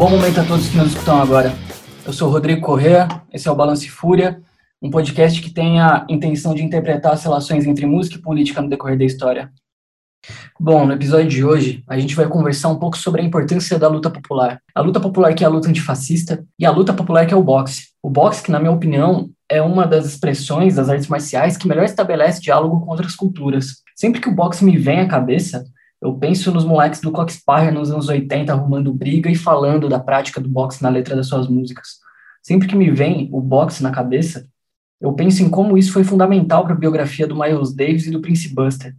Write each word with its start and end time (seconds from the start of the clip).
bom 0.00 0.08
momento 0.08 0.40
a 0.40 0.44
todos 0.44 0.66
que 0.66 0.78
nos 0.78 0.92
escutam 0.92 1.20
agora. 1.20 1.52
Eu 2.06 2.12
sou 2.14 2.30
Rodrigo 2.30 2.62
Correa, 2.62 3.06
esse 3.30 3.46
é 3.46 3.50
o 3.50 3.54
Balance 3.54 3.86
Fúria, 3.86 4.40
um 4.80 4.88
podcast 4.88 5.42
que 5.42 5.50
tem 5.50 5.78
a 5.78 6.06
intenção 6.08 6.54
de 6.54 6.62
interpretar 6.64 7.12
as 7.12 7.22
relações 7.22 7.66
entre 7.66 7.84
música 7.84 8.16
e 8.16 8.22
política 8.22 8.62
no 8.62 8.70
decorrer 8.70 8.96
da 8.96 9.04
história. 9.04 9.52
Bom, 10.58 10.86
no 10.86 10.94
episódio 10.94 11.28
de 11.28 11.44
hoje, 11.44 11.84
a 11.86 11.98
gente 11.98 12.16
vai 12.16 12.26
conversar 12.26 12.68
um 12.68 12.78
pouco 12.78 12.96
sobre 12.96 13.20
a 13.20 13.24
importância 13.24 13.78
da 13.78 13.88
luta 13.88 14.08
popular. 14.08 14.62
A 14.74 14.80
luta 14.80 14.98
popular 14.98 15.34
que 15.34 15.44
é 15.44 15.46
a 15.46 15.50
luta 15.50 15.68
antifascista 15.68 16.42
e 16.58 16.64
a 16.64 16.70
luta 16.70 16.94
popular 16.94 17.26
que 17.26 17.34
é 17.34 17.36
o 17.36 17.44
boxe. 17.44 17.88
O 18.02 18.08
boxe, 18.08 18.42
que 18.42 18.50
na 18.50 18.58
minha 18.58 18.72
opinião, 18.72 19.28
é 19.50 19.60
uma 19.60 19.86
das 19.86 20.06
expressões 20.06 20.76
das 20.76 20.88
artes 20.88 21.08
marciais 21.08 21.58
que 21.58 21.68
melhor 21.68 21.84
estabelece 21.84 22.40
diálogo 22.40 22.80
com 22.80 22.90
outras 22.90 23.14
culturas. 23.14 23.82
Sempre 23.94 24.18
que 24.18 24.30
o 24.30 24.34
boxe 24.34 24.64
me 24.64 24.78
vem 24.78 25.00
à 25.00 25.06
cabeça, 25.06 25.62
eu 26.00 26.14
penso 26.14 26.50
nos 26.50 26.64
moleques 26.64 27.00
do 27.00 27.12
Coxparre 27.12 27.70
nos 27.70 27.90
anos 27.90 28.08
80 28.08 28.52
arrumando 28.52 28.92
briga 28.92 29.30
e 29.30 29.34
falando 29.34 29.88
da 29.88 30.00
prática 30.00 30.40
do 30.40 30.48
boxe 30.48 30.82
na 30.82 30.88
letra 30.88 31.14
das 31.14 31.26
suas 31.26 31.46
músicas. 31.46 31.98
Sempre 32.42 32.66
que 32.66 32.74
me 32.74 32.90
vem 32.90 33.28
o 33.32 33.40
boxe 33.40 33.82
na 33.82 33.90
cabeça, 33.90 34.48
eu 35.00 35.12
penso 35.12 35.42
em 35.42 35.50
como 35.50 35.76
isso 35.76 35.92
foi 35.92 36.02
fundamental 36.02 36.64
para 36.64 36.72
a 36.72 36.78
biografia 36.78 37.26
do 37.26 37.36
Miles 37.36 37.74
Davis 37.74 38.06
e 38.06 38.10
do 38.10 38.20
Prince 38.20 38.54
Buster. 38.54 38.96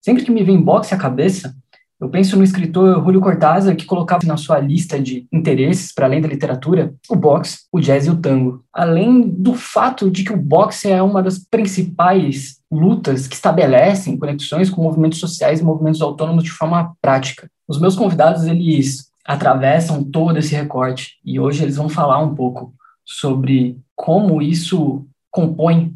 Sempre 0.00 0.24
que 0.24 0.30
me 0.30 0.42
vem 0.42 0.60
boxe 0.60 0.94
à 0.94 0.98
cabeça, 0.98 1.56
eu 1.98 2.10
penso 2.10 2.36
no 2.36 2.44
escritor 2.44 3.02
Julio 3.02 3.22
Cortázar, 3.22 3.74
que 3.74 3.86
colocava 3.86 4.26
na 4.26 4.36
sua 4.36 4.58
lista 4.58 5.00
de 5.00 5.26
interesses, 5.32 5.92
para 5.92 6.04
além 6.04 6.20
da 6.20 6.28
literatura, 6.28 6.94
o 7.08 7.16
boxe, 7.16 7.60
o 7.72 7.80
jazz 7.80 8.06
e 8.06 8.10
o 8.10 8.20
tango. 8.20 8.62
Além 8.70 9.26
do 9.26 9.54
fato 9.54 10.10
de 10.10 10.22
que 10.22 10.32
o 10.32 10.36
boxe 10.36 10.90
é 10.90 11.02
uma 11.02 11.22
das 11.22 11.38
principais 11.38 12.58
lutas 12.70 13.26
que 13.26 13.34
estabelecem 13.34 14.18
conexões 14.18 14.68
com 14.68 14.82
movimentos 14.82 15.18
sociais 15.18 15.60
e 15.60 15.64
movimentos 15.64 16.02
autônomos 16.02 16.44
de 16.44 16.50
forma 16.50 16.94
prática. 17.00 17.50
Os 17.66 17.80
meus 17.80 17.96
convidados, 17.96 18.44
eles 18.44 19.10
atravessam 19.24 20.04
todo 20.04 20.38
esse 20.38 20.54
recorte 20.54 21.16
e 21.24 21.40
hoje 21.40 21.62
eles 21.62 21.76
vão 21.76 21.88
falar 21.88 22.18
um 22.18 22.34
pouco 22.34 22.74
sobre 23.04 23.78
como 23.94 24.42
isso 24.42 25.06
compõe 25.30 25.94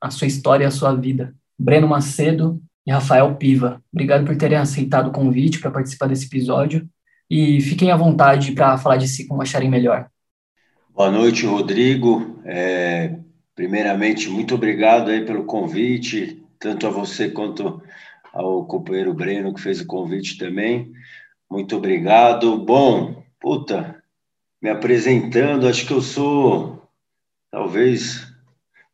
a 0.00 0.10
sua 0.10 0.28
história 0.28 0.64
e 0.64 0.66
a 0.66 0.70
sua 0.70 0.94
vida. 0.94 1.34
Breno 1.58 1.88
Macedo 1.88 2.60
e 2.86 2.92
Rafael 2.92 3.34
Piva. 3.36 3.82
Obrigado 3.92 4.24
por 4.24 4.36
terem 4.36 4.58
aceitado 4.58 5.08
o 5.08 5.12
convite 5.12 5.60
para 5.60 5.70
participar 5.70 6.06
desse 6.06 6.26
episódio 6.26 6.88
e 7.30 7.60
fiquem 7.60 7.90
à 7.90 7.96
vontade 7.96 8.52
para 8.52 8.76
falar 8.76 8.96
de 8.96 9.08
si 9.08 9.26
como 9.26 9.42
acharem 9.42 9.70
melhor. 9.70 10.08
Boa 10.90 11.10
noite, 11.10 11.46
Rodrigo. 11.46 12.40
É, 12.44 13.18
primeiramente, 13.54 14.28
muito 14.28 14.54
obrigado 14.54 15.10
aí 15.10 15.24
pelo 15.24 15.44
convite, 15.44 16.44
tanto 16.58 16.86
a 16.86 16.90
você 16.90 17.28
quanto 17.28 17.82
ao 18.32 18.66
companheiro 18.66 19.14
Breno 19.14 19.54
que 19.54 19.60
fez 19.60 19.80
o 19.80 19.86
convite 19.86 20.38
também. 20.38 20.92
Muito 21.50 21.76
obrigado. 21.76 22.58
Bom, 22.58 23.24
puta, 23.40 24.02
me 24.60 24.70
apresentando, 24.70 25.68
acho 25.68 25.86
que 25.86 25.92
eu 25.92 26.02
sou 26.02 26.88
talvez 27.50 28.33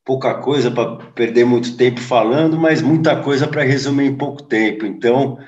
pouca 0.05 0.35
coisa 0.35 0.71
para 0.71 0.97
perder 1.13 1.45
muito 1.45 1.77
tempo 1.77 2.01
falando, 2.01 2.59
mas 2.59 2.83
muita 2.83 3.23
coisa 3.23 3.47
para 3.47 3.63
resumir 3.63 4.07
em 4.07 4.17
pouco 4.17 4.43
tempo. 4.43 4.87
Então, 4.87 5.39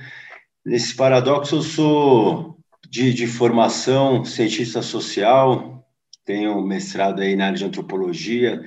nesse 0.64 0.94
paradoxo, 0.94 1.56
eu 1.56 1.62
sou 1.62 2.56
de, 2.88 3.12
de 3.12 3.26
formação 3.26 4.24
cientista 4.24 4.82
social, 4.82 5.84
tenho 6.24 6.60
mestrado 6.62 7.20
aí 7.20 7.34
na 7.34 7.46
área 7.46 7.58
de 7.58 7.64
antropologia, 7.64 8.60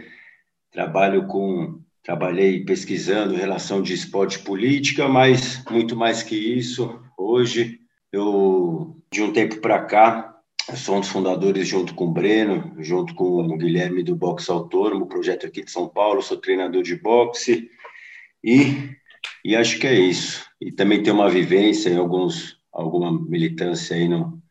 trabalho 0.71 1.27
com 1.27 1.79
trabalhei 2.03 2.63
pesquisando 2.63 3.35
relação 3.35 3.81
de 3.81 3.93
esporte 3.93 4.37
e 4.37 4.43
política, 4.43 5.07
mas 5.07 5.63
muito 5.71 5.95
mais 5.95 6.21
que 6.21 6.35
isso, 6.35 6.99
hoje 7.17 7.79
eu 8.11 8.95
de 9.11 9.23
um 9.23 9.33
tempo 9.33 9.59
para 9.59 9.83
cá 9.83 10.34
sou 10.73 10.97
um 10.97 10.99
dos 10.99 11.09
fundadores, 11.09 11.67
junto 11.67 11.93
com 11.93 12.05
o 12.05 12.11
Breno, 12.11 12.73
junto 12.79 13.13
com 13.13 13.41
o 13.41 13.57
Guilherme 13.57 14.01
do 14.01 14.15
Boxe 14.15 14.49
Autônomo, 14.49 15.07
projeto 15.07 15.45
aqui 15.45 15.63
de 15.63 15.69
São 15.69 15.87
Paulo. 15.87 16.21
Sou 16.21 16.37
treinador 16.37 16.81
de 16.81 16.95
boxe 16.95 17.69
e, 18.43 18.89
e 19.43 19.55
acho 19.55 19.79
que 19.79 19.85
é 19.85 19.93
isso. 19.93 20.43
E 20.59 20.71
também 20.71 21.03
tenho 21.03 21.15
uma 21.15 21.29
vivência 21.29 21.89
em 21.89 21.97
alguns, 21.97 22.57
alguma 22.73 23.11
militância 23.11 23.95
aí 23.95 24.07
no, 24.07 24.41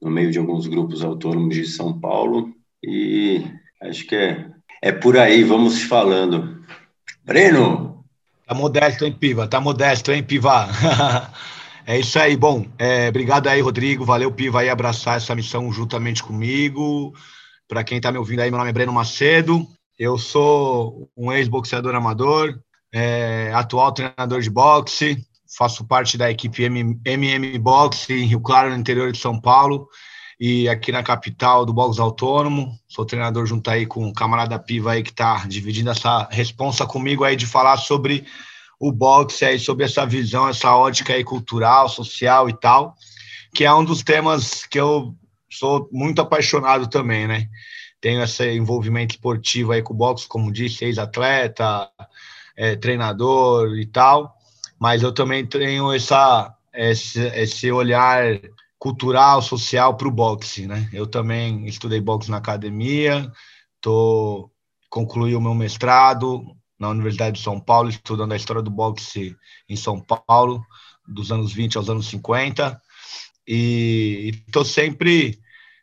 no 0.00 0.10
meio 0.10 0.32
de 0.32 0.38
alguns 0.38 0.66
grupos 0.66 1.04
autônomos 1.04 1.54
de 1.54 1.66
São 1.66 1.98
Paulo. 1.98 2.52
E 2.82 3.44
acho 3.82 4.06
que 4.06 4.16
é, 4.16 4.50
é 4.82 4.90
por 4.90 5.16
aí, 5.16 5.44
vamos 5.44 5.82
falando. 5.82 6.64
Breno! 7.24 8.04
Tá 8.46 8.54
modesto, 8.54 9.04
hein, 9.04 9.12
Piva? 9.12 9.46
Tá 9.46 9.60
modesto, 9.60 10.10
hein, 10.10 10.24
Piva? 10.24 10.68
É 11.90 11.98
isso 11.98 12.20
aí. 12.20 12.36
Bom, 12.36 12.64
é, 12.78 13.08
obrigado 13.08 13.48
aí, 13.48 13.60
Rodrigo. 13.60 14.04
Valeu, 14.04 14.30
Piva, 14.30 14.60
aí 14.60 14.68
abraçar 14.68 15.16
essa 15.16 15.34
missão 15.34 15.72
juntamente 15.72 16.22
comigo. 16.22 17.12
Para 17.66 17.82
quem 17.82 17.96
está 17.96 18.12
me 18.12 18.18
ouvindo 18.18 18.38
aí, 18.38 18.48
meu 18.48 18.58
nome 18.58 18.70
é 18.70 18.72
Breno 18.72 18.92
Macedo. 18.92 19.66
Eu 19.98 20.16
sou 20.16 21.10
um 21.16 21.32
ex-boxeador 21.32 21.92
amador, 21.96 22.60
é, 22.94 23.50
atual 23.52 23.90
treinador 23.90 24.40
de 24.40 24.48
boxe. 24.48 25.26
Faço 25.58 25.84
parte 25.84 26.16
da 26.16 26.30
equipe 26.30 26.62
MM 26.62 27.58
Boxe 27.58 28.12
em 28.12 28.26
Rio 28.26 28.40
Claro, 28.40 28.70
no 28.70 28.76
interior 28.76 29.10
de 29.10 29.18
São 29.18 29.40
Paulo. 29.40 29.88
E 30.38 30.68
aqui 30.68 30.92
na 30.92 31.02
capital 31.02 31.66
do 31.66 31.72
boxe 31.72 32.00
autônomo. 32.00 32.72
Sou 32.86 33.04
treinador 33.04 33.46
junto 33.46 33.68
aí 33.68 33.84
com 33.84 34.06
o 34.06 34.14
camarada 34.14 34.56
Piva 34.60 34.92
aí 34.92 35.02
que 35.02 35.10
está 35.10 35.44
dividindo 35.44 35.90
essa 35.90 36.28
responsa 36.30 36.86
comigo 36.86 37.24
aí 37.24 37.34
de 37.34 37.48
falar 37.48 37.78
sobre 37.78 38.24
o 38.80 38.90
boxe 38.90 39.44
aí 39.44 39.58
sobre 39.58 39.84
essa 39.84 40.06
visão, 40.06 40.48
essa 40.48 40.74
ótica 40.74 41.12
aí 41.12 41.22
cultural, 41.22 41.86
social 41.86 42.48
e 42.48 42.58
tal, 42.58 42.96
que 43.54 43.64
é 43.64 43.74
um 43.74 43.84
dos 43.84 44.02
temas 44.02 44.64
que 44.64 44.80
eu 44.80 45.14
sou 45.50 45.86
muito 45.92 46.22
apaixonado 46.22 46.88
também, 46.88 47.28
né? 47.28 47.46
Tenho 48.00 48.22
esse 48.22 48.50
envolvimento 48.52 49.14
esportivo 49.14 49.72
aí 49.72 49.82
com 49.82 49.92
o 49.92 49.96
boxe, 49.96 50.26
como 50.26 50.50
disse, 50.50 50.86
ex-atleta, 50.86 51.90
é, 52.56 52.74
treinador 52.74 53.76
e 53.76 53.84
tal, 53.84 54.34
mas 54.78 55.02
eu 55.02 55.12
também 55.12 55.44
tenho 55.44 55.92
essa, 55.92 56.56
esse, 56.72 57.20
esse 57.20 57.70
olhar 57.70 58.40
cultural, 58.78 59.42
social 59.42 59.94
para 59.94 60.08
o 60.08 60.10
boxe, 60.10 60.66
né? 60.66 60.88
Eu 60.90 61.06
também 61.06 61.66
estudei 61.66 62.00
boxe 62.00 62.30
na 62.30 62.38
academia, 62.38 63.30
tô 63.78 64.50
concluí 64.88 65.36
o 65.36 65.40
meu 65.40 65.54
mestrado, 65.54 66.42
na 66.80 66.88
Universidade 66.88 67.36
de 67.36 67.44
São 67.44 67.60
Paulo, 67.60 67.90
estudando 67.90 68.32
a 68.32 68.36
história 68.36 68.62
do 68.62 68.70
boxe 68.70 69.36
em 69.68 69.76
São 69.76 70.00
Paulo, 70.00 70.64
dos 71.06 71.30
anos 71.30 71.52
20 71.52 71.76
aos 71.76 71.90
anos 71.90 72.06
50. 72.08 72.80
E 73.46 74.32
estou 74.46 74.64
sempre 74.64 75.38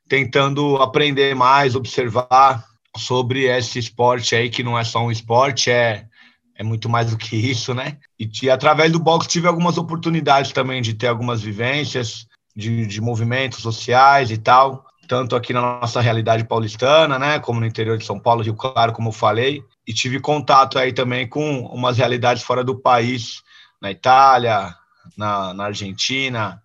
tentando 0.10 0.78
aprender 0.78 1.36
mais, 1.36 1.76
observar 1.76 2.66
sobre 2.98 3.44
esse 3.44 3.78
esporte 3.78 4.36
aí, 4.36 4.50
que 4.50 4.64
não 4.64 4.78
é 4.78 4.84
só 4.84 5.00
um 5.00 5.12
esporte, 5.12 5.70
é, 5.70 6.08
é 6.56 6.64
muito 6.64 6.90
mais 6.90 7.12
do 7.12 7.18
que 7.18 7.36
isso, 7.36 7.76
né? 7.76 7.98
E, 8.20 8.28
e 8.42 8.50
através 8.50 8.92
do 8.92 9.00
boxe 9.00 9.28
tive 9.28 9.48
algumas 9.48 9.78
oportunidades 9.78 10.52
também 10.52 10.82
de 10.82 10.96
ter 10.96 11.08
algumas 11.08 11.42
vivências 11.42 12.26
de, 12.56 12.88
de 12.88 13.00
movimentos 13.00 13.60
sociais 13.60 14.32
e 14.32 14.38
tal, 14.38 14.84
tanto 15.08 15.36
aqui 15.36 15.54
na 15.54 15.62
nossa 15.62 16.02
realidade 16.02 16.44
paulistana, 16.44 17.20
né, 17.20 17.40
como 17.40 17.60
no 17.60 17.68
interior 17.68 18.00
de 18.00 18.06
São 18.06 18.20
Paulo, 18.20 18.42
Rio 18.42 18.56
Claro, 18.56 18.94
como 18.94 19.10
eu 19.10 19.14
falei, 19.14 19.64
e 19.88 19.94
tive 19.94 20.20
contato 20.20 20.78
aí 20.78 20.92
também 20.92 21.28
com 21.28 21.62
umas 21.68 21.98
realidades 21.98 22.44
fora 22.44 22.64
do 22.64 22.78
país, 22.78 23.42
na 23.82 23.90
Itália, 23.90 24.76
na, 25.16 25.54
na 25.54 25.66
Argentina, 25.66 26.62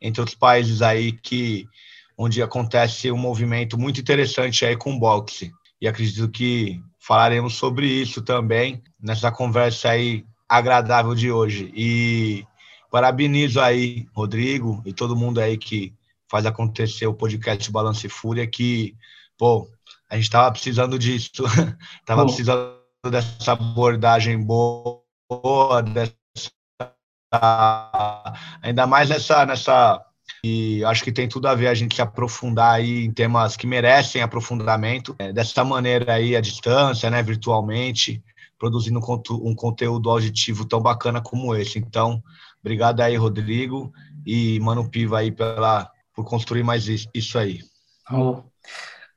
entre 0.00 0.20
outros 0.20 0.36
países 0.36 0.82
aí 0.82 1.12
que 1.12 1.66
onde 2.18 2.42
acontece 2.42 3.10
um 3.10 3.16
movimento 3.16 3.78
muito 3.78 4.00
interessante 4.00 4.64
aí 4.64 4.76
com 4.76 4.98
boxe. 4.98 5.52
E 5.80 5.88
acredito 5.88 6.28
que 6.28 6.80
falaremos 6.98 7.54
sobre 7.54 7.86
isso 7.86 8.22
também 8.22 8.82
nessa 9.00 9.30
conversa 9.30 9.90
aí 9.90 10.24
agradável 10.48 11.14
de 11.14 11.30
hoje. 11.30 11.70
E 11.74 12.44
parabenizo 12.90 13.60
aí, 13.60 14.06
Rodrigo, 14.14 14.82
e 14.84 14.92
todo 14.92 15.16
mundo 15.16 15.40
aí 15.40 15.56
que 15.56 15.92
faz 16.28 16.46
acontecer 16.46 17.06
o 17.06 17.14
podcast 17.14 17.70
Balance 17.70 18.06
e 18.06 18.10
Fúria, 18.10 18.46
que, 18.46 18.96
pô, 19.38 19.68
a 20.08 20.16
gente 20.16 20.24
estava 20.24 20.50
precisando 20.52 20.98
disso, 20.98 21.44
estava 22.00 22.24
precisando 22.24 22.76
dessa 23.10 23.52
abordagem 23.52 24.42
boa, 24.42 25.02
dessa, 25.82 26.12
ainda 28.62 28.86
mais 28.86 29.08
nessa, 29.08 29.44
nessa 29.46 30.02
e 30.44 30.84
acho 30.84 31.02
que 31.02 31.10
tem 31.10 31.28
tudo 31.28 31.48
a 31.48 31.54
ver 31.54 31.66
a 31.66 31.74
gente 31.74 31.96
se 31.96 32.02
aprofundar 32.02 32.74
aí 32.74 33.04
em 33.04 33.12
temas 33.12 33.56
que 33.56 33.66
merecem 33.66 34.22
aprofundamento 34.22 35.14
é, 35.18 35.32
dessa 35.32 35.64
maneira 35.64 36.14
aí 36.14 36.36
à 36.36 36.40
distância, 36.40 37.10
né, 37.10 37.22
virtualmente, 37.22 38.22
produzindo 38.58 38.98
um, 38.98 39.54
conteúdo 39.54 40.10
auditivo 40.10 40.64
tão 40.64 40.80
bacana 40.80 41.20
como 41.20 41.54
esse. 41.54 41.78
Então, 41.78 42.22
obrigado 42.60 43.00
aí, 43.00 43.16
Rodrigo 43.16 43.92
e 44.24 44.60
Mano 44.60 44.88
Piva 44.88 45.18
aí 45.18 45.32
pela 45.32 45.90
por 46.14 46.24
construir 46.24 46.62
mais 46.62 46.88
isso, 46.88 47.08
isso 47.12 47.38
aí. 47.38 47.60
Oh. 48.10 48.42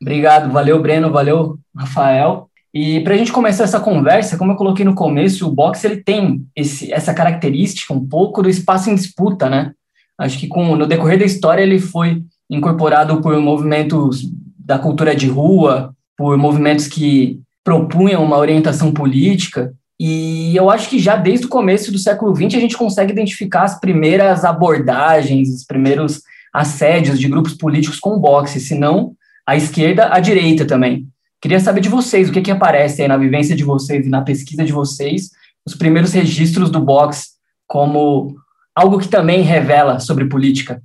Obrigado, 0.01 0.51
valeu 0.51 0.81
Breno, 0.81 1.11
valeu 1.11 1.57
Rafael. 1.75 2.49
E 2.73 2.99
para 3.01 3.15
a 3.15 3.17
gente 3.17 3.31
começar 3.31 3.63
essa 3.63 3.79
conversa, 3.79 4.37
como 4.37 4.51
eu 4.51 4.55
coloquei 4.55 4.85
no 4.85 4.93
começo, 4.93 5.47
o 5.47 5.51
boxe 5.51 5.87
ele 5.87 5.97
tem 5.97 6.45
esse, 6.55 6.91
essa 6.93 7.13
característica 7.13 7.93
um 7.93 8.07
pouco 8.07 8.41
do 8.41 8.49
espaço 8.49 8.89
em 8.89 8.95
disputa, 8.95 9.49
né? 9.49 9.71
Acho 10.17 10.37
que 10.37 10.47
com, 10.47 10.75
no 10.75 10.85
decorrer 10.85 11.17
da 11.17 11.25
história 11.25 11.63
ele 11.63 11.79
foi 11.79 12.23
incorporado 12.49 13.21
por 13.21 13.35
movimentos 13.39 14.21
da 14.57 14.77
cultura 14.77 15.15
de 15.15 15.27
rua, 15.27 15.93
por 16.15 16.37
movimentos 16.37 16.87
que 16.87 17.39
propunham 17.63 18.23
uma 18.23 18.37
orientação 18.37 18.91
política. 18.91 19.73
E 19.99 20.55
eu 20.55 20.69
acho 20.69 20.89
que 20.89 20.99
já 20.99 21.15
desde 21.15 21.45
o 21.45 21.49
começo 21.49 21.91
do 21.91 21.97
século 21.97 22.35
XX 22.35 22.55
a 22.55 22.59
gente 22.59 22.77
consegue 22.77 23.11
identificar 23.11 23.63
as 23.63 23.79
primeiras 23.79 24.45
abordagens, 24.45 25.49
os 25.49 25.63
primeiros 25.65 26.21
assédios 26.53 27.19
de 27.19 27.27
grupos 27.27 27.53
políticos 27.53 27.99
com 27.99 28.11
o 28.11 28.19
boxe, 28.19 28.59
se 28.59 28.75
não 28.75 29.13
a 29.49 29.55
esquerda, 29.55 30.13
a 30.13 30.19
direita 30.19 30.63
também. 30.63 31.07
Queria 31.41 31.59
saber 31.59 31.81
de 31.81 31.89
vocês, 31.89 32.29
o 32.29 32.31
que, 32.31 32.41
que 32.41 32.51
aparece 32.51 33.01
aí 33.01 33.07
na 33.07 33.17
vivência 33.17 33.55
de 33.55 33.63
vocês 33.63 34.05
e 34.05 34.09
na 34.09 34.21
pesquisa 34.21 34.63
de 34.63 34.71
vocês, 34.71 35.31
os 35.65 35.73
primeiros 35.73 36.13
registros 36.13 36.69
do 36.69 36.79
boxe 36.79 37.29
como 37.65 38.35
algo 38.75 38.99
que 38.99 39.07
também 39.07 39.41
revela 39.41 39.99
sobre 39.99 40.25
política. 40.25 40.83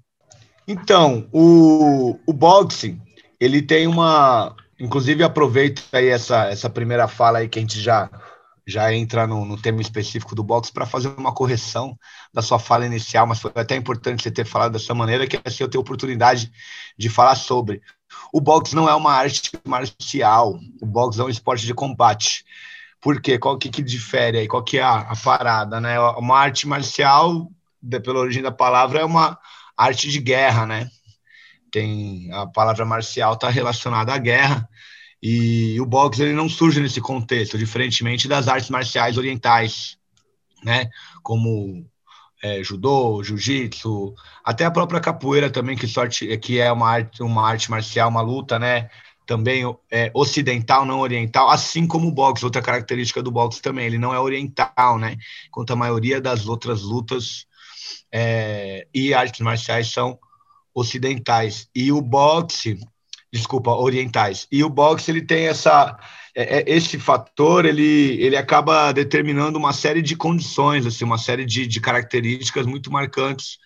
Então, 0.67 1.29
o, 1.31 2.19
o 2.27 2.33
boxing, 2.33 2.99
ele 3.39 3.61
tem 3.61 3.87
uma... 3.87 4.57
Inclusive, 4.81 5.23
aproveito 5.23 5.83
aí 5.93 6.09
essa, 6.09 6.47
essa 6.47 6.71
primeira 6.71 7.07
fala 7.07 7.39
aí 7.39 7.49
que 7.49 7.59
a 7.59 7.63
gente 7.63 7.79
já 7.79 8.11
já 8.67 8.93
entra 8.95 9.27
no, 9.27 9.45
no 9.45 9.61
tema 9.61 9.81
específico 9.83 10.35
do 10.35 10.43
boxe 10.43 10.73
para 10.73 10.87
fazer 10.87 11.09
uma 11.09 11.35
correção 11.35 11.99
da 12.33 12.41
sua 12.41 12.59
fala 12.59 12.87
inicial, 12.87 13.27
mas 13.27 13.39
foi 13.39 13.53
até 13.55 13.77
importante 13.77 14.23
você 14.23 14.31
ter 14.31 14.47
falado 14.47 14.73
dessa 14.73 14.95
maneira, 14.95 15.27
que 15.27 15.39
assim 15.45 15.63
eu 15.63 15.69
tenho 15.69 15.83
oportunidade 15.83 16.51
de 16.99 17.09
falar 17.11 17.35
sobre. 17.35 17.83
O 18.35 18.41
boxe 18.41 18.75
não 18.75 18.89
é 18.89 18.95
uma 18.97 19.13
arte 19.13 19.53
marcial, 19.65 20.59
o 20.83 20.87
boxe 20.87 21.21
é 21.21 21.23
um 21.23 21.29
esporte 21.29 21.65
de 21.65 21.73
combate. 21.73 22.45
Por 23.01 23.23
quê? 23.23 23.39
Qual 23.39 23.57
que, 23.57 23.71
que 23.71 23.81
difere 23.81 24.39
aí? 24.39 24.49
Qual 24.49 24.65
que 24.65 24.77
é 24.77 24.83
a, 24.83 25.03
a 25.03 25.15
parada, 25.15 25.81
né? 25.81 26.01
Uma 26.01 26.41
arte 26.41 26.67
marcial, 26.67 27.49
de, 27.81 28.01
pela 28.01 28.19
origem 28.19 28.43
da 28.43 28.51
palavra, 28.51 28.99
é 28.99 29.05
uma 29.05 29.39
arte 29.77 30.11
de 30.11 30.19
guerra, 30.19 30.67
né? 30.67 30.91
Tem 31.71 32.29
a 32.33 32.45
palavra 32.45 32.85
marcial 32.85 33.35
está 33.35 33.49
relacionada 33.49 34.13
à 34.13 34.19
guerra, 34.19 34.69
e 35.23 35.81
o 35.81 35.87
boxe 35.87 36.21
ele 36.21 36.33
não 36.33 36.49
surge 36.49 36.81
nesse 36.81 37.01
contexto, 37.01 37.57
diferentemente 37.57 38.27
das 38.27 38.49
artes 38.49 38.69
marciais 38.69 39.17
orientais, 39.17 39.97
né? 40.65 40.91
Como 41.23 41.89
é, 42.45 42.63
judô, 42.63 43.25
jiu-jitsu, 43.25 44.15
até 44.45 44.67
a 44.67 44.71
própria 44.71 45.01
capoeira 45.01 45.49
também, 45.49 45.75
que, 45.75 45.89
sorte, 45.89 46.37
que 46.37 46.61
é 46.61 46.71
uma 46.71 46.91
arte, 46.91 47.23
uma 47.23 47.49
arte 47.49 47.71
marcial, 47.71 48.11
uma 48.11 48.21
luta, 48.21 48.59
né? 48.59 48.91
Também 49.25 49.63
é, 49.91 50.11
ocidental, 50.13 50.85
não 50.85 51.01
oriental, 51.01 51.49
assim 51.49 51.87
como 51.87 52.07
o 52.07 52.13
boxe, 52.13 52.45
outra 52.45 52.61
característica 52.61 53.23
do 53.23 53.31
boxe 53.31 53.63
também, 53.63 53.87
ele 53.87 53.97
não 53.97 54.13
é 54.13 54.21
oriental, 54.21 54.99
né? 54.99 55.17
Enquanto 55.49 55.71
a 55.71 55.77
maioria 55.77 56.21
das 56.21 56.47
outras 56.47 56.83
lutas 56.83 57.47
é, 58.13 58.87
e 58.93 59.15
artes 59.15 59.41
marciais 59.41 59.91
são 59.91 60.19
ocidentais. 60.75 61.71
E 61.75 61.91
o 61.91 62.03
boxe, 62.03 62.79
desculpa, 63.33 63.71
orientais. 63.71 64.47
E 64.53 64.63
o 64.63 64.69
boxe 64.69 65.11
ele 65.11 65.23
tem 65.23 65.47
essa 65.47 65.99
esse 66.35 66.99
fator 66.99 67.65
ele, 67.65 68.21
ele 68.21 68.37
acaba 68.37 68.91
determinando 68.93 69.59
uma 69.59 69.73
série 69.73 70.03
de 70.03 70.17
condições, 70.17 70.85
assim, 70.85 71.05
uma 71.05 71.19
série 71.19 71.45
de, 71.45 71.67
de 71.67 71.81
características 71.81 72.67
muito 72.67 72.91
marcantes 72.91 73.59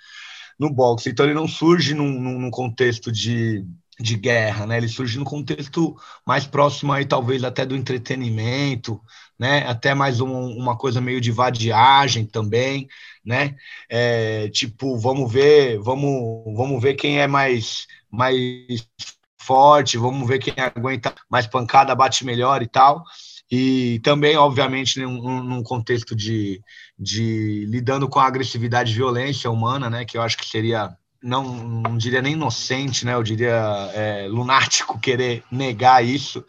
no 0.59 0.71
boxe. 0.71 1.09
Então 1.09 1.25
ele 1.25 1.35
não 1.35 1.49
surge 1.49 1.95
num, 1.95 2.21
num 2.21 2.51
contexto 2.51 3.11
de, 3.11 3.65
de 3.99 4.17
guerra, 4.17 4.67
né? 4.67 4.77
Ele 4.77 4.89
surge 4.89 5.19
no 5.19 5.25
contexto 5.25 5.97
mais 6.27 6.47
próximo 6.47 6.93
aí, 6.93 7.07
talvez 7.07 7.43
até 7.43 7.65
do 7.65 7.77
entretenimento, 7.77 9.01
né? 9.39 9.65
Até 9.67 9.95
mais 9.95 10.21
um, 10.21 10.31
uma 10.31 10.77
coisa 10.77 11.01
meio 11.01 11.21
de 11.21 11.31
vadiagem 11.31 12.27
também, 12.27 12.87
né? 13.25 13.57
É, 13.89 14.49
tipo, 14.51 14.99
vamos 14.99 15.33
ver, 15.33 15.79
vamos, 15.79 16.45
vamos 16.55 16.83
ver 16.83 16.95
quem 16.95 17.21
é 17.21 17.27
mais 17.27 17.87
mais 18.11 18.89
forte, 19.41 19.97
vamos 19.97 20.27
ver 20.27 20.39
quem 20.39 20.55
aguenta 20.57 21.15
mais 21.31 21.47
pancada, 21.47 21.95
bate 21.95 22.25
melhor 22.25 22.63
e 22.63 22.67
tal. 22.67 23.05
E 23.51 24.01
também, 24.01 24.37
obviamente, 24.37 25.01
num, 25.01 25.43
num 25.43 25.63
contexto 25.63 26.15
de, 26.15 26.63
de 26.99 27.65
lidando 27.67 28.09
com 28.09 28.19
a 28.21 28.27
agressividade 28.27 28.93
e 28.93 28.97
violência 28.97 29.51
humana, 29.51 29.89
né, 29.89 30.05
que 30.05 30.19
eu 30.19 30.23
acho 30.23 30.37
que 30.37 30.47
seria 30.47 30.97
não, 31.23 31.43
não 31.45 31.99
diria 31.99 32.23
nem 32.23 32.35
inocente, 32.35 33.05
né? 33.05 33.15
Eu 33.15 33.23
diria 33.23 33.91
é, 33.93 34.29
lunático 34.29 35.01
querer 35.01 35.43
negar 35.51 36.05
isso, 36.05 36.45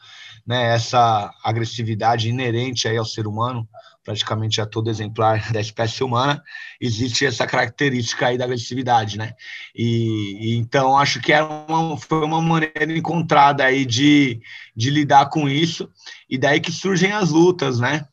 né? 0.45 0.75
Essa 0.75 1.33
agressividade 1.43 2.29
inerente 2.29 2.87
aí 2.87 2.97
ao 2.97 3.05
ser 3.05 3.27
humano, 3.27 3.67
praticamente 4.09 4.59
a 4.59 4.65
todo 4.65 4.89
exemplar 4.89 5.39
da 5.53 5.61
espécie 5.61 6.03
humana, 6.03 6.41
existe 6.81 7.27
essa 7.27 7.45
característica 7.45 8.25
aí 8.25 8.39
da 8.39 8.45
agressividade, 8.45 9.19
né? 9.19 9.33
E, 9.75 10.55
e 10.55 10.57
então 10.57 10.97
acho 10.97 11.21
que 11.21 11.31
era 11.31 11.45
uma, 11.45 11.95
foi 11.95 12.25
uma 12.25 12.41
maneira 12.41 12.91
encontrada 12.91 13.63
aí 13.63 13.85
de, 13.85 14.41
de 14.75 14.89
lidar 14.89 15.29
com 15.29 15.47
isso, 15.47 15.87
e 16.27 16.39
daí 16.39 16.59
que 16.59 16.71
surgem 16.71 17.11
as 17.11 17.29
lutas, 17.29 17.79
né? 17.79 18.07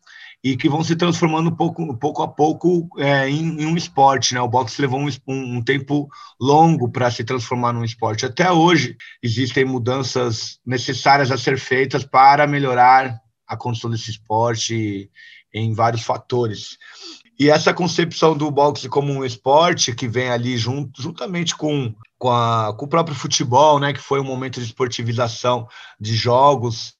E 0.44 0.54
que 0.54 0.68
vão 0.68 0.84
se 0.84 0.94
transformando 0.94 1.56
pouco, 1.56 1.96
pouco 1.96 2.22
a 2.22 2.28
pouco 2.28 2.88
é, 2.98 3.28
em, 3.30 3.62
em, 3.62 3.66
um 3.66 3.74
esporte, 3.74 4.34
né? 4.34 4.40
O 4.42 4.48
boxe 4.48 4.82
levou 4.82 5.00
um, 5.00 5.08
um, 5.26 5.62
tempo 5.62 6.08
longo 6.38 6.90
para 6.90 7.10
se 7.10 7.24
transformar 7.24 7.72
num 7.72 7.82
esporte. 7.82 8.26
Até 8.26 8.52
hoje 8.52 8.96
existem 9.22 9.64
mudanças 9.64 10.60
necessárias 10.64 11.30
a 11.30 11.38
ser 11.38 11.58
feitas 11.58 12.04
para 12.04 12.46
melhorar 12.46 13.18
a 13.46 13.56
condição 13.56 13.90
desse 13.90 14.10
esporte 14.10 15.10
em 15.56 15.72
vários 15.72 16.02
fatores. 16.02 16.76
E 17.38 17.50
essa 17.50 17.72
concepção 17.72 18.36
do 18.36 18.50
boxe 18.50 18.88
como 18.88 19.12
um 19.12 19.24
esporte 19.24 19.94
que 19.94 20.08
vem 20.08 20.30
ali 20.30 20.56
junto, 20.56 21.02
juntamente 21.02 21.54
com, 21.54 21.94
com, 22.18 22.30
a, 22.30 22.74
com 22.76 22.86
o 22.86 22.88
próprio 22.88 23.16
futebol, 23.16 23.78
né, 23.78 23.92
que 23.92 24.00
foi 24.00 24.20
um 24.20 24.24
momento 24.24 24.60
de 24.60 24.66
esportivização 24.66 25.68
de 26.00 26.14
jogos, 26.14 26.94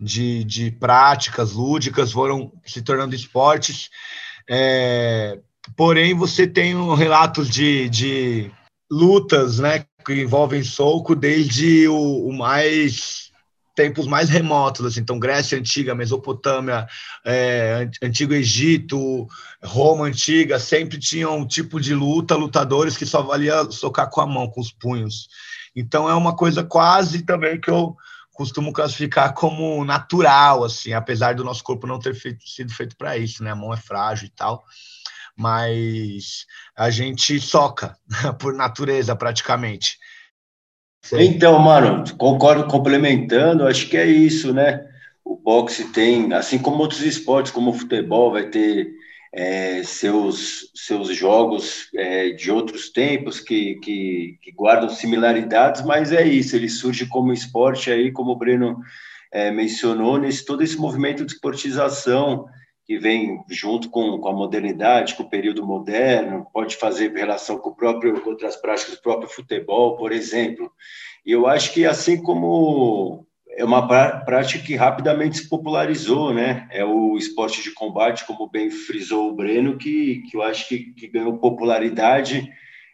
de, 0.00 0.44
de 0.44 0.70
práticas 0.70 1.52
lúdicas, 1.52 2.12
foram 2.12 2.52
se 2.64 2.82
tornando 2.82 3.14
esportes. 3.14 3.88
É, 4.48 5.38
porém, 5.76 6.14
você 6.14 6.46
tem 6.46 6.74
um 6.74 6.94
relatos 6.94 7.48
de, 7.48 7.88
de 7.88 8.50
lutas 8.90 9.58
né, 9.58 9.84
que 10.04 10.22
envolvem 10.22 10.62
soco 10.62 11.14
desde 11.14 11.86
o, 11.88 12.28
o 12.28 12.32
mais 12.32 13.25
tempos 13.76 14.06
mais 14.06 14.30
remotos, 14.30 14.86
assim, 14.86 15.00
então 15.00 15.18
Grécia 15.18 15.58
Antiga, 15.58 15.94
Mesopotâmia, 15.94 16.88
é, 17.24 17.88
Antigo 18.02 18.32
Egito, 18.32 19.28
Roma 19.62 20.06
Antiga, 20.06 20.58
sempre 20.58 20.98
tinham 20.98 21.36
um 21.38 21.46
tipo 21.46 21.78
de 21.78 21.94
luta, 21.94 22.34
lutadores 22.34 22.96
que 22.96 23.04
só 23.04 23.22
valia 23.22 23.70
socar 23.70 24.08
com 24.08 24.22
a 24.22 24.26
mão, 24.26 24.48
com 24.48 24.60
os 24.60 24.72
punhos. 24.72 25.28
Então 25.76 26.08
é 26.08 26.14
uma 26.14 26.34
coisa 26.34 26.64
quase 26.64 27.22
também 27.22 27.60
que 27.60 27.70
eu 27.70 27.94
costumo 28.32 28.72
classificar 28.72 29.34
como 29.34 29.84
natural, 29.84 30.64
assim, 30.64 30.94
apesar 30.94 31.34
do 31.34 31.44
nosso 31.44 31.62
corpo 31.62 31.86
não 31.86 31.98
ter 31.98 32.14
feito, 32.14 32.48
sido 32.48 32.72
feito 32.72 32.96
para 32.96 33.16
isso, 33.16 33.44
né? 33.44 33.50
A 33.50 33.56
mão 33.56 33.72
é 33.72 33.76
frágil 33.76 34.26
e 34.26 34.30
tal, 34.30 34.64
mas 35.36 36.46
a 36.74 36.88
gente 36.88 37.38
soca 37.40 37.96
por 38.40 38.54
natureza 38.54 39.14
praticamente. 39.14 39.98
Então, 41.12 41.58
mano, 41.58 42.04
concordo 42.16 42.66
complementando, 42.66 43.66
acho 43.66 43.88
que 43.88 43.96
é 43.96 44.06
isso, 44.06 44.52
né? 44.52 44.84
O 45.24 45.36
boxe 45.36 45.92
tem, 45.92 46.32
assim 46.32 46.58
como 46.58 46.78
outros 46.78 47.02
esportes, 47.02 47.52
como 47.52 47.70
o 47.70 47.74
futebol, 47.74 48.32
vai 48.32 48.48
ter 48.48 48.92
é, 49.32 49.82
seus, 49.82 50.70
seus 50.74 51.14
jogos 51.14 51.88
é, 51.94 52.30
de 52.30 52.50
outros 52.50 52.90
tempos 52.90 53.38
que, 53.38 53.74
que, 53.76 54.38
que, 54.42 54.52
guardam 54.52 54.88
similaridades, 54.88 55.82
mas 55.82 56.10
é 56.12 56.26
isso, 56.26 56.56
ele 56.56 56.68
surge 56.68 57.06
como 57.06 57.32
esporte 57.32 57.90
aí, 57.90 58.10
como 58.10 58.32
o 58.32 58.36
Breno 58.36 58.78
é, 59.32 59.50
mencionou, 59.50 60.18
nesse 60.18 60.44
todo 60.44 60.62
esse 60.62 60.78
movimento 60.78 61.24
de 61.24 61.32
esportização 61.32 62.46
que 62.86 62.98
vem 62.98 63.42
junto 63.50 63.90
com, 63.90 64.18
com 64.18 64.28
a 64.28 64.32
modernidade, 64.32 65.16
com 65.16 65.24
o 65.24 65.28
período 65.28 65.66
moderno, 65.66 66.46
pode 66.52 66.76
fazer 66.76 67.12
relação 67.12 67.58
com, 67.58 67.70
o 67.70 67.74
próprio, 67.74 68.20
com 68.20 68.30
outras 68.30 68.54
práticas 68.56 68.94
do 68.94 69.02
próprio 69.02 69.28
futebol, 69.28 69.96
por 69.96 70.12
exemplo. 70.12 70.70
E 71.24 71.32
eu 71.32 71.48
acho 71.48 71.72
que 71.72 71.84
assim 71.84 72.22
como 72.22 73.26
é 73.56 73.64
uma 73.64 73.88
prática 74.24 74.64
que 74.64 74.76
rapidamente 74.76 75.38
se 75.38 75.48
popularizou, 75.48 76.32
né? 76.32 76.68
É 76.70 76.84
o 76.84 77.16
esporte 77.16 77.62
de 77.62 77.72
combate, 77.72 78.24
como 78.24 78.48
bem 78.48 78.70
frisou 78.70 79.30
o 79.30 79.34
Breno, 79.34 79.76
que, 79.76 80.22
que 80.30 80.36
eu 80.36 80.42
acho 80.42 80.68
que, 80.68 80.92
que 80.92 81.08
ganhou 81.08 81.38
popularidade 81.38 82.48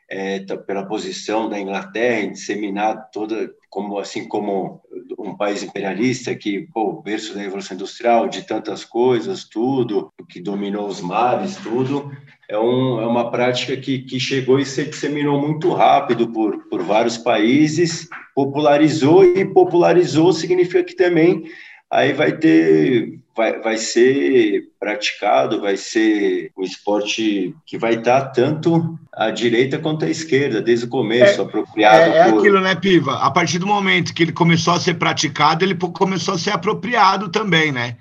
é, 0.08 0.40
pela 0.66 0.86
posição 0.86 1.48
da 1.48 1.58
Inglaterra 1.58 2.20
em 2.20 2.32
disseminar 2.32 3.10
toda, 3.10 3.50
como 3.68 3.98
assim 3.98 4.28
como 4.28 4.80
um 5.18 5.36
país 5.36 5.62
imperialista 5.62 6.34
que, 6.34 6.68
pô, 6.72 7.00
berço 7.02 7.34
da 7.34 7.40
Revolução 7.40 7.74
Industrial, 7.74 8.28
de 8.28 8.42
tantas 8.42 8.84
coisas, 8.84 9.44
tudo, 9.44 10.12
que 10.28 10.40
dominou 10.40 10.86
os 10.86 11.00
mares, 11.00 11.56
tudo, 11.56 12.10
é, 12.48 12.58
um, 12.58 13.00
é 13.00 13.06
uma 13.06 13.30
prática 13.30 13.76
que, 13.76 14.00
que 14.00 14.20
chegou 14.20 14.58
e 14.58 14.66
se 14.66 14.84
disseminou 14.84 15.40
muito 15.40 15.72
rápido 15.72 16.28
por, 16.28 16.68
por 16.68 16.82
vários 16.82 17.16
países, 17.16 18.08
popularizou 18.34 19.24
e 19.24 19.44
popularizou 19.44 20.32
significa 20.32 20.84
que 20.84 20.94
também 20.94 21.44
aí 21.90 22.12
vai 22.12 22.32
ter, 22.36 23.20
vai, 23.36 23.60
vai 23.60 23.76
ser 23.76 24.64
praticado, 24.78 25.60
vai 25.60 25.76
ser 25.76 26.50
o 26.56 26.62
esporte 26.62 27.54
que 27.66 27.78
vai 27.78 27.94
estar 27.94 28.26
tanto 28.26 28.98
à 29.12 29.30
direita 29.30 29.78
quanto 29.78 30.04
à 30.04 30.08
esquerda, 30.08 30.60
desde 30.60 30.86
o 30.86 30.88
começo, 30.88 31.40
é, 31.40 31.44
apropriado. 31.44 32.12
É, 32.12 32.18
é 32.18 32.30
por... 32.30 32.38
aquilo, 32.38 32.60
né, 32.60 32.74
Piva? 32.74 33.18
A 33.18 33.30
partir 33.30 33.58
do 33.58 33.66
momento 33.66 34.14
que 34.14 34.22
ele 34.22 34.32
começou 34.32 34.74
a 34.74 34.80
ser 34.80 34.94
praticado, 34.94 35.64
ele 35.64 35.74
começou 35.74 36.34
a 36.34 36.38
ser 36.38 36.50
apropriado 36.50 37.28
também, 37.28 37.72
né? 37.72 37.96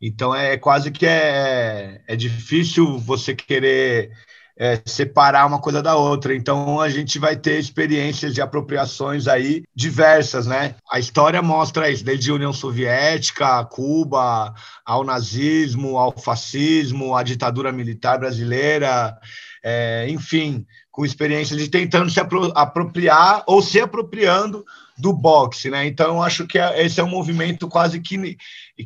Então 0.00 0.34
é 0.34 0.56
quase 0.56 0.90
que 0.90 1.06
é, 1.06 2.00
é 2.06 2.16
difícil 2.16 2.98
você 2.98 3.34
querer 3.34 4.10
é, 4.58 4.80
separar 4.86 5.46
uma 5.46 5.60
coisa 5.60 5.82
da 5.82 5.96
outra. 5.96 6.34
Então 6.34 6.80
a 6.80 6.88
gente 6.88 7.18
vai 7.18 7.36
ter 7.36 7.58
experiências 7.58 8.34
de 8.34 8.40
apropriações 8.40 9.28
aí 9.28 9.64
diversas, 9.74 10.46
né? 10.46 10.76
A 10.90 10.98
história 10.98 11.42
mostra 11.42 11.90
isso, 11.90 12.04
desde 12.04 12.30
a 12.30 12.34
União 12.34 12.52
Soviética, 12.52 13.64
Cuba, 13.66 14.54
ao 14.84 15.04
nazismo, 15.04 15.98
ao 15.98 16.16
fascismo, 16.16 17.14
à 17.14 17.22
ditadura 17.22 17.70
militar 17.70 18.18
brasileira, 18.18 19.18
é, 19.62 20.06
enfim, 20.08 20.64
com 20.90 21.04
experiências 21.04 21.60
de 21.60 21.68
tentando 21.68 22.08
se 22.10 22.20
apropriar 22.54 23.44
ou 23.46 23.60
se 23.60 23.78
apropriando 23.78 24.64
do 24.96 25.12
boxe, 25.12 25.68
né? 25.68 25.86
Então, 25.86 26.22
acho 26.22 26.46
que 26.46 26.58
é, 26.58 26.84
esse 26.84 26.98
é 27.00 27.04
um 27.04 27.08
movimento 27.08 27.68
quase 27.68 28.00
que, 28.00 28.38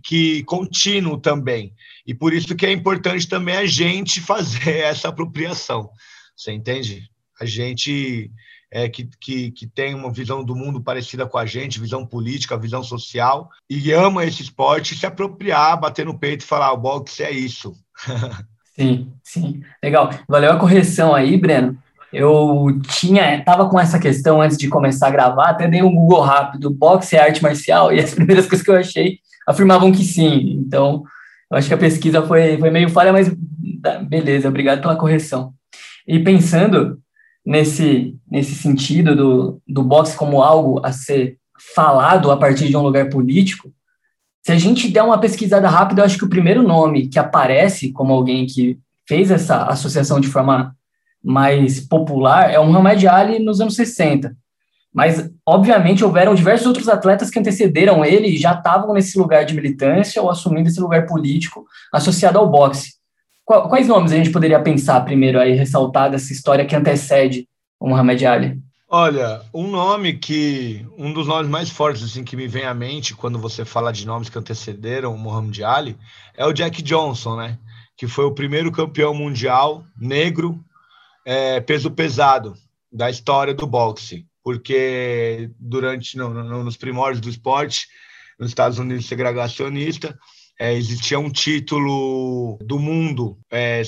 que 0.03 0.43
contínuo 0.43 1.19
também. 1.19 1.73
E 2.07 2.15
por 2.15 2.33
isso 2.33 2.55
que 2.55 2.67
é 2.67 2.73
importante 2.73 3.29
também 3.29 3.57
a 3.57 3.67
gente 3.67 4.21
fazer 4.21 4.79
essa 4.85 5.09
apropriação. 5.09 5.91
Você 6.37 6.53
entende? 6.53 7.11
A 7.41 7.45
gente 7.45 8.31
é, 8.71 8.89
que, 8.89 9.09
que, 9.21 9.51
que 9.51 9.67
tem 9.67 9.95
uma 9.95 10.13
visão 10.13 10.45
do 10.45 10.55
mundo 10.55 10.81
parecida 10.81 11.27
com 11.27 11.37
a 11.37 11.45
gente, 11.45 11.81
visão 11.81 12.07
política, 12.07 12.57
visão 12.57 12.83
social, 12.83 13.49
e 13.69 13.93
ama 13.93 14.25
esse 14.25 14.43
esporte, 14.43 14.95
se 14.95 15.05
apropriar, 15.05 15.79
bater 15.79 16.07
no 16.07 16.19
peito 16.19 16.43
e 16.43 16.47
falar: 16.47 16.67
ah, 16.67 16.73
o 16.73 16.77
boxe 16.77 17.23
é 17.23 17.31
isso. 17.31 17.75
sim, 18.77 19.13
sim. 19.23 19.63
Legal. 19.83 20.11
Valeu 20.29 20.53
a 20.53 20.59
correção 20.59 21.15
aí, 21.15 21.37
Breno. 21.37 21.77
Eu 22.13 22.81
tinha, 22.89 23.43
tava 23.45 23.69
com 23.69 23.79
essa 23.79 23.99
questão 23.99 24.43
antes 24.43 24.57
de 24.57 24.69
começar 24.69 25.09
a 25.09 25.13
gravar, 25.13 25.51
até 25.51 25.69
dei 25.69 25.83
um 25.83 25.95
Google 25.95 26.23
rápido, 26.23 26.71
boxe 26.71 27.15
é 27.17 27.21
arte 27.21 27.43
marcial, 27.43 27.93
e 27.95 28.01
as 28.01 28.15
primeiras 28.15 28.47
coisas 28.47 28.65
que 28.65 28.71
eu 28.71 28.77
achei 28.77 29.19
afirmavam 29.47 29.93
que 29.93 30.05
sim. 30.05 30.53
Então, 30.59 31.05
eu 31.51 31.57
acho 31.57 31.69
que 31.69 31.75
a 31.75 31.79
pesquisa 31.79 32.23
foi, 32.23 32.57
foi 32.59 32.71
meio 32.71 32.89
falha, 32.89 33.13
mas 33.13 33.35
beleza, 34.09 34.49
obrigado 34.49 34.81
pela 34.81 34.97
correção. 34.97 35.53
E 36.07 36.19
pensando 36.19 37.01
nesse, 37.45 38.17
nesse 38.31 38.55
sentido 38.55 39.17
do, 39.17 39.63
do 39.67 39.83
boxe 39.83 40.17
como 40.17 40.43
algo 40.43 40.81
a 40.85 40.93
ser 40.93 41.39
falado 41.75 42.31
a 42.31 42.37
partir 42.37 42.69
de 42.69 42.77
um 42.77 42.83
lugar 42.83 43.09
político, 43.09 43.73
se 44.43 44.53
a 44.53 44.57
gente 44.59 44.89
der 44.89 45.03
uma 45.03 45.21
pesquisada 45.21 45.69
rápida, 45.69 46.01
eu 46.01 46.05
acho 46.05 46.19
que 46.19 46.25
o 46.25 46.31
primeiro 46.31 46.63
nome 46.63 47.09
que 47.09 47.19
aparece 47.19 47.93
como 47.93 48.13
alguém 48.13 48.47
que 48.47 48.79
fez 49.07 49.31
essa 49.31 49.65
associação 49.65 50.21
de 50.21 50.29
forma 50.29 50.75
mais 51.23 51.81
popular 51.81 52.51
é 52.51 52.59
o 52.59 52.67
Muhammad 52.67 53.05
Ali 53.05 53.39
nos 53.39 53.61
anos 53.61 53.75
60. 53.75 54.35
Mas, 54.93 55.31
obviamente, 55.47 56.05
houveram 56.05 56.35
diversos 56.35 56.67
outros 56.67 56.89
atletas 56.89 57.31
que 57.31 57.39
antecederam 57.39 58.05
ele 58.05 58.29
e 58.29 58.39
já 58.39 58.53
estavam 58.53 58.93
nesse 58.93 59.19
lugar 59.19 59.45
de 59.45 59.55
militância 59.55 60.21
ou 60.21 60.31
assumindo 60.31 60.69
esse 60.69 60.81
lugar 60.81 61.07
político 61.07 61.65
associado 61.93 62.39
ao 62.39 62.51
boxe. 62.51 62.95
Quais 63.45 63.89
nomes 63.89 64.13
a 64.13 64.17
gente 64.17 64.31
poderia 64.31 64.61
pensar 64.63 65.05
primeiro 65.05 65.39
aí, 65.39 65.53
ressaltar 65.53 66.11
dessa 66.11 66.33
história 66.33 66.65
que 66.65 66.75
antecede 66.75 67.49
o 67.81 67.89
Muhammad 67.89 68.23
Ali? 68.23 68.61
Olha, 68.93 69.43
um 69.55 69.69
nome 69.69 70.15
que. 70.15 70.85
Um 70.99 71.13
dos 71.13 71.29
nomes 71.29 71.49
mais 71.49 71.71
fortes 71.71 72.03
assim, 72.03 72.25
que 72.25 72.37
me 72.37 72.49
vem 72.49 72.65
à 72.65 72.75
mente 72.75 73.15
quando 73.15 73.39
você 73.39 73.65
fala 73.65 73.93
de 73.93 74.05
nomes 74.05 74.29
que 74.29 74.39
antecederam 74.39 75.15
o 75.15 75.19
Muhammad 75.19 75.61
Ali 75.63 75.97
é 76.37 76.45
o 76.45 76.53
Jack 76.53 76.83
Johnson, 76.83 77.37
né? 77.37 77.59
Que 77.97 78.09
foi 78.09 78.25
o 78.25 78.35
primeiro 78.35 78.73
campeão 78.73 79.15
mundial 79.15 79.85
negro 79.97 80.59
é, 81.25 81.61
peso 81.61 81.91
pesado 81.91 82.55
da 82.93 83.09
história 83.09 83.55
do 83.55 83.67
boxe, 83.67 84.27
porque 84.43 85.51
durante 85.59 86.17
no, 86.17 86.31
no, 86.31 86.65
nos 86.65 86.77
primórdios 86.77 87.21
do 87.21 87.31
esporte, 87.31 87.87
nos 88.39 88.51
Estados 88.51 88.79
Unidos 88.79 89.07
segregacionista, 89.07 90.19
é, 90.59 90.75
existia 90.75 91.19
um 91.19 91.31
título 91.31 92.59
do 92.63 92.79
mundo 92.79 93.39
é, 93.51 93.83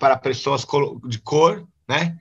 para 0.00 0.16
pessoas 0.16 0.66
de 1.06 1.18
cor, 1.18 1.66
né? 1.88 2.16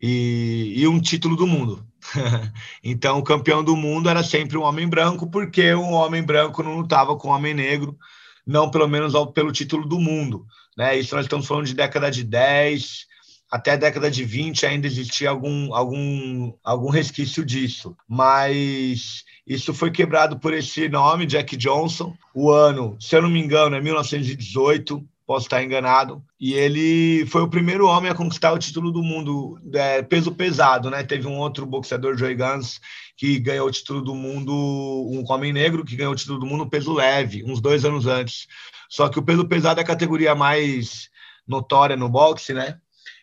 E, 0.00 0.74
e 0.76 0.86
um 0.86 1.00
título 1.00 1.36
do 1.36 1.46
mundo. 1.46 1.84
então, 2.82 3.18
o 3.18 3.24
campeão 3.24 3.62
do 3.62 3.76
mundo 3.76 4.08
era 4.08 4.22
sempre 4.22 4.56
um 4.56 4.62
homem 4.62 4.88
branco, 4.88 5.28
porque 5.28 5.74
um 5.74 5.92
homem 5.92 6.22
branco 6.22 6.62
não 6.62 6.76
lutava 6.76 7.16
com 7.16 7.28
um 7.28 7.32
homem 7.32 7.52
negro, 7.52 7.98
não 8.46 8.70
pelo 8.70 8.88
menos 8.88 9.12
pelo 9.34 9.52
título 9.52 9.86
do 9.86 9.98
mundo. 9.98 10.46
Né? 10.76 10.98
Isso 10.98 11.14
nós 11.14 11.24
estamos 11.24 11.46
falando 11.46 11.66
de 11.66 11.74
década 11.74 12.10
de 12.10 12.24
10, 12.24 13.06
até 13.50 13.72
a 13.72 13.76
década 13.76 14.10
de 14.10 14.24
20 14.24 14.64
ainda 14.64 14.86
existia 14.86 15.28
algum, 15.28 15.74
algum, 15.74 16.52
algum 16.62 16.88
resquício 16.88 17.44
disso, 17.44 17.96
mas 18.08 19.24
isso 19.46 19.74
foi 19.74 19.90
quebrado 19.90 20.38
por 20.38 20.54
esse 20.54 20.88
nome, 20.88 21.26
Jack 21.26 21.56
Johnson. 21.56 22.14
O 22.32 22.50
ano, 22.50 22.96
se 23.00 23.16
eu 23.16 23.22
não 23.22 23.28
me 23.28 23.40
engano, 23.40 23.74
é 23.74 23.80
1918, 23.80 25.04
posso 25.26 25.46
estar 25.46 25.62
enganado. 25.62 26.22
E 26.38 26.54
ele 26.54 27.26
foi 27.26 27.42
o 27.42 27.48
primeiro 27.48 27.86
homem 27.86 28.10
a 28.10 28.14
conquistar 28.14 28.52
o 28.52 28.58
título 28.58 28.92
do 28.92 29.02
mundo 29.02 29.60
é, 29.74 30.02
peso 30.02 30.32
pesado, 30.32 30.88
né? 30.88 31.02
Teve 31.02 31.26
um 31.26 31.38
outro 31.38 31.66
boxeador, 31.66 32.16
Joey 32.16 32.34
Gans, 32.34 32.80
que 33.16 33.38
ganhou 33.38 33.66
o 33.66 33.70
título 33.70 34.00
do 34.00 34.14
mundo, 34.14 34.52
um 34.52 35.24
homem 35.28 35.52
negro 35.52 35.84
que 35.84 35.96
ganhou 35.96 36.12
o 36.12 36.16
título 36.16 36.38
do 36.38 36.46
mundo 36.46 36.68
peso 36.68 36.92
leve, 36.92 37.44
uns 37.44 37.60
dois 37.60 37.84
anos 37.84 38.06
antes. 38.06 38.46
Só 38.88 39.08
que 39.08 39.18
o 39.18 39.22
peso 39.22 39.46
pesado 39.46 39.80
é 39.80 39.82
a 39.82 39.86
categoria 39.86 40.34
mais 40.34 41.08
notória 41.46 41.96
no 41.96 42.08
boxe, 42.08 42.54
né? 42.54 42.78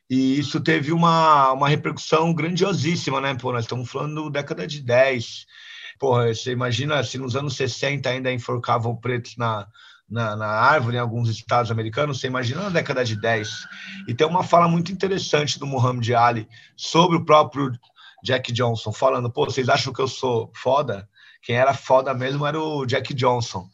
E 0.09 0.39
isso 0.39 0.61
teve 0.61 0.91
uma, 0.91 1.51
uma 1.51 1.67
repercussão 1.67 2.33
grandiosíssima, 2.33 3.19
né? 3.19 3.35
Pô, 3.35 3.51
nós 3.51 3.65
estamos 3.65 3.89
falando 3.89 4.29
década 4.29 4.65
de 4.65 4.81
10. 4.81 5.45
Porra, 5.99 6.33
você 6.33 6.51
imagina 6.51 7.03
se 7.03 7.17
nos 7.17 7.35
anos 7.35 7.55
60 7.57 8.07
ainda 8.09 8.31
enforcavam 8.31 8.95
pretos 8.95 9.35
na, 9.35 9.67
na, 10.09 10.35
na, 10.35 10.47
árvore 10.47 10.95
em 10.95 10.99
alguns 10.99 11.29
estados 11.29 11.71
americanos, 11.71 12.19
você 12.19 12.27
imagina 12.27 12.63
na 12.63 12.69
década 12.69 13.03
de 13.03 13.19
10. 13.19 13.49
E 14.07 14.13
tem 14.13 14.25
uma 14.25 14.43
fala 14.43 14.67
muito 14.67 14.91
interessante 14.91 15.59
do 15.59 15.67
Muhammad 15.67 16.09
Ali 16.11 16.47
sobre 16.75 17.17
o 17.17 17.25
próprio 17.25 17.71
Jack 18.23 18.51
Johnson, 18.53 18.93
falando: 18.93 19.29
pô, 19.29 19.45
vocês 19.45 19.67
acham 19.67 19.91
que 19.91 20.01
eu 20.01 20.07
sou 20.07 20.51
foda? 20.55 21.09
Quem 21.41 21.55
era 21.55 21.73
foda 21.73 22.13
mesmo 22.13 22.45
era 22.45 22.59
o 22.59 22.85
Jack 22.85 23.13
Johnson. 23.13 23.69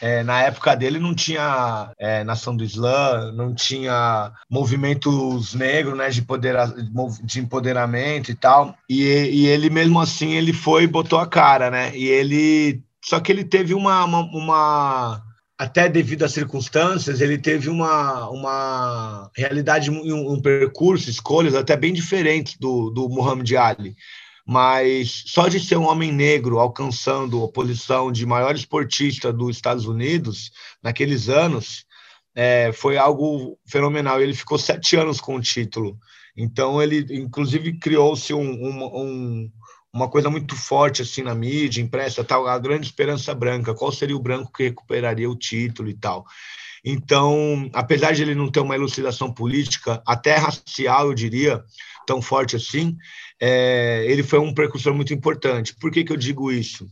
É, 0.00 0.22
na 0.22 0.42
época 0.42 0.76
dele 0.76 0.98
não 0.98 1.14
tinha 1.14 1.90
é, 1.98 2.22
Nação 2.22 2.56
do 2.56 2.62
Islã, 2.62 3.32
não 3.32 3.54
tinha 3.54 4.32
movimentos 4.48 5.54
negros, 5.54 5.96
né, 5.96 6.08
de, 6.08 6.24
de 7.22 7.40
empoderamento 7.40 8.30
e 8.30 8.34
tal. 8.34 8.76
E, 8.88 9.02
e 9.02 9.46
ele 9.46 9.70
mesmo 9.70 10.00
assim 10.00 10.34
ele 10.34 10.52
foi 10.52 10.84
e 10.84 10.88
botou 10.88 11.18
a 11.18 11.26
cara, 11.26 11.70
né? 11.70 11.96
E 11.96 12.06
ele 12.06 12.80
só 13.04 13.20
que 13.20 13.32
ele 13.32 13.44
teve 13.44 13.74
uma, 13.74 14.04
uma, 14.04 14.20
uma 14.20 15.22
até 15.58 15.88
devido 15.88 16.24
às 16.24 16.32
circunstâncias, 16.32 17.20
ele 17.20 17.38
teve 17.38 17.68
uma, 17.68 18.28
uma 18.28 19.30
realidade, 19.36 19.90
um, 19.90 20.32
um 20.32 20.40
percurso, 20.40 21.10
escolhas 21.10 21.54
até 21.54 21.76
bem 21.76 21.92
diferentes 21.92 22.56
do, 22.58 22.90
do 22.90 23.08
Muhammad 23.08 23.50
Ali 23.56 23.96
mas 24.48 25.24
só 25.26 25.46
de 25.46 25.60
ser 25.60 25.76
um 25.76 25.86
homem 25.86 26.10
negro 26.10 26.58
alcançando 26.58 27.44
a 27.44 27.52
posição 27.52 28.10
de 28.10 28.24
maior 28.24 28.54
esportista 28.54 29.30
dos 29.30 29.54
Estados 29.54 29.84
Unidos 29.84 30.50
naqueles 30.82 31.28
anos 31.28 31.84
é, 32.34 32.72
foi 32.72 32.96
algo 32.96 33.58
fenomenal. 33.66 34.22
Ele 34.22 34.32
ficou 34.32 34.56
sete 34.56 34.96
anos 34.96 35.20
com 35.20 35.36
o 35.36 35.40
título, 35.42 35.98
então 36.34 36.82
ele 36.82 37.04
inclusive 37.10 37.78
criou-se 37.78 38.32
um, 38.32 38.40
um, 38.40 38.84
um, 38.86 39.52
uma 39.92 40.08
coisa 40.08 40.30
muito 40.30 40.56
forte 40.56 41.02
assim 41.02 41.22
na 41.22 41.34
mídia, 41.34 41.82
impressa, 41.82 42.24
tal, 42.24 42.46
a 42.46 42.58
grande 42.58 42.86
esperança 42.86 43.34
branca. 43.34 43.74
Qual 43.74 43.92
seria 43.92 44.16
o 44.16 44.22
branco 44.22 44.50
que 44.50 44.62
recuperaria 44.62 45.28
o 45.28 45.36
título 45.36 45.90
e 45.90 45.94
tal? 45.94 46.24
Então, 46.90 47.68
apesar 47.74 48.12
de 48.12 48.22
ele 48.22 48.34
não 48.34 48.50
ter 48.50 48.60
uma 48.60 48.74
elucidação 48.74 49.30
política, 49.30 50.02
até 50.06 50.36
racial, 50.36 51.08
eu 51.08 51.14
diria, 51.14 51.62
tão 52.06 52.22
forte 52.22 52.56
assim, 52.56 52.96
é, 53.38 54.06
ele 54.08 54.22
foi 54.22 54.38
um 54.38 54.54
precursor 54.54 54.94
muito 54.94 55.12
importante. 55.12 55.76
Por 55.78 55.90
que, 55.90 56.02
que 56.02 56.10
eu 56.10 56.16
digo 56.16 56.50
isso? 56.50 56.88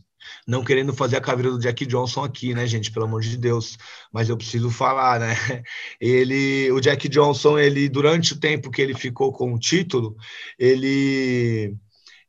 Não 0.47 0.63
querendo 0.63 0.93
fazer 0.93 1.17
a 1.17 1.21
caveira 1.21 1.49
do 1.49 1.57
Jack 1.57 1.83
Johnson 1.87 2.23
aqui, 2.23 2.53
né, 2.53 2.67
gente? 2.67 2.91
Pelo 2.91 3.05
amor 3.05 3.21
de 3.21 3.37
Deus. 3.37 3.75
Mas 4.13 4.29
eu 4.29 4.37
preciso 4.37 4.69
falar, 4.69 5.19
né? 5.19 5.33
Ele, 5.99 6.71
o 6.71 6.79
Jack 6.79 7.09
Johnson, 7.09 7.57
ele 7.57 7.89
durante 7.89 8.33
o 8.33 8.39
tempo 8.39 8.69
que 8.69 8.83
ele 8.83 8.93
ficou 8.93 9.31
com 9.31 9.51
o 9.51 9.59
título, 9.59 10.15
ele 10.59 11.75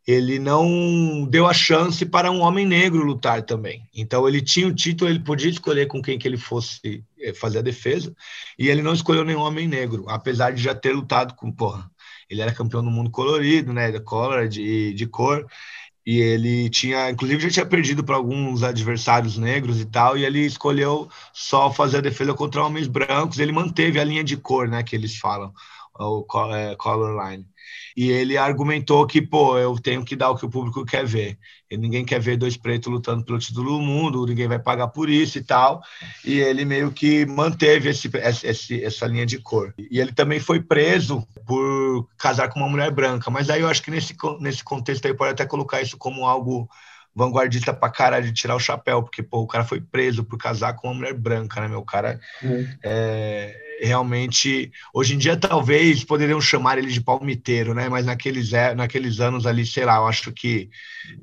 ele 0.09 0.39
não 0.39 1.27
deu 1.27 1.47
a 1.47 1.53
chance 1.53 2.07
para 2.07 2.31
um 2.31 2.41
homem 2.41 2.67
negro 2.67 3.05
lutar 3.05 3.43
também. 3.43 3.87
Então 3.95 4.27
ele 4.27 4.41
tinha 4.41 4.67
o 4.67 4.75
título, 4.75 5.11
ele 5.11 5.21
podia 5.21 5.51
escolher 5.51 5.87
com 5.87 6.01
quem 6.01 6.19
que 6.19 6.27
ele 6.27 6.39
fosse 6.39 7.05
eh, 7.21 7.35
fazer 7.35 7.59
a 7.59 7.63
defesa, 7.63 8.15
e 8.59 8.69
ele 8.69 8.81
não 8.83 8.95
escolheu 8.95 9.23
nenhum 9.23 9.41
homem 9.43 9.69
negro, 9.69 10.07
apesar 10.09 10.53
de 10.53 10.63
já 10.63 10.75
ter 10.75 10.93
lutado 10.93 11.35
com, 11.35 11.53
porra, 11.53 11.91
ele 12.31 12.41
era 12.41 12.55
campeão 12.55 12.83
do 12.83 12.91
mundo 12.91 13.11
colorido, 13.11 13.73
né, 13.73 13.93
de 13.93 14.01
color, 14.01 14.49
de, 14.49 14.95
de 14.95 15.07
cor, 15.07 15.47
E 16.07 16.21
ele 16.21 16.71
tinha, 16.71 17.11
inclusive, 17.11 17.43
já 17.43 17.51
tinha 17.51 17.67
perdido 17.67 18.03
para 18.03 18.17
alguns 18.17 18.63
adversários 18.63 19.37
negros 19.37 19.79
e 19.81 19.85
tal, 19.85 20.17
e 20.17 20.25
ele 20.25 20.41
escolheu 20.47 21.09
só 21.35 21.71
fazer 21.71 21.99
a 21.99 22.01
defesa 22.01 22.33
contra 22.35 22.65
homens 22.65 22.87
brancos. 22.89 23.39
Ele 23.39 23.53
manteve 23.53 24.01
a 24.01 24.05
linha 24.05 24.25
de 24.25 24.37
cor, 24.37 24.69
né, 24.69 24.83
que 24.83 24.97
eles 24.97 25.19
falam, 25.19 25.53
o 25.99 26.25
é, 26.55 26.77
color 26.77 27.31
line. 27.31 27.47
E 27.97 28.11
ele 28.11 28.37
argumentou 28.37 29.07
que, 29.07 29.21
pô, 29.21 29.59
eu 29.59 29.79
tenho 29.79 30.05
que 30.05 30.15
dar 30.15 30.31
o 30.31 30.37
que 30.37 30.47
o 30.47 30.51
público 30.51 30.85
quer 30.85 31.05
ver. 31.05 31.39
E 31.71 31.77
ninguém 31.77 32.05
quer 32.05 32.21
ver 32.21 32.37
dois 32.37 32.57
pretos 32.57 32.93
lutando 32.93 33.25
pelo 33.25 33.39
título 33.39 33.79
do 33.79 33.81
mundo, 33.81 34.25
ninguém 34.27 34.49
vai 34.49 34.59
pagar 34.59 34.89
por 34.89 35.11
isso 35.11 35.39
e 35.39 35.45
tal. 35.45 35.83
E 36.25 36.39
ele 36.39 36.65
meio 36.65 36.91
que 36.93 37.27
manteve 37.27 37.91
esse, 37.91 38.11
esse, 38.45 38.85
essa 38.85 39.07
linha 39.07 39.27
de 39.27 39.39
cor. 39.39 39.75
E 39.91 40.01
ele 40.01 40.13
também 40.13 40.41
foi 40.41 40.61
preso 40.61 41.27
por 41.47 42.09
casar 42.17 42.49
com 42.49 42.61
uma 42.61 42.69
mulher 42.69 42.91
branca. 42.91 43.31
Mas 43.31 43.51
aí 43.51 43.61
eu 43.61 43.69
acho 43.69 43.83
que 43.83 43.91
nesse, 43.91 44.15
nesse 44.41 44.63
contexto 44.63 45.07
aí 45.07 45.15
pode 45.15 45.33
até 45.33 45.45
colocar 45.45 45.83
isso 45.83 45.97
como 45.99 46.27
algo 46.27 46.69
vanguardista 47.19 47.75
pra 47.75 47.91
caralho 47.91 48.27
de 48.27 48.33
tirar 48.33 48.55
o 48.55 48.61
chapéu, 48.61 49.03
porque, 49.03 49.25
pô, 49.25 49.41
o 49.41 49.47
cara 49.47 49.65
foi 49.65 49.81
preso 49.81 50.23
por 50.23 50.39
casar 50.39 50.75
com 50.75 50.87
uma 50.87 50.95
mulher 50.95 51.13
branca, 51.13 51.61
né, 51.61 51.67
meu? 51.67 51.81
O 51.81 51.85
cara 51.85 52.21
é, 52.85 53.55
realmente, 53.83 54.71
hoje 54.95 55.15
em 55.17 55.19
dia, 55.19 55.37
talvez 55.37 56.05
poderiam 56.05 56.41
chamar 56.41 56.79
ele 56.79 56.93
de 56.93 57.01
palmiteiro, 57.01 57.75
né? 57.75 57.89
Mas 57.89 58.07
naqueles, 58.07 58.53
é, 58.53 58.73
naqueles 58.73 59.19
anos 59.19 59.47
ali, 59.47 59.67
sei 59.67 59.85
lá, 59.85 59.97
eu 59.97 60.07
acho 60.07 60.31
que 60.31 60.71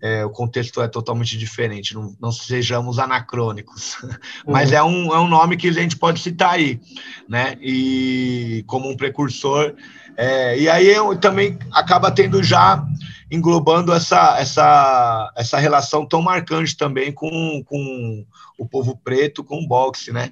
é, 0.01 0.25
o 0.25 0.29
contexto 0.29 0.81
é 0.81 0.87
totalmente 0.89 1.37
diferente, 1.37 1.93
não, 1.93 2.13
não 2.19 2.31
sejamos 2.31 2.99
anacrônicos. 2.99 3.95
Mas 4.45 4.73
é 4.73 4.83
um, 4.83 5.13
é 5.13 5.19
um 5.19 5.29
nome 5.29 5.55
que 5.55 5.69
a 5.69 5.73
gente 5.73 5.95
pode 5.95 6.19
citar 6.19 6.55
aí, 6.55 6.81
né? 7.29 7.55
E 7.61 8.65
como 8.67 8.89
um 8.89 8.97
precursor. 8.97 9.73
É, 10.17 10.59
e 10.59 10.69
aí 10.69 10.87
eu 10.87 11.15
também 11.17 11.57
acaba 11.71 12.11
tendo 12.11 12.43
já 12.43 12.85
englobando 13.31 13.93
essa, 13.93 14.39
essa, 14.39 15.33
essa 15.35 15.57
relação 15.57 16.05
tão 16.05 16.21
marcante 16.21 16.77
também 16.77 17.11
com, 17.11 17.63
com 17.65 18.25
o 18.57 18.67
povo 18.67 18.95
preto, 19.03 19.43
com 19.43 19.59
o 19.59 19.67
boxe, 19.67 20.11
né? 20.11 20.31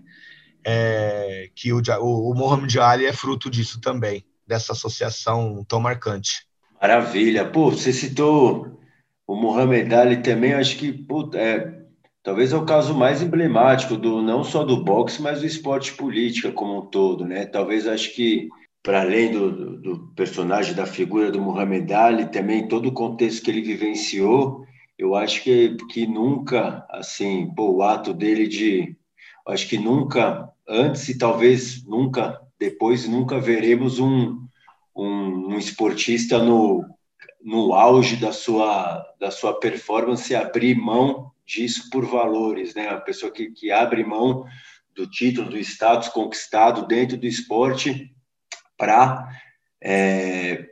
é, 0.66 1.50
que 1.54 1.74
o, 1.74 1.82
o, 2.00 2.34
Mohamed 2.34 2.80
Ali 2.80 3.06
é 3.06 3.14
fruto 3.14 3.50
disso 3.50 3.82
também, 3.82 4.26
dessa 4.48 4.72
associação 4.72 5.64
tão 5.68 5.80
marcante. 5.80 6.48
Maravilha. 6.82 7.46
Pô, 7.46 7.70
você 7.70 7.92
citou 7.92 8.80
o 9.28 9.36
Mohamed 9.36 9.94
Ali 9.94 10.18
também, 10.18 10.54
acho 10.54 10.78
que 10.78 11.06
é, 11.36 11.74
talvez 12.22 12.54
é 12.54 12.58
o 12.58 12.66
caso 12.66 12.94
mais 12.94 13.22
emblemático 13.22 13.98
do 13.98 14.22
não 14.22 14.44
só 14.44 14.64
do 14.64 14.84
boxe, 14.84 15.22
mas 15.22 15.42
do 15.42 15.46
esporte 15.46 15.94
política 15.94 16.52
como 16.52 16.80
um 16.80 16.86
todo, 16.86 17.26
né? 17.26 17.46
Talvez 17.46 17.88
acho 17.88 18.14
que 18.16 18.48
para 18.84 19.02
além 19.02 19.32
do, 19.32 19.78
do, 19.78 20.08
personagem, 20.14 20.76
da 20.76 20.86
figura 20.86 21.32
do 21.32 21.42
Muhammad 21.42 21.90
Ali, 21.92 22.30
também 22.30 22.68
todo 22.68 22.90
o 22.90 22.94
contexto 22.94 23.42
que 23.42 23.50
ele 23.50 23.62
vivenciou, 23.62 24.66
eu 24.98 25.16
acho 25.16 25.42
que, 25.42 25.78
que 25.90 26.06
nunca, 26.06 26.86
assim, 26.90 27.50
pô, 27.56 27.72
o 27.72 27.82
ato 27.82 28.14
dele 28.14 28.46
de, 28.46 28.96
acho 29.48 29.70
que 29.70 29.78
nunca 29.78 30.50
antes 30.68 31.08
e 31.10 31.18
talvez 31.18 31.84
nunca 31.86 32.42
depois 32.60 33.08
nunca 33.08 33.40
veremos 33.40 34.00
um, 34.00 34.46
um, 34.96 35.54
um, 35.54 35.58
esportista 35.58 36.40
no, 36.40 36.86
no 37.42 37.74
auge 37.74 38.16
da 38.16 38.32
sua 38.32 39.04
da 39.20 39.30
sua 39.30 39.60
performance 39.60 40.34
abrir 40.34 40.76
mão 40.76 41.32
disso 41.46 41.90
por 41.90 42.06
valores, 42.06 42.74
né? 42.74 42.88
A 42.88 43.02
pessoa 43.02 43.32
que, 43.32 43.52
que 43.52 43.72
abre 43.72 44.06
mão 44.06 44.46
do 44.96 45.06
título, 45.10 45.50
do 45.50 45.58
status 45.58 46.08
conquistado 46.10 46.88
dentro 46.88 47.18
do 47.18 47.26
esporte 47.26 48.13
para 48.84 49.30
é, 49.82 50.66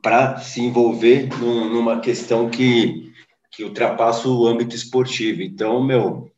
para 0.00 0.38
se 0.38 0.60
envolver 0.60 1.28
num, 1.38 1.68
numa 1.68 1.98
questão 1.98 2.48
que 2.48 3.10
que 3.50 3.64
ultrapassa 3.64 4.28
o 4.28 4.46
âmbito 4.46 4.76
esportivo. 4.76 5.42
Então, 5.42 5.82
meu, 5.82 6.30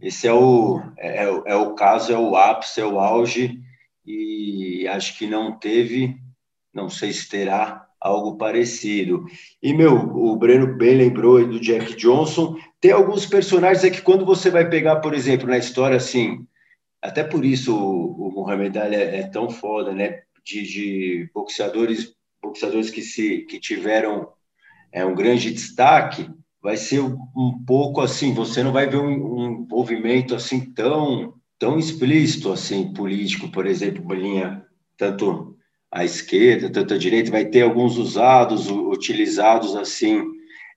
esse 0.00 0.28
é 0.28 0.32
o, 0.32 0.80
é, 0.96 1.24
é, 1.24 1.56
o 1.56 1.74
caso, 1.74 2.12
é 2.12 2.16
o 2.16 2.36
ápice, 2.36 2.80
é 2.80 2.86
o 2.86 3.00
auge, 3.00 3.58
e 4.06 4.86
acho 4.86 5.18
que 5.18 5.26
não 5.26 5.58
teve, 5.58 6.16
não 6.72 6.88
sei 6.88 7.12
se 7.12 7.28
terá 7.28 7.88
algo 8.00 8.36
parecido. 8.36 9.26
E, 9.60 9.72
meu, 9.72 9.94
o 9.94 10.36
Breno 10.36 10.76
bem 10.76 10.96
lembrou 10.96 11.44
do 11.44 11.58
Jack 11.58 11.96
Johnson. 11.96 12.56
Tem 12.80 12.92
alguns 12.92 13.26
personagens 13.26 13.82
é 13.82 13.90
que 13.90 14.00
quando 14.00 14.24
você 14.24 14.48
vai 14.48 14.70
pegar, 14.70 15.00
por 15.00 15.12
exemplo, 15.12 15.48
na 15.48 15.58
história, 15.58 15.96
assim, 15.96 16.46
até 17.02 17.24
por 17.24 17.44
isso 17.44 17.76
o, 17.76 18.28
o 18.28 18.32
Muhammad 18.32 18.76
Ali 18.76 18.96
é, 18.96 19.20
é, 19.20 19.22
tão 19.24 19.50
foda, 19.50 19.92
né? 19.92 20.22
De, 20.44 20.62
de 20.62 21.30
boxeadores, 21.34 22.14
boxeadores 22.42 22.90
que, 22.90 23.02
se, 23.02 23.42
que 23.42 23.60
tiveram 23.60 24.28
é, 24.92 25.04
um 25.04 25.14
grande 25.14 25.50
destaque, 25.50 26.28
vai 26.62 26.76
ser 26.76 27.00
um 27.00 27.64
pouco 27.66 28.00
assim, 28.00 28.34
você 28.34 28.62
não 28.62 28.72
vai 28.72 28.86
ver 28.86 28.98
um, 28.98 29.66
um 29.72 30.34
assim 30.34 30.72
tão 30.72 31.34
tão 31.60 31.78
explícito 31.78 32.50
assim 32.50 32.92
político, 32.94 33.52
por 33.52 33.66
exemplo, 33.66 34.14
linha 34.14 34.64
tanto 34.96 35.56
à 35.92 36.04
esquerda, 36.04 36.70
tanto 36.70 36.94
à 36.94 36.98
direita, 36.98 37.30
vai 37.30 37.44
ter 37.44 37.62
alguns 37.62 37.98
usados, 37.98 38.70
utilizados 38.70 39.76
assim, 39.76 40.22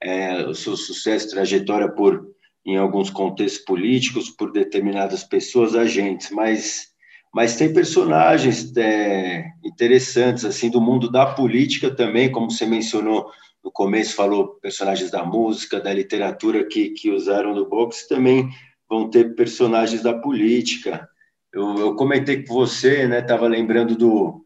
é, 0.01 0.45
o 0.45 0.53
seu 0.53 0.75
sucesso, 0.75 1.29
trajetória 1.29 1.89
por 1.89 2.27
em 2.65 2.77
alguns 2.77 3.09
contextos 3.09 3.63
políticos 3.63 4.29
por 4.29 4.51
determinadas 4.51 5.23
pessoas, 5.23 5.75
agentes, 5.75 6.29
mas 6.31 6.92
mas 7.33 7.55
tem 7.55 7.73
personagens 7.73 8.71
é, 8.77 9.45
interessantes 9.63 10.45
assim 10.45 10.69
do 10.69 10.79
mundo 10.79 11.09
da 11.09 11.25
política 11.25 11.89
também, 11.89 12.31
como 12.31 12.51
você 12.51 12.65
mencionou 12.65 13.31
no 13.63 13.71
começo 13.71 14.15
falou 14.15 14.59
personagens 14.61 15.09
da 15.09 15.23
música, 15.23 15.79
da 15.79 15.93
literatura 15.93 16.65
que, 16.65 16.89
que 16.89 17.09
usaram 17.09 17.55
no 17.55 17.67
boxe, 17.67 18.07
também 18.07 18.49
vão 18.89 19.09
ter 19.09 19.35
personagens 19.35 20.03
da 20.03 20.13
política. 20.13 21.07
Eu, 21.51 21.75
eu 21.75 21.95
comentei 21.95 22.43
com 22.43 22.53
você, 22.53 23.07
né? 23.07 23.19
Estava 23.19 23.47
lembrando 23.47 23.95
do 23.95 24.43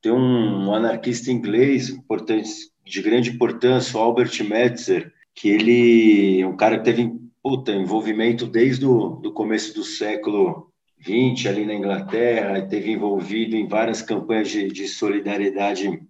tem 0.00 0.12
um 0.12 0.72
anarquista 0.72 1.32
inglês 1.32 1.88
importante, 1.88 2.48
de 2.84 3.02
grande 3.02 3.30
importância, 3.30 3.98
o 3.98 4.02
Albert 4.02 4.30
Metzer, 4.44 5.12
que 5.34 5.48
ele 5.48 6.40
é 6.40 6.46
um 6.46 6.56
cara 6.56 6.78
que 6.78 6.84
teve 6.84 7.12
puta, 7.42 7.72
envolvimento 7.72 8.46
desde 8.46 8.86
o 8.86 9.16
do 9.16 9.32
começo 9.32 9.74
do 9.74 9.82
século 9.82 10.67
20 11.00 11.48
ali 11.48 11.64
na 11.64 11.74
Inglaterra, 11.74 12.62
teve 12.62 12.92
envolvido 12.92 13.56
em 13.56 13.68
várias 13.68 14.02
campanhas 14.02 14.48
de, 14.48 14.68
de 14.68 14.88
solidariedade 14.88 16.00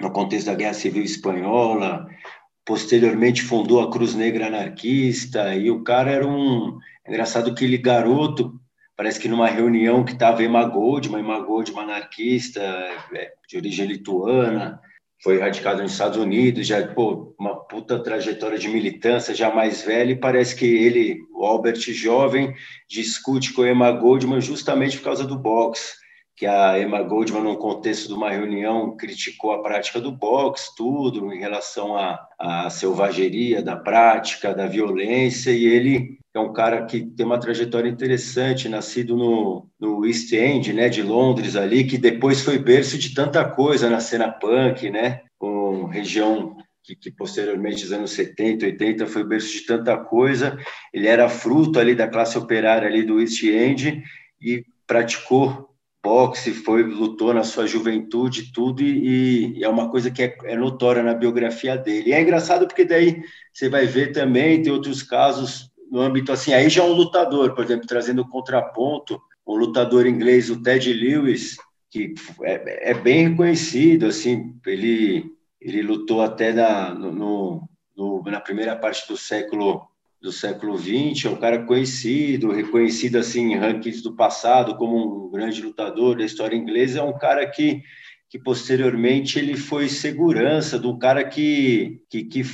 no 0.00 0.10
contexto 0.10 0.46
da 0.46 0.54
Guerra 0.54 0.74
Civil 0.74 1.04
Espanhola, 1.04 2.06
posteriormente 2.64 3.42
fundou 3.42 3.80
a 3.80 3.90
Cruz 3.90 4.14
Negra 4.14 4.46
Anarquista, 4.46 5.54
e 5.54 5.70
o 5.70 5.82
cara 5.82 6.10
era 6.10 6.26
um... 6.26 6.78
Engraçado 7.06 7.54
que 7.54 7.64
ele, 7.64 7.78
garoto, 7.78 8.58
parece 8.96 9.18
que 9.18 9.28
numa 9.28 9.48
reunião 9.48 10.04
que 10.04 10.12
estava 10.12 10.42
Emma 10.42 10.64
Goldman, 10.64 11.20
Emma 11.20 11.40
Goldman 11.40 11.82
anarquista, 11.82 12.60
é, 13.14 13.32
de 13.48 13.56
origem 13.56 13.86
lituana, 13.86 14.80
foi 15.22 15.38
radicado 15.38 15.82
nos 15.82 15.92
Estados 15.92 16.18
Unidos, 16.18 16.66
já 16.66 16.86
pô, 16.88 17.34
uma 17.38 17.54
puta 17.64 18.02
trajetória 18.02 18.58
de 18.58 18.68
militância, 18.68 19.34
já 19.34 19.54
mais 19.54 19.82
velho, 19.82 20.12
e 20.12 20.20
parece 20.20 20.56
que 20.56 20.66
ele, 20.66 21.18
o 21.32 21.44
Albert 21.44 21.80
jovem, 21.92 22.52
discute 22.88 23.52
com 23.52 23.64
Emma 23.64 23.90
Goldman 23.92 24.40
justamente 24.40 24.98
por 24.98 25.04
causa 25.04 25.24
do 25.24 25.38
boxe 25.38 26.02
que 26.34 26.46
a 26.46 26.76
Emma 26.80 27.00
Goldman, 27.02 27.42
num 27.42 27.54
contexto 27.54 28.08
de 28.08 28.14
uma 28.14 28.30
reunião, 28.30 28.96
criticou 28.96 29.52
a 29.52 29.62
prática 29.62 30.00
do 30.00 30.10
boxe, 30.10 30.74
tudo 30.76 31.32
em 31.32 31.38
relação 31.38 31.96
à 31.96 32.68
selvageria 32.68 33.62
da 33.62 33.76
prática, 33.76 34.52
da 34.52 34.66
violência, 34.66 35.52
e 35.52 35.64
ele 35.64 36.18
é 36.34 36.40
um 36.40 36.52
cara 36.52 36.86
que 36.86 37.04
tem 37.04 37.26
uma 37.26 37.38
trajetória 37.38 37.88
interessante, 37.88 38.68
nascido 38.68 39.16
no, 39.16 39.68
no 39.78 40.06
East 40.06 40.32
End, 40.32 40.72
né, 40.72 40.88
de 40.88 41.02
Londres 41.02 41.56
ali, 41.56 41.84
que 41.84 41.98
depois 41.98 42.40
foi 42.40 42.58
berço 42.58 42.96
de 42.96 43.14
tanta 43.14 43.44
coisa 43.44 43.90
na 43.90 44.00
cena 44.00 44.30
punk, 44.30 44.88
né, 44.88 45.20
com 45.38 45.84
região 45.84 46.56
que, 46.82 46.96
que, 46.96 47.10
posteriormente, 47.10 47.82
nos 47.82 47.92
anos 47.92 48.10
70, 48.12 48.64
80, 48.64 49.06
foi 49.06 49.24
berço 49.24 49.52
de 49.52 49.66
tanta 49.66 49.96
coisa. 49.96 50.58
Ele 50.92 51.06
era 51.06 51.28
fruto 51.28 51.78
ali 51.78 51.94
da 51.94 52.08
classe 52.08 52.36
operária 52.36 52.88
ali 52.88 53.02
do 53.04 53.20
East 53.20 53.42
End 53.42 54.02
e 54.40 54.64
praticou 54.86 55.68
boxe, 56.02 56.52
foi 56.52 56.82
lutou 56.82 57.32
na 57.32 57.44
sua 57.44 57.66
juventude, 57.66 58.52
tudo, 58.52 58.82
e, 58.82 59.58
e 59.58 59.62
é 59.62 59.68
uma 59.68 59.88
coisa 59.88 60.10
que 60.10 60.22
é, 60.22 60.36
é, 60.44 60.56
notória 60.56 61.02
na 61.02 61.14
biografia 61.14 61.76
dele. 61.76 62.10
E 62.10 62.12
é 62.12 62.20
engraçado 62.20 62.66
porque 62.66 62.84
daí 62.84 63.22
você 63.52 63.68
vai 63.68 63.86
ver 63.86 64.10
também, 64.10 64.60
tem 64.60 64.72
outros 64.72 65.02
casos 65.02 65.71
no 65.92 66.00
âmbito 66.00 66.32
assim, 66.32 66.54
aí 66.54 66.70
já 66.70 66.82
é 66.82 66.86
um 66.86 66.94
lutador, 66.94 67.54
por 67.54 67.62
exemplo, 67.62 67.86
trazendo 67.86 68.22
o 68.22 68.28
contraponto, 68.28 69.20
o 69.44 69.54
lutador 69.54 70.06
inglês, 70.06 70.48
o 70.48 70.62
Ted 70.62 70.90
Lewis, 70.90 71.58
que 71.90 72.14
é, 72.42 72.92
é 72.92 72.94
bem 72.94 73.28
reconhecido, 73.28 74.06
assim, 74.06 74.54
ele, 74.66 75.26
ele 75.60 75.82
lutou 75.82 76.22
até 76.22 76.50
na, 76.50 76.94
no, 76.94 77.68
no, 77.94 78.22
na 78.24 78.40
primeira 78.40 78.74
parte 78.74 79.06
do 79.06 79.18
século 79.18 79.86
do 80.18 80.32
século 80.32 80.78
XX, 80.78 81.26
é 81.26 81.28
um 81.28 81.36
cara 81.36 81.64
conhecido, 81.64 82.52
reconhecido 82.52 83.16
assim 83.16 83.52
em 83.52 83.56
rankings 83.56 84.00
do 84.04 84.14
passado 84.14 84.76
como 84.76 85.26
um 85.26 85.30
grande 85.32 85.60
lutador 85.60 86.16
da 86.16 86.24
história 86.24 86.56
inglesa, 86.56 87.00
é 87.00 87.02
um 87.02 87.18
cara 87.18 87.44
que, 87.44 87.82
que 88.30 88.38
posteriormente 88.38 89.36
ele 89.36 89.56
foi 89.56 89.88
segurança 89.88 90.78
do 90.78 90.96
cara 90.96 91.24
que, 91.24 92.00
que, 92.08 92.22
que 92.22 92.44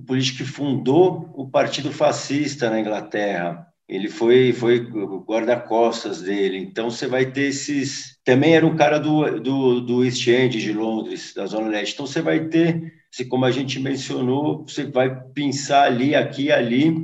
o 0.00 0.02
político 0.02 0.38
que 0.38 0.44
fundou 0.44 1.30
o 1.34 1.48
Partido 1.48 1.92
Fascista 1.92 2.70
na 2.70 2.80
Inglaterra. 2.80 3.66
Ele 3.86 4.08
foi, 4.08 4.52
foi 4.52 4.78
guarda-costas 4.80 6.22
dele. 6.22 6.58
Então, 6.58 6.90
você 6.90 7.06
vai 7.06 7.30
ter 7.30 7.48
esses. 7.48 8.18
Também 8.24 8.54
era 8.54 8.66
um 8.66 8.76
cara 8.76 8.98
do, 8.98 9.40
do, 9.40 9.80
do 9.80 10.04
East 10.04 10.26
End 10.26 10.60
de 10.60 10.72
Londres, 10.72 11.34
da 11.34 11.44
Zona 11.46 11.68
Leste. 11.68 11.94
Então, 11.94 12.06
você 12.06 12.22
vai 12.22 12.46
ter, 12.46 12.92
como 13.28 13.44
a 13.44 13.50
gente 13.50 13.78
mencionou, 13.80 14.64
você 14.66 14.84
vai 14.84 15.14
pensar 15.34 15.84
ali, 15.84 16.14
aqui 16.14 16.44
e 16.44 16.52
ali, 16.52 16.94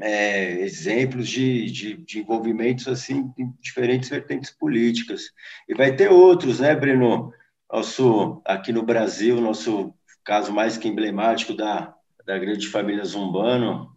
é, 0.00 0.60
exemplos 0.62 1.28
de, 1.28 1.70
de, 1.70 1.96
de, 1.96 2.20
envolvimentos 2.20 2.86
assim 2.86 3.32
em 3.36 3.52
diferentes 3.60 4.08
vertentes 4.08 4.50
políticas. 4.50 5.24
E 5.68 5.74
vai 5.74 5.94
ter 5.94 6.08
outros, 6.10 6.60
né, 6.60 6.74
Breno? 6.74 7.32
Nosso, 7.70 8.40
aqui 8.46 8.72
no 8.72 8.82
Brasil, 8.82 9.40
nosso 9.40 9.92
caso 10.24 10.52
mais 10.52 10.78
que 10.78 10.88
emblemático 10.88 11.52
da, 11.52 11.94
da 12.28 12.38
grande 12.38 12.68
família 12.68 13.06
Zumbano. 13.06 13.90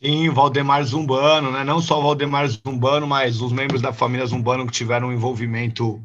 Sim, 0.00 0.30
Valdemar 0.30 0.84
Zumbano, 0.84 1.50
né? 1.50 1.64
não 1.64 1.80
só 1.80 2.00
Valdemar 2.00 2.46
Zumbano, 2.46 3.04
mas 3.04 3.40
os 3.40 3.50
membros 3.50 3.82
da 3.82 3.92
família 3.92 4.24
Zumbano 4.24 4.64
que 4.64 4.72
tiveram 4.72 5.08
um 5.08 5.12
envolvimento 5.12 6.00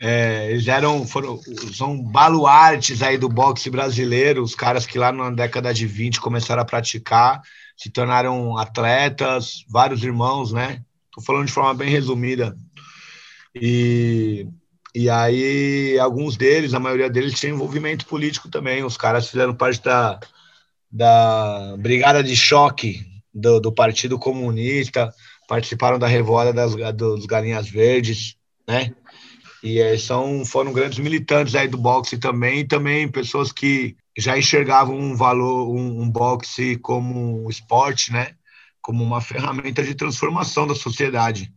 é, 0.00 0.50
eles 0.50 0.66
eram, 0.66 1.06
foram, 1.06 1.38
são 1.74 2.02
baluartes 2.02 3.02
aí 3.02 3.18
do 3.18 3.28
boxe 3.28 3.68
brasileiro, 3.68 4.42
os 4.42 4.54
caras 4.54 4.86
que 4.86 4.98
lá 4.98 5.12
na 5.12 5.30
década 5.30 5.72
de 5.72 5.86
20 5.86 6.18
começaram 6.18 6.62
a 6.62 6.66
praticar 6.66 7.42
se 7.76 7.90
tornaram 7.90 8.56
atletas, 8.56 9.64
vários 9.68 10.02
irmãos, 10.02 10.50
né? 10.50 10.82
Estou 11.10 11.22
falando 11.22 11.46
de 11.46 11.52
forma 11.52 11.74
bem 11.74 11.90
resumida. 11.90 12.56
E, 13.54 14.46
e 14.94 15.10
aí, 15.10 15.98
alguns 15.98 16.38
deles, 16.38 16.72
a 16.72 16.80
maioria 16.80 17.10
deles, 17.10 17.38
tinha 17.38 17.52
envolvimento 17.52 18.06
político 18.06 18.48
também. 18.48 18.82
Os 18.82 18.96
caras 18.96 19.28
fizeram 19.28 19.54
parte 19.54 19.82
da, 19.82 20.18
da 20.96 21.76
Brigada 21.76 22.24
de 22.24 22.34
Choque 22.34 23.04
do, 23.32 23.60
do 23.60 23.70
Partido 23.70 24.18
Comunista, 24.18 25.12
participaram 25.46 25.98
da 25.98 26.06
revolta 26.06 26.54
das, 26.54 26.74
dos 26.94 27.26
Galinhas 27.26 27.68
Verdes, 27.68 28.34
né? 28.66 28.94
E 29.62 29.78
é, 29.78 29.98
são, 29.98 30.42
foram 30.44 30.72
grandes 30.72 30.98
militantes 30.98 31.54
aí 31.54 31.68
do 31.68 31.76
boxe 31.76 32.16
também, 32.16 32.60
e 32.60 32.66
também 32.66 33.08
pessoas 33.08 33.52
que 33.52 33.94
já 34.16 34.38
enxergavam 34.38 34.96
um 34.96 35.14
valor, 35.14 35.68
um, 35.68 36.00
um 36.00 36.10
boxe 36.10 36.76
como 36.76 37.44
um 37.44 37.50
esporte, 37.50 38.10
né? 38.10 38.34
Como 38.80 39.04
uma 39.04 39.20
ferramenta 39.20 39.82
de 39.82 39.94
transformação 39.94 40.66
da 40.66 40.74
sociedade, 40.74 41.52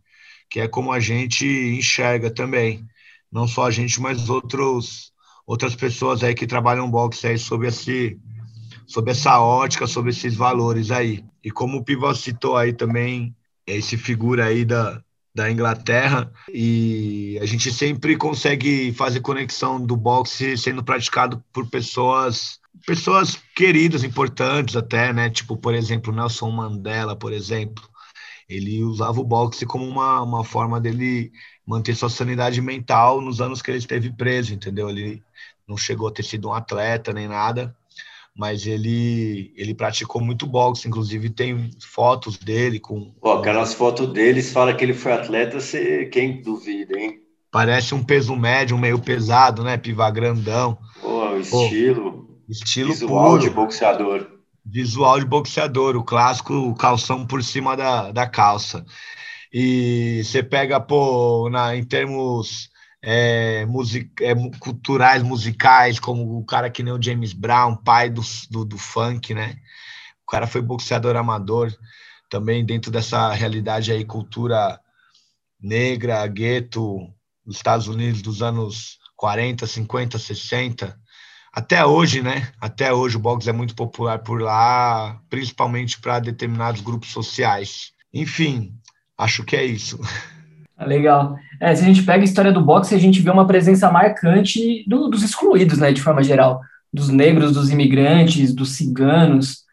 que 0.50 0.60
é 0.60 0.68
como 0.68 0.92
a 0.92 1.00
gente 1.00 1.46
enxerga 1.46 2.30
também. 2.30 2.84
Não 3.32 3.48
só 3.48 3.66
a 3.66 3.70
gente, 3.70 3.98
mas 4.02 4.28
outros, 4.28 5.12
outras 5.46 5.74
pessoas 5.74 6.22
aí 6.22 6.34
que 6.34 6.46
trabalham 6.46 6.90
boxe 6.90 7.26
aí 7.26 7.38
sob 7.38 7.66
esse 7.66 8.18
sob 8.90 9.08
essa 9.08 9.40
ótica, 9.40 9.86
sob 9.86 10.10
esses 10.10 10.34
valores 10.34 10.90
aí. 10.90 11.24
E 11.44 11.50
como 11.50 11.78
o 11.78 11.84
Piva 11.84 12.12
citou 12.12 12.56
aí 12.56 12.72
também, 12.72 13.34
esse 13.64 13.96
figura 13.96 14.46
aí 14.46 14.64
da, 14.64 15.00
da 15.32 15.48
Inglaterra, 15.48 16.30
e 16.52 17.38
a 17.40 17.46
gente 17.46 17.72
sempre 17.72 18.16
consegue 18.16 18.92
fazer 18.92 19.20
conexão 19.20 19.80
do 19.80 19.96
boxe 19.96 20.58
sendo 20.58 20.82
praticado 20.82 21.42
por 21.52 21.68
pessoas 21.68 22.58
pessoas 22.86 23.38
queridas, 23.54 24.02
importantes 24.02 24.74
até, 24.74 25.12
né? 25.12 25.30
Tipo, 25.30 25.56
por 25.56 25.74
exemplo, 25.74 26.12
Nelson 26.12 26.50
Mandela, 26.50 27.14
por 27.14 27.32
exemplo. 27.32 27.88
Ele 28.48 28.82
usava 28.82 29.20
o 29.20 29.24
boxe 29.24 29.64
como 29.66 29.86
uma, 29.86 30.20
uma 30.22 30.44
forma 30.44 30.80
dele 30.80 31.30
manter 31.64 31.94
sua 31.94 32.10
sanidade 32.10 32.60
mental 32.60 33.20
nos 33.20 33.40
anos 33.40 33.62
que 33.62 33.70
ele 33.70 33.78
esteve 33.78 34.10
preso, 34.12 34.52
entendeu? 34.52 34.88
Ele 34.88 35.22
não 35.68 35.76
chegou 35.76 36.08
a 36.08 36.12
ter 36.12 36.24
sido 36.24 36.48
um 36.48 36.54
atleta 36.54 37.12
nem 37.12 37.28
nada, 37.28 37.76
mas 38.36 38.66
ele 38.66 39.52
ele 39.56 39.74
praticou 39.74 40.20
muito 40.20 40.46
boxe, 40.46 40.88
inclusive 40.88 41.30
tem 41.30 41.70
fotos 41.80 42.38
dele 42.38 42.78
com. 42.78 43.14
Aquelas 43.22 43.74
fotos 43.74 44.12
deles 44.12 44.52
fala 44.52 44.74
que 44.74 44.84
ele 44.84 44.94
foi 44.94 45.12
atleta, 45.12 45.60
você, 45.60 46.06
quem 46.06 46.40
duvida, 46.40 46.98
hein? 46.98 47.20
Parece 47.50 47.94
um 47.94 48.02
peso 48.02 48.36
médio, 48.36 48.78
meio 48.78 48.98
pesado, 48.98 49.64
né? 49.64 49.76
Piva 49.76 50.10
grandão. 50.10 50.78
Pô, 51.00 51.30
o 51.30 51.40
estilo. 51.40 52.12
Pô, 52.12 52.30
estilo 52.48 52.92
visual 52.92 53.30
puro. 53.30 53.42
de 53.42 53.50
boxeador. 53.50 54.26
Visual 54.64 55.18
de 55.18 55.26
boxeador, 55.26 55.96
o 55.96 56.04
clássico 56.04 56.74
calção 56.76 57.26
por 57.26 57.42
cima 57.42 57.76
da, 57.76 58.12
da 58.12 58.26
calça. 58.26 58.84
E 59.52 60.22
você 60.24 60.42
pega, 60.42 60.78
pô, 60.78 61.48
na, 61.50 61.74
em 61.74 61.82
termos 61.82 62.70
é, 63.02 63.64
music, 63.66 64.10
é, 64.22 64.34
culturais, 64.58 65.22
musicais, 65.22 65.98
como 65.98 66.38
o 66.38 66.44
cara 66.44 66.70
que 66.70 66.82
nem 66.82 66.92
o 66.92 67.02
James 67.02 67.32
Brown, 67.32 67.76
pai 67.76 68.10
do, 68.10 68.22
do, 68.50 68.64
do, 68.64 68.78
funk, 68.78 69.34
né? 69.34 69.56
O 70.26 70.30
cara 70.30 70.46
foi 70.46 70.60
boxeador 70.60 71.16
amador, 71.16 71.72
também 72.28 72.64
dentro 72.64 72.90
dessa 72.90 73.32
realidade 73.32 73.90
aí, 73.90 74.04
cultura 74.04 74.78
negra, 75.60 76.26
gueto, 76.26 76.98
nos 77.44 77.56
Estados 77.56 77.88
Unidos 77.88 78.22
dos 78.22 78.42
anos 78.42 78.98
40, 79.16 79.66
50, 79.66 80.18
60. 80.18 80.98
Até 81.52 81.84
hoje, 81.84 82.22
né? 82.22 82.52
Até 82.60 82.92
hoje 82.92 83.16
o 83.16 83.20
boxe 83.20 83.48
é 83.48 83.52
muito 83.52 83.74
popular 83.74 84.20
por 84.20 84.40
lá, 84.40 85.20
principalmente 85.28 86.00
para 86.00 86.20
determinados 86.20 86.80
grupos 86.80 87.10
sociais. 87.10 87.92
Enfim, 88.14 88.74
acho 89.18 89.44
que 89.44 89.56
é 89.56 89.64
isso. 89.64 89.98
Legal. 90.78 91.36
É, 91.60 91.74
se 91.74 91.82
a 91.82 91.86
gente 91.86 92.02
pega 92.02 92.22
a 92.22 92.24
história 92.24 92.50
do 92.50 92.64
boxe, 92.64 92.94
a 92.94 92.98
gente 92.98 93.20
vê 93.20 93.30
uma 93.30 93.46
presença 93.46 93.92
marcante 93.92 94.82
do, 94.88 95.08
dos 95.08 95.22
excluídos, 95.22 95.78
né, 95.78 95.92
de 95.92 96.00
forma 96.00 96.22
geral, 96.22 96.60
dos 96.92 97.10
negros, 97.10 97.52
dos 97.52 97.70
imigrantes, 97.70 98.54
dos 98.54 98.72
ciganos, 98.72 99.64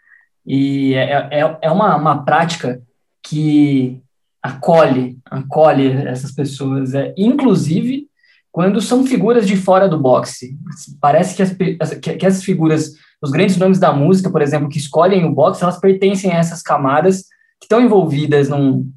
e 0.45 0.93
é, 0.93 1.29
é, 1.31 1.57
é 1.61 1.71
uma, 1.71 1.95
uma 1.95 2.25
prática 2.25 2.81
que 3.23 4.01
acolhe, 4.41 5.17
acolhe 5.25 5.91
essas 6.07 6.31
pessoas, 6.31 6.93
é, 6.93 7.13
inclusive 7.17 8.07
quando 8.51 8.81
são 8.81 9.05
figuras 9.05 9.47
de 9.47 9.55
fora 9.55 9.87
do 9.87 9.99
boxe. 9.99 10.57
Parece 10.99 11.35
que, 11.35 11.43
as, 11.43 11.93
que, 11.93 12.13
que 12.13 12.25
essas 12.25 12.43
figuras, 12.43 12.93
os 13.21 13.29
grandes 13.29 13.55
nomes 13.55 13.77
da 13.77 13.93
música, 13.93 14.31
por 14.31 14.41
exemplo, 14.41 14.67
que 14.67 14.79
escolhem 14.79 15.25
o 15.25 15.31
boxe, 15.31 15.61
elas 15.61 15.79
pertencem 15.79 16.31
a 16.31 16.37
essas 16.37 16.63
camadas 16.63 17.23
que 17.59 17.65
estão 17.65 17.79
envolvidas 17.79 18.49
num, 18.49 18.89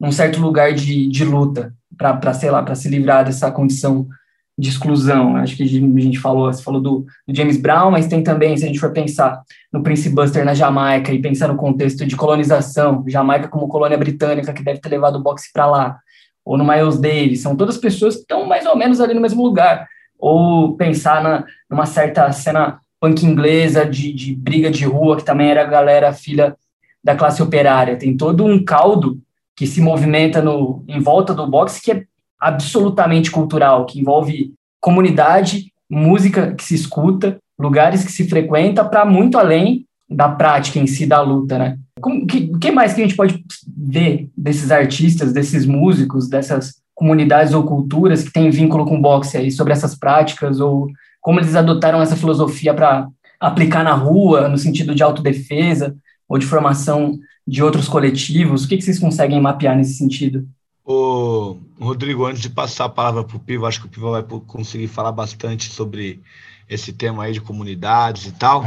num 0.00 0.10
certo 0.10 0.40
lugar 0.40 0.72
de, 0.72 1.06
de 1.08 1.24
luta 1.24 1.74
para, 1.96 2.32
sei 2.32 2.50
lá, 2.50 2.62
para 2.62 2.74
se 2.74 2.88
livrar 2.88 3.24
dessa 3.24 3.50
condição 3.52 4.08
de 4.56 4.68
exclusão. 4.68 5.36
Acho 5.36 5.56
que 5.56 5.62
a 5.62 5.66
gente 5.66 6.18
falou, 6.18 6.52
você 6.52 6.62
falou 6.62 6.80
do, 6.80 7.06
do, 7.26 7.36
James 7.36 7.58
Brown, 7.58 7.90
mas 7.90 8.06
tem 8.06 8.22
também, 8.22 8.56
se 8.56 8.64
a 8.64 8.66
gente 8.66 8.80
for 8.80 8.92
pensar 8.92 9.42
no 9.72 9.82
Prince 9.82 10.08
Buster 10.08 10.44
na 10.44 10.54
Jamaica 10.54 11.12
e 11.12 11.20
pensar 11.20 11.48
no 11.48 11.56
contexto 11.56 12.06
de 12.06 12.16
colonização, 12.16 13.04
Jamaica 13.06 13.48
como 13.48 13.68
colônia 13.68 13.98
britânica 13.98 14.52
que 14.52 14.62
deve 14.62 14.80
ter 14.80 14.88
levado 14.88 15.16
o 15.16 15.22
boxe 15.22 15.52
para 15.52 15.66
lá, 15.66 15.98
ou 16.44 16.56
no 16.56 16.64
Miles 16.64 16.98
Davis, 16.98 17.42
são 17.42 17.54
todas 17.54 17.76
pessoas 17.76 18.14
que 18.16 18.22
estão 18.22 18.46
mais 18.46 18.66
ou 18.66 18.76
menos 18.76 19.00
ali 19.00 19.14
no 19.14 19.20
mesmo 19.20 19.42
lugar. 19.42 19.86
Ou 20.18 20.76
pensar 20.76 21.22
na, 21.22 21.44
numa 21.70 21.86
certa 21.86 22.30
cena 22.32 22.80
punk 23.00 23.24
inglesa 23.24 23.86
de, 23.86 24.12
de 24.12 24.34
briga 24.34 24.70
de 24.70 24.84
rua, 24.84 25.16
que 25.16 25.24
também 25.24 25.50
era 25.50 25.62
a 25.62 25.66
galera 25.66 26.12
filha 26.12 26.56
da 27.02 27.14
classe 27.14 27.42
operária. 27.42 27.96
Tem 27.96 28.16
todo 28.16 28.44
um 28.44 28.62
caldo 28.62 29.18
que 29.60 29.66
se 29.66 29.78
movimenta 29.78 30.40
no, 30.40 30.82
em 30.88 31.00
volta 31.00 31.34
do 31.34 31.46
boxe 31.46 31.82
que 31.82 31.92
é 31.92 32.04
absolutamente 32.40 33.30
cultural, 33.30 33.84
que 33.84 34.00
envolve 34.00 34.54
comunidade, 34.80 35.70
música 35.86 36.54
que 36.54 36.64
se 36.64 36.74
escuta, 36.74 37.36
lugares 37.58 38.02
que 38.02 38.10
se 38.10 38.26
frequenta, 38.26 38.82
para 38.82 39.04
muito 39.04 39.36
além 39.36 39.84
da 40.08 40.30
prática 40.30 40.78
em 40.78 40.86
si 40.86 41.04
da 41.04 41.20
luta, 41.20 41.58
né? 41.58 41.78
O 42.02 42.24
que, 42.24 42.48
que, 42.56 42.70
mais 42.70 42.94
que 42.94 43.02
a 43.02 43.04
gente 43.04 43.14
pode 43.14 43.44
ver 43.76 44.30
desses 44.34 44.70
artistas, 44.70 45.30
desses 45.30 45.66
músicos, 45.66 46.26
dessas 46.26 46.76
comunidades 46.94 47.52
ou 47.52 47.62
culturas 47.62 48.22
que 48.24 48.32
têm 48.32 48.48
vínculo 48.48 48.86
com 48.86 48.98
boxe 48.98 49.36
aí, 49.36 49.50
sobre 49.50 49.74
essas 49.74 49.94
práticas, 49.94 50.58
ou 50.58 50.88
como 51.20 51.38
eles 51.38 51.54
adotaram 51.54 52.00
essa 52.00 52.16
filosofia 52.16 52.72
para 52.72 53.08
aplicar 53.38 53.84
na 53.84 53.92
rua, 53.92 54.48
no 54.48 54.56
sentido 54.56 54.94
de 54.94 55.02
autodefesa, 55.02 55.94
ou 56.30 56.38
de 56.38 56.46
formação 56.46 57.18
de 57.44 57.60
outros 57.60 57.88
coletivos? 57.88 58.64
O 58.64 58.68
que, 58.68 58.76
que 58.76 58.84
vocês 58.84 59.00
conseguem 59.00 59.40
mapear 59.40 59.76
nesse 59.76 59.94
sentido? 59.94 60.48
O 60.84 61.58
Rodrigo, 61.78 62.24
antes 62.24 62.40
de 62.40 62.48
passar 62.48 62.84
a 62.84 62.88
palavra 62.88 63.24
para 63.24 63.36
o 63.36 63.40
Pivo, 63.40 63.66
acho 63.66 63.80
que 63.80 63.86
o 63.86 63.90
Pivo 63.90 64.12
vai 64.12 64.22
conseguir 64.22 64.86
falar 64.86 65.10
bastante 65.10 65.68
sobre 65.68 66.22
esse 66.68 66.92
tema 66.92 67.24
aí 67.24 67.32
de 67.32 67.40
comunidades 67.40 68.26
e 68.26 68.32
tal. 68.32 68.64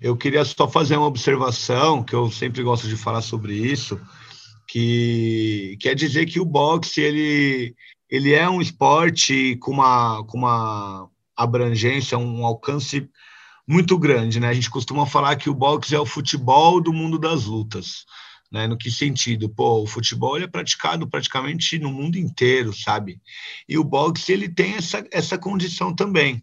Eu 0.00 0.16
queria 0.16 0.44
só 0.44 0.68
fazer 0.68 0.96
uma 0.96 1.06
observação, 1.06 2.02
que 2.02 2.14
eu 2.14 2.28
sempre 2.32 2.64
gosto 2.64 2.88
de 2.88 2.96
falar 2.96 3.22
sobre 3.22 3.54
isso, 3.54 4.00
que 4.66 5.76
quer 5.80 5.94
dizer 5.94 6.26
que 6.26 6.40
o 6.40 6.44
boxe 6.44 7.00
ele, 7.00 7.74
ele 8.10 8.32
é 8.32 8.48
um 8.48 8.60
esporte 8.60 9.56
com 9.56 9.70
uma, 9.70 10.24
com 10.24 10.38
uma 10.38 11.08
abrangência, 11.36 12.18
um 12.18 12.44
alcance 12.44 13.08
muito 13.66 13.98
grande, 13.98 14.38
né? 14.38 14.48
A 14.48 14.54
gente 14.54 14.70
costuma 14.70 15.06
falar 15.06 15.36
que 15.36 15.48
o 15.48 15.54
boxe 15.54 15.94
é 15.94 15.98
o 15.98 16.06
futebol 16.06 16.80
do 16.80 16.92
mundo 16.92 17.18
das 17.18 17.44
lutas. 17.44 18.04
Né, 18.52 18.68
no 18.68 18.78
que 18.78 18.88
sentido? 18.88 19.48
Pô, 19.48 19.82
o 19.82 19.86
futebol 19.86 20.38
é 20.38 20.46
praticado 20.46 21.08
praticamente 21.08 21.76
no 21.76 21.90
mundo 21.90 22.16
inteiro, 22.16 22.72
sabe? 22.72 23.20
E 23.68 23.76
o 23.76 23.82
boxe 23.82 24.30
ele 24.30 24.48
tem 24.48 24.74
essa, 24.74 25.04
essa 25.10 25.36
condição 25.36 25.92
também. 25.92 26.40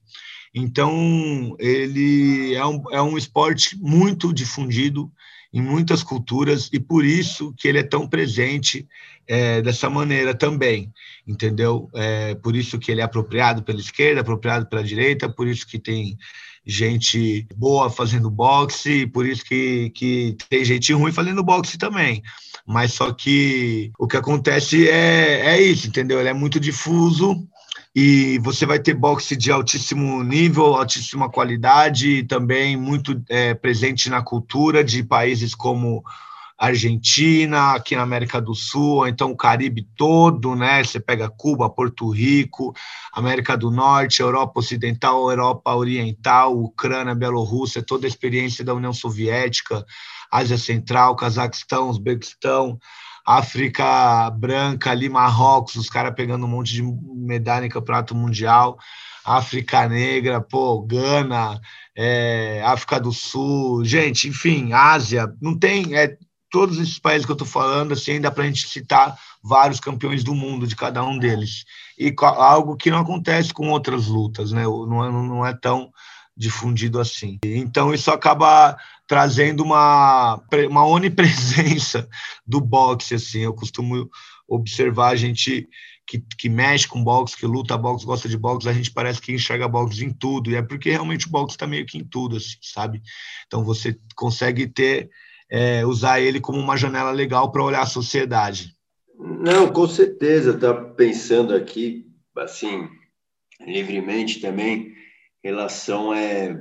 Então, 0.54 1.56
ele 1.58 2.54
é 2.54 2.66
um, 2.66 2.84
é 2.92 3.02
um 3.02 3.18
esporte 3.18 3.78
muito 3.80 4.34
difundido 4.34 5.10
em 5.54 5.62
muitas 5.62 6.04
culturas 6.04 6.70
e 6.72 6.80
por 6.80 7.06
isso 7.06 7.54
que 7.58 7.68
ele 7.68 7.80
é 7.80 7.84
tão 7.84 8.08
presente 8.08 8.88
é, 9.28 9.62
dessa 9.62 9.90
maneira 9.90 10.34
também, 10.34 10.92
entendeu? 11.28 11.90
É, 11.94 12.36
por 12.36 12.56
isso 12.56 12.80
que 12.80 12.92
ele 12.92 13.02
é 13.02 13.04
apropriado 13.04 13.64
pela 13.64 13.80
esquerda, 13.80 14.22
apropriado 14.22 14.66
pela 14.68 14.84
direita, 14.84 15.30
por 15.30 15.48
isso 15.48 15.68
que 15.68 15.80
tem 15.80 16.18
gente 16.66 17.48
boa 17.56 17.90
fazendo 17.90 18.30
boxe, 18.30 19.08
por 19.08 19.26
isso 19.26 19.44
que, 19.44 19.90
que 19.92 20.38
tem 20.50 20.64
gente 20.64 20.94
ruim 20.94 21.12
fazendo 21.12 21.44
boxe 21.44 21.78
também. 21.78 22.22
Mas 22.66 22.94
só 22.94 23.12
que 23.12 23.92
o 23.98 24.08
que 24.08 24.18
acontece 24.18 24.88
é, 24.88 25.56
é 25.56 25.62
isso, 25.62 25.88
entendeu? 25.88 26.20
Ele 26.20 26.30
é 26.30 26.34
muito 26.34 26.60
difuso 26.60 27.48
e 27.96 28.40
você 28.40 28.66
vai 28.66 28.80
ter 28.80 28.94
boxe 28.94 29.36
de 29.36 29.52
altíssimo 29.52 30.24
nível, 30.24 30.76
altíssima 30.76 31.30
qualidade, 31.30 32.24
também 32.24 32.78
muito 32.78 33.22
é, 33.28 33.54
presente 33.54 34.10
na 34.10 34.22
cultura 34.22 34.84
de 34.84 35.04
países 35.04 35.54
como 35.54 36.04
Argentina, 36.62 37.74
aqui 37.74 37.96
na 37.96 38.04
América 38.04 38.40
do 38.40 38.54
Sul, 38.54 39.08
então 39.08 39.32
o 39.32 39.36
Caribe 39.36 39.82
todo, 39.98 40.56
né? 40.56 40.84
Você 40.84 41.00
pega 41.00 41.28
Cuba, 41.28 41.68
Porto 41.68 42.08
Rico, 42.12 42.72
América 43.12 43.58
do 43.58 43.72
Norte, 43.72 44.22
Europa 44.22 44.60
Ocidental, 44.60 45.32
Europa 45.32 45.74
Oriental, 45.74 46.56
Ucrânia, 46.56 47.16
Bielorrússia, 47.16 47.82
toda 47.82 48.06
a 48.06 48.08
experiência 48.08 48.64
da 48.64 48.76
União 48.76 48.94
Soviética, 48.94 49.84
Ásia 50.32 50.56
Central, 50.56 51.16
Cazaquistão, 51.16 51.90
Uzbequistão, 51.90 52.78
África 53.26 54.30
Branca, 54.30 54.92
ali 54.92 55.10
Marrocos, 55.10 55.76
os 55.76 55.90
caras 55.90 56.14
pegando 56.14 56.46
um 56.46 56.50
monte 56.50 56.74
de 56.74 56.84
medalha 56.84 57.66
em 57.66 57.70
campeonato 57.70 58.14
mundial, 58.14 58.78
África 59.26 59.90
Negra, 59.90 60.40
pô, 60.40 60.80
Gana, 60.84 61.60
é, 61.96 62.62
África 62.64 63.00
do 63.00 63.12
Sul, 63.12 63.84
gente, 63.84 64.28
enfim, 64.28 64.74
Ásia, 64.74 65.34
não 65.42 65.58
tem, 65.58 65.96
é, 65.96 66.16
todos 66.52 66.78
esses 66.78 67.00
países 67.00 67.26
que 67.26 67.32
eu 67.32 67.36
estou 67.36 67.48
falando, 67.48 67.94
assim, 67.94 68.22
dá 68.22 68.30
para 68.30 68.44
a 68.44 68.48
gente 68.48 68.68
citar 68.68 69.18
vários 69.42 69.80
campeões 69.80 70.24
do 70.24 70.36
mundo 70.36 70.68
de 70.68 70.76
cada 70.76 71.04
um 71.04 71.18
deles. 71.18 71.66
E 71.98 72.14
algo 72.20 72.76
que 72.76 72.92
não 72.92 73.00
acontece 73.00 73.54
com 73.54 73.70
outras 73.70 74.08
lutas, 74.08 74.52
né? 74.52 74.64
Não 74.64 75.06
é, 75.06 75.12
não 75.12 75.46
é 75.46 75.54
tão 75.54 75.92
difundido 76.38 77.00
assim. 77.00 77.40
Então, 77.44 77.94
isso 77.94 78.12
acaba 78.12 78.78
trazendo 79.08 79.64
uma, 79.64 80.42
uma 80.70 80.86
onipresença 80.86 82.08
do 82.46 82.62
boxe, 82.62 83.16
assim. 83.16 83.40
Eu 83.40 83.54
costumo 83.54 84.10
observar 84.48 85.10
a 85.10 85.16
gente 85.16 85.68
que, 86.12 86.20
que 86.38 86.50
mexe 86.50 86.88
com 86.88 87.02
boxe, 87.02 87.38
que 87.38 87.46
luta 87.46 87.78
boxe, 87.78 88.06
gosta 88.06 88.28
de 88.28 88.38
boxe, 88.38 88.68
a 88.68 88.74
gente 88.74 88.92
parece 88.92 89.22
que 89.22 89.32
enxerga 89.32 89.68
boxe 89.68 90.04
em 90.04 90.12
tudo, 90.12 90.52
e 90.52 90.56
é 90.56 90.62
porque 90.62 90.90
realmente 90.90 91.26
o 91.28 91.30
boxe 91.30 91.56
está 91.56 91.66
meio 91.66 91.86
que 91.86 91.98
em 91.98 92.04
tudo, 92.04 92.36
assim, 92.36 92.58
sabe? 92.62 93.02
Então 93.48 93.64
você 93.64 93.98
consegue 94.14 94.68
ter, 94.68 95.10
é, 95.52 95.86
usar 95.86 96.22
ele 96.22 96.40
como 96.40 96.58
uma 96.58 96.78
janela 96.78 97.12
legal 97.12 97.52
para 97.52 97.64
olhar 97.64 97.82
a 97.82 97.86
sociedade. 97.86 98.74
Não, 99.20 99.72
com 99.72 99.86
certeza, 99.86 100.58
tá 100.58 100.74
pensando 100.74 101.54
aqui, 101.54 102.08
assim, 102.38 102.88
livremente 103.60 104.40
também, 104.40 104.94
relação 105.44 106.14
é 106.14 106.58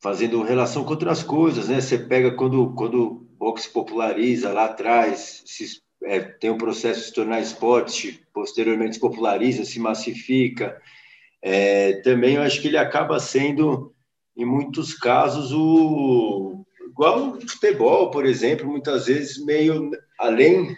fazendo 0.00 0.42
relação 0.42 0.84
com 0.84 0.90
outras 0.90 1.22
coisas, 1.22 1.68
né? 1.68 1.80
Você 1.80 1.98
pega 1.98 2.32
quando, 2.32 2.72
quando 2.74 3.02
o 3.02 3.14
boxe 3.38 3.68
populariza 3.68 4.52
lá 4.52 4.64
atrás, 4.66 5.42
se, 5.46 5.80
é, 6.04 6.20
tem 6.20 6.50
um 6.50 6.58
processo 6.58 7.00
de 7.00 7.06
se 7.06 7.12
tornar 7.12 7.40
esporte, 7.40 8.20
posteriormente 8.32 8.94
se 8.94 9.00
populariza, 9.00 9.64
se 9.64 9.78
massifica. 9.78 10.76
É, 11.40 12.00
também 12.02 12.34
eu 12.34 12.42
acho 12.42 12.60
que 12.60 12.68
ele 12.68 12.76
acaba 12.76 13.20
sendo, 13.20 13.94
em 14.36 14.44
muitos 14.44 14.92
casos, 14.92 15.52
o 15.52 16.51
igual 16.92 17.30
o 17.30 17.48
futebol, 17.48 18.10
por 18.10 18.26
exemplo, 18.26 18.66
muitas 18.68 19.06
vezes 19.06 19.42
meio 19.44 19.90
além 20.18 20.76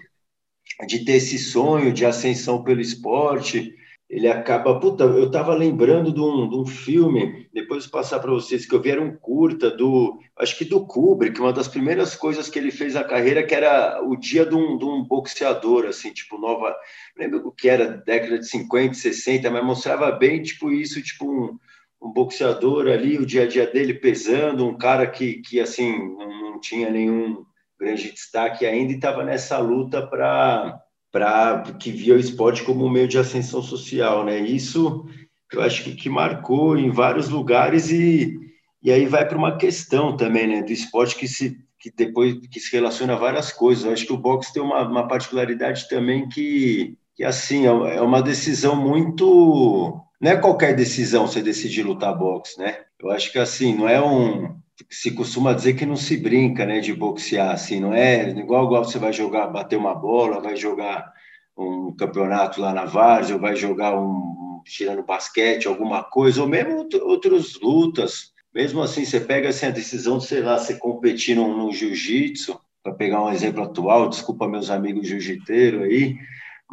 de 0.86 1.04
ter 1.04 1.14
esse 1.14 1.38
sonho 1.38 1.92
de 1.92 2.06
ascensão 2.06 2.62
pelo 2.62 2.80
esporte, 2.80 3.74
ele 4.08 4.28
acaba. 4.28 4.78
Puta, 4.78 5.04
eu 5.04 5.26
estava 5.26 5.54
lembrando 5.54 6.12
de 6.12 6.20
um, 6.20 6.48
de 6.48 6.56
um 6.56 6.66
filme, 6.66 7.48
depois 7.52 7.86
passar 7.86 8.20
para 8.20 8.30
vocês, 8.30 8.66
que 8.66 8.74
eu 8.74 8.80
vi 8.80 8.90
era 8.90 9.02
um 9.02 9.14
curta 9.14 9.70
do. 9.70 10.18
Acho 10.38 10.56
que 10.56 10.64
do 10.64 10.86
Kubrick, 10.86 11.40
uma 11.40 11.52
das 11.52 11.68
primeiras 11.68 12.14
coisas 12.14 12.48
que 12.48 12.58
ele 12.58 12.70
fez 12.70 12.94
na 12.94 13.04
carreira, 13.04 13.44
que 13.44 13.54
era 13.54 14.00
o 14.02 14.16
dia 14.16 14.46
de 14.46 14.54
um, 14.54 14.78
de 14.78 14.84
um 14.84 15.02
boxeador, 15.02 15.86
assim, 15.86 16.12
tipo, 16.12 16.38
nova. 16.38 16.74
lembro 17.16 17.46
o 17.46 17.52
que 17.52 17.68
era, 17.68 18.02
década 18.06 18.38
de 18.38 18.48
50, 18.48 18.94
60, 18.94 19.50
mas 19.50 19.64
mostrava 19.64 20.10
bem, 20.12 20.42
tipo, 20.42 20.70
isso, 20.70 21.02
tipo, 21.02 21.28
um, 21.28 21.58
um 22.04 22.12
boxeador 22.12 22.86
ali, 22.86 23.16
o 23.16 23.24
dia 23.24 23.44
a 23.44 23.48
dia 23.48 23.66
dele 23.66 23.94
pesando, 23.94 24.68
um 24.68 24.76
cara 24.76 25.06
que, 25.06 25.40
que 25.40 25.58
assim, 25.58 25.90
não, 25.90 26.50
não 26.50 26.60
tinha 26.60 26.90
nenhum 26.90 27.44
grande 27.80 28.12
destaque 28.12 28.66
ainda 28.66 28.92
e 28.92 28.96
estava 28.96 29.24
nessa 29.24 29.58
luta 29.58 30.06
para 30.06 30.80
para 31.10 31.62
que 31.78 31.92
via 31.92 32.16
o 32.16 32.18
esporte 32.18 32.64
como 32.64 32.84
um 32.84 32.90
meio 32.90 33.06
de 33.06 33.16
ascensão 33.16 33.62
social, 33.62 34.24
né? 34.24 34.40
Isso 34.40 35.06
eu 35.52 35.62
acho 35.62 35.84
que, 35.84 35.94
que 35.94 36.10
marcou 36.10 36.76
em 36.76 36.90
vários 36.90 37.28
lugares 37.28 37.88
e, 37.88 38.36
e 38.82 38.90
aí 38.90 39.06
vai 39.06 39.24
para 39.24 39.38
uma 39.38 39.56
questão 39.56 40.16
também, 40.16 40.48
né? 40.48 40.62
Do 40.62 40.72
esporte 40.72 41.16
que 41.16 41.28
se 41.28 41.56
que 41.78 41.92
depois 41.94 42.34
que 42.48 42.58
se 42.58 42.72
relaciona 42.72 43.12
a 43.12 43.18
várias 43.18 43.52
coisas. 43.52 43.84
Eu 43.84 43.92
acho 43.92 44.06
que 44.06 44.12
o 44.12 44.18
boxe 44.18 44.52
tem 44.52 44.62
uma, 44.62 44.88
uma 44.88 45.06
particularidade 45.06 45.86
também 45.88 46.28
que, 46.28 46.96
que 47.14 47.22
assim 47.22 47.66
é, 47.66 47.96
é 47.96 48.00
uma 48.00 48.22
decisão 48.22 48.74
muito 48.74 50.00
não 50.24 50.30
é 50.30 50.36
qualquer 50.38 50.74
decisão 50.74 51.26
você 51.26 51.42
decidir 51.42 51.82
lutar 51.82 52.16
boxe, 52.16 52.58
né? 52.58 52.78
Eu 52.98 53.10
acho 53.10 53.30
que 53.30 53.38
assim 53.38 53.74
não 53.74 53.86
é 53.86 54.02
um 54.02 54.56
se 54.90 55.10
costuma 55.10 55.52
dizer 55.52 55.74
que 55.74 55.84
não 55.84 55.96
se 55.96 56.16
brinca, 56.16 56.64
né, 56.64 56.80
de 56.80 56.94
boxear, 56.94 57.50
assim, 57.50 57.78
não 57.78 57.92
é 57.92 58.30
igual, 58.30 58.64
igual 58.64 58.84
você 58.84 58.98
vai 58.98 59.12
jogar, 59.12 59.46
bater 59.48 59.76
uma 59.76 59.94
bola, 59.94 60.40
vai 60.40 60.56
jogar 60.56 61.12
um 61.56 61.94
campeonato 61.94 62.60
lá 62.60 62.72
na 62.72 62.86
Várzea, 62.86 63.36
ou 63.36 63.40
vai 63.40 63.54
jogar 63.54 63.96
um, 63.96 64.62
tirando 64.64 65.04
basquete, 65.04 65.68
alguma 65.68 66.02
coisa, 66.02 66.40
ou 66.40 66.48
mesmo 66.48 66.88
outras 67.02 67.60
lutas. 67.60 68.32
Mesmo 68.52 68.82
assim, 68.82 69.04
você 69.04 69.20
pega 69.20 69.50
assim, 69.50 69.66
a 69.66 69.70
decisão 69.70 70.18
de, 70.18 70.24
sei 70.24 70.40
lá, 70.40 70.58
você 70.58 70.74
competir 70.74 71.36
no, 71.36 71.70
jiu-jitsu, 71.70 72.58
para 72.82 72.94
pegar 72.94 73.22
um 73.22 73.30
exemplo 73.30 73.62
atual, 73.62 74.08
desculpa 74.08 74.48
meus 74.48 74.70
amigos 74.70 75.06
jiu-jiteiros 75.06 75.82
aí, 75.82 76.16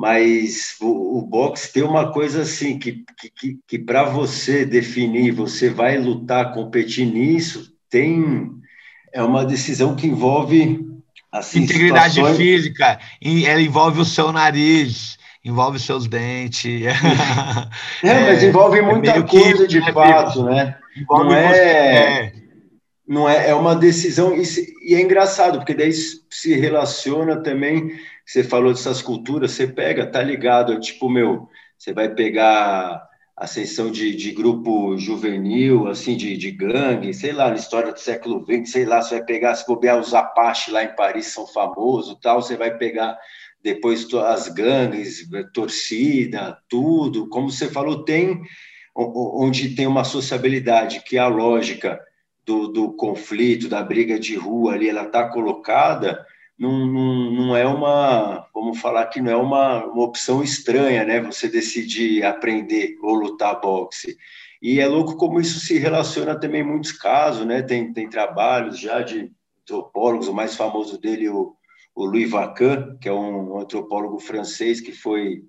mas 0.02 0.78
o, 0.82 1.20
o 1.20 1.22
boxe 1.22 1.72
tem 1.72 1.84
uma 1.84 2.12
coisa 2.12 2.42
assim, 2.42 2.80
que, 2.80 3.06
que, 3.36 3.60
que, 3.68 3.78
para 3.78 4.04
você 4.04 4.66
definir, 4.66 5.30
você 5.30 5.70
vai 5.70 5.96
lutar, 6.00 6.56
competir 6.56 7.06
nisso, 7.06 7.72
tem 7.88 8.50
é 9.14 9.22
uma 9.22 9.46
decisão 9.46 9.96
que 9.96 10.08
envolve 10.08 10.84
assim, 11.32 11.60
integridade 11.60 12.16
situações... 12.16 12.38
física, 12.38 12.98
ela 13.46 13.62
envolve 13.62 14.02
o 14.02 14.06
seu 14.06 14.32
nariz, 14.32 15.20
envolve 15.46 15.78
seus 15.78 16.08
dentes. 16.08 16.82
É, 18.04 18.26
mas 18.26 18.42
envolve 18.42 18.80
é 18.80 18.82
muita 18.82 19.12
é 19.12 19.22
coisa 19.22 19.68
que, 19.68 19.68
de 19.68 19.82
né, 19.82 19.94
fato, 19.94 20.44
né? 20.46 20.78
Envolve 20.98 21.30
não 21.30 21.36
é, 21.36 22.26
é, 22.26 22.34
não 23.12 23.28
é, 23.28 23.50
é 23.50 23.54
uma 23.54 23.76
decisão 23.76 24.34
e, 24.34 24.44
e 24.82 24.96
é 24.96 25.02
engraçado 25.02 25.58
porque 25.58 25.74
daí 25.74 25.92
se 25.92 26.54
relaciona 26.56 27.44
também. 27.44 28.00
Você 28.26 28.42
falou 28.42 28.72
dessas 28.72 29.02
culturas, 29.02 29.52
você 29.52 29.68
pega, 29.68 30.08
tá 30.08 30.24
ligado? 30.24 30.80
Tipo 30.80 31.10
meu, 31.10 31.50
você 31.78 31.92
vai 31.92 32.08
pegar 32.08 33.06
ascensão 33.36 33.92
de, 33.92 34.16
de 34.16 34.32
grupo 34.32 34.98
juvenil, 34.98 35.90
assim, 35.90 36.16
de, 36.16 36.38
de 36.38 36.52
gangue, 36.52 37.14
sei 37.14 37.34
lá, 37.34 37.50
na 37.50 37.56
história 37.56 37.92
do 37.92 38.00
século 38.00 38.46
XX, 38.50 38.72
sei 38.72 38.86
lá, 38.86 39.02
você 39.02 39.16
vai 39.16 39.26
pegar, 39.26 39.56
se 39.56 39.68
bobear 39.68 40.00
os 40.00 40.14
Apache 40.14 40.72
lá 40.72 40.82
em 40.82 40.96
Paris 40.96 41.28
são 41.28 41.46
famosos, 41.46 42.18
tal, 42.22 42.42
você 42.42 42.56
vai 42.56 42.78
pegar 42.78 43.18
depois 43.62 44.08
as 44.14 44.48
gangues, 44.48 45.28
torcida, 45.54 46.58
tudo, 46.70 47.28
como 47.28 47.52
você 47.52 47.68
falou, 47.68 48.06
tem 48.06 48.42
onde 48.96 49.76
tem 49.76 49.88
uma 49.88 50.06
sociabilidade, 50.06 51.04
que 51.06 51.18
é 51.18 51.20
a 51.20 51.28
lógica 51.28 52.00
do, 52.46 52.68
do 52.68 52.94
conflito, 52.94 53.70
da 53.70 53.84
briga 53.84 54.20
de 54.20 54.36
rua 54.36 54.74
ali, 54.74 54.90
ela 54.90 55.04
está 55.04 55.30
colocada, 55.30 56.26
não, 56.58 56.86
não, 56.86 57.32
não 57.32 57.58
é 57.58 57.66
uma, 57.66 58.48
vamos 58.54 58.80
falar 58.80 59.08
que 59.08 59.22
não 59.22 59.32
é 59.32 59.36
uma, 59.36 59.86
uma 59.86 60.04
opção 60.04 60.44
estranha, 60.44 61.04
né? 61.04 61.20
Você 61.22 61.48
decidir 61.48 62.24
aprender 62.24 62.98
ou 63.02 63.16
lutar 63.16 63.60
boxe. 63.60 64.18
E 64.62 64.80
é 64.80 64.88
louco 64.88 65.18
como 65.18 65.42
isso 65.42 65.60
se 65.60 65.80
relaciona 65.80 66.40
também 66.40 66.62
em 66.62 66.68
muitos 66.68 66.92
casos, 66.92 67.48
né? 67.48 67.64
Tem, 67.64 67.92
tem 67.92 68.08
trabalhos 68.08 68.80
já 68.80 69.02
de 69.02 69.32
antropólogos, 69.64 70.28
o 70.28 70.34
mais 70.34 70.56
famoso 70.56 71.00
dele, 71.00 71.30
o, 71.30 71.56
o 71.96 72.06
Louis 72.06 72.30
Vacan, 72.30 72.96
que 73.02 73.10
é 73.10 73.14
um 73.14 73.58
antropólogo 73.58 74.20
francês 74.20 74.80
que 74.80 74.92
foi 74.92 75.44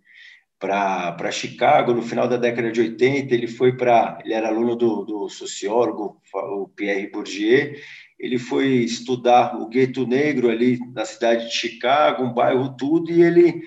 para 0.63 1.33
Chicago 1.33 1.93
no 1.93 2.03
final 2.03 2.29
da 2.29 2.37
década 2.37 2.71
de 2.71 2.81
80. 2.81 3.35
Ele 3.35 3.49
foi 3.49 3.77
para. 3.77 4.19
Ele 4.25 4.33
era 4.33 4.47
aluno 4.47 4.77
do, 4.77 5.05
do 5.05 5.29
sociólogo, 5.29 6.23
o 6.33 6.69
Pierre 6.69 7.11
Bourdieu, 7.11 7.75
ele 8.19 8.39
foi 8.39 8.69
estudar 8.69 9.61
o 9.61 9.69
gueto 9.69 10.07
negro 10.07 10.49
ali 10.49 10.79
na 10.95 11.05
cidade 11.05 11.47
de 11.47 11.53
Chicago, 11.53 12.23
um 12.23 12.33
bairro 12.33 12.77
tudo, 12.77 13.11
e 13.11 13.21
ele, 13.21 13.61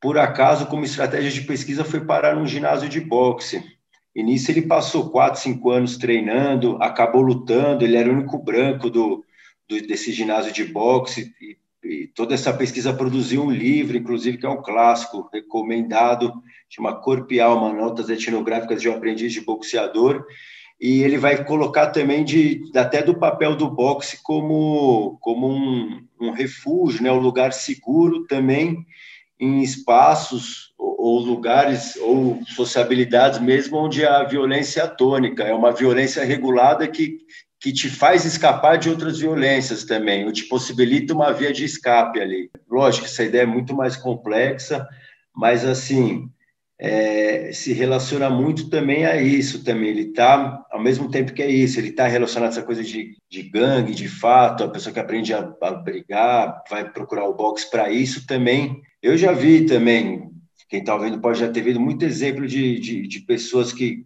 por 0.00 0.18
acaso, 0.18 0.66
como 0.66 0.84
estratégia 0.84 1.30
de 1.30 1.42
pesquisa, 1.42 1.84
foi 1.84 2.04
parar 2.04 2.34
num 2.34 2.46
ginásio 2.46 2.88
de 2.88 3.00
boxe. 3.00 3.62
E 4.12 4.24
nisso 4.24 4.50
ele 4.50 4.62
passou 4.62 5.10
quatro, 5.10 5.40
cinco 5.40 5.70
anos 5.70 5.96
treinando, 5.96 6.82
acabou 6.82 7.22
lutando, 7.22 7.84
ele 7.84 7.96
era 7.96 8.10
o 8.10 8.12
único 8.12 8.38
branco 8.38 8.90
do, 8.90 9.24
do 9.68 9.80
desse 9.86 10.10
ginásio 10.10 10.52
de 10.52 10.64
boxe, 10.64 11.32
e, 11.40 11.56
e, 11.88 12.06
toda 12.08 12.34
essa 12.34 12.52
pesquisa 12.52 12.92
produziu 12.92 13.42
um 13.42 13.50
livro, 13.50 13.96
inclusive, 13.96 14.38
que 14.38 14.46
é 14.46 14.48
um 14.48 14.62
clássico, 14.62 15.28
recomendado, 15.32 16.32
chama 16.68 17.00
Corpo 17.00 17.32
e 17.32 17.40
Alma, 17.40 17.72
Notas 17.72 18.08
Etnográficas 18.08 18.82
de 18.82 18.88
um 18.88 18.94
Aprendiz 18.94 19.32
de 19.32 19.40
Boxeador, 19.40 20.24
e 20.80 21.02
ele 21.02 21.16
vai 21.16 21.42
colocar 21.44 21.86
também 21.88 22.22
de 22.24 22.62
até 22.74 23.02
do 23.02 23.18
papel 23.18 23.56
do 23.56 23.70
boxe 23.70 24.22
como, 24.22 25.16
como 25.20 25.48
um, 25.48 26.02
um 26.20 26.30
refúgio, 26.32 27.02
né, 27.02 27.10
um 27.10 27.18
lugar 27.18 27.52
seguro 27.52 28.26
também 28.26 28.84
em 29.38 29.62
espaços 29.62 30.74
ou 30.78 31.20
lugares 31.20 31.96
ou 31.96 32.40
sociabilidades 32.46 33.38
mesmo 33.38 33.78
onde 33.78 34.04
a 34.04 34.24
violência 34.24 34.82
é 34.82 34.86
tônica, 34.86 35.44
é 35.44 35.54
uma 35.54 35.72
violência 35.72 36.24
regulada 36.24 36.86
que, 36.88 37.18
que 37.60 37.72
te 37.72 37.88
faz 37.88 38.24
escapar 38.24 38.76
de 38.76 38.90
outras 38.90 39.18
violências 39.18 39.84
também, 39.84 40.24
ou 40.24 40.32
te 40.32 40.44
possibilita 40.44 41.14
uma 41.14 41.32
via 41.32 41.52
de 41.52 41.64
escape 41.64 42.20
ali. 42.20 42.50
Lógico, 42.70 43.06
essa 43.06 43.24
ideia 43.24 43.42
é 43.42 43.46
muito 43.46 43.74
mais 43.74 43.96
complexa, 43.96 44.86
mas 45.34 45.64
assim, 45.64 46.30
é, 46.78 47.52
se 47.52 47.72
relaciona 47.72 48.28
muito 48.28 48.68
também 48.68 49.06
a 49.06 49.20
isso 49.20 49.64
também. 49.64 49.90
Ele 49.90 50.02
está, 50.02 50.64
ao 50.70 50.80
mesmo 50.82 51.10
tempo 51.10 51.32
que 51.32 51.42
é 51.42 51.50
isso, 51.50 51.80
ele 51.80 51.88
está 51.88 52.06
relacionado 52.06 52.50
a 52.50 52.52
essa 52.52 52.62
coisa 52.62 52.82
de, 52.82 53.16
de 53.30 53.42
gangue, 53.44 53.94
de 53.94 54.08
fato, 54.08 54.64
a 54.64 54.68
pessoa 54.68 54.92
que 54.92 55.00
aprende 55.00 55.32
a, 55.32 55.52
a 55.62 55.70
brigar, 55.72 56.62
vai 56.68 56.90
procurar 56.90 57.26
o 57.26 57.34
boxe 57.34 57.70
para 57.70 57.90
isso 57.90 58.26
também. 58.26 58.80
Eu 59.02 59.16
já 59.16 59.32
vi 59.32 59.64
também, 59.64 60.30
quem 60.68 60.80
está 60.80 60.94
ouvindo 60.94 61.20
pode 61.20 61.40
já 61.40 61.50
ter 61.50 61.62
visto 61.62 61.80
muito 61.80 62.04
exemplo 62.04 62.46
de, 62.46 62.78
de, 62.78 63.06
de, 63.06 63.20
pessoas 63.20 63.72
que 63.72 64.04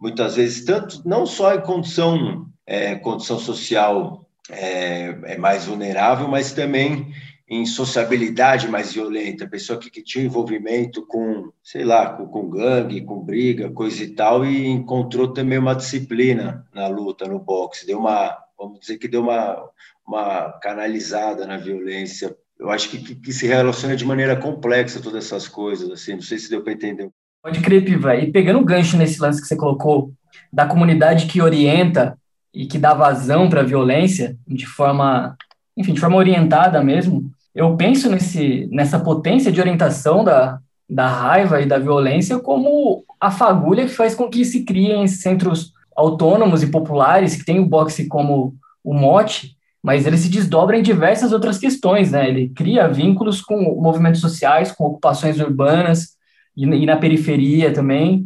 muitas 0.00 0.36
vezes, 0.36 0.64
tanto 0.64 1.02
não 1.06 1.26
só 1.26 1.54
em 1.54 1.60
condição, 1.60 2.47
é, 2.68 2.94
condição 2.96 3.38
social 3.38 4.28
é, 4.50 5.16
é 5.24 5.38
mais 5.38 5.64
vulnerável, 5.64 6.28
mas 6.28 6.52
também 6.52 7.10
em 7.48 7.64
sociabilidade 7.64 8.68
mais 8.68 8.92
violenta, 8.92 9.48
pessoa 9.48 9.78
que, 9.78 9.90
que 9.90 10.02
tinha 10.02 10.26
envolvimento 10.26 11.06
com, 11.06 11.50
sei 11.64 11.82
lá, 11.82 12.10
com, 12.10 12.26
com, 12.26 12.50
gangue, 12.50 13.00
com 13.00 13.24
briga, 13.24 13.70
coisa 13.70 14.04
e 14.04 14.08
tal, 14.08 14.44
e 14.44 14.66
encontrou 14.66 15.32
também 15.32 15.56
uma 15.56 15.74
disciplina 15.74 16.66
na 16.74 16.88
luta, 16.88 17.26
no 17.26 17.38
boxe, 17.38 17.86
deu 17.86 17.98
uma, 17.98 18.36
vamos 18.58 18.80
dizer 18.80 18.98
que 18.98 19.08
deu 19.08 19.22
uma, 19.22 19.64
uma 20.06 20.52
canalizada 20.60 21.46
na 21.46 21.56
violência. 21.56 22.36
Eu 22.60 22.68
acho 22.68 22.90
que, 22.90 22.98
que, 22.98 23.14
que 23.14 23.32
se 23.32 23.46
relaciona 23.46 23.96
de 23.96 24.04
maneira 24.04 24.36
complexa 24.36 25.00
todas 25.00 25.24
essas 25.24 25.48
coisas, 25.48 25.90
assim, 25.90 26.12
não 26.12 26.22
sei 26.22 26.38
se 26.38 26.50
deu 26.50 26.62
para 26.62 26.74
entender. 26.74 27.08
Pode 27.42 27.62
crer, 27.62 27.82
Piva. 27.82 28.14
E 28.14 28.30
pegando 28.30 28.58
um 28.58 28.64
gancho 28.64 28.98
nesse 28.98 29.18
lance 29.22 29.40
que 29.40 29.48
você 29.48 29.56
colocou, 29.56 30.12
da 30.52 30.66
comunidade 30.66 31.26
que 31.26 31.40
orienta 31.40 32.18
e 32.52 32.66
que 32.66 32.78
dá 32.78 32.94
vazão 32.94 33.48
para 33.48 33.60
a 33.60 33.64
violência 33.64 34.36
de 34.46 34.66
forma, 34.66 35.36
enfim, 35.76 35.92
de 35.92 36.00
forma 36.00 36.16
orientada 36.16 36.82
mesmo, 36.82 37.30
eu 37.54 37.76
penso 37.76 38.10
nesse, 38.10 38.68
nessa 38.70 38.98
potência 38.98 39.50
de 39.50 39.60
orientação 39.60 40.22
da, 40.22 40.58
da 40.88 41.06
raiva 41.06 41.60
e 41.60 41.66
da 41.66 41.78
violência 41.78 42.38
como 42.38 43.04
a 43.20 43.30
fagulha 43.30 43.84
que 43.84 43.92
faz 43.92 44.14
com 44.14 44.28
que 44.28 44.44
se 44.44 44.64
criem 44.64 45.06
centros 45.06 45.72
autônomos 45.96 46.62
e 46.62 46.68
populares 46.68 47.36
que 47.36 47.44
têm 47.44 47.58
o 47.58 47.66
boxe 47.66 48.06
como 48.06 48.54
o 48.84 48.94
mote, 48.94 49.56
mas 49.82 50.06
ele 50.06 50.16
se 50.16 50.28
desdobra 50.28 50.78
em 50.78 50.82
diversas 50.82 51.32
outras 51.32 51.58
questões, 51.58 52.12
né? 52.12 52.28
Ele 52.28 52.48
cria 52.50 52.88
vínculos 52.88 53.40
com 53.40 53.80
movimentos 53.80 54.20
sociais, 54.20 54.70
com 54.70 54.84
ocupações 54.84 55.40
urbanas 55.40 56.16
e, 56.56 56.64
e 56.64 56.86
na 56.86 56.96
periferia 56.96 57.72
também. 57.72 58.24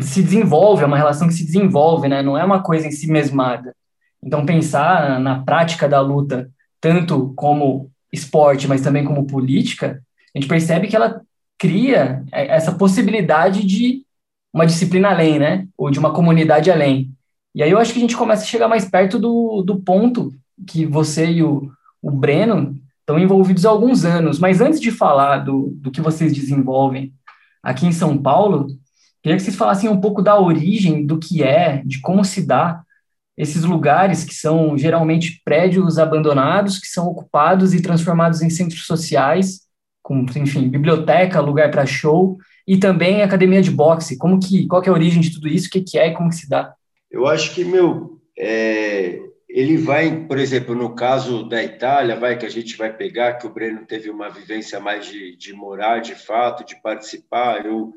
Se 0.00 0.22
desenvolve, 0.22 0.82
é 0.82 0.86
uma 0.86 0.96
relação 0.96 1.28
que 1.28 1.34
se 1.34 1.44
desenvolve, 1.44 2.08
né? 2.08 2.22
Não 2.22 2.38
é 2.38 2.44
uma 2.44 2.62
coisa 2.62 2.86
em 2.86 2.90
si 2.90 3.06
mesmada. 3.10 3.74
Então, 4.22 4.46
pensar 4.46 5.20
na 5.20 5.42
prática 5.42 5.88
da 5.88 6.00
luta, 6.00 6.50
tanto 6.80 7.32
como 7.36 7.90
esporte, 8.12 8.66
mas 8.66 8.80
também 8.80 9.04
como 9.04 9.26
política, 9.26 10.02
a 10.34 10.38
gente 10.38 10.48
percebe 10.48 10.86
que 10.86 10.96
ela 10.96 11.20
cria 11.58 12.24
essa 12.32 12.72
possibilidade 12.72 13.66
de 13.66 14.04
uma 14.52 14.66
disciplina 14.66 15.10
além, 15.10 15.38
né? 15.38 15.66
Ou 15.76 15.90
de 15.90 15.98
uma 15.98 16.12
comunidade 16.12 16.70
além. 16.70 17.10
E 17.54 17.62
aí 17.62 17.70
eu 17.70 17.78
acho 17.78 17.92
que 17.92 17.98
a 17.98 18.02
gente 18.02 18.16
começa 18.16 18.42
a 18.42 18.46
chegar 18.46 18.68
mais 18.68 18.84
perto 18.88 19.18
do, 19.18 19.62
do 19.62 19.80
ponto 19.80 20.32
que 20.66 20.86
você 20.86 21.26
e 21.26 21.42
o, 21.42 21.70
o 22.02 22.10
Breno 22.10 22.76
estão 23.00 23.18
envolvidos 23.18 23.66
há 23.66 23.70
alguns 23.70 24.04
anos. 24.04 24.38
Mas 24.38 24.60
antes 24.60 24.80
de 24.80 24.90
falar 24.90 25.38
do, 25.38 25.72
do 25.76 25.90
que 25.90 26.00
vocês 26.00 26.32
desenvolvem 26.32 27.12
aqui 27.62 27.86
em 27.86 27.92
São 27.92 28.16
Paulo, 28.16 28.66
queria 29.24 29.38
que 29.38 29.42
vocês 29.42 29.56
falassem 29.56 29.88
um 29.88 29.98
pouco 29.98 30.20
da 30.20 30.38
origem, 30.38 31.06
do 31.06 31.18
que 31.18 31.42
é, 31.42 31.82
de 31.82 31.98
como 32.02 32.22
se 32.22 32.46
dá 32.46 32.82
esses 33.38 33.64
lugares 33.64 34.22
que 34.22 34.34
são 34.34 34.76
geralmente 34.76 35.40
prédios 35.42 35.98
abandonados, 35.98 36.78
que 36.78 36.86
são 36.86 37.06
ocupados 37.06 37.72
e 37.72 37.80
transformados 37.80 38.42
em 38.42 38.50
centros 38.50 38.84
sociais, 38.86 39.62
com, 40.02 40.26
enfim, 40.36 40.68
biblioteca, 40.68 41.40
lugar 41.40 41.70
para 41.70 41.86
show, 41.86 42.36
e 42.68 42.76
também 42.76 43.22
academia 43.22 43.62
de 43.62 43.70
boxe. 43.70 44.18
Como 44.18 44.38
que, 44.38 44.66
qual 44.66 44.82
que 44.82 44.90
é 44.90 44.92
a 44.92 44.94
origem 44.94 45.22
de 45.22 45.32
tudo 45.32 45.48
isso? 45.48 45.68
O 45.68 45.70
que, 45.70 45.80
que 45.80 45.98
é 45.98 46.08
e 46.08 46.14
como 46.14 46.28
que 46.28 46.36
se 46.36 46.48
dá? 46.48 46.74
Eu 47.10 47.26
acho 47.26 47.54
que, 47.54 47.64
meu, 47.64 48.20
é, 48.38 49.18
ele 49.48 49.78
vai, 49.78 50.26
por 50.26 50.38
exemplo, 50.38 50.74
no 50.74 50.94
caso 50.94 51.48
da 51.48 51.64
Itália, 51.64 52.14
vai 52.14 52.36
que 52.36 52.44
a 52.44 52.50
gente 52.50 52.76
vai 52.76 52.94
pegar, 52.94 53.34
que 53.34 53.46
o 53.46 53.54
Breno 53.54 53.86
teve 53.86 54.10
uma 54.10 54.28
vivência 54.28 54.78
mais 54.78 55.06
de, 55.06 55.34
de 55.34 55.54
morar, 55.54 56.00
de 56.00 56.14
fato, 56.14 56.62
de 56.62 56.78
participar, 56.82 57.64
eu 57.64 57.94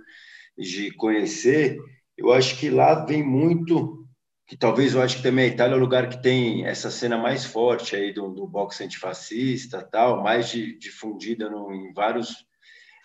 de 0.58 0.92
conhecer, 0.92 1.78
eu 2.18 2.34
acho 2.34 2.58
que 2.60 2.70
lá 2.70 3.06
vem 3.06 3.24
muito 3.24 3.98
que 4.48 4.56
talvez 4.56 4.96
eu 4.96 5.02
acho 5.02 5.18
que 5.18 5.24
também 5.24 5.44
a 5.44 5.50
Itália 5.50 5.74
é 5.74 5.78
o 5.78 5.82
lugar 5.82 6.08
que 6.08 6.22
tem 6.22 6.66
essa 6.66 6.90
cena 6.90 7.18
mais 7.18 7.44
forte 7.44 7.98
aí 7.98 8.14
do, 8.14 8.30
do 8.30 8.48
boxe 8.48 8.82
antifascista, 8.82 9.82
tal, 9.82 10.24
mais 10.24 10.50
de, 10.50 10.78
difundida 10.80 11.50
no, 11.50 11.74
em 11.74 11.92
vários 11.92 12.46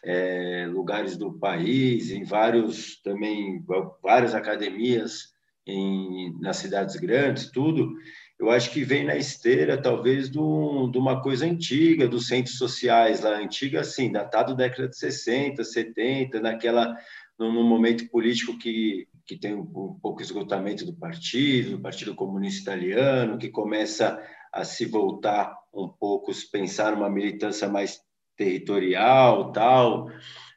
é, 0.04 0.68
lugares 0.70 1.16
do 1.16 1.32
país, 1.32 2.12
em 2.12 2.22
vários 2.22 3.00
também 3.02 3.64
várias 4.00 4.36
academias 4.36 5.32
em, 5.66 6.38
nas 6.40 6.58
cidades 6.58 6.94
grandes, 6.94 7.50
tudo. 7.50 7.92
Eu 8.38 8.50
acho 8.50 8.70
que 8.70 8.82
vem 8.82 9.04
na 9.04 9.16
esteira, 9.16 9.80
talvez, 9.80 10.28
do, 10.28 10.88
de 10.90 10.98
uma 10.98 11.22
coisa 11.22 11.46
antiga, 11.46 12.08
dos 12.08 12.26
centros 12.26 12.56
sociais 12.56 13.20
lá, 13.20 13.36
antiga, 13.36 13.80
assim, 13.80 14.10
datado 14.10 14.56
da 14.56 14.64
década 14.64 14.88
de 14.88 14.96
60, 14.96 15.62
70, 15.62 16.40
naquela, 16.40 16.96
no 17.38 17.64
momento 17.64 18.08
político 18.08 18.58
que 18.58 19.08
que 19.26 19.36
tem 19.36 19.54
um, 19.54 19.64
pouco 19.64 20.20
esgotamento 20.20 20.84
do 20.84 20.94
partido, 20.94 21.72
do 21.72 21.80
Partido 21.80 22.14
Comunista 22.14 22.62
Italiano, 22.62 23.38
que 23.38 23.48
começa 23.48 24.20
a 24.52 24.64
se 24.64 24.84
voltar 24.84 25.56
um 25.72 25.88
pouco, 25.88 26.32
pensar 26.50 26.92
numa 26.92 27.08
militância 27.08 27.68
mais 27.68 28.00
territorial, 28.36 29.52
tal, 29.52 30.10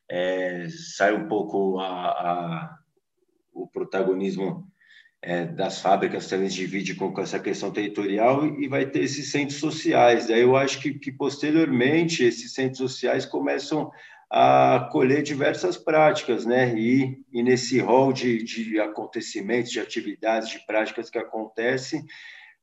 é, 0.09 0.67
sai 0.69 1.15
um 1.15 1.27
pouco 1.27 1.79
a, 1.79 2.07
a, 2.09 2.79
o 3.53 3.67
protagonismo 3.67 4.67
é, 5.21 5.45
das 5.45 5.79
fábricas 5.79 6.27
também 6.27 6.49
se 6.49 6.57
divide 6.57 6.93
com, 6.95 7.11
com, 7.11 7.21
essa 7.21 7.39
questão 7.39 7.71
territorial 7.71 8.45
e, 8.45 8.65
e 8.65 8.67
vai 8.67 8.85
ter 8.85 9.03
esses 9.03 9.31
centros 9.31 9.59
sociais. 9.59 10.27
Daí 10.27 10.41
eu 10.41 10.55
acho 10.55 10.79
que, 10.81 10.93
que 10.95 11.11
posteriormente 11.11 12.23
esses 12.23 12.53
centros 12.53 12.77
sociais 12.77 13.25
começam 13.25 13.91
a 14.29 14.89
colher 14.91 15.23
diversas 15.23 15.77
práticas, 15.77 16.45
né? 16.45 16.73
E, 16.77 17.17
e 17.31 17.43
nesse 17.43 17.79
rol 17.79 18.11
de, 18.11 18.43
de 18.43 18.79
acontecimentos, 18.79 19.71
de 19.71 19.79
atividades, 19.79 20.49
de 20.49 20.65
práticas 20.65 21.09
que 21.09 21.17
acontecem, 21.17 22.03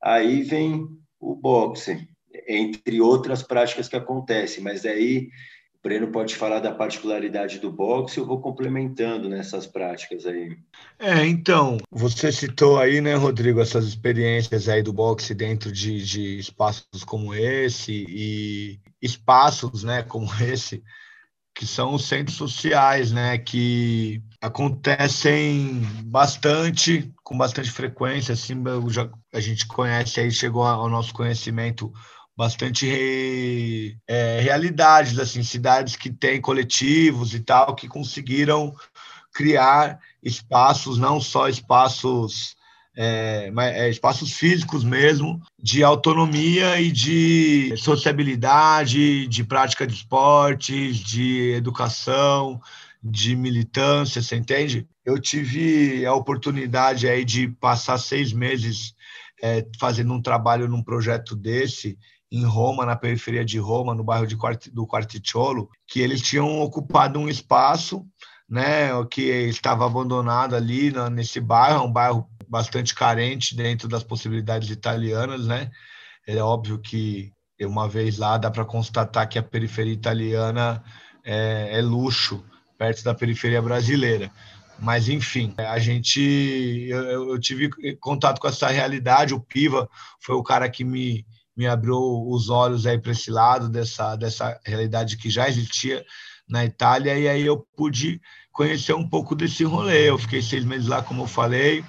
aí 0.03 0.43
vem 0.43 0.87
o 1.21 1.35
boxe, 1.35 2.09
entre 2.49 3.01
outras 3.01 3.43
práticas 3.43 3.89
que 3.89 3.97
acontecem, 3.97 4.63
mas 4.63 4.85
aí 4.85 5.29
o 5.75 5.83
Breno 5.83 6.09
pode 6.09 6.35
falar 6.35 6.61
da 6.61 6.73
particularidade 6.73 7.59
do 7.59 7.71
boxe, 7.71 8.19
eu 8.19 8.27
vou 8.27 8.41
complementando 8.41 9.29
nessas 9.29 9.67
práticas 9.67 10.27
aí. 10.27 10.57
É, 10.99 11.27
então, 11.27 11.79
você 11.91 12.33
citou 12.33 12.79
aí, 12.79 13.01
né, 13.01 13.15
Rodrigo, 13.15 13.61
essas 13.61 13.87
experiências 13.87 14.69
aí 14.69 14.83
do 14.83 14.93
boxe 14.93 15.35
dentro 15.35 15.71
de, 15.71 16.05
de 16.05 16.39
espaços 16.39 17.05
como 17.05 17.35
esse 17.35 18.05
e 18.09 18.81
espaços, 19.01 19.85
né, 19.85 20.03
como 20.03 20.27
esse, 20.43 20.83
que 21.55 21.67
são 21.67 21.95
os 21.95 22.07
centros 22.07 22.37
sociais, 22.37 23.13
né, 23.13 23.39
que 23.39 24.23
acontecem 24.41 25.81
bastante, 26.05 27.13
com 27.23 27.37
bastante 27.37 27.71
frequência, 27.71 28.33
assim, 28.33 28.63
já, 28.89 29.09
a 29.33 29.41
gente 29.41 29.67
conhece 29.67 30.21
aí, 30.21 30.31
chegou 30.31 30.65
ao 30.65 30.89
nosso 30.89 31.13
conhecimento 31.13 31.93
bastante 32.37 33.99
é, 34.09 34.41
realidades, 34.41 35.19
assim, 35.19 35.43
cidades 35.43 35.97
que 35.97 36.11
têm 36.11 36.41
coletivos 36.41 37.35
e 37.35 37.41
tal, 37.41 37.75
que 37.75 37.87
conseguiram 37.87 38.75
criar 39.33 40.01
espaços, 40.23 40.99
não 40.99 41.21
só 41.21 41.49
espaços 41.49 42.57
é, 42.97 43.53
é, 43.57 43.89
espaços 43.89 44.33
físicos 44.33 44.85
mesmo, 44.85 45.41
de 45.59 45.83
autonomia 45.83 46.81
e 46.81 46.91
de 46.91 47.75
sociabilidade, 47.77 49.27
de 49.27 49.45
prática 49.45 49.87
de 49.87 49.95
esportes, 49.95 50.97
de 50.97 51.53
educação, 51.53 52.61
de 53.03 53.35
militância, 53.35 54.23
você 54.23 54.37
entende? 54.37 54.87
eu 55.05 55.19
tive 55.19 56.07
a 56.07 56.15
oportunidade 56.15 57.09
aí 57.09 57.25
de 57.25 57.49
passar 57.49 57.99
seis 57.99 58.33
meses 58.33 58.95
é, 59.43 59.67
fazendo 59.79 60.13
um 60.13 60.23
trabalho 60.23 60.69
num 60.69 60.83
projeto 60.83 61.35
desse 61.35 61.99
em 62.31 62.45
Roma, 62.45 62.87
na 62.87 62.97
periferia 62.97 63.45
de 63.45 63.59
Roma, 63.59 63.95
no 63.95 64.05
bairro 64.05 64.27
de, 64.27 64.37
do 64.73 64.87
Quarticciolo, 64.87 65.69
que 65.87 66.01
eles 66.01 66.23
tinham 66.23 66.61
ocupado 66.61 67.19
um 67.19 67.29
espaço, 67.29 68.07
né, 68.49 68.89
que 69.11 69.23
estava 69.23 69.85
abandonado 69.85 70.55
ali 70.55 70.93
nesse 71.11 71.41
bairro, 71.41 71.85
um 71.85 71.93
bairro 71.93 72.27
bastante 72.53 72.95
carente 72.95 73.57
dentro 73.57 73.89
das 73.89 74.03
possibilidades 74.03 74.69
italianas, 74.69 75.47
né? 75.47 75.71
É 76.27 76.37
óbvio 76.37 76.79
que 76.79 77.33
uma 77.59 77.89
vez 77.89 78.19
lá 78.19 78.37
dá 78.37 78.51
para 78.51 78.63
constatar 78.63 79.27
que 79.27 79.39
a 79.39 79.43
periferia 79.43 79.95
italiana 79.95 80.85
é, 81.25 81.79
é 81.79 81.81
luxo 81.81 82.45
perto 82.77 83.03
da 83.05 83.15
periferia 83.15 83.63
brasileira. 83.63 84.31
Mas, 84.79 85.09
enfim, 85.09 85.55
a 85.57 85.79
gente. 85.79 86.21
Eu, 86.91 87.31
eu, 87.31 87.41
tive 87.41 87.71
contato 87.99 88.39
com 88.39 88.49
essa 88.49 88.69
realidade. 88.69 89.33
O 89.33 89.41
Piva 89.41 89.89
foi 90.21 90.35
o 90.35 90.43
cara 90.43 90.69
que 90.69 90.85
me, 90.85 91.25
me 91.57 91.67
abriu 91.67 91.97
os 92.29 92.51
olhos 92.51 92.85
aí 92.85 92.99
para 92.99 93.13
esse 93.13 93.31
lado, 93.31 93.71
dessa, 93.71 94.15
dessa 94.15 94.61
realidade 94.67 95.17
que 95.17 95.31
já 95.31 95.49
existia 95.49 96.05
na 96.47 96.67
Itália. 96.67 97.19
E 97.19 97.29
aí 97.29 97.47
eu 97.47 97.67
pude 97.77 98.21
conhecer 98.53 98.93
um 98.93 99.09
pouco 99.09 99.35
desse 99.35 99.65
rolê. 99.65 100.11
Eu 100.11 100.19
fiquei 100.19 100.43
seis 100.43 100.65
meses 100.65 100.87
lá, 100.87 101.03
como 101.03 101.23
eu 101.23 101.27
falei, 101.27 101.85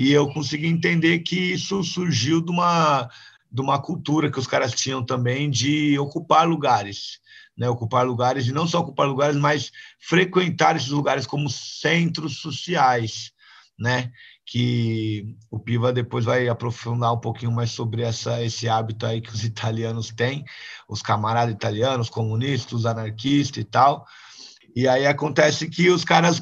e 0.00 0.12
eu 0.12 0.26
consegui 0.32 0.66
entender 0.66 1.20
que 1.20 1.36
isso 1.52 1.82
surgiu 1.84 2.40
de 2.40 2.50
uma, 2.50 3.08
de 3.52 3.60
uma 3.60 3.80
cultura 3.80 4.30
que 4.30 4.38
os 4.38 4.46
caras 4.46 4.72
tinham 4.72 5.04
também 5.04 5.50
de 5.50 5.98
ocupar 5.98 6.48
lugares 6.48 7.20
né, 7.60 7.68
ocupar 7.68 8.06
lugares, 8.06 8.46
e 8.46 8.52
não 8.52 8.66
só 8.66 8.80
ocupar 8.80 9.06
lugares, 9.06 9.36
mas 9.36 9.70
frequentar 9.98 10.76
esses 10.76 10.88
lugares 10.88 11.26
como 11.26 11.50
centros 11.50 12.38
sociais, 12.38 13.32
né? 13.78 14.10
Que 14.46 15.36
o 15.50 15.60
Piva 15.60 15.92
depois 15.92 16.24
vai 16.24 16.48
aprofundar 16.48 17.12
um 17.12 17.20
pouquinho 17.20 17.52
mais 17.52 17.70
sobre 17.70 18.00
essa, 18.00 18.42
esse 18.42 18.66
hábito 18.66 19.04
aí 19.04 19.20
que 19.20 19.28
os 19.28 19.44
italianos 19.44 20.10
têm, 20.10 20.42
os 20.88 21.02
camaradas 21.02 21.54
italianos, 21.54 22.08
comunistas, 22.08 22.86
anarquistas 22.86 23.58
e 23.58 23.64
tal. 23.64 24.06
E 24.74 24.88
aí 24.88 25.06
acontece 25.06 25.68
que 25.68 25.90
os 25.90 26.02
caras 26.02 26.40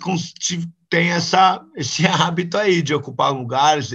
têm 0.90 1.10
essa, 1.10 1.64
esse 1.76 2.06
hábito 2.06 2.56
aí 2.56 2.82
de 2.82 2.94
ocupar 2.94 3.32
lugares. 3.32 3.90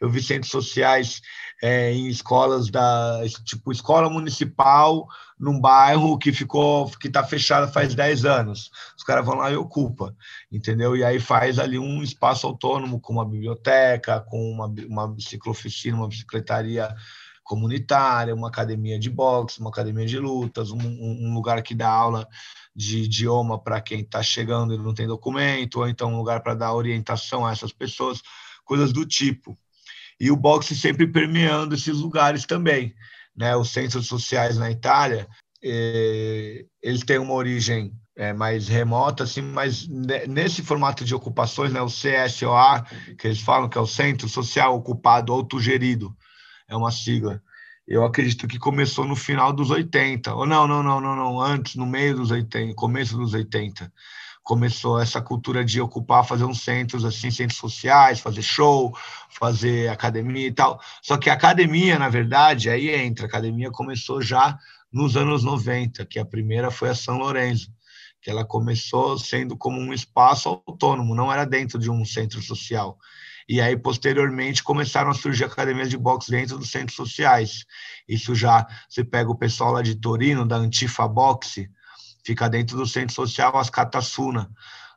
Eu 0.00 0.08
vi 0.08 0.22
centros 0.22 0.50
sociais 0.50 1.20
é, 1.62 1.92
em 1.92 2.08
escolas 2.08 2.70
da 2.70 3.22
tipo 3.44 3.70
escola 3.70 4.08
municipal 4.08 5.06
num 5.38 5.58
bairro 5.60 6.18
que 6.18 6.32
ficou 6.32 6.90
que 6.90 7.08
está 7.08 7.24
fechado 7.24 7.72
faz 7.72 7.94
10 7.94 8.24
anos. 8.24 8.70
Os 8.96 9.04
caras 9.04 9.24
vão 9.24 9.36
lá 9.36 9.50
e 9.50 9.56
ocupam, 9.56 10.14
entendeu? 10.50 10.96
E 10.96 11.04
aí 11.04 11.18
faz 11.18 11.58
ali 11.58 11.78
um 11.78 12.02
espaço 12.02 12.46
autônomo 12.46 13.00
com 13.00 13.14
uma 13.14 13.28
biblioteca, 13.28 14.20
com 14.20 14.50
uma, 14.50 14.66
uma 14.88 15.14
ciclooficina, 15.18 15.96
uma 15.96 16.08
bicicletaria 16.08 16.94
comunitária, 17.42 18.34
uma 18.34 18.48
academia 18.48 18.98
de 18.98 19.10
boxe, 19.10 19.60
uma 19.60 19.70
academia 19.70 20.06
de 20.06 20.18
lutas, 20.18 20.70
um, 20.70 20.78
um 20.78 21.34
lugar 21.34 21.62
que 21.62 21.74
dá 21.74 21.88
aula 21.88 22.28
de 22.74 22.98
idioma 22.98 23.58
para 23.62 23.80
quem 23.80 24.00
está 24.00 24.22
chegando 24.22 24.74
e 24.74 24.78
não 24.78 24.94
tem 24.94 25.06
documento, 25.06 25.80
ou 25.80 25.88
então 25.88 26.12
um 26.12 26.16
lugar 26.16 26.42
para 26.42 26.54
dar 26.54 26.74
orientação 26.74 27.44
a 27.46 27.52
essas 27.52 27.72
pessoas, 27.72 28.22
coisas 28.64 28.92
do 28.92 29.04
tipo 29.04 29.58
e 30.20 30.30
o 30.30 30.36
boxe 30.36 30.76
sempre 30.76 31.06
permeando 31.06 31.74
esses 31.74 31.96
lugares 31.96 32.44
também. 32.44 32.94
Né? 33.34 33.56
Os 33.56 33.70
centros 33.70 34.06
sociais 34.06 34.58
na 34.58 34.70
Itália, 34.70 35.26
eh, 35.64 36.66
eles 36.82 37.02
têm 37.02 37.18
uma 37.18 37.32
origem 37.32 37.92
é, 38.16 38.34
mais 38.34 38.68
remota, 38.68 39.24
assim, 39.24 39.40
mas 39.40 39.88
nesse 39.88 40.62
formato 40.62 41.06
de 41.06 41.14
ocupações, 41.14 41.72
né, 41.72 41.80
o 41.80 41.86
CSOA, 41.86 42.84
que 43.18 43.28
eles 43.28 43.40
falam 43.40 43.66
que 43.66 43.78
é 43.78 43.80
o 43.80 43.86
Centro 43.86 44.28
Social 44.28 44.76
Ocupado 44.76 45.32
Autogerido, 45.32 46.14
é 46.68 46.76
uma 46.76 46.90
sigla. 46.90 47.42
Eu 47.90 48.04
acredito 48.04 48.46
que 48.46 48.56
começou 48.56 49.04
no 49.04 49.16
final 49.16 49.52
dos 49.52 49.68
80, 49.68 50.32
ou 50.32 50.46
não, 50.46 50.64
não, 50.64 50.80
não, 50.80 51.00
não, 51.00 51.16
não, 51.16 51.40
antes, 51.40 51.74
no 51.74 51.84
meio 51.84 52.14
dos 52.14 52.30
80, 52.30 52.72
começo 52.76 53.16
dos 53.16 53.34
80 53.34 53.92
começou 54.44 54.98
essa 54.98 55.20
cultura 55.20 55.64
de 55.64 55.80
ocupar, 55.80 56.24
fazer 56.24 56.44
uns 56.44 56.62
centros 56.62 57.04
assim, 57.04 57.30
centros 57.30 57.58
sociais, 57.58 58.20
fazer 58.20 58.42
show, 58.42 58.96
fazer 59.28 59.88
academia 59.88 60.46
e 60.46 60.52
tal. 60.52 60.80
Só 61.02 61.16
que 61.16 61.28
a 61.28 61.34
academia, 61.34 61.98
na 61.98 62.08
verdade, 62.08 62.70
aí 62.70 62.90
entra, 62.90 63.26
a 63.26 63.28
academia 63.28 63.70
começou 63.70 64.22
já 64.22 64.58
nos 64.92 65.16
anos 65.16 65.44
90, 65.44 66.04
que 66.06 66.18
a 66.18 66.24
primeira 66.24 66.70
foi 66.70 66.88
a 66.88 66.94
São 66.94 67.18
Lourenço, 67.18 67.72
que 68.22 68.30
ela 68.30 68.44
começou 68.44 69.18
sendo 69.18 69.56
como 69.56 69.80
um 69.80 69.92
espaço 69.92 70.48
autônomo, 70.48 71.14
não 71.14 71.32
era 71.32 71.44
dentro 71.44 71.78
de 71.78 71.90
um 71.90 72.04
centro 72.04 72.40
social. 72.40 72.98
E 73.50 73.60
aí, 73.60 73.76
posteriormente, 73.76 74.62
começaram 74.62 75.10
a 75.10 75.14
surgir 75.14 75.42
academias 75.42 75.90
de 75.90 75.98
boxe 75.98 76.30
dentro 76.30 76.56
dos 76.56 76.70
centros 76.70 76.94
sociais. 76.94 77.64
Isso 78.08 78.32
já, 78.32 78.64
você 78.88 79.02
pega 79.02 79.28
o 79.28 79.34
pessoal 79.34 79.72
lá 79.72 79.82
de 79.82 79.96
Torino, 79.96 80.46
da 80.46 80.54
Antifa 80.54 81.08
Boxe, 81.08 81.68
fica 82.24 82.48
dentro 82.48 82.76
do 82.76 82.86
centro 82.86 83.12
social 83.12 83.58
Ascatasuna, 83.58 84.48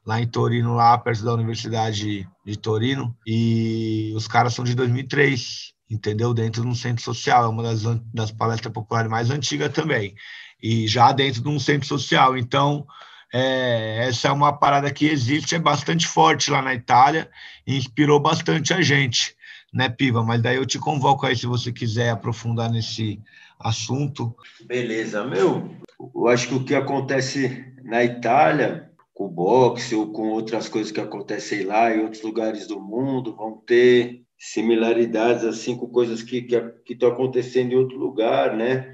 lá 0.05 0.21
em 0.21 0.27
Torino, 0.27 0.75
lá 0.75 0.95
perto 0.99 1.23
da 1.23 1.33
Universidade 1.33 2.29
de 2.45 2.55
Torino, 2.55 3.17
e 3.25 4.13
os 4.15 4.27
caras 4.27 4.53
são 4.53 4.63
de 4.63 4.75
2003, 4.75 5.73
entendeu? 5.89 6.31
Dentro 6.31 6.61
de 6.61 6.67
um 6.67 6.75
centro 6.75 7.03
social, 7.03 7.45
é 7.45 7.47
uma 7.47 7.63
das, 7.63 7.81
das 8.13 8.31
palestras 8.31 8.71
populares 8.71 9.09
mais 9.09 9.31
antigas 9.31 9.73
também, 9.73 10.13
e 10.61 10.87
já 10.87 11.11
dentro 11.11 11.41
de 11.41 11.49
um 11.49 11.59
centro 11.59 11.87
social. 11.87 12.37
Então, 12.37 12.85
é, 13.33 14.05
essa 14.07 14.27
é 14.27 14.31
uma 14.31 14.53
parada 14.53 14.93
que 14.93 15.07
existe, 15.07 15.55
é 15.55 15.59
bastante 15.59 16.05
forte 16.05 16.51
lá 16.51 16.61
na 16.61 16.75
Itália, 16.75 17.27
e 17.65 17.75
inspirou 17.75 18.19
bastante 18.19 18.73
a 18.75 18.81
gente, 18.81 19.35
né, 19.73 19.89
Piva? 19.89 20.23
Mas 20.23 20.39
daí 20.43 20.57
eu 20.57 20.65
te 20.67 20.77
convoco 20.77 21.25
aí 21.25 21.35
se 21.35 21.47
você 21.47 21.71
quiser 21.71 22.11
aprofundar 22.11 22.69
nesse 22.69 23.19
assunto. 23.59 24.35
Beleza, 24.67 25.25
meu. 25.25 25.75
Eu 25.99 26.27
acho 26.27 26.47
que 26.47 26.53
o 26.53 26.63
que 26.63 26.75
acontece 26.75 27.73
na 27.83 28.03
Itália, 28.03 28.91
com 29.15 29.27
boxe 29.27 29.95
ou 29.95 30.11
com 30.11 30.29
outras 30.29 30.69
coisas 30.69 30.91
que 30.91 31.01
acontecem 31.01 31.63
lá 31.63 31.91
em 31.91 32.01
outros 32.01 32.21
lugares 32.21 32.67
do 32.67 32.79
mundo, 32.79 33.35
vão 33.35 33.57
ter 33.65 34.21
similaridades 34.37 35.43
assim 35.43 35.75
com 35.75 35.87
coisas 35.87 36.21
que 36.21 36.41
que 36.41 36.93
estão 36.93 37.09
acontecendo 37.09 37.71
em 37.71 37.77
outro 37.77 37.97
lugar, 37.97 38.55
né? 38.55 38.93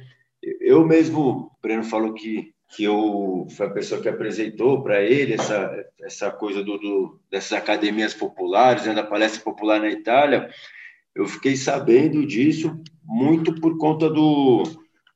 Eu 0.62 0.86
mesmo, 0.86 1.20
o 1.20 1.52
Breno 1.62 1.84
falou 1.84 2.14
que 2.14 2.54
que 2.70 2.84
eu 2.84 3.48
foi 3.56 3.66
a 3.66 3.72
pessoa 3.72 4.02
que 4.02 4.08
apresentou 4.08 4.84
para 4.84 5.02
ele 5.02 5.34
essa 5.34 5.86
essa 6.02 6.32
coisa 6.32 6.64
do, 6.64 6.78
do, 6.78 7.20
dessas 7.30 7.54
academias 7.54 8.14
populares, 8.14 8.86
né, 8.86 8.94
da 8.94 9.04
palestra 9.04 9.42
popular 9.42 9.80
na 9.80 9.90
Itália. 9.90 10.50
Eu 11.16 11.26
fiquei 11.26 11.56
sabendo 11.56 12.26
disso 12.26 12.80
muito 13.04 13.60
por 13.60 13.78
conta 13.78 14.10
do, 14.10 14.64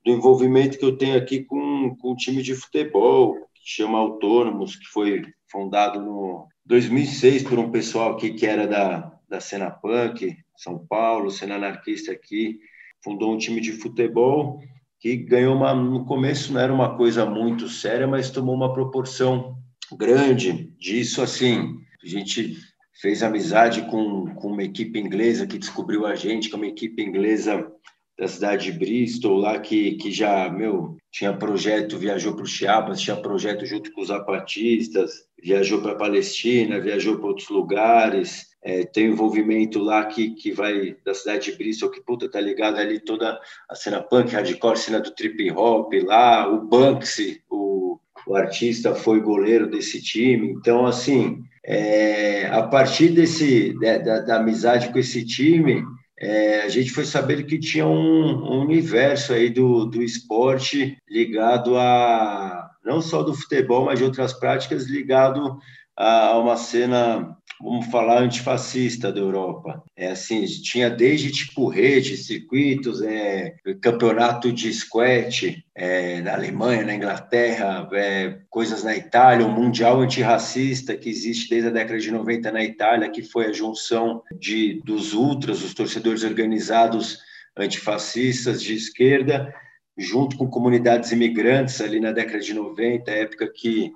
do 0.03 0.11
envolvimento 0.11 0.77
que 0.77 0.85
eu 0.85 0.97
tenho 0.97 1.17
aqui 1.17 1.43
com, 1.43 1.95
com 1.95 2.11
o 2.11 2.15
time 2.15 2.41
de 2.41 2.55
futebol, 2.55 3.35
que 3.53 3.61
chama 3.63 3.99
Autônomos, 3.99 4.75
que 4.75 4.87
foi 4.87 5.23
fundado 5.47 6.01
no 6.01 6.47
2006 6.65 7.43
por 7.43 7.59
um 7.59 7.71
pessoal 7.71 8.13
aqui 8.13 8.33
que 8.33 8.45
era 8.47 8.67
da, 8.67 9.11
da 9.29 9.39
cena 9.39 9.69
punk, 9.69 10.35
São 10.57 10.85
Paulo, 10.87 11.29
cena 11.29 11.55
anarquista 11.55 12.11
aqui, 12.11 12.59
fundou 13.03 13.33
um 13.33 13.37
time 13.37 13.61
de 13.61 13.73
futebol 13.73 14.59
que 15.03 15.17
ganhou 15.17 15.53
uma, 15.53 15.73
no 15.73 16.05
começo 16.05 16.53
não 16.53 16.61
era 16.61 16.73
uma 16.73 16.95
coisa 16.95 17.25
muito 17.25 17.67
séria, 17.67 18.07
mas 18.07 18.31
tomou 18.31 18.55
uma 18.55 18.73
proporção 18.73 19.57
grande 19.97 20.73
disso, 20.79 21.21
assim, 21.21 21.77
a 22.01 22.07
gente 22.07 22.55
fez 23.01 23.21
amizade 23.21 23.81
com, 23.91 24.33
com 24.35 24.47
uma 24.47 24.63
equipe 24.63 24.97
inglesa 24.97 25.45
que 25.45 25.59
descobriu 25.59 26.05
a 26.05 26.15
gente, 26.15 26.47
que 26.47 26.55
é 26.55 26.57
uma 26.57 26.67
equipe 26.67 27.03
inglesa 27.03 27.69
da 28.17 28.29
cidade 28.29 28.71
de 28.71 28.79
Bristol, 28.79 29.39
lá 29.39 29.59
que, 29.59 29.95
que 29.95 30.09
já, 30.09 30.49
meu, 30.49 30.95
tinha 31.11 31.35
projeto, 31.35 31.97
viajou 31.97 32.33
para 32.33 32.45
o 32.45 32.47
Chiapas, 32.47 33.01
tinha 33.01 33.17
projeto 33.17 33.65
junto 33.65 33.91
com 33.91 33.99
os 33.99 34.07
zapatistas, 34.07 35.11
viajou 35.43 35.81
para 35.81 35.91
a 35.91 35.97
Palestina, 35.97 36.79
viajou 36.79 37.17
para 37.17 37.27
outros 37.27 37.49
lugares, 37.49 38.52
é, 38.63 38.85
tem 38.85 39.07
envolvimento 39.07 39.79
lá 39.79 40.05
que, 40.05 40.31
que 40.31 40.51
vai 40.51 40.95
da 41.05 41.13
cidade 41.13 41.51
de 41.51 41.57
Bristol, 41.57 41.91
que 41.91 42.01
puta, 42.01 42.29
tá 42.29 42.39
ligado 42.39 42.77
ali 42.77 42.99
toda 42.99 43.39
a 43.69 43.75
cena 43.75 44.01
punk, 44.01 44.33
hardcore, 44.33 44.77
cena 44.77 44.99
do 44.99 45.11
trip 45.11 45.51
hop 45.51 45.93
lá, 46.03 46.47
o 46.47 46.61
Banksy, 46.61 47.41
o, 47.49 47.99
o 48.25 48.35
artista 48.35 48.95
foi 48.95 49.19
goleiro 49.19 49.69
desse 49.69 50.01
time, 50.01 50.51
então, 50.51 50.85
assim, 50.85 51.43
é, 51.65 52.47
a 52.47 52.63
partir 52.63 53.09
desse, 53.09 53.77
da, 53.79 53.97
da, 53.97 54.19
da 54.19 54.35
amizade 54.37 54.89
com 54.91 54.99
esse 54.99 55.25
time, 55.25 55.83
é, 56.17 56.61
a 56.61 56.69
gente 56.69 56.91
foi 56.91 57.03
saber 57.03 57.43
que 57.43 57.59
tinha 57.59 57.85
um, 57.85 57.91
um, 57.91 58.61
universo 58.61 59.33
aí 59.33 59.49
do, 59.49 59.85
do 59.85 60.01
esporte 60.01 60.97
ligado 61.09 61.77
a 61.77 62.69
não 62.83 63.01
só 63.01 63.23
do 63.23 63.33
futebol, 63.33 63.85
mas 63.85 63.99
de 63.99 64.05
outras 64.05 64.33
práticas 64.33 64.85
ligado 64.85 65.57
a, 65.95 66.37
uma 66.37 66.57
cena 66.57 67.37
vamos 67.63 67.85
falar, 67.87 68.21
antifascista 68.21 69.11
da 69.11 69.19
Europa. 69.19 69.81
É 69.95 70.11
assim, 70.11 70.43
tinha 70.45 70.89
desde 70.89 71.31
tipo 71.31 71.71
circuitos, 71.73 73.01
é, 73.01 73.55
campeonato 73.81 74.51
de 74.51 74.71
squash 74.73 75.63
é, 75.73 76.21
na 76.21 76.33
Alemanha, 76.33 76.85
na 76.85 76.95
Inglaterra, 76.95 77.87
é, 77.93 78.39
coisas 78.49 78.83
na 78.83 78.95
Itália, 78.95 79.45
o 79.45 79.51
Mundial 79.51 80.01
Antirracista 80.01 80.95
que 80.95 81.09
existe 81.09 81.49
desde 81.49 81.69
a 81.69 81.71
década 81.71 81.99
de 81.99 82.11
90 82.11 82.51
na 82.51 82.63
Itália, 82.63 83.09
que 83.09 83.23
foi 83.23 83.47
a 83.47 83.53
junção 83.53 84.21
de, 84.37 84.81
dos 84.83 85.13
ultras, 85.13 85.63
os 85.63 85.73
torcedores 85.73 86.23
organizados 86.23 87.19
antifascistas 87.57 88.61
de 88.61 88.73
esquerda, 88.73 89.53
junto 89.97 90.35
com 90.37 90.49
comunidades 90.49 91.11
imigrantes 91.11 91.79
ali 91.79 91.99
na 91.99 92.11
década 92.11 92.39
de 92.39 92.53
90, 92.53 93.11
época 93.11 93.47
que 93.47 93.93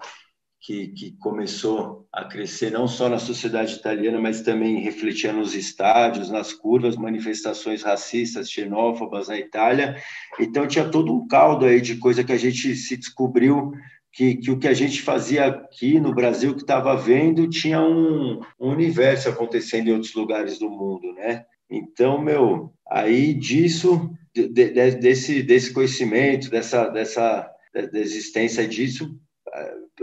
que, 0.68 0.90
que, 0.90 1.12
começou 1.14 2.06
a 2.12 2.26
crescer 2.26 2.70
não 2.74 2.90
só 2.90 3.08
na 3.08 3.20
sociedade 3.20 3.76
italiana, 3.76 4.20
mas 4.20 4.42
também 4.42 4.82
refletia 4.82 5.32
nos 5.32 5.56
estádios, 5.56 6.30
nas 6.30 6.52
curvas, 6.52 6.98
manifestações 6.98 7.84
racistas, 7.84 8.52
xenófobas 8.52 9.30
na 9.30 9.40
Itália. 9.40 9.96
Então 10.38 10.68
tinha 10.68 10.90
todo 10.90 11.16
um 11.16 11.26
caldo 11.26 11.64
aí 11.64 11.80
de 11.80 11.96
coisa 11.96 12.22
que 12.22 12.34
a 12.34 12.38
gente 12.38 12.76
se 12.76 12.98
descobriu 12.98 13.72
que, 14.12 14.36
que 14.36 14.52
o 14.52 14.60
que 14.60 14.68
a 14.68 14.74
gente 14.74 15.02
fazia 15.02 15.46
aqui 15.46 16.02
no 16.02 16.14
Brasil, 16.14 16.54
que 16.54 16.64
estava 16.64 16.98
vendo, 16.98 17.50
tinha 17.50 17.80
um, 17.80 18.42
um 18.60 18.70
universo 18.70 19.30
acontecendo 19.30 19.88
em 19.88 19.94
outros 19.94 20.14
lugares 20.16 20.60
do 20.60 20.70
mundo, 20.70 21.14
né? 21.14 21.46
Então, 21.72 22.22
meu, 22.22 22.74
aí 22.90 23.34
disso, 23.34 24.12
de, 24.36 24.50
de, 24.50 24.92
desse, 24.96 25.42
desse 25.42 25.72
conhecimento, 25.72 26.50
dessa, 26.50 26.90
dessa 26.90 27.50
da 27.74 28.00
existência 28.00 28.68
disso, 28.68 29.18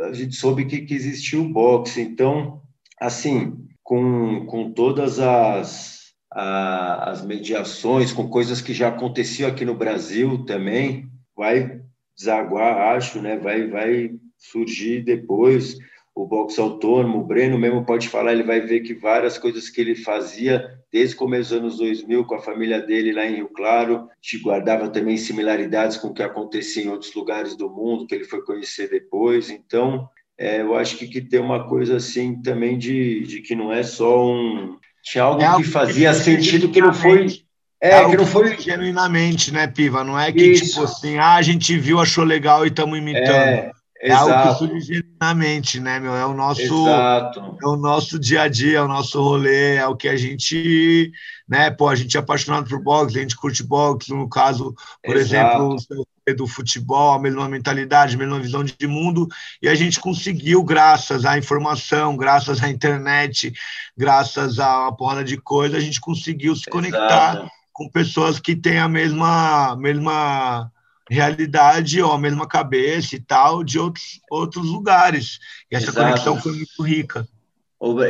a 0.02 0.12
gente 0.12 0.34
soube 0.34 0.64
que, 0.64 0.82
que 0.82 0.94
existia 0.94 1.40
o 1.40 1.48
boxe. 1.48 2.00
Então, 2.00 2.62
assim, 3.00 3.56
com, 3.82 4.46
com 4.46 4.72
todas 4.72 5.18
as, 5.18 6.12
a, 6.32 7.10
as 7.10 7.24
mediações, 7.24 8.12
com 8.12 8.28
coisas 8.28 8.60
que 8.60 8.72
já 8.72 8.88
aconteciam 8.88 9.48
aqui 9.48 9.64
no 9.64 9.74
Brasil 9.74 10.44
também, 10.44 11.08
vai 11.36 11.80
desaguar, 12.16 12.96
acho, 12.96 13.20
né? 13.20 13.36
vai, 13.36 13.68
vai 13.68 14.10
surgir 14.38 15.02
depois 15.02 15.76
o 16.14 16.26
boxe 16.26 16.60
autônomo, 16.60 17.18
o 17.18 17.24
Breno 17.24 17.58
mesmo 17.58 17.84
pode 17.84 18.08
falar, 18.08 18.32
ele 18.32 18.44
vai 18.44 18.60
ver 18.60 18.80
que 18.80 18.94
várias 18.94 19.36
coisas 19.36 19.68
que 19.68 19.80
ele 19.80 19.96
fazia 19.96 20.78
desde 20.92 21.16
o 21.16 21.18
começo 21.18 21.50
dos 21.50 21.58
anos 21.58 21.76
2000 21.78 22.24
com 22.24 22.36
a 22.36 22.40
família 22.40 22.80
dele 22.80 23.12
lá 23.12 23.26
em 23.26 23.36
Rio 23.36 23.48
Claro, 23.48 24.08
te 24.22 24.38
guardava 24.38 24.88
também 24.88 25.16
similaridades 25.16 25.96
com 25.96 26.08
o 26.08 26.14
que 26.14 26.22
acontecia 26.22 26.84
em 26.84 26.88
outros 26.88 27.12
lugares 27.14 27.56
do 27.56 27.68
mundo, 27.68 28.06
que 28.06 28.14
ele 28.14 28.24
foi 28.24 28.44
conhecer 28.44 28.88
depois. 28.88 29.50
Então, 29.50 30.08
é, 30.38 30.60
eu 30.60 30.76
acho 30.76 30.96
que, 30.96 31.08
que 31.08 31.20
tem 31.20 31.40
uma 31.40 31.66
coisa 31.66 31.96
assim 31.96 32.40
também 32.40 32.78
de, 32.78 33.26
de 33.26 33.40
que 33.40 33.56
não 33.56 33.72
é 33.72 33.82
só 33.82 34.24
um... 34.24 34.78
Tinha 35.02 35.24
algo, 35.24 35.42
é 35.42 35.46
algo 35.46 35.64
que 35.64 35.68
fazia 35.68 36.10
que 36.10 36.20
sentido 36.20 36.70
que 36.70 36.80
não 36.80 36.94
foi... 36.94 37.26
É, 37.82 37.96
é 37.96 38.08
que 38.08 38.16
não 38.16 38.24
foi 38.24 38.56
genuinamente, 38.56 39.52
né, 39.52 39.66
Piva? 39.66 40.04
Não 40.04 40.18
é 40.18 40.32
que, 40.32 40.42
Isso. 40.42 40.66
tipo 40.66 40.84
assim, 40.84 41.18
ah, 41.18 41.34
a 41.34 41.42
gente 41.42 41.76
viu, 41.76 41.98
achou 41.98 42.24
legal 42.24 42.64
e 42.64 42.68
estamos 42.68 42.96
imitando. 42.96 43.28
É. 43.30 43.70
É 44.04 44.08
Exato. 44.08 44.30
algo 44.30 44.48
que 44.48 44.58
surge 44.58 44.80
genuinamente, 44.80 45.80
né, 45.80 45.98
meu? 45.98 46.14
É 46.14 46.26
o 46.26 46.34
nosso, 46.34 46.60
Exato. 46.60 47.56
é 47.58 47.66
o 47.66 47.74
nosso 47.74 48.18
dia 48.18 48.42
a 48.42 48.48
dia, 48.48 48.76
é 48.76 48.82
o 48.82 48.86
nosso 48.86 49.18
rolê, 49.18 49.76
é 49.76 49.86
o 49.86 49.96
que 49.96 50.08
a 50.08 50.14
gente, 50.14 51.10
né? 51.48 51.70
Pô, 51.70 51.88
a 51.88 51.94
gente 51.94 52.14
é 52.14 52.20
apaixonado 52.20 52.68
por 52.68 52.82
boxe, 52.82 53.18
a 53.18 53.22
gente 53.22 53.34
curte 53.34 53.62
boxe, 53.62 54.12
no 54.12 54.28
caso, 54.28 54.74
por 55.02 55.16
Exato. 55.16 55.74
exemplo, 55.78 56.04
do 56.36 56.46
futebol, 56.46 57.14
a 57.14 57.18
mesma 57.18 57.48
mentalidade, 57.48 58.14
a 58.14 58.18
mesma 58.18 58.38
visão 58.38 58.62
de 58.62 58.86
mundo, 58.86 59.26
e 59.62 59.70
a 59.70 59.74
gente 59.74 59.98
conseguiu, 59.98 60.62
graças 60.62 61.24
à 61.24 61.38
informação, 61.38 62.14
graças 62.14 62.62
à 62.62 62.68
internet, 62.68 63.54
graças 63.96 64.58
a 64.58 64.82
uma 64.82 64.94
porrada 64.94 65.24
de 65.24 65.38
coisa, 65.38 65.78
a 65.78 65.80
gente 65.80 65.98
conseguiu 65.98 66.54
se 66.54 66.68
conectar 66.68 67.50
com 67.72 67.88
pessoas 67.88 68.38
que 68.38 68.54
têm 68.54 68.78
a 68.78 68.88
mesma, 68.88 69.74
mesma 69.76 70.70
realidade 71.10 72.00
ou 72.02 72.12
a 72.12 72.18
mesma 72.18 72.46
cabeça 72.46 73.16
e 73.16 73.20
tal 73.20 73.62
de 73.62 73.78
outros, 73.78 74.20
outros 74.30 74.66
lugares. 74.66 75.38
E 75.70 75.76
essa 75.76 75.90
Exato. 75.90 76.06
conexão 76.06 76.40
foi 76.40 76.52
muito 76.52 76.82
rica. 76.82 77.26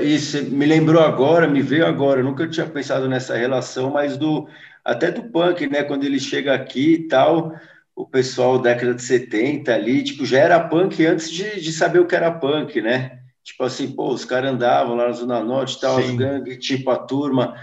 Isso 0.03 0.43
me 0.45 0.67
lembrou 0.67 1.03
agora, 1.03 1.49
me 1.49 1.61
veio 1.61 1.87
agora, 1.87 2.21
eu 2.21 2.25
nunca 2.25 2.49
tinha 2.49 2.67
pensado 2.67 3.09
nessa 3.09 3.37
relação, 3.37 3.91
mas 3.91 4.17
do 4.17 4.47
até 4.85 5.11
do 5.11 5.25
punk, 5.25 5.67
né? 5.67 5.83
Quando 5.83 6.05
ele 6.05 6.21
chega 6.21 6.55
aqui 6.55 6.93
e 6.93 7.09
tal, 7.09 7.53
o 7.97 8.07
pessoal 8.07 8.59
da 8.59 8.73
década 8.73 8.95
de 8.95 9.03
70 9.03 9.75
ali, 9.75 10.05
tipo, 10.05 10.25
já 10.27 10.39
era 10.39 10.61
punk 10.61 11.05
antes 11.05 11.31
de, 11.31 11.61
de 11.61 11.73
saber 11.73 11.99
o 12.01 12.07
que 12.07 12.15
era 12.15 12.31
punk, 12.31 12.81
né? 12.81 13.19
Tipo 13.43 13.65
assim, 13.65 13.91
pô, 13.91 14.13
os 14.13 14.25
caras 14.25 14.53
andavam 14.53 14.95
lá 14.95 15.07
na 15.07 15.13
Zona 15.13 15.43
Norte 15.43 15.77
e 15.77 15.81
tal, 15.81 16.01
Sim. 16.01 16.11
as 16.11 16.17
gangues, 16.17 16.59
tipo, 16.65 16.91
a 16.91 16.97
turma 16.97 17.57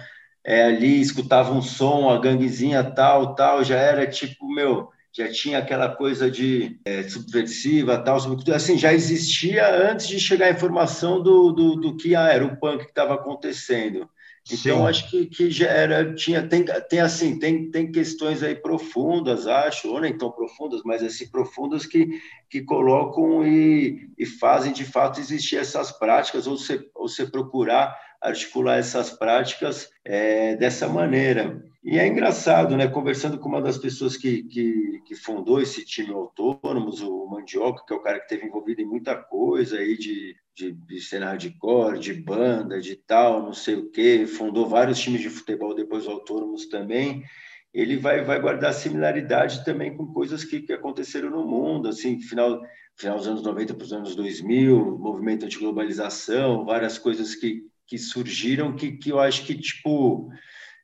é, 0.45 0.65
ali 0.65 0.99
escutava 0.99 1.53
um 1.53 1.61
som, 1.61 2.09
a 2.09 2.19
ganguezinha 2.19 2.83
tal, 2.83 3.35
tal, 3.35 3.63
já 3.63 3.77
era 3.77 4.07
tipo, 4.07 4.47
meu, 4.53 4.89
já 5.13 5.29
tinha 5.31 5.59
aquela 5.59 5.89
coisa 5.89 6.31
de 6.31 6.79
é, 6.85 7.03
subversiva, 7.03 7.97
tal, 7.97 8.17
assim, 8.53 8.77
já 8.77 8.93
existia 8.93 9.91
antes 9.91 10.07
de 10.07 10.19
chegar 10.19 10.47
a 10.47 10.51
informação 10.51 11.21
do, 11.21 11.51
do, 11.51 11.75
do 11.75 11.97
que 11.97 12.15
ah, 12.15 12.29
era 12.29 12.45
o 12.45 12.57
punk 12.57 12.83
que 12.83 12.89
estava 12.89 13.15
acontecendo. 13.15 14.09
Então, 14.49 14.79
Sim. 14.79 14.87
acho 14.87 15.09
que, 15.09 15.25
que 15.27 15.51
já 15.51 15.67
era, 15.67 16.15
tinha, 16.15 16.47
tem, 16.47 16.65
tem 16.89 16.99
assim, 16.99 17.37
tem, 17.37 17.69
tem 17.69 17.91
questões 17.91 18.41
aí 18.41 18.55
profundas, 18.55 19.45
acho, 19.45 19.87
ou 19.89 20.01
nem 20.01 20.17
tão 20.17 20.31
profundas, 20.31 20.81
mas 20.83 21.03
assim, 21.03 21.29
profundas 21.29 21.85
que, 21.85 22.19
que 22.49 22.61
colocam 22.61 23.45
e, 23.45 24.09
e 24.17 24.25
fazem 24.25 24.73
de 24.73 24.83
fato 24.83 25.19
existir 25.19 25.57
essas 25.57 25.91
práticas, 25.91 26.47
ou 26.47 26.57
você, 26.57 26.83
ou 26.95 27.07
você 27.07 27.25
procurar 27.25 27.95
articular 28.21 28.77
essas 28.77 29.09
práticas 29.09 29.89
é, 30.05 30.55
dessa 30.55 30.87
maneira. 30.87 31.61
E 31.83 31.97
é 31.97 32.07
engraçado, 32.07 32.77
né? 32.77 32.87
Conversando 32.87 33.39
com 33.39 33.49
uma 33.49 33.61
das 33.61 33.77
pessoas 33.77 34.15
que, 34.15 34.43
que, 34.43 35.01
que, 35.03 35.15
fundou 35.15 35.59
esse 35.59 35.83
time 35.83 36.13
autônomos, 36.13 37.01
o 37.01 37.25
Mandioca, 37.25 37.83
que 37.87 37.91
é 37.91 37.95
o 37.95 38.01
cara 38.01 38.19
que 38.19 38.25
esteve 38.25 38.45
envolvido 38.45 38.81
em 38.81 38.85
muita 38.85 39.15
coisa 39.15 39.77
aí 39.77 39.97
de, 39.97 40.35
de, 40.55 40.73
de 40.73 41.01
cenário 41.01 41.39
de 41.39 41.49
cor, 41.57 41.97
de 41.97 42.13
banda, 42.13 42.79
de 42.79 42.95
tal, 42.95 43.41
não 43.41 43.53
sei 43.53 43.75
o 43.75 43.89
quê, 43.89 44.27
fundou 44.27 44.69
vários 44.69 44.99
times 44.99 45.21
de 45.21 45.29
futebol 45.31 45.73
depois 45.73 46.05
autônomos 46.05 46.67
também. 46.67 47.23
Ele 47.73 47.97
vai, 47.97 48.23
vai 48.23 48.39
guardar 48.39 48.73
similaridade 48.73 49.65
também 49.65 49.95
com 49.95 50.13
coisas 50.13 50.43
que, 50.43 50.61
que 50.61 50.73
aconteceram 50.73 51.31
no 51.31 51.47
mundo, 51.47 51.89
assim, 51.89 52.19
final, 52.19 52.61
final 52.95 53.17
dos 53.17 53.27
anos 53.27 53.41
90 53.41 53.73
para 53.73 53.85
os 53.85 53.93
anos 53.93 54.13
2000, 54.13 54.99
movimento 54.99 55.45
anti-globalização, 55.45 56.63
várias 56.63 56.99
coisas 56.99 57.33
que, 57.33 57.63
que 57.91 57.97
surgiram 57.97 58.73
que, 58.73 58.93
que 58.93 59.09
eu 59.09 59.19
acho 59.19 59.43
que, 59.43 59.53
tipo, 59.53 60.31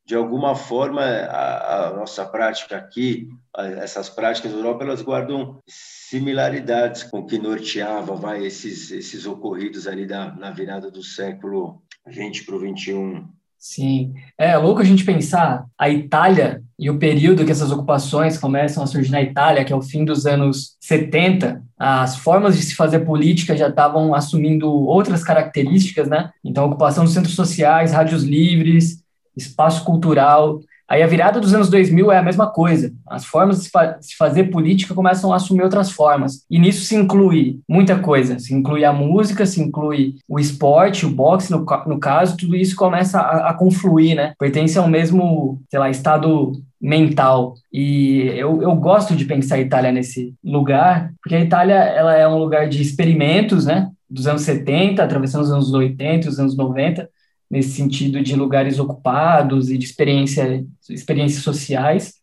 de 0.05 0.13
alguma 0.13 0.55
forma, 0.55 1.01
a, 1.01 1.87
a 1.87 1.93
nossa 1.93 2.25
prática 2.25 2.75
aqui, 2.75 3.29
a, 3.55 3.65
essas 3.65 4.09
práticas 4.09 4.51
da 4.51 4.57
Europa, 4.57 4.83
elas 4.83 5.01
guardam 5.01 5.57
similaridades 5.65 7.03
com 7.03 7.19
o 7.19 7.25
que 7.25 7.39
norteava 7.39 8.13
vai, 8.13 8.45
esses, 8.45 8.91
esses 8.91 9.25
ocorridos 9.25 9.87
ali 9.87 10.05
da, 10.05 10.35
na 10.35 10.51
virada 10.51 10.91
do 10.91 11.01
século 11.01 11.81
XX 12.05 12.45
para 12.45 12.55
o 12.57 12.59
XXI. 12.59 13.23
Sim, 13.57 14.13
é 14.37 14.57
louco 14.57 14.81
a 14.81 14.85
gente 14.85 15.05
pensar 15.05 15.65
a 15.77 15.89
Itália 15.89 16.61
e 16.79 16.89
o 16.89 16.99
período 16.99 17.43
que 17.43 17.51
essas 17.51 17.71
ocupações 17.71 18.37
começam 18.37 18.83
a 18.83 18.87
surgir 18.87 19.11
na 19.11 19.21
Itália, 19.21 19.65
que 19.65 19.73
é 19.73 19.75
o 19.75 19.81
fim 19.81 20.05
dos 20.05 20.27
anos 20.27 20.75
70, 20.79 21.63
as 21.77 22.17
formas 22.17 22.55
de 22.55 22.63
se 22.63 22.75
fazer 22.75 22.99
política 22.99 23.57
já 23.57 23.67
estavam 23.67 24.13
assumindo 24.13 24.71
outras 24.71 25.23
características, 25.23 26.07
né? 26.07 26.29
Então, 26.43 26.65
ocupação 26.65 27.03
dos 27.03 27.13
centros 27.13 27.33
sociais, 27.33 27.91
rádios 27.91 28.23
livres, 28.23 29.03
espaço 29.35 29.83
cultural, 29.83 30.59
Aí 30.87 31.03
a 31.03 31.07
virada 31.07 31.39
dos 31.41 31.53
anos 31.53 31.69
2000 31.69 32.11
é 32.11 32.17
a 32.17 32.23
mesma 32.23 32.47
coisa. 32.47 32.93
As 33.05 33.25
formas 33.25 33.57
de 33.57 33.63
se, 33.65 33.69
fa 33.69 33.97
se, 33.99 34.15
fazer 34.15 34.45
política 34.45 34.93
começam 34.93 35.33
a 35.33 35.35
assumir 35.35 35.63
outras 35.63 35.91
formas. 35.91 36.45
E 36.49 36.57
nisso 36.57 36.85
se 36.85 36.95
inclui 36.95 37.59
muita 37.67 37.99
coisa. 37.99 38.39
Se 38.39 38.53
inclui 38.53 38.85
a 38.85 38.93
música, 38.93 39.45
se 39.45 39.61
inclui 39.61 40.15
o 40.27 40.39
esporte, 40.39 41.05
o 41.05 41.09
boxe, 41.09 41.51
no, 41.51 41.65
no 41.85 41.99
caso, 41.99 42.37
tudo 42.37 42.55
isso 42.55 42.75
começa 42.75 43.19
a, 43.19 43.49
a 43.49 43.53
confluir, 43.53 44.15
né? 44.15 44.33
Pertence 44.39 44.77
ao 44.77 44.87
mesmo, 44.87 45.61
sei 45.69 45.79
lá, 45.79 45.89
estado 45.89 46.53
mental. 46.79 47.55
E 47.73 48.21
eu, 48.35 48.61
eu 48.61 48.73
gosto 48.75 49.15
de 49.15 49.25
pensar 49.25 49.55
a 49.55 49.61
Itália 49.61 49.91
nesse 49.91 50.33
lugar, 50.43 51.11
porque 51.21 51.35
a 51.35 51.41
Itália 51.41 51.75
ela 51.75 52.15
é 52.15 52.27
um 52.27 52.37
lugar 52.37 52.69
de 52.69 52.81
experimentos, 52.81 53.65
né? 53.65 53.89
Dos 54.09 54.25
anos 54.25 54.43
70, 54.43 55.03
atravessando 55.03 55.43
os 55.43 55.51
anos 55.51 55.73
80, 55.73 56.29
os 56.29 56.39
anos 56.39 56.55
90, 56.55 57.09
nesse 57.49 57.71
sentido 57.71 58.21
de 58.21 58.35
lugares 58.35 58.79
ocupados 58.79 59.69
e 59.69 59.77
de 59.77 59.85
experiência, 59.85 60.65
experiências 60.89 61.43
sociais. 61.43 62.17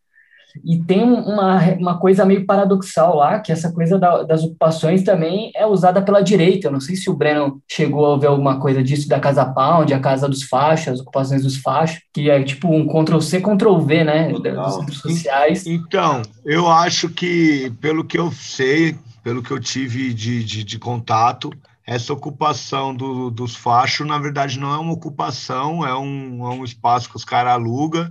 E 0.64 0.78
tem 0.78 1.02
uma, 1.02 1.60
uma 1.74 1.98
coisa 1.98 2.24
meio 2.24 2.46
paradoxal 2.46 3.16
lá, 3.16 3.40
que 3.40 3.50
essa 3.50 3.72
coisa 3.72 3.98
da, 3.98 4.22
das 4.22 4.44
ocupações 4.44 5.02
também 5.02 5.50
é 5.56 5.66
usada 5.66 6.00
pela 6.00 6.22
direita. 6.22 6.68
Eu 6.68 6.72
não 6.72 6.80
sei 6.80 6.94
se 6.94 7.10
o 7.10 7.14
Breno 7.14 7.60
chegou 7.68 8.12
a 8.14 8.16
ver 8.16 8.28
alguma 8.28 8.60
coisa 8.60 8.82
disso 8.82 9.08
da 9.08 9.18
Casa 9.18 9.44
Pound, 9.44 9.92
a 9.92 9.98
Casa 9.98 10.28
dos 10.28 10.44
Fachos, 10.44 10.88
as 10.88 11.00
ocupações 11.00 11.42
dos 11.42 11.56
fachos, 11.56 12.00
que 12.12 12.30
é 12.30 12.40
tipo 12.44 12.68
um 12.68 12.86
Ctrl-C, 12.86 13.40
Ctrl-V, 13.40 14.04
né, 14.04 14.32
dos 14.32 14.98
sociais. 14.98 15.66
Então, 15.66 16.22
eu 16.44 16.70
acho 16.70 17.08
que, 17.08 17.72
pelo 17.80 18.04
que 18.04 18.18
eu 18.18 18.30
sei, 18.30 18.96
pelo 19.24 19.42
que 19.42 19.50
eu 19.50 19.58
tive 19.58 20.14
de, 20.14 20.44
de, 20.44 20.62
de 20.62 20.78
contato, 20.78 21.50
essa 21.86 22.12
ocupação 22.12 22.94
do, 22.94 23.30
dos 23.30 23.54
fachos, 23.56 24.06
na 24.06 24.18
verdade, 24.18 24.58
não 24.58 24.72
é 24.74 24.78
uma 24.78 24.92
ocupação, 24.92 25.86
é 25.86 25.94
um, 25.96 26.46
é 26.46 26.54
um 26.54 26.64
espaço 26.64 27.10
que 27.10 27.16
os 27.16 27.24
caras 27.24 27.52
alugam 27.54 28.10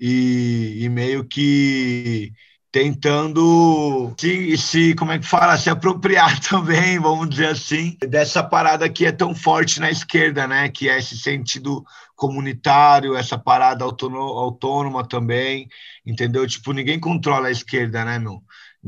e, 0.00 0.78
e 0.80 0.88
meio 0.88 1.24
que 1.26 2.32
tentando 2.70 4.14
se, 4.18 4.56
se, 4.58 4.94
como 4.94 5.12
é 5.12 5.18
que 5.18 5.26
fala, 5.26 5.56
se 5.56 5.70
apropriar 5.70 6.38
também, 6.48 6.98
vamos 6.98 7.30
dizer 7.30 7.48
assim, 7.48 7.96
dessa 8.08 8.42
parada 8.42 8.88
que 8.88 9.06
é 9.06 9.12
tão 9.12 9.34
forte 9.34 9.80
na 9.80 9.90
esquerda, 9.90 10.46
né? 10.46 10.68
Que 10.68 10.88
é 10.88 10.98
esse 10.98 11.16
sentido 11.16 11.82
comunitário, 12.14 13.16
essa 13.16 13.38
parada 13.38 13.84
autônoma 13.84 15.06
também, 15.06 15.68
entendeu? 16.04 16.46
Tipo, 16.46 16.72
ninguém 16.72 17.00
controla 17.00 17.48
a 17.48 17.50
esquerda, 17.50 18.04
né, 18.04 18.18
meu? 18.18 18.42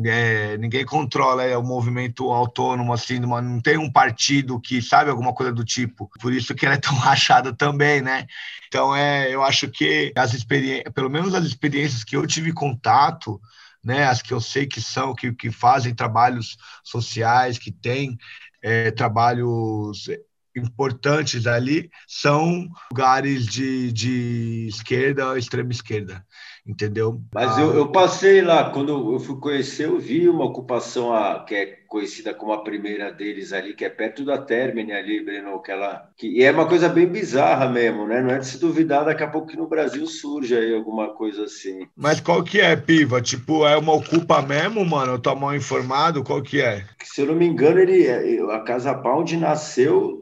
É, 0.04 0.56
ninguém 0.56 0.84
controla 0.84 1.42
é, 1.42 1.56
o 1.56 1.62
movimento 1.62 2.30
autônomo, 2.30 2.92
assim, 2.92 3.18
não 3.18 3.60
tem 3.60 3.76
um 3.76 3.90
partido 3.90 4.60
que 4.60 4.80
sabe 4.80 5.10
alguma 5.10 5.34
coisa 5.34 5.52
do 5.52 5.64
tipo. 5.64 6.08
Por 6.20 6.32
isso 6.32 6.54
que 6.54 6.64
ela 6.64 6.76
é 6.76 6.78
tão 6.78 6.94
rachada 6.96 7.52
também, 7.52 8.00
né? 8.00 8.26
Então, 8.68 8.94
é, 8.94 9.34
eu 9.34 9.42
acho 9.42 9.68
que 9.68 10.12
as 10.16 10.32
experiências, 10.32 10.92
pelo 10.94 11.10
menos 11.10 11.34
as 11.34 11.44
experiências 11.44 12.04
que 12.04 12.16
eu 12.16 12.26
tive 12.26 12.52
contato, 12.52 13.40
né, 13.82 14.04
as 14.04 14.22
que 14.22 14.32
eu 14.32 14.40
sei 14.40 14.66
que 14.66 14.80
são, 14.80 15.14
que, 15.14 15.32
que 15.32 15.50
fazem 15.50 15.94
trabalhos 15.94 16.56
sociais, 16.84 17.58
que 17.58 17.72
têm 17.72 18.16
é, 18.62 18.90
trabalhos 18.92 20.08
importantes 20.54 21.46
ali, 21.46 21.90
são 22.06 22.68
lugares 22.92 23.46
de, 23.46 23.92
de 23.92 24.66
esquerda, 24.68 25.38
extrema 25.38 25.72
esquerda 25.72 26.24
entendeu? 26.70 27.20
Mas 27.34 27.58
eu, 27.58 27.74
eu, 27.74 27.88
passei 27.88 28.40
lá, 28.40 28.70
quando 28.70 29.12
eu 29.12 29.20
fui 29.20 29.36
conhecer, 29.38 29.86
eu 29.86 29.98
vi 29.98 30.28
uma 30.28 30.44
ocupação 30.44 31.12
a, 31.12 31.44
que 31.44 31.54
é 31.54 31.66
conhecida 31.88 32.32
como 32.32 32.52
a 32.52 32.62
primeira 32.62 33.10
deles 33.10 33.52
ali, 33.52 33.74
que 33.74 33.84
é 33.84 33.88
perto 33.88 34.24
da 34.24 34.38
Termine 34.38 34.92
ali, 34.92 35.24
Breno, 35.24 35.56
aquela, 35.56 36.08
que, 36.16 36.28
e 36.28 36.44
é 36.44 36.52
uma 36.52 36.68
coisa 36.68 36.88
bem 36.88 37.06
bizarra 37.06 37.68
mesmo, 37.68 38.06
né? 38.06 38.22
Não 38.22 38.30
é 38.30 38.38
de 38.38 38.46
se 38.46 38.60
duvidar 38.60 39.04
daqui 39.04 39.24
a 39.24 39.28
pouco 39.28 39.48
que 39.48 39.56
no 39.56 39.66
Brasil 39.66 40.06
surge 40.06 40.56
aí 40.56 40.72
alguma 40.72 41.08
coisa 41.08 41.44
assim. 41.44 41.86
Mas 41.96 42.20
qual 42.20 42.44
que 42.44 42.60
é, 42.60 42.76
Piva? 42.76 43.20
Tipo, 43.20 43.66
é 43.66 43.76
uma 43.76 43.92
ocupa 43.92 44.40
mesmo, 44.40 44.84
mano? 44.84 45.14
Eu 45.14 45.18
tô 45.18 45.34
mal 45.34 45.54
informado, 45.54 46.22
qual 46.22 46.40
que 46.40 46.60
é? 46.60 46.84
Se 47.02 47.22
eu 47.22 47.26
não 47.26 47.34
me 47.34 47.46
engano, 47.46 47.80
ele, 47.80 48.08
a 48.52 48.60
Casa 48.60 48.94
Pound 48.94 49.36
nasceu 49.36 50.19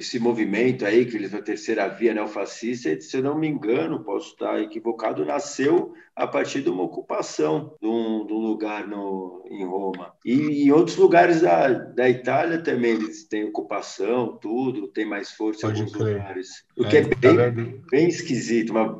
esse 0.00 0.18
movimento 0.18 0.84
aí, 0.84 1.04
que 1.04 1.16
eles 1.16 1.34
a 1.34 1.42
terceira 1.42 1.86
via 1.88 2.14
neofascista, 2.14 2.98
se 3.00 3.16
eu 3.16 3.22
não 3.22 3.38
me 3.38 3.46
engano, 3.46 4.02
posso 4.02 4.32
estar 4.32 4.60
equivocado, 4.60 5.24
nasceu 5.24 5.92
a 6.16 6.26
partir 6.26 6.62
de 6.62 6.70
uma 6.70 6.82
ocupação 6.82 7.74
de 7.80 7.86
um, 7.86 8.26
de 8.26 8.32
um 8.32 8.38
lugar 8.38 8.86
no, 8.86 9.44
em 9.48 9.64
Roma. 9.64 10.12
E 10.24 10.64
em 10.64 10.70
outros 10.70 10.96
lugares 10.96 11.42
da, 11.42 11.68
da 11.68 12.08
Itália 12.08 12.62
também 12.62 12.92
eles 12.92 13.24
têm 13.24 13.44
ocupação, 13.44 14.38
tudo, 14.40 14.88
tem 14.88 15.04
mais 15.04 15.32
força 15.32 15.66
Pode 15.66 15.80
em 15.80 15.84
alguns 15.84 15.98
crer. 15.98 16.16
lugares. 16.16 16.48
O 16.76 16.84
é, 16.84 16.88
que 16.88 16.96
é, 16.96 17.00
é 17.00 17.50
bem, 17.50 17.82
bem 17.90 18.08
esquisito, 18.08 18.72
mas 18.72 18.90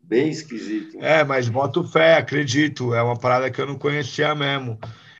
bem 0.00 0.28
esquisito. 0.28 0.98
É, 1.00 1.24
mas 1.24 1.48
boto 1.48 1.82
fé, 1.84 2.16
acredito. 2.16 2.94
É 2.94 3.02
uma 3.02 3.18
parada 3.18 3.50
que 3.50 3.60
eu 3.60 3.66
não 3.66 3.78
conhecia 3.78 4.34
mesmo. 4.34 4.78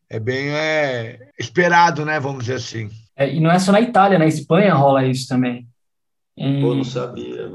É 0.09 0.21
bem 0.21 0.51
é, 0.51 1.31
esperado, 1.39 2.05
né? 2.05 2.21
Vamos 2.21 2.45
dizer 2.45 2.57
assim. 2.57 2.91
É, 3.17 3.33
e 3.33 3.41
não 3.41 3.51
é 3.51 3.59
só 3.59 3.71
na 3.73 3.81
Itália, 3.81 4.19
na 4.19 4.27
Espanha 4.27 4.75
rola 4.75 5.05
isso 5.05 5.29
também. 5.29 5.67
Em, 6.37 6.61
Pô, 6.61 6.75
não 6.75 6.85
sabia. 6.85 7.53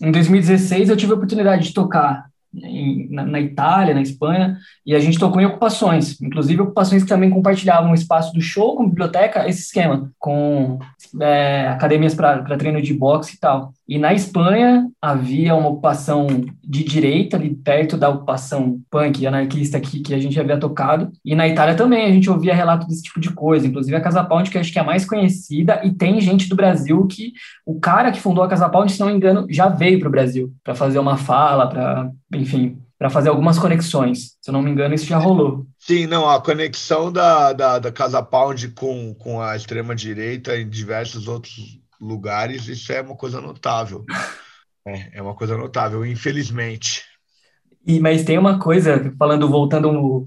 Em 0.00 0.12
2016 0.12 0.88
eu 0.88 0.96
tive 0.96 1.12
a 1.12 1.16
oportunidade 1.16 1.68
de 1.68 1.74
tocar 1.74 2.28
em, 2.54 3.08
na, 3.10 3.24
na, 3.24 3.40
Itália, 3.40 3.94
na 3.94 4.02
Espanha, 4.02 4.58
e 4.84 4.94
a 4.94 4.98
gente 4.98 5.18
tocou 5.18 5.40
em 5.40 5.46
ocupações, 5.46 6.20
inclusive 6.20 6.62
ocupações 6.62 7.02
que 7.02 7.08
também 7.08 7.30
compartilhavam 7.30 7.90
o 7.90 7.94
espaço 7.94 8.32
do 8.32 8.40
show 8.40 8.76
com 8.76 8.88
biblioteca, 8.88 9.48
esse 9.48 9.62
esquema, 9.62 10.10
com 10.18 10.78
é, 11.20 11.68
academias 11.68 12.14
para 12.14 12.56
treino 12.56 12.80
de 12.80 12.94
boxe 12.94 13.36
e 13.36 13.38
tal. 13.38 13.72
E 13.88 13.98
na 13.98 14.12
Espanha 14.12 14.86
havia 15.00 15.54
uma 15.54 15.70
ocupação 15.70 16.26
de 16.62 16.84
direita, 16.84 17.38
ali 17.38 17.54
perto 17.54 17.96
da 17.96 18.10
ocupação 18.10 18.78
punk, 18.90 19.26
anarquista 19.26 19.78
aqui, 19.78 20.00
que 20.00 20.12
a 20.12 20.18
gente 20.18 20.38
havia 20.38 20.58
tocado. 20.58 21.10
E 21.24 21.34
na 21.34 21.48
Itália 21.48 21.74
também 21.74 22.04
a 22.04 22.12
gente 22.12 22.28
ouvia 22.28 22.54
relato 22.54 22.86
desse 22.86 23.04
tipo 23.04 23.18
de 23.18 23.30
coisa, 23.30 23.66
inclusive 23.66 23.96
a 23.96 24.00
Casa 24.00 24.22
Pound, 24.22 24.50
que 24.50 24.58
acho 24.58 24.70
que 24.70 24.78
é 24.78 24.82
a 24.82 24.84
mais 24.84 25.06
conhecida, 25.06 25.80
e 25.82 25.90
tem 25.90 26.20
gente 26.20 26.50
do 26.50 26.56
Brasil 26.56 27.06
que 27.06 27.32
o 27.64 27.80
cara 27.80 28.12
que 28.12 28.20
fundou 28.20 28.44
a 28.44 28.48
Casa 28.48 28.68
Pound, 28.68 28.92
se 28.92 29.00
não 29.00 29.06
me 29.06 29.14
engano, 29.14 29.46
já 29.48 29.68
veio 29.68 29.98
para 29.98 30.08
o 30.08 30.12
Brasil 30.12 30.52
para 30.62 30.74
fazer 30.74 30.98
uma 30.98 31.16
fala, 31.16 31.66
para, 31.66 32.10
enfim, 32.34 32.76
para 32.98 33.08
fazer 33.08 33.30
algumas 33.30 33.58
conexões. 33.58 34.36
Se 34.42 34.50
eu 34.50 34.52
não 34.52 34.60
me 34.60 34.70
engano, 34.70 34.94
isso 34.94 35.06
já 35.06 35.16
rolou. 35.16 35.66
Sim, 35.78 36.06
não, 36.06 36.28
a 36.28 36.38
conexão 36.42 37.10
da, 37.10 37.54
da, 37.54 37.78
da 37.78 37.90
Casa 37.90 38.22
Pound 38.22 38.68
com, 38.72 39.14
com 39.14 39.40
a 39.40 39.56
extrema-direita 39.56 40.58
em 40.58 40.68
diversos 40.68 41.26
outros 41.26 41.78
lugares, 42.00 42.68
isso 42.68 42.92
é 42.92 43.00
uma 43.00 43.16
coisa 43.16 43.40
notável. 43.40 44.04
É, 44.86 45.18
é 45.18 45.22
uma 45.22 45.34
coisa 45.34 45.56
notável, 45.56 46.04
infelizmente. 46.04 47.04
E, 47.86 48.00
mas 48.00 48.24
tem 48.24 48.38
uma 48.38 48.58
coisa, 48.58 49.12
falando, 49.18 49.48
voltando 49.48 50.24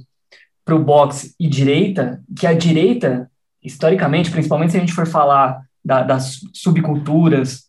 para 0.64 0.76
o 0.76 0.84
boxe 0.84 1.36
e 1.40 1.48
direita, 1.48 2.22
que 2.38 2.46
a 2.46 2.54
direita, 2.54 3.30
historicamente, 3.64 4.32
principalmente 4.32 4.72
se 4.72 4.78
a 4.78 4.80
gente 4.80 4.94
for 4.94 5.08
falar 5.08 5.62
da, 5.84 6.04
das 6.04 6.42
subculturas, 6.54 7.66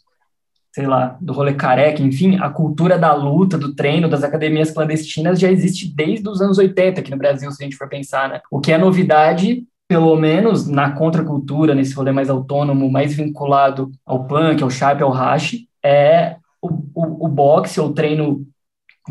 sei 0.72 0.86
lá, 0.86 1.16
do 1.20 1.32
rolê 1.32 1.54
careca, 1.54 2.02
enfim, 2.02 2.38
a 2.38 2.48
cultura 2.48 2.98
da 2.98 3.14
luta, 3.14 3.58
do 3.58 3.74
treino, 3.74 4.08
das 4.08 4.22
academias 4.22 4.70
clandestinas 4.70 5.38
já 5.38 5.50
existe 5.50 5.94
desde 5.94 6.26
os 6.28 6.40
anos 6.40 6.58
80 6.58 7.00
aqui 7.00 7.10
no 7.10 7.18
Brasil, 7.18 7.50
se 7.50 7.62
a 7.62 7.64
gente 7.64 7.76
for 7.76 7.88
pensar, 7.88 8.28
né? 8.28 8.40
O 8.50 8.60
que 8.60 8.72
é 8.72 8.78
novidade 8.78 9.66
pelo 9.88 10.16
menos 10.16 10.66
na 10.66 10.92
contracultura, 10.92 11.74
nesse 11.74 11.94
rolê 11.94 12.12
mais 12.12 12.30
autônomo, 12.30 12.90
mais 12.90 13.14
vinculado 13.14 13.90
ao 14.06 14.24
punk, 14.24 14.62
ao 14.62 14.70
sharp, 14.70 15.02
ao 15.02 15.10
hash, 15.10 15.56
é 15.82 16.36
o, 16.60 16.68
o, 16.94 17.26
o 17.26 17.28
boxe, 17.28 17.80
ou 17.80 17.92
treino 17.92 18.46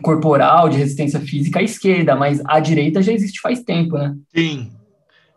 corporal, 0.01 0.69
de 0.69 0.77
resistência 0.77 1.19
física 1.19 1.59
à 1.59 1.63
esquerda, 1.63 2.15
mas 2.15 2.41
à 2.45 2.59
direita 2.59 3.01
já 3.01 3.11
existe 3.11 3.41
faz 3.41 3.61
tempo, 3.61 3.97
né? 3.97 4.15
Sim, 4.33 4.71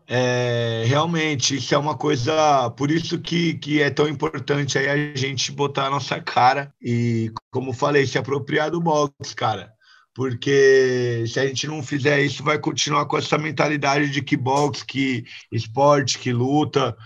é, 0.06 0.84
realmente, 0.86 1.56
isso 1.56 1.74
é 1.74 1.78
uma 1.78 1.96
coisa, 1.96 2.70
por 2.76 2.90
isso 2.90 3.18
que, 3.18 3.54
que 3.54 3.82
é 3.82 3.90
tão 3.90 4.08
importante 4.08 4.78
aí 4.78 4.88
a 4.88 5.16
gente 5.16 5.50
botar 5.50 5.86
a 5.86 5.90
nossa 5.90 6.20
cara 6.20 6.72
e, 6.80 7.32
como 7.50 7.72
falei, 7.72 8.06
se 8.06 8.16
apropriar 8.16 8.70
do 8.70 8.80
boxe, 8.80 9.34
cara 9.34 9.74
porque 10.14 11.24
se 11.26 11.40
a 11.40 11.46
gente 11.46 11.66
não 11.66 11.82
fizer 11.82 12.20
isso, 12.20 12.42
vai 12.42 12.58
continuar 12.58 13.06
com 13.06 13.18
essa 13.18 13.36
mentalidade 13.36 14.10
de 14.10 14.22
que 14.22 14.36
boxe, 14.36 14.84
que 14.86 15.24
esporte, 15.50 16.18
que 16.18 16.32
luta 16.32 16.96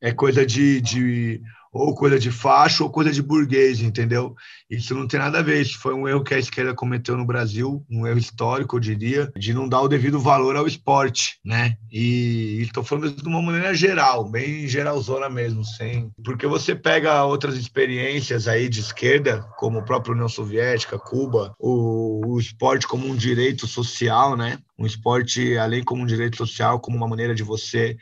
é 0.00 0.12
coisa 0.12 0.44
de, 0.44 0.80
de 0.80 1.42
ou 1.74 1.92
coisa 1.92 2.20
de 2.20 2.30
facho 2.30 2.84
ou 2.84 2.90
coisa 2.90 3.10
de 3.10 3.20
burguês, 3.20 3.80
entendeu? 3.80 4.36
Isso 4.70 4.94
não 4.94 5.08
tem 5.08 5.18
nada 5.18 5.40
a 5.40 5.42
ver. 5.42 5.60
Isso 5.60 5.78
foi 5.80 5.92
um 5.92 6.06
erro 6.06 6.22
que 6.22 6.32
a 6.32 6.38
esquerda 6.38 6.72
cometeu 6.72 7.16
no 7.16 7.26
Brasil, 7.26 7.84
um 7.90 8.06
erro 8.06 8.18
histórico, 8.18 8.76
eu 8.76 8.80
diria, 8.80 9.32
de 9.36 9.52
não 9.52 9.68
dar 9.68 9.80
o 9.80 9.88
devido 9.88 10.20
valor 10.20 10.56
ao 10.56 10.68
esporte, 10.68 11.38
né? 11.44 11.76
E 11.90 12.60
estou 12.62 12.84
falando 12.84 13.10
de 13.10 13.28
uma 13.28 13.42
maneira 13.42 13.74
geral, 13.74 14.24
bem 14.24 14.68
geralzona 14.68 15.28
mesmo, 15.28 15.64
sem. 15.64 16.12
Porque 16.24 16.46
você 16.46 16.76
pega 16.76 17.24
outras 17.24 17.56
experiências 17.56 18.46
aí 18.46 18.68
de 18.68 18.78
esquerda, 18.78 19.42
como 19.58 19.80
o 19.80 19.84
próprio 19.84 20.14
União 20.14 20.28
Soviética, 20.28 20.96
Cuba, 20.96 21.54
o, 21.58 22.34
o 22.34 22.38
esporte 22.38 22.86
como 22.86 23.04
um 23.08 23.16
direito 23.16 23.66
social, 23.66 24.36
né? 24.36 24.58
Um 24.78 24.86
esporte, 24.86 25.58
além 25.58 25.82
como 25.82 26.02
um 26.02 26.06
direito 26.06 26.36
social, 26.36 26.78
como 26.78 26.96
uma 26.96 27.08
maneira 27.08 27.34
de 27.34 27.42
você 27.42 27.96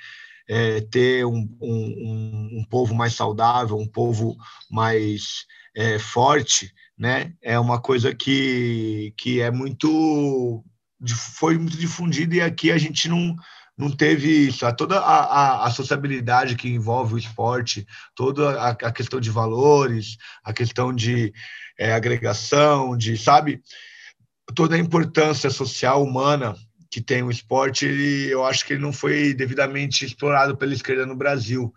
é, 0.53 0.83
ter 0.83 1.25
um, 1.25 1.49
um, 1.63 2.59
um, 2.59 2.65
povo 2.69 2.95
mais 2.95 3.15
saudável, 3.15 3.79
um 3.79 3.87
povo 3.87 4.37
mais 4.71 5.47
é, 5.75 5.99
forte, 5.99 6.71
né? 6.97 7.33
É 7.41 7.59
uma 7.59 7.81
coisa 7.81 8.15
que, 8.15 9.15
que 9.17 9.41
é 9.41 9.51
muito 9.51 10.63
foi 11.39 11.57
muito 11.57 11.77
difundida 11.79 12.37
e 12.37 12.41
aqui 12.43 12.71
a 12.71 12.77
gente 12.77 13.09
não 13.09 13.35
não 13.79 13.91
teve 13.91 14.29
isso. 14.49 14.71
Toda 14.77 15.01
a, 15.01 15.25
a, 15.25 15.67
a 15.67 15.71
sociabilidade 15.71 16.55
que 16.55 16.69
envolve 16.69 17.15
o 17.15 17.19
esporte, 17.19 17.87
toda 18.15 18.61
a, 18.61 18.69
a 18.69 18.93
questão 18.93 19.19
de 19.19 19.31
valores, 19.31 20.19
a 20.45 20.53
questão 20.53 20.93
de 20.93 21.33
é, 21.79 21.95
agregação, 21.95 22.95
de, 22.95 23.17
sabe, 23.17 23.63
toda 24.55 24.77
a 24.77 24.79
importância 24.79 25.49
social 25.49 26.05
humana 26.05 26.55
que 26.93 27.01
tem 27.01 27.23
o 27.23 27.31
esporte, 27.31 27.87
ele, 27.87 28.31
eu 28.31 28.45
acho 28.45 28.67
que 28.67 28.75
ele 28.75 28.83
não 28.83 28.93
foi 28.93 29.33
devidamente 29.33 30.05
explorado 30.05 30.55
pela 30.55 30.75
esquerda 30.75 31.07
no 31.07 31.17
Brasil. 31.17 31.73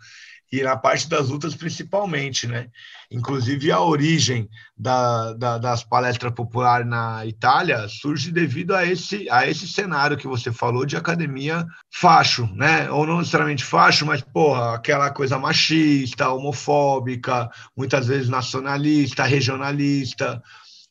E 0.52 0.62
na 0.62 0.76
parte 0.76 1.10
das 1.10 1.30
lutas, 1.30 1.56
principalmente, 1.56 2.48
né? 2.48 2.68
Inclusive, 3.10 3.72
a 3.72 3.80
origem 3.80 4.48
da, 4.78 5.34
da, 5.34 5.58
das 5.58 5.84
palestras 5.84 6.34
populares 6.34 6.88
na 6.88 7.26
Itália 7.26 7.88
surge 7.88 8.32
devido 8.32 8.76
a 8.76 8.86
esse, 8.86 9.28
a 9.30 9.48
esse 9.48 9.68
cenário 9.68 10.18
que 10.18 10.28
você 10.28 10.52
falou 10.52 10.86
de 10.86 10.98
academia 10.98 11.66
facho, 11.92 12.46
né? 12.54 12.92
Ou 12.92 13.08
não 13.08 13.20
necessariamente 13.20 13.64
facho, 13.64 14.06
mas, 14.06 14.22
porra, 14.22 14.76
aquela 14.76 15.10
coisa 15.10 15.40
machista, 15.40 16.30
homofóbica, 16.30 17.50
muitas 17.76 18.08
vezes 18.08 18.30
nacionalista, 18.30 19.24
regionalista, 19.24 20.42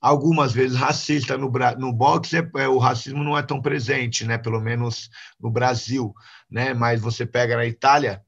algumas 0.07 0.53
vezes 0.53 0.77
racista 0.77 1.39
no, 1.39 1.51
no 1.79 1.93
boxe 1.93 2.37
é, 2.37 2.51
é, 2.57 2.69
o 2.69 2.79
racismo 2.79 3.25
não 3.25 3.37
é 3.39 3.43
tão 3.43 3.61
presente 3.61 4.25
né 4.25 4.37
pelo 4.37 4.61
menos 4.61 5.09
no 5.41 5.51
Brasil 5.51 6.15
né 6.51 6.75
mas 6.75 7.01
você 7.01 7.25
pega 7.25 7.57
na 7.57 7.67
Itália 7.67 8.23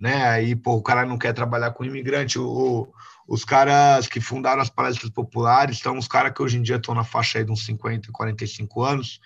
né? 0.00 0.26
Aí, 0.30 0.56
pô, 0.56 0.76
o 0.76 0.82
cara 0.82 1.04
não 1.04 1.18
quer 1.18 1.34
trabalhar 1.34 1.72
com 1.72 1.84
imigrante. 1.84 2.38
O, 2.38 2.90
os 3.28 3.44
caras 3.44 4.08
que 4.08 4.20
fundaram 4.20 4.62
as 4.62 4.70
palestras 4.70 5.10
populares 5.10 5.78
são 5.78 5.98
os 5.98 6.08
caras 6.08 6.32
que 6.32 6.42
hoje 6.42 6.56
em 6.56 6.62
dia 6.62 6.76
estão 6.76 6.94
na 6.94 7.04
faixa 7.04 7.38
aí 7.38 7.44
de 7.44 7.52
uns 7.52 7.66
50, 7.66 8.10
45 8.10 8.82
anos, 8.82 9.20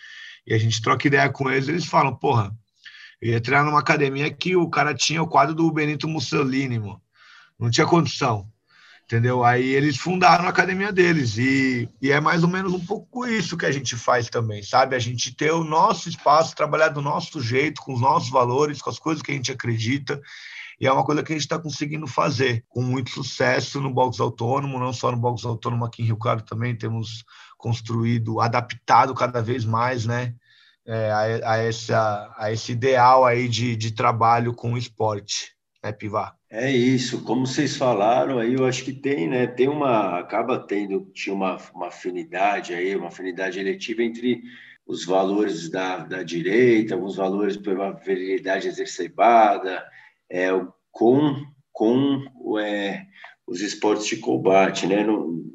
e 0.44 0.52
a 0.52 0.59
gente 0.59 0.82
troca 0.82 1.07
ideia 1.07 1.30
com 1.30 1.48
eles, 1.48 1.68
eles 1.68 1.86
falam, 1.86 2.14
porra, 2.14 2.52
eu 3.22 3.30
ia 3.30 3.40
treinar 3.40 3.64
numa 3.64 3.78
academia 3.78 4.30
que 4.30 4.57
o 4.57 4.68
cara 4.68 4.92
tinha 4.94 5.22
o 5.22 5.28
quadro 5.28 5.55
do 5.55 5.70
Benito 5.72 6.09
Mussolini, 6.09 6.78
mano. 6.78 7.00
não 7.59 7.70
tinha 7.70 7.86
condição 7.86 8.50
entendeu? 9.05 9.44
Aí 9.44 9.68
eles 9.68 9.96
fundaram 9.96 10.46
a 10.46 10.48
academia 10.48 10.92
deles 10.92 11.36
e, 11.36 11.88
e 12.00 12.11
é 12.11 12.20
mais 12.20 12.42
ou 12.42 12.48
menos 12.48 12.72
um 12.72 12.84
pouco 12.84 13.26
isso 13.26 13.57
que 13.57 13.66
a 13.66 13.72
gente 13.72 13.96
faz 13.96 14.28
também, 14.28 14.62
sabe? 14.62 14.96
A 14.96 14.98
gente 14.98 15.34
ter 15.34 15.52
o 15.52 15.62
nosso 15.62 16.09
espaço, 16.09 16.57
trabalhar 16.57 16.88
do 16.88 17.02
nosso 17.02 17.40
jeito, 17.40 17.82
com 17.82 17.94
os 17.94 18.00
nossos 18.00 18.30
valores, 18.30 18.80
com 18.80 18.90
as 18.90 18.98
coisas 18.98 19.22
que 19.22 19.30
a 19.30 19.34
gente 19.34 19.52
acredita. 19.52 20.20
E 20.80 20.86
é 20.86 20.92
uma 20.92 21.05
coisa 21.05 21.22
que 21.22 21.32
a 21.32 21.36
gente 21.36 21.44
está 21.44 21.59
conseguindo 21.59 22.07
fazer 22.07 22.64
com 22.68 22.82
muito 22.82 23.11
sucesso 23.11 23.80
no 23.80 23.92
box 23.92 24.20
autônomo, 24.20 24.78
não 24.78 24.92
só 24.92 25.12
no 25.12 25.18
box 25.18 25.44
autônomo 25.44 25.84
aqui 25.84 26.02
em 26.02 26.07
Rio 26.07 26.16
Claro 26.16 26.42
também 26.42 26.76
temos 26.76 27.24
construído, 27.59 28.40
adaptado 28.40 29.14
cada 29.14 29.40
vez 29.40 29.64
mais, 29.64 30.05
né? 30.05 30.34
É, 30.86 31.11
a, 31.11 31.52
a, 31.52 31.57
essa, 31.59 32.34
a 32.36 32.52
esse 32.52 32.72
ideal 32.72 33.24
aí 33.24 33.48
de, 33.48 33.74
de 33.74 33.92
trabalho 33.92 34.52
com 34.52 34.74
o 34.74 34.78
esporte, 34.78 35.55
né, 35.82 35.92
Pivar? 35.92 36.34
É 36.57 36.70
isso, 36.70 37.24
como 37.24 37.48
vocês 37.48 37.76
falaram 37.76 38.38
aí, 38.38 38.55
eu 38.55 38.64
acho 38.64 38.84
que 38.84 38.92
tem, 38.92 39.28
né? 39.28 39.44
Tem 39.44 39.68
uma, 39.68 40.20
acaba 40.20 40.57
tendo, 40.57 41.00
tinha 41.12 41.34
uma, 41.34 41.59
uma 41.74 41.88
afinidade 41.88 42.72
aí, 42.72 42.94
uma 42.94 43.09
afinidade 43.09 43.59
eletiva 43.59 44.05
entre 44.05 44.40
os 44.86 45.05
valores 45.05 45.68
da, 45.68 45.96
da 45.96 46.22
direita, 46.22 46.94
alguns 46.94 47.16
valores 47.16 47.57
pela 47.57 47.90
virilidade 47.90 48.68
exacerbada, 48.68 49.84
é, 50.30 50.50
com, 50.92 51.44
com 51.72 52.22
é, 52.61 53.05
os 53.48 53.61
esportes 53.61 54.07
de 54.07 54.18
combate, 54.18 54.86
né? 54.86 55.05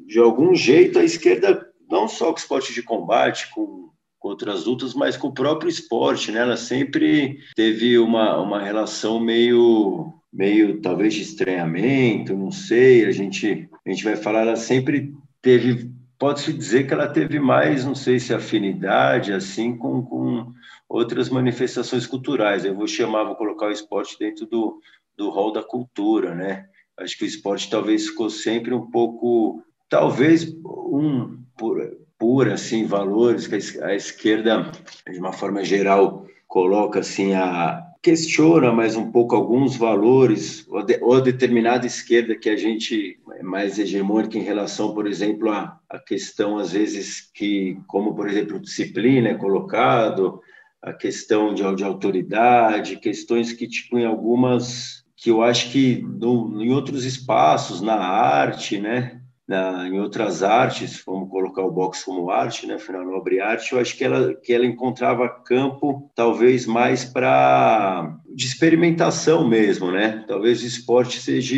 De 0.06 0.18
algum 0.18 0.54
jeito, 0.54 0.98
a 0.98 1.02
esquerda, 1.02 1.66
não 1.90 2.08
só 2.08 2.30
com 2.30 2.38
esporte 2.38 2.74
de 2.74 2.82
combate, 2.82 3.50
com, 3.54 3.90
com 4.18 4.28
outras 4.28 4.66
lutas, 4.66 4.92
mas 4.92 5.16
com 5.16 5.28
o 5.28 5.34
próprio 5.34 5.70
esporte, 5.70 6.30
né? 6.30 6.40
Ela 6.40 6.58
sempre 6.58 7.38
teve 7.56 7.98
uma, 7.98 8.38
uma 8.38 8.60
relação 8.60 9.18
meio 9.18 10.19
meio 10.32 10.80
talvez 10.80 11.14
de 11.14 11.22
estranhamento, 11.22 12.36
não 12.36 12.50
sei, 12.50 13.04
a 13.04 13.10
gente 13.10 13.68
a 13.84 13.90
gente 13.90 14.04
vai 14.04 14.16
falar, 14.16 14.42
ela 14.42 14.56
sempre 14.56 15.14
teve, 15.42 15.90
pode-se 16.18 16.52
dizer 16.52 16.86
que 16.86 16.92
ela 16.92 17.08
teve 17.08 17.40
mais, 17.40 17.84
não 17.84 17.94
sei 17.94 18.20
se 18.20 18.32
afinidade 18.32 19.32
assim 19.32 19.76
com, 19.76 20.02
com 20.02 20.52
outras 20.88 21.28
manifestações 21.28 22.06
culturais. 22.06 22.64
Eu 22.64 22.74
vou 22.74 22.86
chamar, 22.86 23.24
vou 23.24 23.34
colocar 23.34 23.66
o 23.66 23.72
esporte 23.72 24.18
dentro 24.18 24.46
do 24.46 24.80
do 25.20 25.28
rol 25.28 25.52
da 25.52 25.62
cultura, 25.62 26.34
né? 26.34 26.66
Acho 26.96 27.18
que 27.18 27.24
o 27.24 27.26
esporte 27.26 27.68
talvez 27.68 28.06
ficou 28.06 28.30
sempre 28.30 28.72
um 28.72 28.90
pouco, 28.90 29.62
talvez 29.86 30.50
um 30.64 31.38
por, 31.56 31.78
por 32.18 32.48
assim 32.48 32.86
valores 32.86 33.46
que 33.46 33.54
a 33.82 33.94
esquerda 33.94 34.72
de 35.10 35.18
uma 35.18 35.32
forma 35.32 35.62
geral 35.62 36.26
coloca 36.48 37.00
assim 37.00 37.34
a 37.34 37.86
questiona 38.02 38.72
mais 38.72 38.96
um 38.96 39.10
pouco 39.10 39.36
alguns 39.36 39.76
valores 39.76 40.66
ou, 40.68 40.82
de, 40.82 40.98
ou 41.02 41.20
determinada 41.20 41.86
esquerda 41.86 42.34
que 42.34 42.48
a 42.48 42.56
gente 42.56 43.18
é 43.32 43.42
mais 43.42 43.78
hegemônica 43.78 44.38
em 44.38 44.42
relação, 44.42 44.94
por 44.94 45.06
exemplo, 45.06 45.50
a 45.50 45.98
questão 46.06 46.58
às 46.58 46.72
vezes 46.72 47.30
que, 47.34 47.78
como 47.86 48.14
por 48.14 48.28
exemplo, 48.28 48.58
disciplina 48.58 49.28
é 49.28 49.34
colocado, 49.34 50.40
a 50.82 50.92
questão 50.92 51.52
de, 51.52 51.62
de 51.74 51.84
autoridade, 51.84 52.96
questões 52.96 53.52
que 53.52 53.68
tipo 53.68 53.98
em 53.98 54.06
algumas 54.06 55.04
que 55.14 55.30
eu 55.30 55.42
acho 55.42 55.70
que 55.70 56.00
no, 56.02 56.62
em 56.62 56.72
outros 56.72 57.04
espaços, 57.04 57.82
na 57.82 57.96
arte, 57.96 58.78
né, 58.78 59.19
na, 59.50 59.88
em 59.88 59.98
outras 59.98 60.44
artes, 60.44 61.02
vamos 61.04 61.28
colocar 61.28 61.62
o 61.62 61.72
boxe 61.72 62.04
como 62.04 62.30
arte, 62.30 62.68
né, 62.68 62.74
afinal, 62.74 63.04
nobre 63.04 63.40
arte, 63.40 63.72
eu 63.72 63.80
acho 63.80 63.96
que 63.96 64.04
ela, 64.04 64.32
que 64.32 64.52
ela 64.52 64.64
encontrava 64.64 65.28
campo 65.28 66.08
talvez 66.14 66.66
mais 66.66 67.04
para 67.04 68.16
de 68.32 68.46
experimentação 68.46 69.48
mesmo, 69.48 69.90
né? 69.90 70.24
Talvez 70.28 70.62
o 70.62 70.66
esporte 70.66 71.18
seja, 71.18 71.56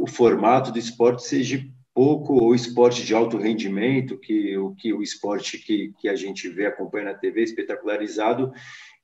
o 0.00 0.06
formato 0.06 0.70
do 0.70 0.78
esporte 0.78 1.24
seja 1.24 1.60
pouco 1.92 2.44
o 2.44 2.54
esporte 2.54 3.04
de 3.04 3.12
alto 3.12 3.38
rendimento, 3.38 4.18
que 4.18 4.56
o 4.56 4.72
que 4.76 4.92
o 4.92 5.02
esporte 5.02 5.58
que, 5.58 5.92
que 5.98 6.08
a 6.08 6.14
gente 6.14 6.48
vê, 6.48 6.66
acompanha 6.66 7.06
na 7.06 7.14
TV, 7.14 7.42
espetacularizado, 7.42 8.52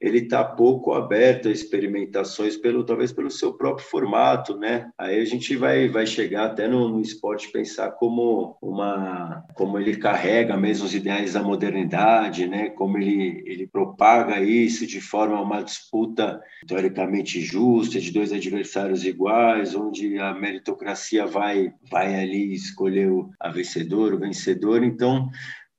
ele 0.03 0.19
está 0.19 0.43
pouco 0.43 0.93
aberto 0.95 1.47
a 1.47 1.53
experimentações 1.53 2.57
pelo 2.57 2.83
talvez 2.83 3.13
pelo 3.13 3.31
seu 3.31 3.53
próprio 3.53 3.87
formato, 3.87 4.59
né? 4.59 4.91
Aí 4.99 5.21
a 5.21 5.25
gente 5.25 5.55
vai 5.55 5.89
vai 5.89 6.05
chegar 6.05 6.47
até 6.47 6.67
no, 6.67 6.89
no 6.89 7.01
esporte 7.01 7.53
pensar 7.53 7.93
como 7.93 8.57
uma 8.61 9.45
como 9.55 9.79
ele 9.79 9.97
carrega 9.97 10.57
mesmo 10.57 10.87
os 10.87 10.95
ideais 10.95 11.35
da 11.35 11.43
modernidade, 11.43 12.49
né? 12.49 12.71
Como 12.71 12.99
ele 12.99 13.45
ele 13.47 13.67
propaga 13.69 14.41
isso 14.41 14.85
de 14.89 15.01
forma 15.01 15.41
uma 15.41 15.63
disputa 15.63 16.43
teoricamente 16.67 17.41
justa 17.41 18.01
de 18.01 18.11
dois 18.11 18.33
adversários 18.33 19.05
iguais, 19.05 19.73
onde 19.77 20.19
a 20.19 20.35
meritocracia 20.35 21.25
vai 21.27 21.73
vai 21.89 22.13
ali 22.21 22.53
escolher 22.53 23.09
a 23.39 23.51
vencedor, 23.51 24.15
o 24.15 24.19
vencedor. 24.19 24.83
Então, 24.83 25.31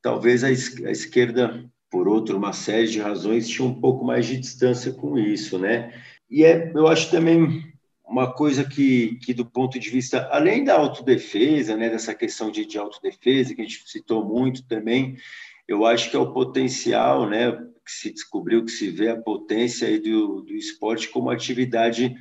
talvez 0.01 0.45
a 0.45 0.51
esquerda 0.51 1.69
por 1.93 2.07
outro, 2.07 2.35
uma 2.35 2.53
série 2.53 2.87
de 2.87 2.99
razões, 2.99 3.47
tinha 3.47 3.67
um 3.67 3.79
pouco 3.79 4.03
mais 4.03 4.25
de 4.25 4.35
distância 4.35 4.91
com 4.91 5.15
isso, 5.15 5.59
né? 5.59 5.93
E 6.27 6.43
é, 6.43 6.71
eu 6.73 6.87
acho 6.87 7.11
também 7.11 7.71
uma 8.03 8.33
coisa 8.33 8.63
que, 8.63 9.19
que 9.19 9.31
do 9.31 9.45
ponto 9.45 9.77
de 9.79 9.91
vista, 9.91 10.27
além 10.31 10.63
da 10.63 10.73
autodefesa, 10.73 11.77
né, 11.77 11.91
dessa 11.91 12.15
questão 12.15 12.49
de, 12.49 12.65
de 12.65 12.79
autodefesa, 12.79 13.53
que 13.53 13.61
a 13.61 13.63
gente 13.63 13.87
citou 13.87 14.25
muito 14.25 14.67
também, 14.67 15.17
eu 15.67 15.85
acho 15.85 16.09
que 16.09 16.15
é 16.15 16.19
o 16.19 16.33
potencial, 16.33 17.29
né, 17.29 17.51
que 17.51 17.91
se 17.91 18.11
descobriu, 18.11 18.65
que 18.65 18.71
se 18.71 18.89
vê 18.89 19.09
a 19.09 19.21
potência 19.21 19.87
aí 19.87 19.99
do, 19.99 20.41
do 20.41 20.53
esporte 20.55 21.09
como 21.09 21.29
atividade, 21.29 22.15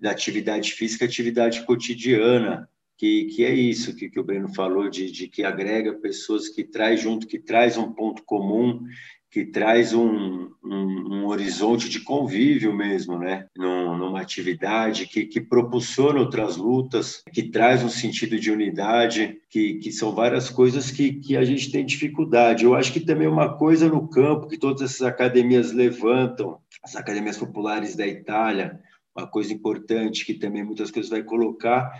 da 0.00 0.12
atividade 0.12 0.74
física, 0.74 1.04
atividade 1.04 1.66
cotidiana, 1.66 2.68
que, 2.98 3.26
que 3.26 3.44
é 3.44 3.54
isso 3.54 3.94
que, 3.94 4.10
que 4.10 4.18
o 4.18 4.24
Breno 4.24 4.52
falou, 4.52 4.90
de, 4.90 5.10
de 5.10 5.28
que 5.28 5.44
agrega 5.44 5.94
pessoas, 5.94 6.48
que 6.48 6.64
traz 6.64 7.00
junto, 7.00 7.28
que 7.28 7.38
traz 7.38 7.78
um 7.78 7.92
ponto 7.92 8.24
comum, 8.24 8.82
que 9.30 9.44
traz 9.44 9.92
um, 9.94 10.50
um, 10.64 11.14
um 11.14 11.26
horizonte 11.26 11.88
de 11.88 12.00
convívio 12.00 12.74
mesmo, 12.74 13.16
né? 13.18 13.46
Num, 13.56 13.96
numa 13.96 14.20
atividade 14.20 15.06
que, 15.06 15.26
que 15.26 15.40
propulsiona 15.40 16.18
outras 16.18 16.56
lutas, 16.56 17.22
que 17.32 17.44
traz 17.44 17.84
um 17.84 17.88
sentido 17.88 18.38
de 18.40 18.50
unidade, 18.50 19.38
que, 19.48 19.74
que 19.74 19.92
são 19.92 20.12
várias 20.12 20.50
coisas 20.50 20.90
que, 20.90 21.12
que 21.12 21.36
a 21.36 21.44
gente 21.44 21.70
tem 21.70 21.86
dificuldade. 21.86 22.64
Eu 22.64 22.74
acho 22.74 22.92
que 22.92 23.00
também 23.00 23.28
uma 23.28 23.56
coisa 23.56 23.88
no 23.88 24.08
campo 24.08 24.48
que 24.48 24.58
todas 24.58 24.82
essas 24.82 25.02
academias 25.02 25.72
levantam, 25.72 26.58
as 26.82 26.96
academias 26.96 27.36
populares 27.36 27.94
da 27.94 28.06
Itália, 28.06 28.80
uma 29.16 29.26
coisa 29.26 29.52
importante 29.52 30.24
que 30.24 30.34
também 30.34 30.64
muitas 30.64 30.90
coisas 30.90 31.10
vai 31.10 31.22
colocar 31.22 31.92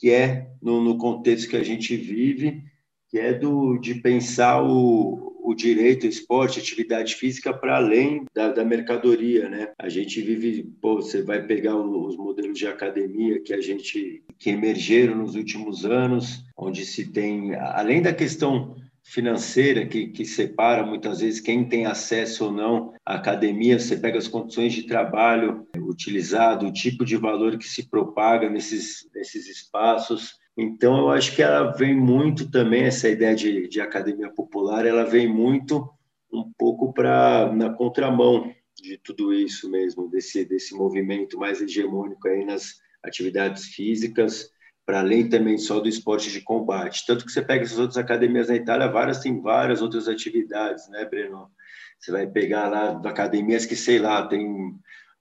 que 0.00 0.10
é 0.10 0.48
no, 0.62 0.82
no 0.82 0.96
contexto 0.96 1.50
que 1.50 1.56
a 1.56 1.62
gente 1.62 1.94
vive, 1.94 2.64
que 3.10 3.18
é 3.18 3.34
do, 3.34 3.76
de 3.76 3.96
pensar 3.96 4.62
o, 4.62 5.36
o 5.44 5.54
direito, 5.54 6.04
o 6.04 6.08
esporte, 6.08 6.58
atividade 6.58 7.16
física 7.16 7.52
para 7.52 7.76
além 7.76 8.24
da, 8.34 8.50
da, 8.50 8.64
mercadoria, 8.64 9.48
né? 9.50 9.72
A 9.78 9.90
gente 9.90 10.22
vive, 10.22 10.62
pô, 10.80 10.96
você 10.96 11.22
vai 11.22 11.44
pegar 11.44 11.76
os 11.76 12.16
modelos 12.16 12.58
de 12.58 12.66
academia 12.66 13.40
que 13.40 13.52
a 13.52 13.60
gente 13.60 14.22
que 14.38 14.48
emergeram 14.48 15.16
nos 15.16 15.34
últimos 15.34 15.84
anos, 15.84 16.44
onde 16.56 16.86
se 16.86 17.04
tem, 17.12 17.54
além 17.56 18.00
da 18.00 18.14
questão 18.14 18.76
financeira 19.10 19.84
que, 19.86 20.06
que 20.08 20.24
separa 20.24 20.86
muitas 20.86 21.20
vezes 21.20 21.40
quem 21.40 21.68
tem 21.68 21.84
acesso 21.84 22.46
ou 22.46 22.52
não 22.52 22.94
à 23.04 23.16
academia, 23.16 23.78
você 23.78 23.96
pega 23.96 24.18
as 24.18 24.28
condições 24.28 24.72
de 24.72 24.84
trabalho 24.84 25.66
utilizado, 25.76 26.66
o 26.66 26.72
tipo 26.72 27.04
de 27.04 27.16
valor 27.16 27.58
que 27.58 27.68
se 27.68 27.88
propaga 27.88 28.48
nesses, 28.48 29.10
nesses 29.12 29.48
espaços. 29.48 30.34
Então, 30.56 30.98
eu 30.98 31.10
acho 31.10 31.34
que 31.34 31.42
ela 31.42 31.72
vem 31.72 31.94
muito 31.94 32.50
também, 32.50 32.84
essa 32.84 33.08
ideia 33.08 33.34
de, 33.34 33.68
de 33.68 33.80
academia 33.80 34.30
popular, 34.30 34.86
ela 34.86 35.04
vem 35.04 35.26
muito 35.26 35.88
um 36.32 36.52
pouco 36.56 36.92
para 36.92 37.52
na 37.52 37.70
contramão 37.70 38.54
de 38.80 38.96
tudo 38.98 39.34
isso 39.34 39.68
mesmo, 39.68 40.08
desse, 40.08 40.44
desse 40.44 40.74
movimento 40.74 41.36
mais 41.36 41.60
hegemônico 41.60 42.28
aí 42.28 42.44
nas 42.44 42.76
atividades 43.02 43.64
físicas, 43.64 44.50
para 44.90 44.98
além 44.98 45.28
também 45.28 45.56
só 45.56 45.78
do 45.78 45.88
esporte 45.88 46.32
de 46.32 46.40
combate. 46.40 47.06
Tanto 47.06 47.24
que 47.24 47.30
você 47.30 47.40
pega 47.40 47.62
essas 47.62 47.78
outras 47.78 47.96
academias 47.96 48.48
na 48.48 48.56
Itália, 48.56 48.88
várias 48.88 49.20
têm 49.20 49.40
várias 49.40 49.80
outras 49.80 50.08
atividades, 50.08 50.88
né, 50.88 51.04
Breno? 51.04 51.48
Você 51.96 52.10
vai 52.10 52.26
pegar 52.26 52.68
lá 52.68 53.00
academias 53.04 53.64
que, 53.64 53.76
sei 53.76 54.00
lá, 54.00 54.26
tem 54.26 54.74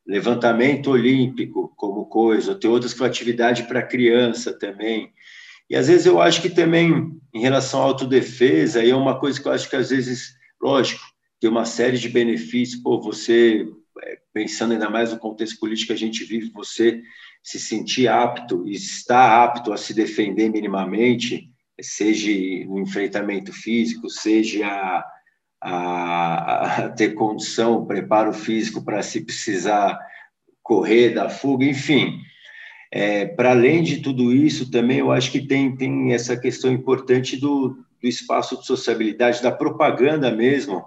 levantamento 0.08 0.90
olímpico 0.90 1.72
como 1.76 2.08
coisa, 2.08 2.56
tem 2.56 2.68
outras 2.68 2.96
com 2.96 3.04
atividade 3.04 3.62
para 3.66 3.84
criança 3.84 4.58
também. 4.58 5.14
E 5.70 5.76
às 5.76 5.88
vezes 5.88 6.08
eu 6.08 6.20
acho 6.20 6.42
que 6.42 6.50
também, 6.50 7.16
em 7.32 7.40
relação 7.40 7.80
à 7.80 7.84
autodefesa, 7.84 8.80
aí 8.80 8.90
é 8.90 8.96
uma 8.96 9.20
coisa 9.20 9.40
que 9.40 9.48
eu 9.48 9.52
acho 9.52 9.70
que 9.70 9.76
às 9.76 9.92
vezes, 9.92 10.34
lógico, 10.60 11.04
tem 11.40 11.48
uma 11.48 11.66
série 11.66 12.00
de 12.00 12.10
benefícios, 12.10 12.82
pô, 12.82 13.00
você 13.00 13.68
é, 14.02 14.18
pensando 14.34 14.72
ainda 14.72 14.90
mais 14.90 15.14
no 15.14 15.20
contexto 15.20 15.60
político 15.60 15.90
que 15.90 15.94
a 15.94 16.08
gente 16.08 16.24
vive, 16.24 16.50
você 16.50 17.04
se 17.44 17.60
sentir 17.60 18.08
apto 18.08 18.68
e 18.68 18.74
estar 18.74 19.44
apto 19.44 19.74
a 19.74 19.78
se 19.78 19.94
defender 19.94 20.50
minimamente, 20.50 21.50
seja 21.82 22.30
no 22.66 22.80
enfrentamento 22.80 23.54
físico, 23.54 24.10
seja 24.10 24.68
a, 24.68 25.04
a, 25.62 26.86
a 26.86 26.90
ter 26.90 27.14
condição, 27.14 27.86
preparo 27.86 28.34
físico 28.34 28.84
para 28.84 29.02
se 29.02 29.22
precisar 29.22 29.98
correr 30.62 31.10
da 31.10 31.30
fuga, 31.30 31.66
enfim. 31.66 32.20
É, 32.92 33.26
para 33.26 33.52
além 33.52 33.84
de 33.84 33.98
tudo 33.98 34.34
isso, 34.34 34.72
também 34.72 35.00
eu 35.00 35.12
acho 35.12 35.32
que 35.32 35.46
tem, 35.46 35.76
tem 35.76 36.14
essa 36.14 36.36
questão 36.38 36.72
importante 36.72 37.38
do, 37.38 37.78
do 38.02 38.08
espaço 38.08 38.58
de 38.58 38.66
sociabilidade, 38.66 39.42
da 39.44 39.52
propaganda 39.52 40.32
mesmo, 40.32 40.86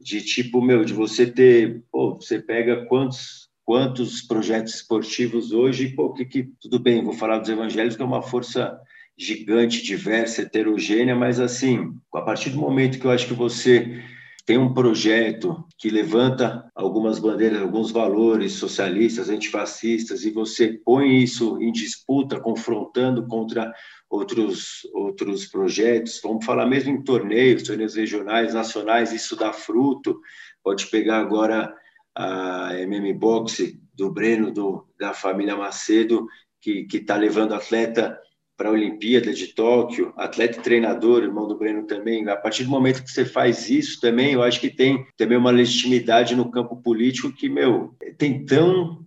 de 0.00 0.20
tipo, 0.20 0.60
meu, 0.60 0.84
de 0.84 0.92
você 0.92 1.26
ter, 1.26 1.82
pô, 1.90 2.16
você 2.16 2.38
pega 2.38 2.86
quantos 2.86 3.48
quantos 3.64 4.22
projetos 4.22 4.74
esportivos 4.74 5.52
hoje, 5.52 5.88
pô, 5.88 6.12
que, 6.12 6.24
que 6.24 6.50
tudo 6.60 6.78
bem, 6.78 7.04
vou 7.04 7.12
falar 7.12 7.38
dos 7.38 7.48
evangelhos, 7.48 7.96
que 7.96 8.02
é 8.02 8.04
uma 8.04 8.22
força 8.22 8.78
gigante, 9.16 9.82
diversa, 9.82 10.42
heterogênea, 10.42 11.14
mas 11.14 11.38
assim, 11.38 11.94
a 12.14 12.22
partir 12.22 12.50
do 12.50 12.58
momento 12.58 12.98
que 12.98 13.06
eu 13.06 13.10
acho 13.10 13.26
que 13.26 13.34
você 13.34 14.02
tem 14.44 14.58
um 14.58 14.74
projeto 14.74 15.64
que 15.78 15.88
levanta 15.88 16.68
algumas 16.74 17.18
bandeiras, 17.18 17.62
alguns 17.62 17.92
valores 17.92 18.54
socialistas, 18.54 19.28
antifascistas, 19.28 20.24
e 20.24 20.30
você 20.30 20.80
põe 20.84 21.22
isso 21.22 21.62
em 21.62 21.70
disputa, 21.70 22.40
confrontando 22.40 23.26
contra 23.28 23.72
outros, 24.10 24.80
outros 24.92 25.46
projetos, 25.46 26.20
vamos 26.22 26.44
falar 26.44 26.66
mesmo 26.66 26.90
em 26.90 27.02
torneios, 27.02 27.62
torneios 27.62 27.94
regionais, 27.94 28.52
nacionais, 28.52 29.12
isso 29.12 29.36
dá 29.36 29.52
fruto. 29.52 30.20
Pode 30.62 30.86
pegar 30.88 31.18
agora 31.18 31.72
a 32.14 32.78
MM 32.78 33.12
Boxe 33.14 33.80
do 33.94 34.10
Breno, 34.10 34.50
do, 34.50 34.86
da 34.98 35.12
família 35.12 35.56
Macedo, 35.56 36.26
que 36.60 36.86
está 36.92 37.16
levando 37.16 37.54
atleta 37.54 38.18
para 38.56 38.68
a 38.68 38.72
Olimpíada 38.72 39.32
de 39.32 39.48
Tóquio, 39.48 40.12
atleta 40.16 40.58
e 40.58 40.62
treinador, 40.62 41.24
irmão 41.24 41.48
do 41.48 41.58
Breno 41.58 41.84
também. 41.84 42.28
A 42.28 42.36
partir 42.36 42.64
do 42.64 42.70
momento 42.70 43.02
que 43.02 43.10
você 43.10 43.24
faz 43.24 43.68
isso 43.68 44.00
também, 44.00 44.34
eu 44.34 44.42
acho 44.42 44.60
que 44.60 44.70
tem 44.70 45.04
também 45.16 45.36
uma 45.36 45.50
legitimidade 45.50 46.36
no 46.36 46.50
campo 46.50 46.76
político 46.76 47.32
que, 47.32 47.48
meu, 47.48 47.94
tem 48.16 48.44
tanto 48.44 49.02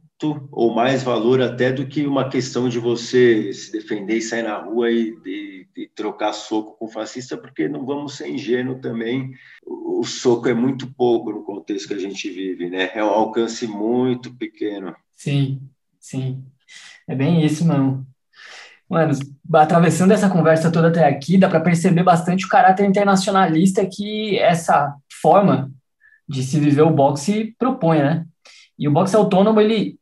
ou 0.51 0.73
mais 0.73 1.03
valor 1.03 1.41
até 1.41 1.71
do 1.71 1.87
que 1.87 2.05
uma 2.05 2.29
questão 2.29 2.67
de 2.67 2.79
você 2.79 3.53
se 3.53 3.71
defender 3.71 4.17
e 4.17 4.21
sair 4.21 4.43
na 4.43 4.57
rua 4.57 4.91
e, 4.91 5.15
e, 5.25 5.67
e 5.75 5.87
trocar 5.87 6.33
soco 6.33 6.77
com 6.77 6.87
fascista, 6.87 7.37
porque 7.37 7.67
não 7.67 7.85
vamos 7.85 8.17
ser 8.17 8.29
ingênuos 8.29 8.81
também. 8.81 9.31
O, 9.99 10.03
soco 10.03 10.47
é 10.47 10.53
muito 10.53 10.87
pouco 10.93 11.31
no 11.31 11.43
contexto 11.43 11.87
que 11.87 11.93
a 11.93 11.99
gente 11.99 12.29
vive, 12.29 12.69
né? 12.69 12.91
É 12.93 13.03
um 13.03 13.09
alcance 13.09 13.67
muito 13.67 14.33
pequeno. 14.35 14.95
Sim, 15.13 15.61
sim. 15.99 16.43
É 17.07 17.15
bem 17.15 17.45
isso, 17.45 17.65
mano. 17.65 18.05
Mano, 18.89 19.17
atravessando 19.53 20.11
essa 20.11 20.29
conversa 20.29 20.71
toda 20.71 20.89
até 20.89 21.07
aqui, 21.07 21.37
dá 21.37 21.49
para 21.49 21.59
perceber 21.59 22.03
bastante 22.03 22.45
o 22.45 22.49
caráter 22.49 22.85
internacionalista 22.85 23.85
que 23.85 24.37
essa 24.37 24.95
forma 25.21 25.71
de 26.27 26.43
se 26.43 26.59
viver 26.59 26.83
o 26.83 26.91
boxe 26.91 27.55
propõe, 27.57 27.99
né? 27.99 28.25
E 28.77 28.87
o 28.87 28.91
boxe 28.91 29.15
autônomo, 29.15 29.61
ele 29.61 29.97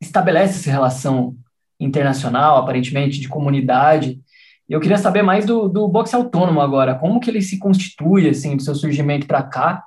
estabelece 0.00 0.58
essa 0.58 0.70
relação 0.70 1.36
internacional, 1.78 2.58
aparentemente, 2.58 3.20
de 3.20 3.28
comunidade. 3.28 4.20
E 4.68 4.72
eu 4.72 4.80
queria 4.80 4.98
saber 4.98 5.22
mais 5.22 5.44
do, 5.44 5.68
do 5.68 5.86
boxe 5.86 6.14
autônomo 6.14 6.60
agora, 6.60 6.94
como 6.94 7.20
que 7.20 7.30
ele 7.30 7.42
se 7.42 7.58
constitui, 7.58 8.28
assim, 8.28 8.56
do 8.56 8.62
seu 8.62 8.74
surgimento 8.74 9.26
para 9.26 9.42
cá, 9.42 9.84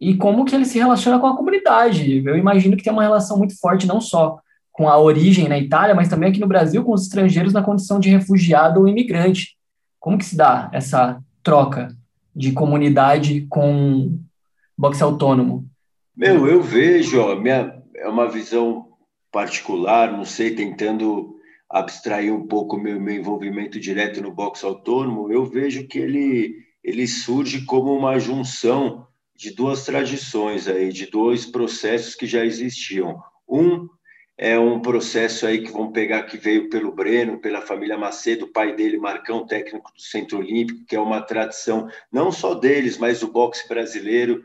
e 0.00 0.16
como 0.16 0.44
que 0.44 0.54
ele 0.54 0.64
se 0.64 0.78
relaciona 0.78 1.18
com 1.18 1.26
a 1.26 1.36
comunidade. 1.36 2.24
Eu 2.24 2.36
imagino 2.36 2.76
que 2.76 2.82
tem 2.82 2.92
uma 2.92 3.02
relação 3.02 3.36
muito 3.36 3.58
forte, 3.58 3.86
não 3.86 4.00
só 4.00 4.40
com 4.72 4.88
a 4.88 4.98
origem 4.98 5.46
na 5.46 5.58
Itália, 5.58 5.94
mas 5.94 6.08
também 6.08 6.30
aqui 6.30 6.40
no 6.40 6.46
Brasil 6.46 6.82
com 6.82 6.92
os 6.92 7.02
estrangeiros 7.02 7.52
na 7.52 7.62
condição 7.62 8.00
de 8.00 8.08
refugiado 8.08 8.80
ou 8.80 8.88
imigrante. 8.88 9.56
Como 9.98 10.16
que 10.16 10.24
se 10.24 10.36
dá 10.36 10.70
essa 10.72 11.22
troca 11.42 11.94
de 12.34 12.52
comunidade 12.52 13.46
com 13.50 14.18
boxe 14.76 15.02
autônomo? 15.02 15.66
Meu, 16.16 16.46
eu 16.46 16.62
vejo, 16.62 17.20
ó, 17.20 17.36
minha, 17.36 17.74
é 17.94 18.08
uma 18.08 18.28
visão 18.28 18.86
particular, 19.30 20.10
não 20.10 20.24
sei, 20.24 20.54
tentando 20.54 21.36
abstrair 21.70 22.34
um 22.34 22.46
pouco 22.46 22.76
meu, 22.76 23.00
meu 23.00 23.14
envolvimento 23.14 23.78
direto 23.78 24.20
no 24.20 24.32
boxe 24.32 24.64
autônomo, 24.64 25.32
eu 25.32 25.44
vejo 25.44 25.86
que 25.86 25.98
ele, 25.98 26.56
ele 26.82 27.06
surge 27.06 27.64
como 27.64 27.96
uma 27.96 28.18
junção 28.18 29.06
de 29.36 29.52
duas 29.52 29.84
tradições 29.84 30.66
aí, 30.66 30.92
de 30.92 31.06
dois 31.06 31.46
processos 31.46 32.14
que 32.14 32.26
já 32.26 32.44
existiam. 32.44 33.22
Um 33.48 33.88
é 34.36 34.58
um 34.58 34.80
processo 34.80 35.46
aí 35.46 35.62
que 35.62 35.70
vamos 35.70 35.92
pegar 35.92 36.24
que 36.24 36.36
veio 36.36 36.68
pelo 36.68 36.92
Breno, 36.92 37.38
pela 37.38 37.60
família 37.60 37.96
Macedo, 37.96 38.48
pai 38.48 38.74
dele, 38.74 38.98
Marcão, 38.98 39.46
técnico 39.46 39.92
do 39.92 40.00
Centro 40.00 40.38
Olímpico, 40.38 40.84
que 40.86 40.96
é 40.96 41.00
uma 41.00 41.22
tradição 41.22 41.88
não 42.10 42.32
só 42.32 42.54
deles, 42.54 42.98
mas 42.98 43.20
do 43.20 43.30
boxe 43.30 43.68
brasileiro, 43.68 44.42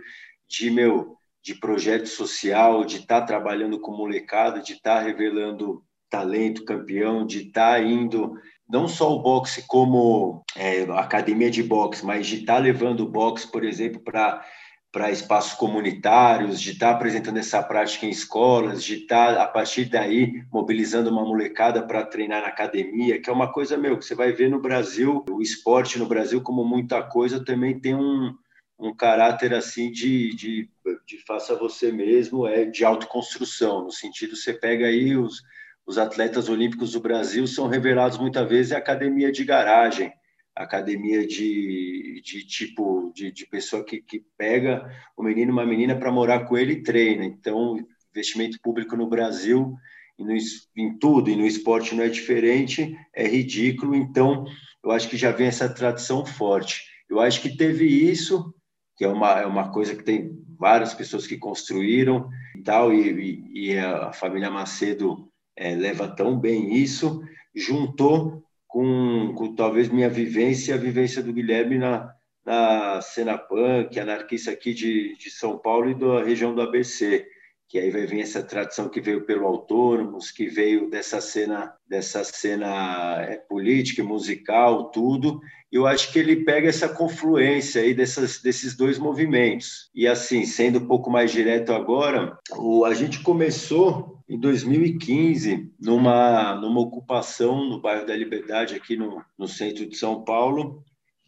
de 0.48 0.70
meu 0.70 1.16
de 1.42 1.54
projeto 1.54 2.08
social, 2.08 2.84
de 2.84 2.98
estar 2.98 3.22
tá 3.22 3.28
trabalhando 3.28 3.80
com 3.80 3.96
molecada, 3.96 4.60
de 4.60 4.74
estar 4.74 4.98
tá 4.98 5.02
revelando 5.02 5.84
talento 6.16 6.64
campeão, 6.64 7.26
de 7.26 7.48
estar 7.48 7.74
tá 7.74 7.82
indo 7.82 8.40
não 8.68 8.88
só 8.88 9.14
o 9.14 9.22
boxe 9.22 9.68
como 9.68 10.44
é, 10.56 10.84
academia 10.94 11.52
de 11.52 11.62
boxe, 11.62 12.06
mas 12.06 12.26
de 12.26 12.38
estar 12.38 12.56
tá 12.56 12.60
levando 12.60 13.02
o 13.02 13.10
boxe, 13.10 13.52
por 13.52 13.64
exemplo, 13.64 14.00
para 14.00 14.44
para 14.92 15.12
espaços 15.12 15.52
comunitários, 15.56 16.62
de 16.62 16.72
estar 16.72 16.92
tá 16.92 16.96
apresentando 16.96 17.36
essa 17.36 17.62
prática 17.62 18.06
em 18.06 18.10
escolas, 18.10 18.82
de 18.82 19.02
estar, 19.02 19.36
tá, 19.36 19.44
a 19.44 19.46
partir 19.46 19.90
daí, 19.90 20.42
mobilizando 20.50 21.10
uma 21.10 21.26
molecada 21.26 21.86
para 21.86 22.06
treinar 22.06 22.44
na 22.44 22.48
academia, 22.48 23.20
que 23.20 23.30
é 23.30 23.34
uma 23.34 23.52
coisa, 23.52 23.76
meu, 23.76 23.98
que 23.98 24.06
você 24.06 24.16
vai 24.16 24.32
ver 24.32 24.50
no 24.50 24.62
Brasil, 24.62 25.26
o 25.30 25.42
esporte 25.42 26.00
no 26.00 26.08
Brasil, 26.08 26.42
como 26.42 26.64
muita 26.64 27.04
coisa, 27.04 27.44
também 27.44 27.78
tem 27.78 27.94
um, 27.94 28.34
um 28.80 28.96
caráter 28.96 29.54
assim 29.54 29.92
de, 29.92 30.34
de, 30.34 30.70
de 31.06 31.18
faça 31.28 31.58
você 31.58 31.92
mesmo, 31.92 32.48
é 32.48 32.64
de 32.64 32.86
autoconstrução, 32.86 33.84
no 33.84 33.92
sentido, 33.92 34.34
você 34.34 34.54
pega 34.54 34.86
aí 34.86 35.18
os, 35.18 35.42
os 35.86 35.98
atletas 35.98 36.50
olímpicos 36.50 36.94
do 36.94 37.00
Brasil 37.00 37.46
são 37.46 37.68
revelados 37.68 38.18
muitas 38.18 38.48
vezes 38.50 38.72
em 38.72 38.76
academia 38.76 39.32
de 39.32 39.44
garagem, 39.44 40.12
academia 40.56 41.28
de, 41.28 42.22
de 42.24 42.46
tipo 42.46 43.12
de, 43.14 43.32
de 43.32 43.46
pessoa 43.46 43.84
que, 43.84 44.02
que 44.02 44.24
pega 44.38 44.90
o 45.16 45.24
menino 45.24 45.52
uma 45.52 45.66
menina 45.66 45.96
para 45.96 46.12
morar 46.12 46.46
com 46.46 46.58
ele 46.58 46.74
e 46.74 46.84
treina. 46.84 47.26
Então, 47.26 47.78
investimento 48.10 48.58
público 48.62 48.96
no 48.96 49.08
Brasil 49.08 49.76
e 50.18 50.24
no, 50.24 50.34
em 50.76 50.98
tudo 50.98 51.30
e 51.30 51.36
no 51.36 51.46
esporte 51.46 51.94
não 51.94 52.04
é 52.04 52.10
diferente, 52.10 52.98
é 53.14 53.28
ridículo. 53.28 53.94
Então, 53.94 54.46
eu 54.84 54.92
acho 54.92 55.10
que 55.10 55.18
já 55.18 55.32
vem 55.32 55.48
essa 55.48 55.68
tradição 55.68 56.26
forte. 56.26 56.84
Eu 57.10 57.20
acho 57.20 57.42
que 57.42 57.56
teve 57.56 57.86
isso, 57.86 58.54
que 58.98 59.04
é 59.04 59.08
uma, 59.08 59.42
é 59.42 59.46
uma 59.46 59.72
coisa 59.72 59.94
que 59.96 60.04
tem 60.04 60.32
várias 60.58 60.94
pessoas 60.94 61.28
que 61.28 61.38
construíram 61.38 62.30
e 62.58 62.64
tal, 62.64 62.94
e, 62.94 63.44
e, 63.54 63.72
e 63.72 63.78
a 63.78 64.14
família 64.14 64.50
Macedo 64.50 65.30
é, 65.56 65.76
leva 65.76 66.08
tão 66.08 66.40
bem 66.40 66.74
isso, 66.74 67.24
juntou 67.54 68.44
com, 68.68 69.34
com 69.36 69.56
talvez 69.56 69.90
minha 69.90 70.10
vivência 70.10 70.72
e 70.72 70.76
a 70.76 70.82
vivência 70.82 71.24
do 71.24 71.34
Guilherme 71.34 71.78
na, 71.78 72.14
na 72.46 73.02
cena 73.02 73.38
punk, 73.38 74.00
anarquista 74.00 74.52
aqui 74.52 74.74
de, 74.74 75.16
de 75.18 75.30
São 75.30 75.58
Paulo 75.58 75.90
e 75.90 75.96
da 75.96 76.24
região 76.24 76.54
do 76.54 76.62
ABC 76.62 77.26
que 77.68 77.80
aí 77.80 77.90
vai 77.90 78.06
vir 78.06 78.22
essa 78.22 78.44
tradição 78.44 78.88
que 78.88 79.02
veio 79.02 79.26
pelo 79.26 79.46
Autônomos, 79.46 80.32
que 80.32 80.46
veio 80.46 80.90
dessa 80.90 81.20
cena, 81.20 81.74
dessa 81.88 82.24
cena 82.24 83.22
é, 83.24 83.38
política 83.38 84.02
e 84.02 84.06
musical, 84.06 84.92
tudo. 84.92 85.42
Eu 85.72 85.88
acho 85.88 86.12
que 86.14 86.20
ele 86.20 86.46
pega 86.46 86.70
essa 86.70 86.88
confluência 86.88 87.82
aí 87.82 87.94
dessas, 87.94 88.40
desses 88.42 88.78
dois 88.78 89.00
movimentos. 89.00 89.90
E 89.96 90.08
assim, 90.08 90.46
sendo 90.46 90.80
um 90.80 90.88
pouco 90.88 91.10
mais 91.10 91.32
direto 91.32 91.74
agora, 91.74 92.38
o, 92.56 92.86
a 92.86 92.94
gente 92.94 93.22
começou 93.22 94.15
em 94.28 94.40
2015 94.40 95.72
numa, 95.80 96.56
numa 96.56 96.82
ocupação 96.82 97.64
no 97.66 97.80
bairro 97.80 98.06
da 98.06 98.16
Liberdade, 98.16 98.76
aqui 98.76 98.96
no, 98.96 99.24
no 99.38 99.48
centro 99.48 99.86
de 99.86 99.96
São 99.96 100.24
Paulo, 100.24 100.84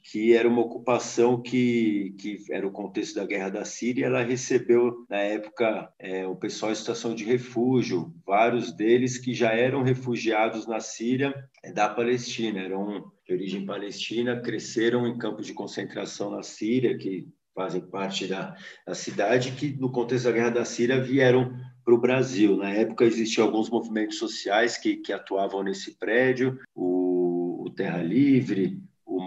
que 0.10 0.34
era 0.34 0.48
uma 0.48 0.62
ocupação 0.62 1.42
que, 1.42 2.16
que 2.18 2.46
era 2.50 2.66
o 2.66 2.72
contexto 2.72 3.16
da 3.16 3.26
guerra 3.26 3.50
da 3.50 3.66
Síria. 3.66 4.06
Ela 4.06 4.24
recebeu, 4.24 5.06
na 5.10 5.18
época, 5.18 5.92
é, 6.00 6.26
o 6.26 6.36
pessoal 6.36 6.72
em 6.72 6.76
situação 6.76 7.14
de 7.14 7.26
refúgio, 7.26 8.14
vários 8.26 8.72
deles 8.72 9.18
que 9.18 9.34
já 9.34 9.54
eram 9.54 9.84
refugiados 9.84 10.66
na 10.66 10.80
Síria 10.80 11.36
é, 11.62 11.74
da 11.74 11.90
Palestina, 11.90 12.62
eram 12.62 13.12
de 13.28 13.34
origem 13.34 13.66
palestina, 13.66 14.40
cresceram 14.40 15.06
em 15.06 15.18
campos 15.18 15.46
de 15.46 15.54
concentração 15.54 16.32
na 16.32 16.42
Síria, 16.42 16.98
que 16.98 17.28
fazem 17.54 17.82
parte 17.82 18.28
da, 18.28 18.56
da 18.86 18.96
cidade, 18.96 19.52
que 19.52 19.76
no 19.78 19.92
contexto 19.92 20.26
da 20.26 20.32
guerra 20.32 20.52
da 20.52 20.66
Síria 20.66 21.02
vieram 21.02 21.54
para 21.88 21.96
o 21.96 21.98
Brasil. 21.98 22.58
Na 22.58 22.70
época 22.70 23.06
existiam 23.06 23.48
alguns 23.48 23.70
movimentos 23.70 24.18
sociais 24.18 24.78
que, 24.78 24.98
que 24.98 25.14
atuavam 25.14 25.64
nesse 25.64 25.98
prédio, 25.98 26.60
o, 26.76 27.64
o 27.66 27.70
Terra 27.70 28.04
Livre, 28.04 28.78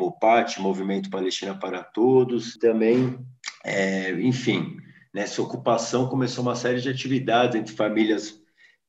MOPAT, 0.00 0.60
Movimento 0.60 1.10
Palestina 1.10 1.54
para 1.54 1.82
Todos, 1.82 2.58
também, 2.58 3.18
é, 3.64 4.12
enfim, 4.20 4.76
nessa 5.12 5.40
ocupação 5.40 6.08
começou 6.08 6.42
uma 6.42 6.54
série 6.54 6.80
de 6.80 6.88
atividades 6.88 7.54
entre 7.54 7.74
famílias 7.74 8.40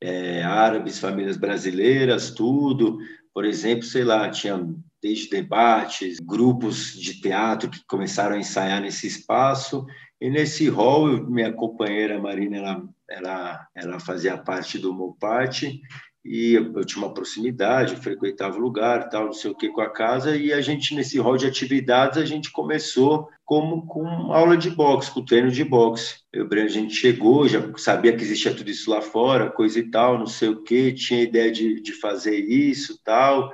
é, 0.02 0.42
árabes, 0.44 1.00
famílias 1.00 1.38
brasileiras, 1.38 2.32
tudo. 2.32 2.98
Por 3.34 3.46
exemplo, 3.46 3.84
sei 3.84 4.04
lá, 4.04 4.30
tinha 4.30 4.68
desde 5.02 5.30
debates, 5.30 6.20
grupos 6.20 6.94
de 6.94 7.22
teatro 7.22 7.70
que 7.70 7.86
começaram 7.88 8.36
a 8.36 8.40
ensaiar 8.40 8.82
nesse 8.82 9.08
espaço. 9.08 9.86
E 10.22 10.30
nesse 10.30 10.70
hall, 10.70 11.08
minha 11.28 11.52
companheira 11.52 12.22
Marina, 12.22 12.58
ela, 12.58 12.84
ela, 13.10 13.68
ela 13.74 14.00
fazia 14.00 14.38
parte 14.38 14.78
do 14.78 14.94
Mopate 14.94 15.82
e 16.24 16.54
eu, 16.54 16.72
eu, 16.74 16.86
tinha 16.86 17.04
uma 17.04 17.14
proximidade, 17.14 17.96
frequentava 17.96 18.56
o 18.56 18.62
lugar, 18.62 19.10
tal, 19.10 19.26
não 19.26 19.34
sei 19.34 19.50
o 19.50 19.56
que 19.56 19.70
com 19.70 19.82
a 19.82 19.90
casa, 19.90 20.38
e 20.38 20.54
a 20.54 20.62
gente, 20.62 20.94
nesse 20.94 21.18
rol 21.18 21.36
de 21.36 21.48
atividades, 21.48 22.20
a 22.20 22.26
gente 22.26 22.52
começou 22.52 23.28
como 23.44 23.88
com 23.88 24.06
aula 24.32 24.56
de 24.56 24.70
boxe, 24.70 25.12
com 25.12 25.26
treino 25.26 25.50
de 25.50 25.64
boxe. 25.64 26.18
Eu, 26.32 26.48
a 26.52 26.68
gente 26.68 26.94
chegou, 26.94 27.48
já 27.48 27.60
sabia 27.76 28.16
que 28.16 28.24
existia 28.24 28.54
tudo 28.54 28.70
isso 28.70 28.92
lá 28.92 29.02
fora, 29.02 29.50
coisa 29.50 29.80
e 29.80 29.90
tal, 29.90 30.20
não 30.20 30.28
sei 30.28 30.50
o 30.50 30.62
que, 30.62 30.94
tinha 30.94 31.24
ideia 31.24 31.52
de, 31.52 31.82
de 31.82 31.94
fazer 31.94 32.38
isso, 32.38 33.02
tal, 33.04 33.52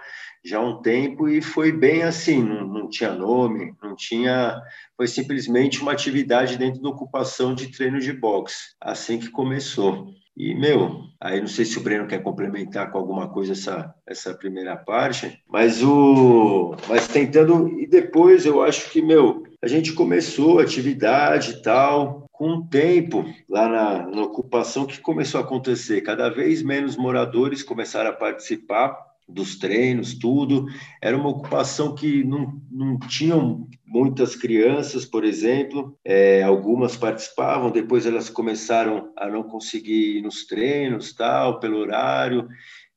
já 0.47 0.59
há 0.59 0.61
um 0.61 0.81
tempo, 0.81 1.27
e 1.27 1.41
foi 1.41 1.71
bem 1.71 2.03
assim, 2.03 2.43
não, 2.43 2.67
não 2.67 2.89
tinha 2.89 3.11
nome, 3.13 3.73
não 3.81 3.95
tinha... 3.95 4.61
Foi 4.95 5.07
simplesmente 5.07 5.81
uma 5.81 5.91
atividade 5.91 6.57
dentro 6.57 6.81
da 6.81 6.89
ocupação 6.89 7.53
de 7.53 7.71
treino 7.71 7.99
de 7.99 8.13
boxe, 8.13 8.75
assim 8.81 9.19
que 9.19 9.29
começou. 9.29 10.07
E, 10.37 10.53
meu, 10.53 11.01
aí 11.19 11.39
não 11.39 11.47
sei 11.47 11.65
se 11.65 11.79
o 11.79 11.81
Breno 11.81 12.07
quer 12.07 12.21
complementar 12.21 12.91
com 12.91 12.99
alguma 12.99 13.27
coisa 13.27 13.53
essa, 13.53 13.93
essa 14.05 14.35
primeira 14.35 14.75
parte, 14.77 15.41
mas 15.49 15.81
o. 15.81 16.75
Mas 16.87 17.07
tentando. 17.07 17.67
E 17.79 17.87
depois 17.87 18.45
eu 18.45 18.61
acho 18.61 18.91
que, 18.91 19.01
meu, 19.01 19.43
a 19.63 19.67
gente 19.67 19.93
começou 19.93 20.59
a 20.59 20.61
atividade 20.61 21.51
e 21.51 21.61
tal, 21.63 22.27
com 22.31 22.49
o 22.49 22.67
tempo 22.67 23.25
lá 23.49 23.67
na, 23.67 24.07
na 24.07 24.21
ocupação 24.21 24.85
que 24.85 25.01
começou 25.01 25.41
a 25.41 25.43
acontecer. 25.43 26.01
Cada 26.01 26.29
vez 26.29 26.61
menos 26.61 26.95
moradores 26.95 27.63
começaram 27.63 28.11
a 28.11 28.13
participar 28.13 29.06
dos 29.27 29.57
treinos, 29.57 30.13
tudo. 30.13 30.67
Era 31.01 31.17
uma 31.17 31.29
ocupação 31.29 31.93
que 31.93 32.23
não, 32.23 32.61
não 32.71 32.97
tinham 32.97 33.67
muitas 33.85 34.35
crianças, 34.35 35.05
por 35.05 35.25
exemplo. 35.25 35.97
É, 36.03 36.43
algumas 36.43 36.95
participavam, 36.95 37.71
depois 37.71 38.05
elas 38.05 38.29
começaram 38.29 39.11
a 39.17 39.27
não 39.27 39.43
conseguir 39.43 40.17
ir 40.17 40.21
nos 40.21 40.45
treinos, 40.45 41.13
tal, 41.13 41.59
pelo 41.59 41.77
horário. 41.77 42.47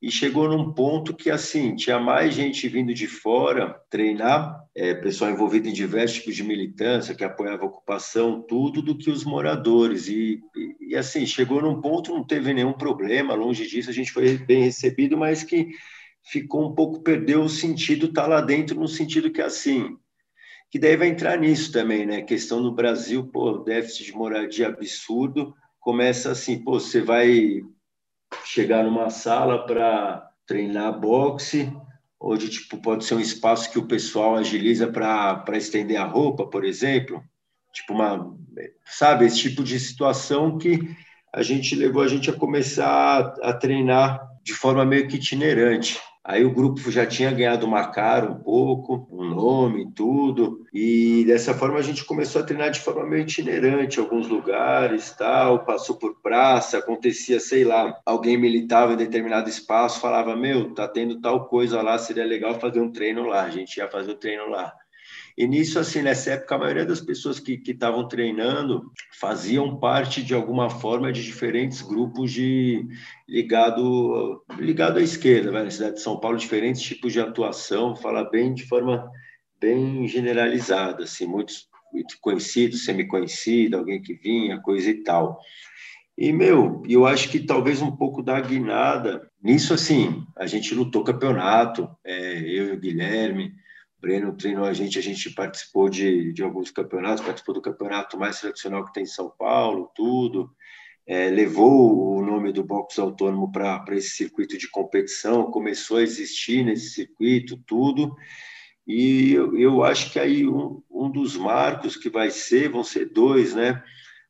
E 0.03 0.11
chegou 0.11 0.49
num 0.49 0.73
ponto 0.73 1.15
que, 1.15 1.31
assim, 1.31 1.77
tinha 1.77 1.99
mais 1.99 2.35
gente 2.35 2.67
vindo 2.69 2.95
de 2.95 3.07
fora 3.07 3.79
treinar, 3.91 4.59
é, 4.75 4.95
pessoal 4.95 5.31
envolvido 5.31 5.69
em 5.69 5.75
diversos 5.75 6.19
tipos 6.19 6.35
de 6.35 6.43
militância, 6.43 7.15
que 7.15 7.23
apoiava 7.23 7.65
a 7.65 7.67
ocupação, 7.67 8.41
tudo, 8.41 8.81
do 8.81 8.97
que 8.97 9.11
os 9.11 9.25
moradores. 9.25 10.09
E, 10.09 10.41
e, 10.57 10.91
e 10.93 10.97
assim, 10.97 11.27
chegou 11.27 11.61
num 11.61 11.83
ponto, 11.83 12.15
não 12.15 12.25
teve 12.25 12.55
nenhum 12.55 12.73
problema, 12.73 13.35
longe 13.35 13.67
disso, 13.67 13.91
a 13.91 13.93
gente 13.93 14.11
foi 14.11 14.39
bem 14.39 14.63
recebido, 14.63 15.19
mas 15.19 15.43
que 15.43 15.69
ficou 16.25 16.69
um 16.69 16.75
pouco, 16.75 17.03
perdeu 17.03 17.43
o 17.43 17.49
sentido 17.49 18.13
tá 18.13 18.27
lá 18.27 18.41
dentro, 18.41 18.79
no 18.79 18.89
sentido 18.89 19.31
que 19.31 19.41
assim, 19.41 19.97
que 20.71 20.79
daí 20.79 20.97
vai 20.97 21.09
entrar 21.09 21.37
nisso 21.39 21.73
também, 21.73 22.07
né? 22.07 22.23
Questão 22.23 22.61
no 22.61 22.73
Brasil, 22.73 23.27
pô, 23.27 23.59
déficit 23.59 24.07
de 24.07 24.13
moradia 24.13 24.69
absurdo, 24.69 25.55
começa 25.81 26.31
assim, 26.31 26.63
pô, 26.63 26.79
você 26.79 27.01
vai 27.01 27.63
chegar 28.45 28.85
numa 28.85 29.11
sala 29.11 29.67
para 29.67 30.31
treinar 30.47 30.99
boxe, 30.99 31.73
onde 32.21 32.49
tipo 32.49 32.79
pode 32.79 33.05
ser 33.05 33.15
um 33.15 33.21
espaço 33.21 33.71
que 33.71 33.79
o 33.79 33.87
pessoal 33.87 34.37
agiliza 34.37 34.87
para 34.87 35.57
estender 35.57 35.97
a 35.97 36.05
roupa, 36.05 36.47
por 36.47 36.65
exemplo, 36.65 37.23
tipo 37.73 37.95
uma, 37.95 38.37
sabe, 38.85 39.25
esse 39.25 39.39
tipo 39.39 39.65
de 39.65 39.81
situação 39.81 40.59
que 40.59 40.79
a 41.35 41.43
gente 41.43 41.75
levou 41.75 42.03
a 42.03 42.09
gente 42.09 42.29
a 42.29 42.37
começar 42.37 42.87
a, 43.43 43.51
a 43.51 43.53
treinar 43.53 44.21
de 44.45 44.53
forma 44.53 44.85
meio 44.85 45.09
que 45.09 45.17
itinerante. 45.17 45.99
Aí 46.23 46.45
o 46.45 46.53
grupo 46.53 46.91
já 46.91 47.07
tinha 47.07 47.31
ganhado 47.31 47.67
uma 47.67 47.89
cara 47.89 48.31
um 48.31 48.39
pouco, 48.39 49.09
um 49.11 49.25
nome, 49.25 49.91
tudo, 49.93 50.67
e 50.73 51.25
dessa 51.27 51.55
forma 51.55 51.79
a 51.79 51.83
gente 51.83 52.05
começou 52.05 52.43
a 52.43 52.45
treinar 52.45 52.71
de 52.71 52.81
forma 52.81 53.07
meio 53.07 53.23
itinerante, 53.23 53.99
alguns 53.99 54.29
lugares, 54.29 55.13
tal, 55.13 55.65
passou 55.65 55.97
por 55.97 56.21
praça, 56.21 56.79
acontecia, 56.79 57.41
sei 57.41 57.65
lá, 57.65 57.99
alguém 58.05 58.37
militava 58.37 58.93
em 58.93 58.99
determinado 58.99 59.49
espaço, 59.49 59.99
falava, 59.99 60.37
meu, 60.37 60.75
tá 60.75 60.87
tendo 60.87 61.21
tal 61.21 61.47
coisa 61.47 61.81
lá, 61.81 61.97
seria 61.97 62.25
legal 62.25 62.61
fazer 62.61 62.81
um 62.81 62.93
treino 62.93 63.27
lá, 63.27 63.43
a 63.45 63.51
gente 63.51 63.79
ia 63.79 63.89
fazer 63.89 64.13
o 64.13 64.17
treino 64.17 64.47
lá. 64.49 64.75
E 65.41 65.47
nisso, 65.47 65.79
assim, 65.79 66.03
nessa 66.03 66.33
época, 66.33 66.55
a 66.55 66.59
maioria 66.59 66.85
das 66.85 67.01
pessoas 67.01 67.41
que 67.41 67.63
estavam 67.67 68.07
treinando 68.07 68.93
faziam 69.19 69.81
parte, 69.81 70.23
de 70.23 70.35
alguma 70.35 70.69
forma, 70.69 71.11
de 71.11 71.25
diferentes 71.25 71.81
grupos 71.81 72.31
de 72.31 72.87
ligado, 73.27 74.45
ligado 74.59 74.99
à 74.99 75.03
esquerda, 75.03 75.51
né? 75.51 75.63
na 75.63 75.71
cidade 75.71 75.95
de 75.95 76.03
São 76.03 76.21
Paulo, 76.21 76.37
diferentes 76.37 76.83
tipos 76.83 77.15
de 77.15 77.21
atuação, 77.21 77.97
fala 77.97 78.29
bem 78.29 78.53
de 78.53 78.67
forma 78.67 79.11
bem 79.59 80.07
generalizada, 80.07 81.05
assim, 81.05 81.25
muitos 81.25 81.67
conhecidos, 82.21 82.85
semi-conhecido, 82.85 83.79
alguém 83.79 84.03
que 84.03 84.13
vinha, 84.13 84.61
coisa 84.61 84.91
e 84.91 85.03
tal. 85.03 85.39
E, 86.19 86.35
meu, 86.35 86.83
eu 86.87 87.07
acho 87.07 87.31
que 87.31 87.41
talvez 87.41 87.81
um 87.81 87.97
pouco 87.97 88.23
da 88.23 88.39
guinada, 88.39 89.27
nisso, 89.43 89.73
assim, 89.73 90.23
a 90.37 90.47
gente 90.47 90.75
lutou 90.75 91.03
campeonato, 91.03 91.89
é, 92.05 92.41
eu 92.41 92.67
e 92.67 92.73
o 92.73 92.79
Guilherme, 92.79 93.55
Breno 94.01 94.33
treinou 94.33 94.65
a 94.65 94.73
gente, 94.73 94.99
a 94.99 95.03
gente 95.03 95.31
participou 95.31 95.91
de, 95.91 96.33
de 96.33 96.43
alguns 96.43 96.71
campeonatos, 96.71 97.25
participou 97.25 97.55
do 97.55 97.61
campeonato 97.61 98.19
mais 98.19 98.41
tradicional 98.41 98.85
que 98.85 98.93
tem 98.95 99.03
em 99.03 99.07
São 99.07 99.31
Paulo, 99.31 99.91
tudo. 99.95 100.51
É, 101.07 101.29
levou 101.29 102.17
o 102.17 102.25
nome 102.25 102.53
do 102.53 102.65
boxe 102.65 103.01
autônomo 103.01 103.51
para 103.51 103.85
esse 103.91 104.11
circuito 104.11 104.57
de 104.57 104.71
competição, 104.71 105.51
começou 105.51 105.99
a 105.99 106.03
existir 106.03 106.65
nesse 106.65 106.91
circuito, 106.91 107.59
tudo. 107.67 108.17
E 108.87 109.33
eu, 109.33 109.57
eu 109.59 109.85
acho 109.85 110.13
que 110.13 110.19
aí 110.19 110.47
um, 110.47 110.83
um 110.91 111.11
dos 111.11 111.37
marcos 111.37 111.97
que 111.97 112.09
vai 112.09 112.31
ser, 112.31 112.71
vão 112.71 112.83
ser 112.83 113.07
dois, 113.07 113.55
né? 113.55 113.83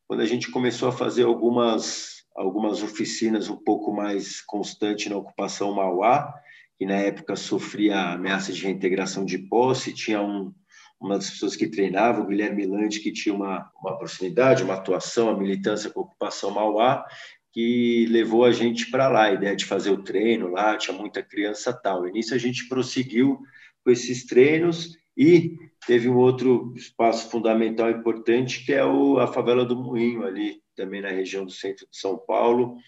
Quando 0.07 0.21
a 0.21 0.27
gente 0.27 0.51
começou 0.51 0.89
a 0.89 0.93
fazer 0.93 1.25
algumas, 1.25 2.25
algumas 2.35 2.83
oficinas 2.83 3.49
um 3.49 3.57
pouco 3.57 3.93
mais 3.93 4.41
constante 4.41 5.09
na 5.09 5.17
ocupação 5.17 5.73
Mauá, 5.73 6.35
que 6.81 6.87
na 6.87 6.95
época 6.95 7.37
sofria 7.37 8.15
ameaça 8.15 8.55
de 8.55 8.63
reintegração 8.63 9.23
de 9.23 9.37
posse, 9.37 9.93
tinha 9.93 10.23
um, 10.23 10.51
uma 10.99 11.17
das 11.17 11.29
pessoas 11.29 11.55
que 11.55 11.69
treinava, 11.69 12.23
o 12.23 12.27
Guilherme 12.27 12.65
Lante, 12.65 13.01
que 13.01 13.13
tinha 13.13 13.35
uma, 13.35 13.71
uma 13.83 13.99
proximidade, 13.99 14.63
uma 14.63 14.73
atuação, 14.73 15.29
a 15.29 15.37
militância 15.37 15.91
com 15.91 16.01
a 16.01 16.05
ocupação 16.05 16.51
Mauá, 16.51 17.05
que 17.53 18.07
levou 18.09 18.47
a 18.47 18.51
gente 18.51 18.91
para 18.91 19.09
lá, 19.09 19.25
a 19.25 19.33
ideia 19.35 19.55
de 19.55 19.67
fazer 19.67 19.91
o 19.91 20.03
treino 20.03 20.49
lá, 20.49 20.75
tinha 20.79 20.97
muita 20.97 21.23
criança 21.23 21.71
tal. 21.71 22.09
E 22.09 22.13
nisso 22.13 22.35
a 22.35 22.39
gente 22.39 22.67
prosseguiu 22.67 23.39
com 23.85 23.91
esses 23.91 24.25
treinos 24.25 24.97
e 25.15 25.59
teve 25.87 26.09
um 26.09 26.17
outro 26.17 26.73
espaço 26.75 27.31
fundamental 27.31 27.91
importante, 27.91 28.65
que 28.65 28.73
é 28.73 28.83
o, 28.83 29.19
a 29.19 29.27
favela 29.27 29.67
do 29.67 29.77
Moinho, 29.77 30.25
ali 30.25 30.63
também 30.75 31.03
na 31.03 31.11
região 31.11 31.45
do 31.45 31.53
centro 31.53 31.87
de 31.91 31.99
São 31.99 32.17
Paulo. 32.17 32.79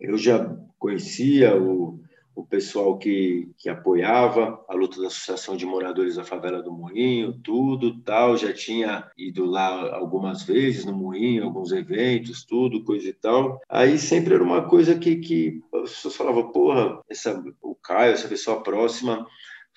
Eu 0.00 0.18
já 0.18 0.52
conhecia 0.80 1.56
o 1.56 2.04
o 2.36 2.44
pessoal 2.44 2.98
que, 2.98 3.50
que 3.56 3.70
apoiava 3.70 4.62
a 4.68 4.74
luta 4.74 5.00
da 5.00 5.06
Associação 5.06 5.56
de 5.56 5.64
Moradores 5.64 6.16
da 6.16 6.22
Favela 6.22 6.62
do 6.62 6.70
Moinho, 6.70 7.32
tudo, 7.42 7.98
tal, 8.02 8.36
já 8.36 8.52
tinha 8.52 9.10
ido 9.16 9.46
lá 9.46 9.96
algumas 9.96 10.42
vezes 10.42 10.84
no 10.84 10.92
Moinho, 10.92 11.44
alguns 11.44 11.72
eventos, 11.72 12.44
tudo, 12.44 12.84
coisa 12.84 13.08
e 13.08 13.12
tal. 13.14 13.58
Aí 13.66 13.98
sempre 13.98 14.34
era 14.34 14.44
uma 14.44 14.68
coisa 14.68 14.98
que, 14.98 15.16
que 15.16 15.62
as 15.82 15.92
pessoas 15.92 16.14
falavam, 16.14 16.52
porra, 16.52 17.00
essa, 17.08 17.42
o 17.62 17.74
Caio, 17.74 18.12
essa 18.12 18.28
pessoa 18.28 18.62
próxima, 18.62 19.26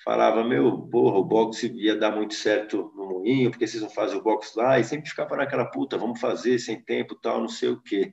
falava, 0.04 0.44
meu, 0.44 0.82
porra, 0.82 1.16
o 1.16 1.24
boxe 1.24 1.72
ia 1.74 1.96
dar 1.96 2.14
muito 2.14 2.34
certo 2.34 2.92
no 2.94 3.06
Moinho, 3.06 3.50
porque 3.50 3.66
vocês 3.66 3.82
não 3.82 3.88
fazem 3.88 4.18
o 4.18 4.22
boxe 4.22 4.52
lá? 4.58 4.78
E 4.78 4.84
sempre 4.84 5.08
ficava 5.08 5.34
naquela 5.34 5.64
puta, 5.64 5.96
vamos 5.96 6.20
fazer 6.20 6.58
sem 6.58 6.78
tempo, 6.78 7.14
tal, 7.14 7.40
não 7.40 7.48
sei 7.48 7.70
o 7.70 7.80
quê. 7.80 8.12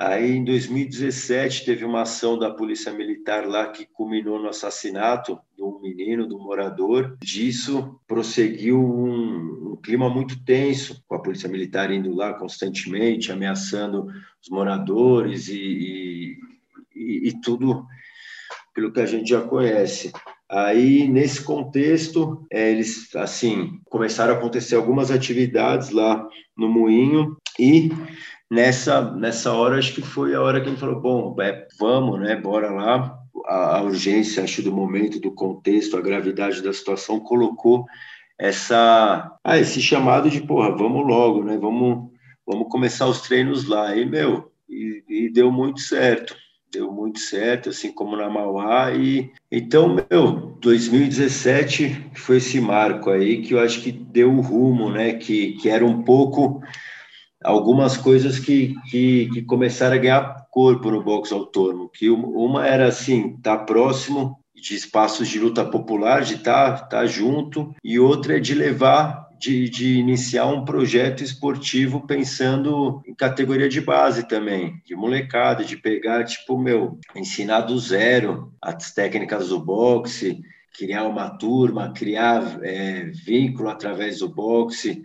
Aí, 0.00 0.36
em 0.36 0.44
2017, 0.44 1.64
teve 1.64 1.84
uma 1.84 2.02
ação 2.02 2.38
da 2.38 2.52
Polícia 2.52 2.92
Militar 2.92 3.44
lá 3.48 3.66
que 3.66 3.84
culminou 3.84 4.38
no 4.38 4.48
assassinato 4.48 5.40
de 5.56 5.62
um 5.64 5.80
menino, 5.80 6.28
de 6.28 6.36
um 6.36 6.38
morador. 6.38 7.18
Disso 7.20 8.00
prosseguiu 8.06 8.78
um, 8.78 9.72
um, 9.72 9.76
clima 9.82 10.08
muito 10.08 10.40
tenso, 10.44 11.02
com 11.08 11.16
a 11.16 11.18
Polícia 11.20 11.48
Militar 11.48 11.90
indo 11.90 12.14
lá 12.14 12.32
constantemente, 12.32 13.32
ameaçando 13.32 14.06
os 14.40 14.48
moradores 14.48 15.48
e, 15.48 16.38
e, 16.94 17.28
e 17.28 17.40
tudo 17.40 17.84
pelo 18.72 18.92
que 18.92 19.00
a 19.00 19.06
gente 19.06 19.28
já 19.28 19.40
conhece. 19.40 20.12
Aí, 20.48 21.08
nesse 21.08 21.42
contexto, 21.42 22.46
é, 22.52 22.70
eles, 22.70 23.12
assim, 23.16 23.80
começaram 23.90 24.34
a 24.34 24.36
acontecer 24.36 24.76
algumas 24.76 25.10
atividades 25.10 25.90
lá 25.90 26.24
no 26.56 26.68
Moinho 26.68 27.36
e 27.58 27.90
nessa 28.50 29.10
nessa 29.12 29.52
hora 29.52 29.78
acho 29.78 29.94
que 29.94 30.02
foi 30.02 30.34
a 30.34 30.40
hora 30.40 30.60
que 30.60 30.68
ele 30.68 30.76
falou 30.76 31.00
bom 31.00 31.36
é, 31.40 31.66
vamos 31.78 32.20
né 32.20 32.34
bora 32.36 32.70
lá 32.70 33.18
a, 33.46 33.76
a, 33.76 33.82
urgência 33.82 34.42
acho 34.42 34.62
do 34.62 34.72
momento 34.72 35.20
do 35.20 35.30
contexto 35.32 35.96
a 35.96 36.00
gravidade 36.00 36.62
da 36.62 36.72
situação 36.72 37.20
colocou 37.20 37.84
essa 38.38 39.38
ah, 39.44 39.58
esse 39.58 39.80
chamado 39.80 40.30
de 40.30 40.40
porra 40.40 40.74
vamos 40.76 41.06
logo 41.06 41.44
né 41.44 41.58
vamos 41.58 42.10
vamos 42.48 42.68
começar 42.70 43.06
os 43.06 43.20
treinos 43.20 43.68
lá. 43.68 43.94
E, 43.94 44.06
meu, 44.06 44.50
e, 44.66 45.04
e 45.06 45.28
deu 45.30 45.52
muito 45.52 45.80
certo 45.80 46.34
deu 46.70 46.92
muito 46.92 47.18
certo, 47.18 47.70
assim 47.70 47.90
como 47.90 48.14
na 48.14 48.28
Mauá. 48.28 48.92
E 48.94 49.32
então, 49.50 49.96
meu, 50.10 50.54
2017 50.60 52.10
foi 52.14 52.36
esse 52.36 52.60
marco 52.60 53.08
aí 53.08 53.40
que 53.40 53.54
eu 53.54 53.60
acho 53.60 53.80
que 53.80 53.90
deu 53.90 54.30
o 54.34 54.42
rumo, 54.42 54.90
né? 54.90 55.14
Que, 55.14 55.52
que 55.52 55.70
era 55.70 55.84
um 55.84 56.02
pouco 56.02 56.62
algumas 57.42 57.96
coisas 57.96 58.38
que, 58.38 58.74
que, 58.90 59.28
que 59.32 59.42
começaram 59.42 59.96
a 59.96 59.98
ganhar 59.98 60.46
corpo 60.50 60.90
no 60.90 61.02
boxe 61.02 61.32
autônomo. 61.32 61.88
Que 61.88 62.10
uma 62.10 62.66
era 62.66 62.88
assim, 62.88 63.34
estar 63.36 63.58
tá 63.58 63.64
próximo 63.64 64.38
de 64.54 64.74
espaços 64.74 65.28
de 65.28 65.38
luta 65.38 65.64
popular, 65.64 66.22
de 66.22 66.34
estar 66.34 66.80
tá, 66.80 66.86
tá 66.86 67.06
junto, 67.06 67.74
e 67.82 67.98
outra 67.98 68.36
é 68.36 68.40
de 68.40 68.54
levar 68.54 69.28
de, 69.38 69.68
de, 69.68 69.98
iniciar 69.98 70.46
um 70.46 70.64
projeto 70.64 71.22
esportivo 71.22 72.04
pensando 72.06 73.00
em 73.06 73.14
categoria 73.14 73.68
de 73.68 73.80
base 73.80 74.26
também, 74.26 74.82
de 74.84 74.96
molecada, 74.96 75.64
de 75.64 75.76
pegar, 75.76 76.24
tipo, 76.24 76.58
meu, 76.58 76.98
ensinar 77.14 77.60
do 77.60 77.78
zero 77.78 78.52
as 78.60 78.92
técnicas 78.92 79.50
do 79.50 79.60
boxe, 79.60 80.40
criar 80.76 81.04
uma 81.04 81.30
turma, 81.30 81.92
criar 81.92 82.58
é, 82.62 83.04
vínculo 83.04 83.68
através 83.68 84.18
do 84.18 84.28
boxe, 84.28 85.02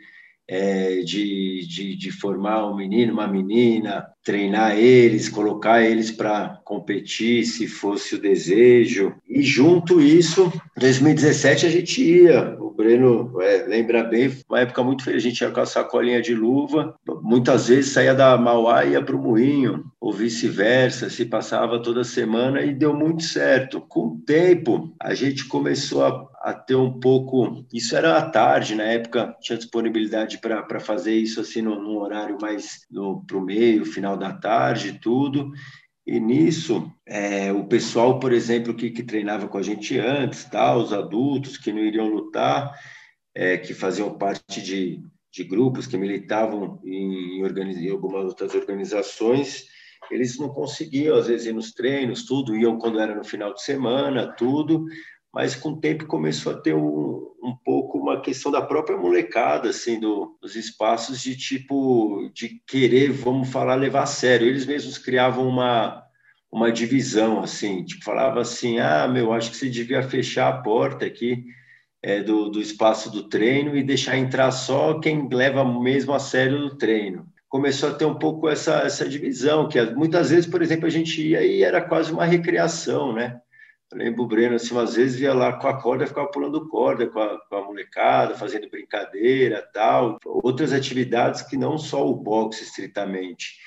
é, 0.48 0.98
de, 1.00 1.66
de, 1.68 1.96
de, 1.96 2.12
formar 2.12 2.68
um 2.68 2.76
menino, 2.76 3.14
uma 3.14 3.28
menina, 3.28 4.06
treinar 4.24 4.78
eles, 4.78 5.30
colocar 5.30 5.82
eles 5.82 6.12
para 6.12 6.60
competir, 6.64 7.46
se 7.46 7.68
fosse 7.68 8.16
o 8.16 8.22
desejo. 8.22 9.14
E 9.28 9.42
junto 9.42 10.02
isso, 10.02 10.52
2017 10.78 11.66
a 11.66 11.70
gente 11.70 12.04
ia. 12.04 12.58
O 12.60 12.72
Breno 12.72 13.42
é, 13.42 13.66
lembra 13.68 14.04
bem, 14.04 14.32
uma 14.50 14.60
época 14.60 14.84
muito 14.84 15.04
feliz. 15.04 15.24
A 15.24 15.30
gente 15.30 15.42
ia 15.42 15.52
com 15.52 15.62
a 15.62 15.66
sacolinha 15.66 16.22
de 16.22 16.34
luva, 16.34 16.96
muitas 17.22 17.68
vezes 17.68 17.92
saía 17.92 18.14
da 18.14 18.38
Mauá 18.38 18.86
e 18.86 18.92
ia 18.92 19.02
para 19.02 19.16
o 19.16 19.22
Moinho, 19.22 19.86
ou 20.00 20.12
vice-versa, 20.12 21.10
se 21.10 21.26
passava 21.26 21.82
toda 21.82 22.04
semana 22.04 22.62
e 22.62 22.74
deu 22.74 22.94
muito 22.94 23.24
certo. 23.24 23.80
Com 23.80 24.08
o 24.08 24.18
tempo, 24.26 24.94
a 25.00 25.14
gente 25.14 25.46
começou 25.46 26.04
a 26.06 26.33
a 26.44 26.54
ter 26.54 26.76
um 26.76 27.00
pouco. 27.00 27.66
Isso 27.74 27.96
era 27.96 28.18
à 28.18 28.30
tarde, 28.30 28.76
na 28.76 28.84
época 28.84 29.34
tinha 29.40 29.58
disponibilidade 29.58 30.40
para 30.40 30.80
fazer 30.82 31.16
isso 31.16 31.40
assim 31.40 31.62
num, 31.62 31.82
num 31.82 31.98
horário 31.98 32.38
mais 32.42 32.86
para 33.26 33.38
o 33.38 33.42
meio, 33.42 33.86
final 33.86 34.18
da 34.18 34.34
tarde, 34.34 35.00
tudo. 35.02 35.54
E 36.06 36.20
nisso, 36.20 36.92
é, 37.06 37.54
o 37.54 37.66
pessoal, 37.66 38.20
por 38.20 38.34
exemplo, 38.34 38.74
que, 38.74 38.92
que 38.92 39.04
treinava 39.04 39.48
com 39.48 39.58
a 39.58 39.62
gente 39.62 39.98
antes, 39.98 40.44
tá, 40.44 40.76
os 40.76 40.92
adultos 40.92 41.58
que 41.58 41.72
não 41.72 41.80
iriam 41.80 42.10
lutar, 42.10 42.78
é, 43.34 43.58
que 43.58 43.74
faziam 43.74 44.18
parte 44.18 44.62
de, 44.62 45.02
de 45.32 45.44
grupos 45.46 45.88
que 45.88 45.98
militavam 45.98 46.82
em, 46.84 47.40
em, 47.40 47.88
em 47.88 47.90
algumas 47.90 48.26
outras 48.26 48.54
organizações, 48.54 49.64
eles 50.12 50.38
não 50.38 50.50
conseguiam, 50.50 51.16
às 51.16 51.28
vezes, 51.28 51.48
ir 51.48 51.54
nos 51.54 51.72
treinos, 51.72 52.26
tudo, 52.26 52.54
iam 52.54 52.78
quando 52.78 53.00
era 53.00 53.16
no 53.16 53.24
final 53.24 53.54
de 53.54 53.64
semana, 53.64 54.34
tudo, 54.36 54.84
mas 55.34 55.56
com 55.56 55.70
o 55.70 55.80
tempo 55.80 56.06
começou 56.06 56.54
a 56.54 56.58
ter 56.58 56.76
um, 56.76 57.32
um 57.42 57.56
pouco 57.66 57.98
uma 57.98 58.22
questão 58.22 58.52
da 58.52 58.62
própria 58.62 58.96
molecada, 58.96 59.70
assim, 59.70 60.00
do, 60.00 60.38
dos 60.40 60.56
espaços 60.56 61.20
de 61.20 61.36
tipo, 61.36 62.30
de 62.34 62.62
querer, 62.68 63.12
vamos 63.12 63.50
falar, 63.50 63.74
levar 63.74 64.04
a 64.04 64.06
sério. 64.06 64.46
Eles 64.46 64.68
mesmos 64.68 65.00
criavam 65.00 65.48
uma, 65.48 66.04
uma 66.52 66.72
divisão, 66.72 67.42
assim, 67.42 67.84
tipo, 67.84 68.04
falava 68.04 68.42
assim, 68.42 68.78
ah, 68.78 69.08
meu, 69.08 69.34
acho 69.34 69.50
que 69.50 69.58
você 69.58 69.68
devia 69.68 70.04
fechar 70.04 70.50
a 70.50 70.62
porta 70.62 71.04
aqui 71.04 71.44
é, 72.04 72.22
do, 72.22 72.50
do 72.50 72.62
espaço 72.62 73.10
do 73.10 73.28
treino 73.28 73.76
e 73.76 73.84
deixar 73.84 74.16
entrar 74.16 74.52
só 74.52 75.00
quem 75.00 75.28
leva 75.32 75.66
mesmo 75.66 76.14
a 76.14 76.20
sério 76.20 76.60
o 76.60 76.78
treino. 76.78 77.26
Começou 77.50 77.90
a 77.90 77.94
ter 77.94 78.06
um 78.06 78.16
pouco 78.16 78.48
essa, 78.48 78.82
essa 78.82 79.10
divisão, 79.10 79.68
que 79.68 79.82
muitas 79.96 80.30
vezes, 80.30 80.46
por 80.46 80.62
exemplo, 80.62 80.86
a 80.86 80.92
gente 80.92 81.28
ia 81.28 81.44
e 81.44 81.64
era 81.64 81.82
quase 81.82 82.12
uma 82.12 82.26
recreação, 82.26 83.14
né? 83.14 83.40
Lembro 83.96 84.24
o 84.24 84.28
Breno, 84.28 84.56
assim, 84.56 84.78
às 84.78 84.96
vezes 84.96 85.20
ia 85.20 85.34
lá 85.34 85.54
com 85.54 85.68
a 85.68 85.82
corda, 85.82 86.08
ficava 86.08 86.28
pulando 86.28 86.68
corda 86.68 87.08
com 87.08 87.20
a, 87.20 87.40
com 87.48 87.56
a 87.56 87.64
molecada, 87.64 88.36
fazendo 88.36 88.70
brincadeira, 88.70 89.68
tal. 89.74 90.18
Outras 90.26 90.74
atividades 90.74 91.42
que 91.42 91.58
não 91.58 91.78
só 91.78 92.08
o 92.08 92.16
boxe, 92.16 92.64
estritamente. 92.64 93.58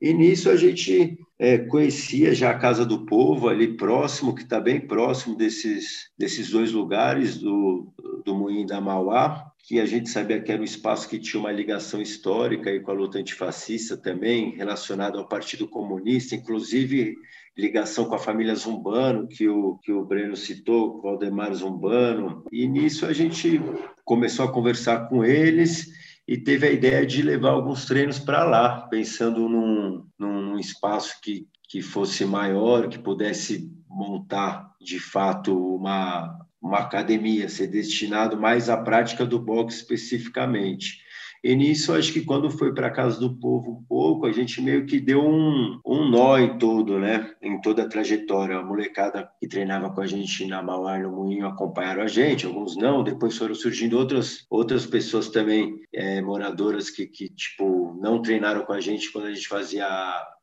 E 0.00 0.12
nisso 0.12 0.50
a 0.50 0.56
gente 0.56 1.18
é, 1.38 1.58
conhecia 1.58 2.34
já 2.34 2.50
a 2.50 2.58
Casa 2.58 2.84
do 2.84 3.06
Povo, 3.06 3.48
ali 3.48 3.76
próximo, 3.76 4.34
que 4.34 4.42
está 4.42 4.60
bem 4.60 4.80
próximo 4.80 5.36
desses, 5.36 6.10
desses 6.18 6.50
dois 6.50 6.72
lugares, 6.72 7.38
do, 7.38 7.92
do 8.24 8.34
Moinho 8.34 8.66
da 8.66 8.80
Mauá, 8.80 9.50
que 9.66 9.80
a 9.80 9.86
gente 9.86 10.10
sabia 10.10 10.42
que 10.42 10.52
era 10.52 10.60
um 10.60 10.64
espaço 10.64 11.08
que 11.08 11.18
tinha 11.18 11.40
uma 11.40 11.52
ligação 11.52 12.02
histórica 12.02 12.68
aí 12.68 12.80
com 12.80 12.90
a 12.90 12.94
luta 12.94 13.18
antifascista 13.18 13.96
também, 13.96 14.50
relacionada 14.50 15.16
ao 15.18 15.26
Partido 15.26 15.66
Comunista, 15.66 16.34
inclusive 16.34 17.16
ligação 17.56 18.06
com 18.06 18.14
a 18.14 18.18
família 18.18 18.54
Zumbano, 18.54 19.28
que 19.28 19.48
o, 19.48 19.78
que 19.78 19.92
o 19.92 20.04
Breno 20.04 20.36
citou, 20.36 21.00
Valdemar 21.00 21.54
Zumbano. 21.54 22.44
E 22.50 22.66
nisso 22.66 23.06
a 23.06 23.12
gente 23.12 23.60
começou 24.04 24.44
a 24.44 24.52
conversar 24.52 25.08
com 25.08 25.24
eles 25.24 25.86
e 26.26 26.36
teve 26.36 26.66
a 26.66 26.72
ideia 26.72 27.06
de 27.06 27.22
levar 27.22 27.50
alguns 27.50 27.84
treinos 27.84 28.18
para 28.18 28.44
lá, 28.44 28.82
pensando 28.88 29.48
num, 29.48 30.04
num 30.18 30.58
espaço 30.58 31.20
que, 31.22 31.46
que 31.68 31.80
fosse 31.80 32.24
maior, 32.24 32.88
que 32.88 32.98
pudesse 32.98 33.70
montar 33.88 34.72
de 34.80 34.98
fato 34.98 35.76
uma, 35.76 36.36
uma 36.60 36.78
academia, 36.78 37.48
ser 37.48 37.68
destinado 37.68 38.40
mais 38.40 38.68
à 38.68 38.76
prática 38.76 39.24
do 39.24 39.38
boxe 39.38 39.76
especificamente. 39.76 41.03
E 41.44 41.54
nisso, 41.54 41.92
acho 41.92 42.10
que 42.10 42.22
quando 42.22 42.50
foi 42.50 42.72
para 42.72 42.86
a 42.86 42.90
Casa 42.90 43.20
do 43.20 43.38
Povo 43.38 43.72
um 43.72 43.84
pouco, 43.86 44.24
a 44.24 44.32
gente 44.32 44.62
meio 44.62 44.86
que 44.86 44.98
deu 44.98 45.22
um, 45.22 45.78
um 45.84 46.08
nó 46.08 46.38
em 46.38 46.56
todo, 46.56 46.98
né? 46.98 47.34
Em 47.42 47.60
toda 47.60 47.82
a 47.82 47.88
trajetória. 47.88 48.56
A 48.56 48.64
molecada 48.64 49.28
que 49.38 49.46
treinava 49.46 49.90
com 49.90 50.00
a 50.00 50.06
gente 50.06 50.46
na 50.46 50.62
Mauá 50.62 50.98
no 50.98 51.12
Moinho 51.12 51.46
acompanharam 51.46 52.02
a 52.02 52.06
gente, 52.06 52.46
alguns 52.46 52.78
não. 52.78 53.04
Depois 53.04 53.36
foram 53.36 53.54
surgindo 53.54 53.98
outras, 53.98 54.46
outras 54.48 54.86
pessoas 54.86 55.28
também, 55.28 55.80
é, 55.92 56.22
moradoras, 56.22 56.88
que, 56.88 57.06
que, 57.06 57.28
tipo, 57.28 57.94
não 58.00 58.22
treinaram 58.22 58.64
com 58.64 58.72
a 58.72 58.80
gente 58.80 59.12
quando 59.12 59.26
a 59.26 59.34
gente 59.34 59.46
fazia 59.46 59.86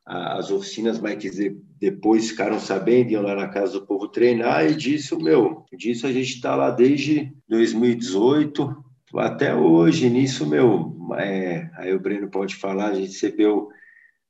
as 0.06 0.52
oficinas, 0.52 1.00
mas 1.00 1.16
que 1.16 1.56
depois 1.80 2.30
ficaram 2.30 2.60
sabendo, 2.60 3.10
iam 3.10 3.22
lá 3.22 3.34
na 3.34 3.48
Casa 3.48 3.72
do 3.72 3.86
Povo 3.86 4.06
treinar, 4.06 4.70
e 4.70 4.76
disso, 4.76 5.18
meu, 5.18 5.64
disso 5.76 6.06
a 6.06 6.12
gente 6.12 6.34
está 6.34 6.54
lá 6.54 6.70
desde 6.70 7.32
2018, 7.48 8.84
até 9.14 9.54
hoje, 9.54 10.08
nisso, 10.08 10.46
meu, 10.46 10.96
é, 11.18 11.70
aí 11.74 11.92
o 11.94 12.00
Breno 12.00 12.30
pode 12.30 12.56
falar, 12.56 12.90
a 12.90 12.94
gente 12.94 13.08
recebeu 13.08 13.68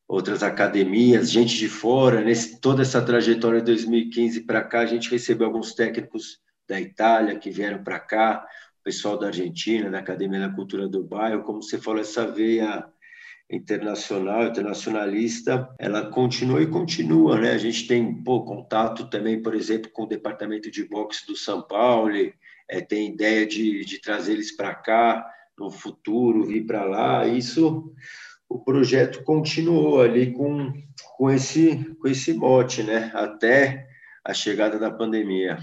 outras 0.09 0.43
academias, 0.43 1.31
gente 1.31 1.57
de 1.57 1.69
fora, 1.69 2.21
nesse 2.21 2.61
toda 2.61 2.83
essa 2.83 3.01
trajetória 3.01 3.61
de 3.61 3.67
2015 3.67 4.41
para 4.43 4.63
cá, 4.63 4.81
a 4.81 4.87
gente 4.87 5.11
recebeu 5.11 5.47
alguns 5.47 5.75
técnicos 5.75 6.39
da 6.69 6.81
Itália 6.81 7.39
que 7.39 7.51
vieram 7.51 7.83
para 7.83 7.99
cá, 7.99 8.47
pessoal 8.83 9.19
da 9.19 9.29
Argentina, 9.29 9.91
da 9.91 9.99
Academia 9.99 10.41
da 10.41 10.55
Cultura 10.55 10.89
do 10.89 11.05
Bairro, 11.05 11.43
como 11.43 11.63
você 11.63 11.79
falou, 11.79 12.01
essa 12.01 12.27
veia 12.27 12.85
internacional, 13.51 14.45
internacionalista, 14.47 15.69
ela 15.79 16.11
continua 16.11 16.63
e 16.63 16.67
continua, 16.67 17.39
né? 17.39 17.53
A 17.53 17.59
gente 17.59 17.87
tem 17.87 18.23
pô, 18.23 18.45
contato 18.45 19.09
também, 19.11 19.43
por 19.43 19.55
exemplo, 19.55 19.91
com 19.91 20.05
o 20.05 20.09
departamento 20.09 20.71
de 20.71 20.85
boxe 20.85 21.27
do 21.27 21.37
São 21.37 21.61
Paulo, 21.61 22.17
é, 22.73 22.81
tem 22.81 23.13
ideia 23.13 23.47
de, 23.47 23.85
de 23.85 24.01
trazer 24.01 24.33
eles 24.33 24.57
para 24.57 24.75
cá 24.75 25.31
no 25.59 25.71
futuro, 25.71 26.47
vir 26.47 26.65
para 26.65 26.85
lá. 26.85 27.27
Isso, 27.27 27.93
o 28.49 28.59
projeto 28.59 29.23
continuou 29.25 30.01
ali 30.01 30.33
com, 30.33 30.73
com, 31.19 31.31
esse, 31.31 31.95
com 32.01 32.09
esse 32.09 32.33
mote, 32.33 32.83
né? 32.83 33.11
Até 33.13 33.87
a 34.25 34.33
chegada 34.33 34.79
da 34.79 34.91
pandemia. 34.91 35.59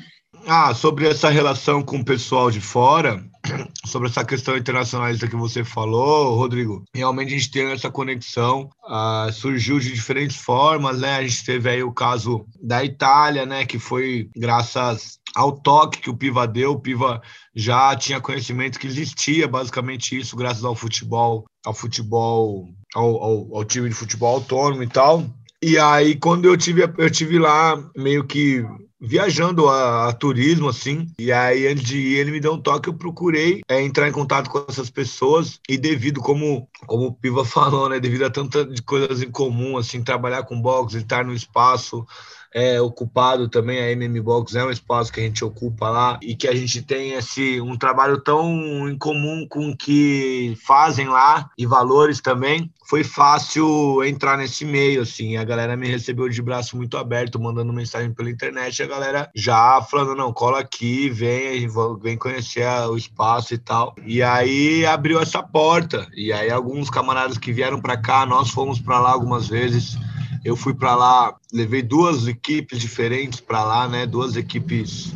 Ah, 0.52 0.74
sobre 0.74 1.08
essa 1.08 1.30
relação 1.30 1.84
com 1.84 1.98
o 1.98 2.06
pessoal 2.06 2.50
de 2.50 2.62
fora, 2.62 3.24
sobre 3.86 4.10
essa 4.10 4.26
questão 4.26 4.58
internacionalista 4.58 5.28
que 5.28 5.36
você 5.36 5.64
falou, 5.64 6.36
Rodrigo, 6.36 6.84
realmente 6.94 7.34
a 7.34 7.38
gente 7.38 7.52
tem 7.52 7.72
essa 7.72 7.92
conexão, 7.92 8.70
ah, 8.88 9.30
surgiu 9.32 9.80
de 9.80 9.94
diferentes 9.94 10.38
formas, 10.38 11.00
né? 11.00 11.18
A 11.18 11.22
gente 11.22 11.46
teve 11.46 11.70
aí 11.70 11.84
o 11.84 11.94
caso 11.94 12.46
da 12.62 12.84
Itália, 12.84 13.46
né? 13.46 13.66
Que 13.66 13.78
foi 13.78 14.30
graças 14.36 15.20
ao 15.36 15.52
toque 15.52 16.02
que 16.02 16.10
o 16.10 16.18
Piva 16.18 16.48
deu, 16.48 16.72
o 16.72 16.80
Piva 16.80 17.22
já 17.56 17.96
tinha 17.96 18.22
conhecimento 18.22 18.80
que 18.80 18.88
existia 18.88 19.48
basicamente 19.48 20.18
isso 20.18 20.36
graças 20.36 20.64
ao 20.64 20.76
futebol, 20.76 21.46
ao 21.66 21.74
futebol, 21.74 22.68
ao, 22.96 23.24
ao, 23.24 23.56
ao 23.58 23.66
time 23.66 23.90
de 23.90 23.96
futebol 23.96 24.36
autônomo 24.36 24.82
e 24.84 24.88
tal. 24.88 25.26
E 25.62 25.78
aí, 25.78 26.16
quando 26.16 26.46
eu 26.46 26.56
tive, 26.56 26.90
eu 26.98 27.12
tive 27.12 27.38
lá 27.38 27.78
meio 27.96 28.24
que 28.24 28.66
viajando 29.00 29.70
a, 29.70 30.10
a, 30.10 30.14
turismo, 30.14 30.70
assim. 30.70 31.08
E 31.18 31.32
aí, 31.32 31.68
antes 31.68 31.84
de 31.84 31.98
ir, 31.98 32.18
ele 32.18 32.32
me 32.32 32.40
deu 32.40 32.54
um 32.54 32.62
toque. 32.62 32.90
Eu 32.90 32.94
procurei 32.94 33.62
é, 33.68 33.82
entrar 33.82 34.08
em 34.08 34.12
contato 34.12 34.50
com 34.50 34.66
essas 34.68 34.90
pessoas. 34.90 35.60
E 35.70 35.78
devido, 35.78 36.22
como, 36.22 36.68
como 36.86 37.08
o 37.08 37.14
Piva 37.14 37.44
falou, 37.46 37.90
né? 37.90 38.00
Devido 38.00 38.26
a 38.26 38.30
tantas 38.30 38.80
coisas 38.82 39.22
em 39.22 39.32
comum, 39.32 39.78
assim, 39.78 40.04
trabalhar 40.04 40.44
com 40.44 40.62
boxe, 40.62 40.98
estar 40.98 41.24
no 41.24 41.34
espaço, 41.34 42.06
é 42.54 42.82
ocupado 42.82 43.48
também, 43.48 43.80
a 43.80 43.92
MM 43.92 44.20
Box 44.22 44.56
é 44.56 44.66
um 44.66 44.72
espaço 44.72 45.12
que 45.14 45.20
a 45.20 45.24
gente 45.24 45.46
ocupa 45.46 45.90
lá 45.90 46.20
e 46.22 46.36
que 46.36 46.48
a 46.48 46.56
gente 46.56 46.82
tem 46.82 47.14
esse 47.14 47.62
um 47.62 47.78
trabalho 47.78 48.20
tão 48.22 48.90
em 48.90 48.98
comum 48.98 49.46
com 49.48 49.70
o 49.70 49.78
que 49.78 50.58
fazem 50.66 51.08
lá 51.08 51.50
e 51.58 51.66
valores 51.66 52.20
também. 52.20 52.72
Foi 52.90 53.04
fácil 53.04 54.04
entrar 54.04 54.36
nesse 54.36 54.66
meio, 54.66 55.04
assim. 55.04 55.38
A 55.38 55.44
galera 55.44 55.78
me 55.78 55.88
recebeu 55.88 56.28
de 56.28 56.42
braço 56.42 56.76
muito 56.76 56.98
aberto, 56.98 57.40
mandando 57.40 57.72
mensagem 57.72 58.12
pela 58.12 58.32
internet. 58.32 58.82
A 58.82 58.88
galera 58.88 59.30
já 59.36 59.80
falando: 59.84 60.16
não, 60.16 60.34
cola 60.34 60.60
aqui, 60.60 61.08
vem, 61.08 61.70
vem 62.02 62.18
conhecer 62.18 62.66
o 62.90 62.98
espaço 62.98 63.54
e 63.54 63.60
tal. 63.60 63.94
E 64.04 64.24
aí 64.24 64.88
abriu 64.88 65.20
essa 65.20 65.44
porta. 65.44 66.08
E 66.16 66.34
aí 66.34 66.50
alguns 66.50 66.90
camaradas 66.90 67.38
que 67.38 67.54
vieram 67.54 67.80
para 67.80 67.96
cá, 67.96 68.26
nós 68.26 68.50
fomos 68.50 68.80
para 68.80 69.00
lá 69.00 69.12
algumas 69.12 69.48
vezes 69.48 69.96
eu 70.44 70.56
fui 70.56 70.74
para 70.74 70.96
lá, 70.96 71.36
levei 71.54 71.84
duas 71.84 72.26
equipes 72.28 72.80
diferentes 72.80 73.40
para 73.40 73.64
lá, 73.64 73.88
né? 73.88 74.08
Duas 74.08 74.36
equipes 74.36 75.14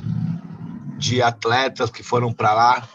de 0.97 1.23
atletas 1.23 1.89
que 1.89 2.03
foram 2.03 2.31
para 2.31 2.53
lá 2.53 2.87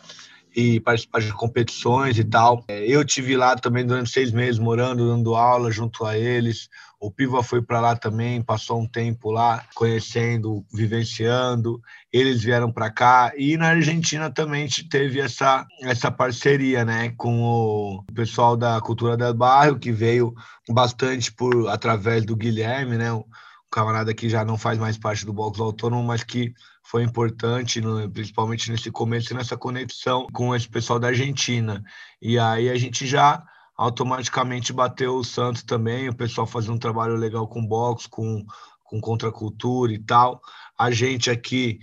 e 0.59 0.81
participar 0.81 1.21
de 1.21 1.33
competições 1.33 2.19
e 2.19 2.25
tal. 2.25 2.65
É, 2.67 2.85
eu 2.85 3.05
tive 3.05 3.37
lá 3.37 3.55
também 3.55 3.87
durante 3.87 4.11
seis 4.11 4.33
meses 4.33 4.59
morando, 4.59 5.07
dando 5.07 5.37
aula 5.37 5.71
junto 5.71 6.05
a 6.05 6.19
eles. 6.19 6.69
O 6.99 7.13
Piva 7.13 7.45
foi 7.45 7.63
para 7.63 7.81
lá 7.81 7.95
também, 7.95 8.43
passou 8.43 8.81
um 8.81 8.87
tempo 8.87 9.31
lá, 9.31 9.65
conhecendo, 9.73 10.67
vivenciando. 10.75 11.81
Eles 12.13 12.43
vieram 12.43 12.73
para 12.73 12.91
cá 12.91 13.33
e 13.39 13.57
na 13.57 13.69
Argentina 13.69 14.31
também 14.31 14.67
teve 14.91 15.21
essa 15.21 15.65
essa 15.83 16.11
parceria, 16.11 16.85
né, 16.85 17.11
com 17.17 17.41
o 17.41 18.05
pessoal 18.13 18.57
da 18.57 18.81
Cultura 18.81 19.17
del 19.17 19.35
Barrio 19.35 19.79
que 19.79 19.93
veio 19.93 20.35
bastante 20.69 21.31
por 21.31 21.69
através 21.69 22.25
do 22.25 22.35
Guilherme, 22.35 22.97
né, 22.97 23.13
um 23.13 23.23
camarada 23.71 24.13
que 24.13 24.29
já 24.29 24.45
não 24.45 24.59
faz 24.59 24.77
mais 24.77 24.99
parte 24.99 25.25
do 25.25 25.33
box 25.33 25.61
autônomo, 25.61 26.03
mas 26.03 26.25
que 26.25 26.53
foi 26.90 27.02
importante, 27.02 27.82
principalmente 28.15 28.70
nesse 28.70 28.90
começo, 28.90 29.35
nessa 29.35 29.59
conexão 29.59 30.27
com 30.32 30.56
esse 30.56 30.66
pessoal 30.66 30.98
da 30.98 31.09
Argentina. 31.09 31.85
E 32.20 32.39
aí 32.39 32.70
a 32.70 32.77
gente 32.78 33.06
já 33.06 33.44
automaticamente 33.77 34.73
bateu 34.73 35.16
o 35.16 35.24
Santos 35.24 35.62
também, 35.62 36.09
o 36.09 36.16
pessoal 36.16 36.47
fazendo 36.47 36.77
um 36.77 36.78
trabalho 36.78 37.15
legal 37.15 37.47
com 37.47 37.65
boxe, 37.65 38.09
com, 38.09 38.43
com 38.82 39.01
contracultura 39.02 39.93
e 39.93 39.98
tal. 39.98 40.40
A 40.78 40.90
gente 40.90 41.31
aqui 41.31 41.78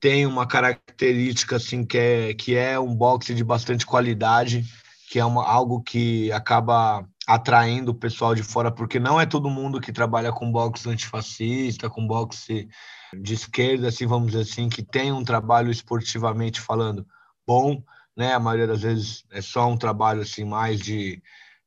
tem 0.00 0.26
uma 0.26 0.44
característica 0.44 1.54
assim 1.54 1.86
que 1.86 1.96
é, 1.96 2.34
que 2.34 2.56
é 2.56 2.80
um 2.80 2.92
boxe 2.96 3.34
de 3.34 3.44
bastante 3.44 3.86
qualidade, 3.86 4.64
que 5.08 5.20
é 5.20 5.24
uma, 5.24 5.46
algo 5.48 5.80
que 5.82 6.32
acaba 6.32 7.06
atraindo 7.28 7.92
o 7.92 7.94
pessoal 7.94 8.34
de 8.34 8.42
fora, 8.42 8.72
porque 8.72 8.98
não 8.98 9.20
é 9.20 9.24
todo 9.24 9.48
mundo 9.48 9.80
que 9.80 9.92
trabalha 9.92 10.32
com 10.32 10.50
boxe 10.50 10.90
antifascista, 10.90 11.88
com 11.88 12.04
boxe 12.04 12.68
de 13.14 13.34
esquerda, 13.34 13.88
assim, 13.88 14.06
vamos 14.06 14.32
dizer 14.32 14.42
assim, 14.42 14.68
que 14.68 14.82
tem 14.82 15.12
um 15.12 15.24
trabalho 15.24 15.70
esportivamente 15.70 16.60
falando 16.60 17.06
bom, 17.46 17.82
né? 18.16 18.34
A 18.34 18.40
maioria 18.40 18.66
das 18.66 18.82
vezes 18.82 19.24
é 19.30 19.40
só 19.40 19.68
um 19.68 19.76
trabalho 19.76 20.22
assim 20.22 20.44
mais 20.44 20.80
de, 20.80 21.22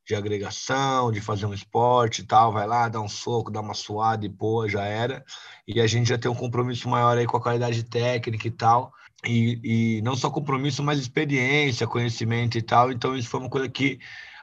de 0.06 0.14
agregação, 0.14 1.10
de 1.10 1.20
fazer 1.20 1.46
um 1.46 1.54
esporte 1.54 2.22
e 2.22 2.24
tal, 2.24 2.52
vai 2.52 2.66
lá, 2.66 2.88
dá 2.88 3.00
um 3.00 3.08
soco, 3.08 3.50
dá 3.50 3.60
uma 3.60 3.74
suada 3.74 4.26
e 4.26 4.28
boa, 4.28 4.68
já 4.68 4.84
era. 4.84 5.24
E 5.66 5.80
a 5.80 5.86
gente 5.86 6.08
já 6.08 6.18
tem 6.18 6.30
um 6.30 6.34
compromisso 6.34 6.88
maior 6.88 7.16
aí 7.16 7.26
com 7.26 7.36
a 7.36 7.42
qualidade 7.42 7.82
técnica 7.84 8.46
e 8.46 8.50
tal. 8.50 8.92
E, 9.26 9.98
e 9.98 10.02
não 10.02 10.16
só 10.16 10.30
compromisso, 10.30 10.82
mas 10.82 10.98
experiência, 10.98 11.86
conhecimento 11.86 12.58
e 12.58 12.62
tal. 12.62 12.92
Então 12.92 13.16
isso 13.16 13.28
foi 13.28 13.40
uma 13.40 13.50
coisa 13.50 13.68
que 13.68 13.98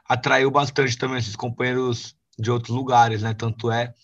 atraiu 0.08 0.50
bastante 0.50 0.98
também 0.98 1.18
esses 1.18 1.36
companheiros 1.36 2.16
de 2.38 2.50
outros 2.50 2.74
lugares, 2.74 3.22
né? 3.22 3.34
Tanto 3.34 3.70
é 3.70 3.94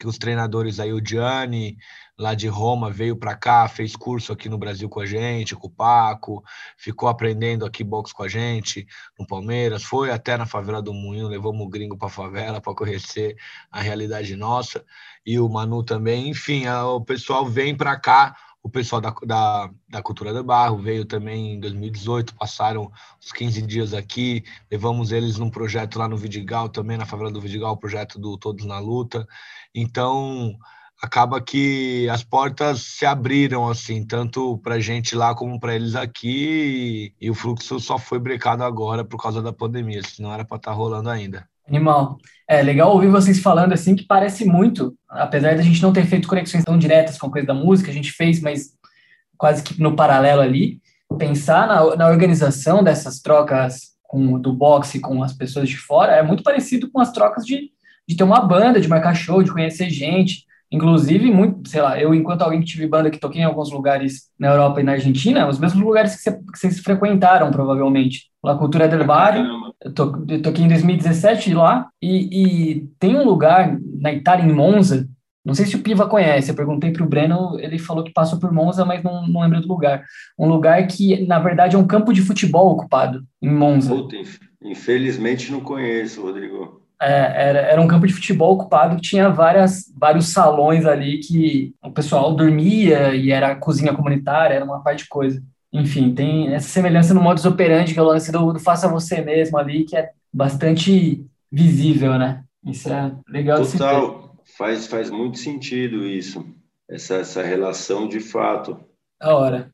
que 0.00 0.08
os 0.08 0.18
treinadores 0.18 0.80
aí, 0.80 0.92
o 0.92 1.04
Gianni, 1.04 1.78
lá 2.22 2.34
de 2.34 2.46
Roma, 2.46 2.88
veio 2.88 3.16
para 3.16 3.34
cá, 3.34 3.66
fez 3.68 3.96
curso 3.96 4.32
aqui 4.32 4.48
no 4.48 4.56
Brasil 4.56 4.88
com 4.88 5.00
a 5.00 5.06
gente, 5.06 5.56
com 5.56 5.66
o 5.66 5.70
Paco, 5.70 6.42
ficou 6.76 7.08
aprendendo 7.08 7.66
aqui 7.66 7.82
boxe 7.82 8.14
com 8.14 8.22
a 8.22 8.28
gente 8.28 8.86
no 9.18 9.26
Palmeiras, 9.26 9.82
foi 9.82 10.10
até 10.10 10.36
na 10.36 10.46
favela 10.46 10.80
do 10.80 10.94
Moinho, 10.94 11.26
levamos 11.26 11.66
o 11.66 11.68
gringo 11.68 11.98
para 11.98 12.06
a 12.06 12.10
favela 12.10 12.60
para 12.60 12.74
conhecer 12.74 13.36
a 13.70 13.80
realidade 13.80 14.36
nossa, 14.36 14.84
e 15.26 15.38
o 15.38 15.48
Manu 15.48 15.82
também, 15.82 16.28
enfim, 16.28 16.66
o 16.68 17.00
pessoal 17.00 17.44
vem 17.44 17.76
para 17.76 17.98
cá, 17.98 18.36
o 18.62 18.70
pessoal 18.70 19.00
da, 19.00 19.12
da, 19.26 19.70
da 19.88 20.02
Cultura 20.02 20.32
do 20.32 20.44
Barro 20.44 20.78
veio 20.78 21.04
também 21.04 21.54
em 21.54 21.60
2018, 21.60 22.36
passaram 22.36 22.92
uns 23.20 23.32
15 23.32 23.62
dias 23.62 23.92
aqui, 23.92 24.44
levamos 24.70 25.10
eles 25.10 25.36
num 25.36 25.50
projeto 25.50 25.98
lá 25.98 26.06
no 26.06 26.16
Vidigal, 26.16 26.68
também 26.68 26.96
na 26.96 27.04
favela 27.04 27.32
do 27.32 27.40
Vidigal, 27.40 27.72
o 27.72 27.76
projeto 27.76 28.20
do 28.20 28.38
Todos 28.38 28.64
na 28.64 28.78
Luta. 28.78 29.26
Então, 29.74 30.56
acaba 31.02 31.40
que 31.40 32.08
as 32.08 32.22
portas 32.22 32.80
se 32.82 33.04
abriram, 33.04 33.68
assim, 33.68 34.06
tanto 34.06 34.56
para 34.58 34.78
gente 34.78 35.16
lá 35.16 35.34
como 35.34 35.58
para 35.58 35.74
eles 35.74 35.96
aqui, 35.96 37.12
e, 37.20 37.26
e, 37.26 37.28
o 37.28 37.34
fluxo 37.34 37.80
só 37.80 37.98
foi 37.98 38.20
brecado 38.20 38.62
agora 38.62 39.04
por 39.04 39.20
causa 39.20 39.42
da 39.42 39.52
pandemia, 39.52 40.00
senão 40.04 40.32
era 40.32 40.44
para 40.44 40.58
estar 40.58 40.70
tá 40.70 40.76
rolando 40.76 41.10
ainda. 41.10 41.44
Animal. 41.66 42.18
É 42.48 42.62
legal 42.62 42.92
ouvir 42.92 43.08
vocês 43.08 43.40
falando 43.40 43.72
assim, 43.72 43.96
que 43.96 44.04
parece 44.04 44.44
muito, 44.44 44.94
apesar 45.08 45.56
da 45.56 45.62
gente 45.62 45.82
não 45.82 45.92
ter 45.92 46.06
feito 46.06 46.28
conexões 46.28 46.64
tão 46.64 46.78
diretas 46.78 47.18
com 47.18 47.26
a 47.26 47.30
coisa 47.30 47.48
da 47.48 47.54
música, 47.54 47.90
a 47.90 47.94
gente 47.94 48.12
fez, 48.12 48.40
mas 48.40 48.70
quase 49.36 49.62
que 49.62 49.80
no 49.82 49.96
paralelo 49.96 50.40
ali, 50.40 50.80
pensar 51.18 51.66
na, 51.66 51.96
na 51.96 52.08
organização 52.08 52.82
dessas 52.82 53.20
trocas 53.20 53.92
com, 54.04 54.38
do 54.38 54.52
boxe 54.52 55.00
com 55.00 55.22
as 55.22 55.32
pessoas 55.32 55.68
de 55.68 55.76
fora 55.76 56.12
é 56.12 56.22
muito 56.22 56.42
parecido 56.42 56.90
com 56.90 57.00
as 57.00 57.12
trocas 57.12 57.44
de, 57.44 57.70
de 58.08 58.16
ter 58.16 58.22
uma 58.22 58.40
banda, 58.40 58.80
de 58.80 58.88
marcar 58.88 59.14
show, 59.14 59.42
de 59.42 59.50
conhecer 59.50 59.90
gente, 59.90 60.44
Inclusive, 60.72 61.30
muito, 61.30 61.68
sei 61.68 61.82
lá, 61.82 62.00
eu, 62.00 62.14
enquanto 62.14 62.40
alguém 62.40 62.60
que 62.60 62.66
tive 62.66 62.86
banda 62.86 63.10
que 63.10 63.20
toquei 63.20 63.42
em 63.42 63.44
alguns 63.44 63.70
lugares 63.70 64.30
na 64.38 64.48
Europa 64.48 64.80
e 64.80 64.82
na 64.82 64.92
Argentina, 64.92 65.46
os 65.46 65.58
mesmos 65.58 65.84
lugares 65.84 66.16
que, 66.16 66.32
que 66.32 66.58
vocês 66.58 66.80
frequentaram, 66.80 67.50
provavelmente. 67.50 68.30
La 68.42 68.56
Cultura 68.56 68.88
del 68.88 69.04
Barrio, 69.04 69.44
eu, 69.84 69.92
to, 69.92 70.24
eu 70.28 70.40
toquei 70.40 70.64
em 70.64 70.68
2017 70.68 71.52
lá, 71.52 71.88
e, 72.00 72.28
e, 72.72 72.88
tem 72.98 73.14
um 73.14 73.24
lugar 73.24 73.78
na 74.00 74.12
Itália, 74.12 74.44
em 74.44 74.52
Monza, 74.52 75.06
não 75.44 75.54
sei 75.54 75.66
se 75.66 75.76
o 75.76 75.80
Piva 75.80 76.08
conhece, 76.08 76.50
eu 76.50 76.56
perguntei 76.56 76.90
para 76.90 77.04
o 77.04 77.08
Breno, 77.08 77.58
ele 77.60 77.78
falou 77.78 78.02
que 78.02 78.12
passou 78.12 78.38
por 78.38 78.50
Monza, 78.50 78.84
mas 78.84 79.02
não, 79.02 79.26
não 79.28 79.42
lembro 79.42 79.60
do 79.60 79.68
lugar. 79.68 80.04
Um 80.38 80.48
lugar 80.48 80.86
que, 80.86 81.26
na 81.26 81.38
verdade, 81.38 81.76
é 81.76 81.78
um 81.78 81.86
campo 81.86 82.12
de 82.12 82.22
futebol 82.22 82.70
ocupado, 82.70 83.22
em 83.42 83.50
Monza. 83.50 83.94
Puta, 83.94 84.16
infelizmente 84.62 85.52
não 85.52 85.60
conheço, 85.60 86.22
Rodrigo 86.22 86.81
é, 87.02 87.48
era, 87.48 87.58
era 87.58 87.80
um 87.80 87.88
campo 87.88 88.06
de 88.06 88.12
futebol 88.12 88.52
ocupado 88.54 88.96
que 88.96 89.02
tinha 89.02 89.28
várias, 89.28 89.92
vários 89.96 90.28
salões 90.28 90.86
ali 90.86 91.18
que 91.18 91.74
o 91.82 91.90
pessoal 91.90 92.34
dormia 92.34 93.14
e 93.14 93.32
era 93.32 93.56
cozinha 93.56 93.92
comunitária, 93.92 94.54
era 94.54 94.64
uma 94.64 94.82
parte 94.82 95.02
de 95.02 95.08
coisa. 95.08 95.42
Enfim, 95.72 96.14
tem 96.14 96.54
essa 96.54 96.68
semelhança 96.68 97.12
no 97.12 97.20
modus 97.20 97.44
operandi, 97.44 97.92
que 97.92 97.98
é 97.98 98.02
o 98.02 98.06
lance 98.06 98.30
do, 98.30 98.52
do 98.52 98.60
faça 98.60 98.88
você 98.88 99.20
mesmo 99.20 99.58
ali, 99.58 99.84
que 99.84 99.96
é 99.96 100.10
bastante 100.32 101.26
visível, 101.50 102.18
né? 102.18 102.44
Isso 102.64 102.92
é 102.92 103.12
legal 103.28 103.66
Total, 103.66 104.36
faz, 104.56 104.86
faz 104.86 105.10
muito 105.10 105.38
sentido 105.38 106.06
isso, 106.06 106.46
essa, 106.88 107.16
essa 107.16 107.42
relação 107.42 108.06
de 108.06 108.20
fato. 108.20 108.78
Da 109.20 109.34
hora. 109.34 109.70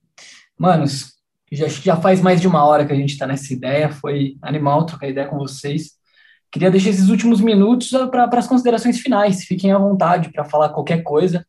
Manos, 0.59 1.15
já, 1.53 1.69
já 1.69 1.97
faz 1.97 2.23
mais 2.23 2.41
de 2.41 2.49
uma 2.49 2.65
hora 2.65 2.87
que 2.87 2.93
a 2.93 2.97
gente 2.97 3.11
está 3.11 3.27
nessa 3.27 3.53
ideia, 3.53 3.91
foi 3.91 4.37
animal 4.41 4.87
trocar 4.87 5.09
ideia 5.09 5.29
com 5.29 5.37
vocês. 5.37 5.98
Queria 6.51 6.71
deixar 6.71 6.91
esses 6.91 7.09
últimos 7.11 7.41
minutos 7.41 7.91
para 8.11 8.29
as 8.33 8.47
considerações 8.47 9.01
finais. 9.01 9.45
Fiquem 9.45 9.73
à 9.73 9.79
vontade 9.79 10.31
para 10.33 10.45
falar 10.45 10.71
qualquer 10.71 11.03
coisa, 11.03 11.47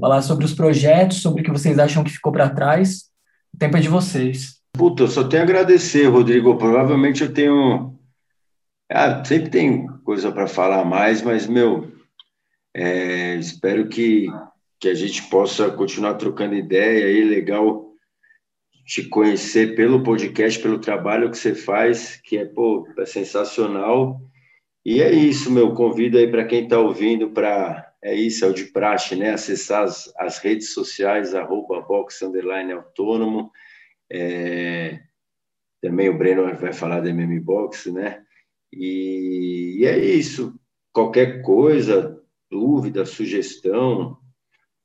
falar 0.00 0.22
sobre 0.22 0.44
os 0.44 0.54
projetos, 0.54 1.20
sobre 1.20 1.42
o 1.42 1.44
que 1.44 1.50
vocês 1.50 1.78
acham 1.78 2.04
que 2.04 2.12
ficou 2.12 2.32
para 2.32 2.48
trás. 2.48 3.10
O 3.52 3.58
tempo 3.58 3.76
é 3.76 3.80
de 3.80 3.88
vocês. 3.88 4.60
Puta, 4.72 5.02
eu 5.02 5.08
só 5.08 5.24
tenho 5.24 5.42
a 5.42 5.44
agradecer, 5.44 6.06
Rodrigo. 6.06 6.56
Provavelmente 6.56 7.22
eu 7.22 7.32
tenho. 7.32 7.98
Ah, 8.90 9.24
sempre 9.24 9.50
tem 9.50 9.86
coisa 10.04 10.30
para 10.30 10.46
falar 10.46 10.84
mais, 10.84 11.22
mas, 11.22 11.48
meu, 11.48 11.92
é, 12.72 13.34
espero 13.36 13.88
que, 13.88 14.28
que 14.78 14.88
a 14.88 14.94
gente 14.94 15.22
possa 15.24 15.70
continuar 15.70 16.14
trocando 16.14 16.54
ideia 16.54 17.06
aí. 17.06 17.24
Legal 17.24 17.86
te 18.86 19.02
conhecer 19.02 19.74
pelo 19.74 20.04
podcast, 20.04 20.60
pelo 20.60 20.78
trabalho 20.78 21.28
que 21.28 21.36
você 21.36 21.54
faz, 21.54 22.20
que 22.22 22.38
é, 22.38 22.44
pô, 22.44 22.86
é 22.96 23.04
sensacional. 23.04 24.20
E 24.88 25.02
é 25.02 25.10
isso, 25.10 25.50
meu. 25.50 25.74
Convido 25.74 26.16
aí 26.16 26.30
para 26.30 26.44
quem 26.44 26.62
está 26.62 26.78
ouvindo 26.78 27.32
para. 27.32 27.92
É 28.00 28.14
isso, 28.14 28.44
é 28.44 28.48
o 28.48 28.54
de 28.54 28.66
praxe, 28.66 29.16
né? 29.16 29.30
Acessar 29.32 29.82
as, 29.82 30.14
as 30.16 30.38
redes 30.38 30.72
sociais, 30.72 31.34
arroba 31.34 31.80
box 31.80 32.22
underline 32.22 32.70
autônomo. 32.70 33.50
É, 34.08 35.00
também 35.82 36.08
o 36.08 36.16
Breno 36.16 36.54
vai 36.54 36.72
falar 36.72 37.00
da 37.00 37.10
MM 37.10 37.40
Box, 37.40 37.90
né? 37.90 38.22
E, 38.72 39.78
e 39.80 39.86
é 39.86 39.98
isso. 39.98 40.54
Qualquer 40.92 41.42
coisa, 41.42 42.22
dúvida, 42.48 43.04
sugestão, 43.04 44.16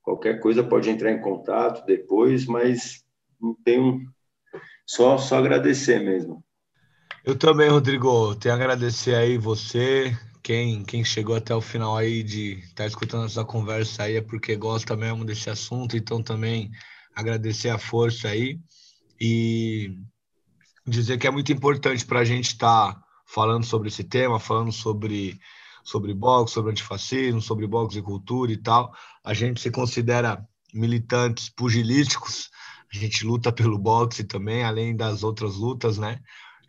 qualquer 0.01 0.39
coisa 0.39 0.63
pode 0.63 0.89
entrar 0.89 1.11
em 1.11 1.21
contato 1.21 1.85
depois, 1.85 2.47
mas 2.47 3.05
não 3.39 3.53
tenho 3.63 4.01
só 4.83 5.19
só 5.19 5.37
agradecer 5.37 5.99
mesmo. 5.99 6.43
Eu 7.23 7.37
também, 7.37 7.69
Rodrigo, 7.69 8.35
tenho 8.35 8.55
a 8.55 8.57
agradecer 8.57 9.13
aí 9.13 9.37
você, 9.37 10.17
quem, 10.41 10.83
quem 10.83 11.03
chegou 11.03 11.35
até 11.35 11.53
o 11.53 11.61
final 11.61 11.95
aí 11.95 12.23
de 12.23 12.53
estar 12.53 12.83
tá 12.83 12.87
escutando 12.87 13.25
essa 13.25 13.45
conversa 13.45 14.03
aí 14.03 14.15
é 14.15 14.21
porque 14.21 14.55
gosta 14.55 14.95
mesmo 14.95 15.23
desse 15.23 15.47
assunto, 15.47 15.95
então 15.95 16.23
também 16.23 16.71
agradecer 17.15 17.69
a 17.69 17.77
força 17.77 18.29
aí 18.29 18.59
e 19.19 19.95
dizer 20.87 21.19
que 21.19 21.27
é 21.27 21.31
muito 21.31 21.51
importante 21.53 22.03
para 22.03 22.21
a 22.21 22.25
gente 22.25 22.47
estar 22.47 22.95
tá 22.95 23.03
falando 23.27 23.65
sobre 23.67 23.89
esse 23.89 24.03
tema, 24.03 24.39
falando 24.39 24.71
sobre 24.71 25.39
sobre 25.83 26.15
boxe, 26.15 26.53
sobre 26.55 26.71
antifascismo, 26.71 27.41
sobre 27.41 27.67
boxe 27.67 27.99
e 27.99 28.03
cultura 28.03 28.51
e 28.51 28.57
tal. 28.57 28.91
A 29.23 29.33
gente 29.33 29.61
se 29.61 29.69
considera 29.69 30.43
militantes 30.73 31.49
pugilísticos, 31.49 32.49
a 32.91 32.97
gente 32.97 33.25
luta 33.25 33.51
pelo 33.51 33.77
boxe 33.77 34.23
também, 34.23 34.63
além 34.63 34.95
das 34.95 35.23
outras 35.23 35.55
lutas, 35.55 35.99
né? 35.99 36.19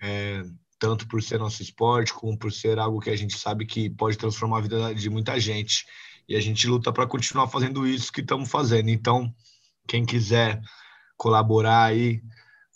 É, 0.02 0.42
tanto 0.78 1.06
por 1.06 1.22
ser 1.22 1.38
nosso 1.38 1.62
esporte, 1.62 2.12
como 2.12 2.36
por 2.36 2.52
ser 2.52 2.78
algo 2.78 2.98
que 2.98 3.10
a 3.10 3.16
gente 3.16 3.38
sabe 3.38 3.64
que 3.64 3.88
pode 3.88 4.18
transformar 4.18 4.58
a 4.58 4.62
vida 4.62 4.94
de 4.94 5.08
muita 5.08 5.38
gente. 5.38 5.86
E 6.28 6.34
a 6.34 6.40
gente 6.40 6.66
luta 6.66 6.92
para 6.92 7.06
continuar 7.06 7.46
fazendo 7.48 7.86
isso 7.86 8.12
que 8.12 8.20
estamos 8.20 8.50
fazendo. 8.50 8.88
Então, 8.88 9.32
quem 9.86 10.04
quiser 10.04 10.60
colaborar 11.16 11.84
aí, 11.84 12.20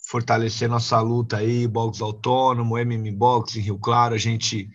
fortalecer 0.09 0.69
nossa 0.69 1.01
luta 1.01 1.37
aí, 1.37 1.67
box 1.67 2.01
autônomo, 2.01 2.77
MM 2.77 3.11
Box 3.11 3.57
em 3.57 3.61
Rio 3.61 3.77
Claro, 3.77 4.15
a 4.15 4.17
gente 4.17 4.69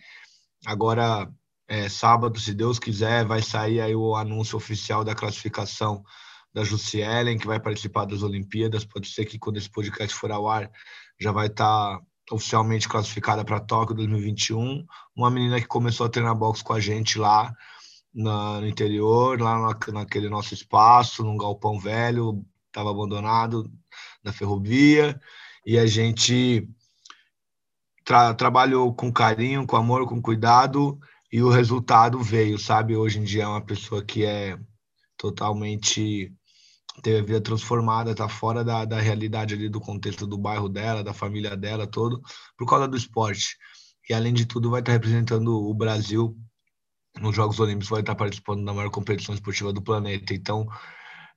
agora 0.63 1.27
é, 1.67 1.89
sábado, 1.89 2.39
se 2.39 2.53
Deus 2.53 2.77
quiser, 2.77 3.25
vai 3.25 3.41
sair 3.41 3.81
aí 3.81 3.95
o 3.95 4.15
anúncio 4.15 4.57
oficial 4.57 5.03
da 5.03 5.15
classificação 5.15 6.03
da 6.53 6.63
Jussielen, 6.63 7.37
que 7.39 7.47
vai 7.47 7.59
participar 7.59 8.05
das 8.05 8.21
Olimpíadas. 8.21 8.85
Pode 8.85 9.07
ser 9.07 9.25
que 9.25 9.39
quando 9.39 9.57
esse 9.57 9.69
podcast 9.71 10.13
for 10.15 10.31
ao 10.31 10.47
ar 10.47 10.69
já 11.19 11.31
vai 11.31 11.47
estar 11.47 11.97
tá 11.97 12.05
oficialmente 12.31 12.87
classificada 12.87 13.43
para 13.43 13.59
Tóquio 13.59 13.95
2021. 13.95 14.85
Uma 15.15 15.29
menina 15.29 15.59
que 15.59 15.67
começou 15.67 16.05
a 16.05 16.09
treinar 16.09 16.35
boxe 16.35 16.63
com 16.63 16.73
a 16.73 16.79
gente 16.79 17.19
lá 17.19 17.53
na, 18.13 18.61
no 18.61 18.67
interior, 18.67 19.41
lá 19.41 19.59
na, 19.59 19.91
naquele 19.91 20.29
nosso 20.29 20.53
espaço, 20.53 21.23
num 21.23 21.37
galpão 21.37 21.79
velho, 21.79 22.45
estava 22.67 22.91
abandonado 22.91 23.69
na 24.23 24.31
ferrovia, 24.31 25.19
e 25.65 25.77
a 25.77 25.85
gente 25.85 26.67
tra 28.03 28.33
trabalhou 28.33 28.93
com 28.93 29.11
carinho, 29.11 29.65
com 29.65 29.75
amor, 29.75 30.07
com 30.07 30.21
cuidado, 30.21 30.99
e 31.31 31.41
o 31.41 31.49
resultado 31.49 32.19
veio, 32.19 32.57
sabe? 32.57 32.95
Hoje 32.95 33.19
em 33.19 33.23
dia 33.23 33.43
é 33.43 33.47
uma 33.47 33.61
pessoa 33.65 34.03
que 34.03 34.25
é 34.25 34.57
totalmente 35.17 36.31
teve 37.01 37.19
a 37.19 37.23
vida 37.23 37.41
transformada, 37.41 38.11
está 38.11 38.29
fora 38.29 38.63
da, 38.63 38.85
da 38.85 38.99
realidade 38.99 39.53
ali 39.53 39.67
do 39.67 39.79
contexto 39.79 40.27
do 40.27 40.37
bairro 40.37 40.69
dela, 40.69 41.03
da 41.03 41.13
família 41.13 41.55
dela, 41.57 41.87
todo, 41.87 42.21
por 42.57 42.67
causa 42.67 42.87
do 42.87 42.97
esporte. 42.97 43.57
E 44.09 44.13
além 44.13 44.33
de 44.33 44.45
tudo, 44.45 44.69
vai 44.69 44.81
estar 44.81 44.91
tá 44.91 44.93
representando 44.93 45.49
o 45.49 45.73
Brasil 45.73 46.37
nos 47.19 47.35
Jogos 47.35 47.59
Olímpicos, 47.59 47.89
vai 47.89 48.01
estar 48.01 48.13
tá 48.13 48.17
participando 48.19 48.65
da 48.65 48.73
maior 48.73 48.89
competição 48.89 49.33
esportiva 49.33 49.71
do 49.71 49.81
planeta. 49.81 50.33
Então, 50.33 50.67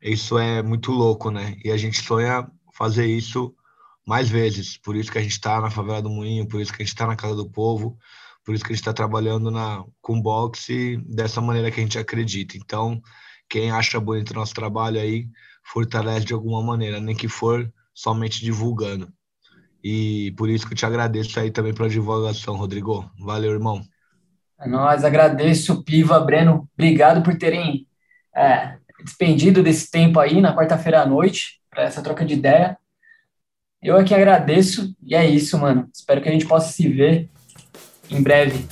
isso 0.01 0.39
é 0.39 0.63
muito 0.63 0.91
louco, 0.93 1.31
né? 1.31 1.57
E 1.65 1.71
a 1.71 1.77
gente 1.77 2.03
sonha 2.03 2.51
fazer 2.75 3.07
isso 3.07 3.55
mais 4.07 4.29
vezes. 4.29 4.79
Por 4.79 4.95
isso 4.97 5.11
que 5.11 5.19
a 5.19 5.23
gente 5.23 5.33
está 5.33 5.61
na 5.61 5.71
favela 5.71 6.03
do 6.03 6.11
Moinho, 6.11 6.47
por 6.47 6.61
isso 6.61 6.73
que 6.73 6.83
a 6.83 6.85
gente 6.85 6.95
está 6.95 7.07
na 7.07 7.17
casa 7.17 7.35
do 7.35 7.51
povo, 7.51 7.99
por 8.45 8.55
isso 8.55 8.65
que 8.65 8.73
a 8.73 8.75
gente 8.75 8.83
está 8.83 8.93
trabalhando 8.93 9.51
na, 9.51 9.85
com 10.01 10.21
boxe 10.21 10.97
dessa 11.09 11.41
maneira 11.41 11.71
que 11.71 11.81
a 11.81 11.83
gente 11.83 11.99
acredita. 11.99 12.57
Então, 12.57 13.03
quem 13.49 13.71
acha 13.71 14.01
bonito 14.01 14.31
o 14.31 14.35
nosso 14.35 14.55
trabalho 14.55 15.01
aí, 15.01 15.29
fortalece 15.65 16.27
de 16.27 16.35
alguma 16.35 16.63
maneira, 16.63 17.01
nem 17.01 17.15
que 17.15 17.29
for 17.29 17.71
somente 17.95 18.45
divulgando. 18.45 19.09
E 19.83 20.33
por 20.37 20.49
isso 20.49 20.67
que 20.67 20.73
eu 20.73 20.77
te 20.77 20.87
agradeço 20.87 21.39
aí 21.39 21.51
também 21.51 21.73
pela 21.73 21.89
divulgação, 21.89 22.57
Rodrigo. 22.57 23.09
Valeu, 23.19 23.53
irmão. 23.53 23.83
É 24.59 24.67
nós 24.67 25.05
agradeço, 25.05 25.83
Piva, 25.85 26.19
Breno. 26.19 26.69
Obrigado 26.75 27.23
por 27.23 27.37
terem 27.37 27.87
é, 28.35 28.77
despendido 29.05 29.63
desse 29.63 29.91
tempo 29.91 30.19
aí 30.19 30.41
na 30.41 30.55
quarta-feira 30.55 31.03
à 31.03 31.07
noite 31.07 31.61
para 31.71 31.85
essa 31.85 32.03
troca 32.03 32.25
de 32.25 32.35
ideia. 32.35 32.77
Eu 33.83 33.97
aqui 33.97 34.15
agradeço 34.15 34.95
e 35.03 35.15
é 35.15 35.25
isso, 35.25 35.59
mano. 35.59 35.89
Espero 35.95 36.21
que 36.21 36.29
a 36.29 36.33
gente 36.33 36.47
possa 36.47 36.73
se 36.73 36.89
ver 36.89 37.31
em 38.11 38.23
breve. 38.23 38.67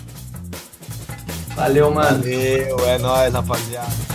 Valeu, 1.54 1.92
mano. 1.92 2.18
Valeu, 2.18 2.88
é 2.88 2.98
nóis, 2.98 3.32
rapaziada. 3.32 4.13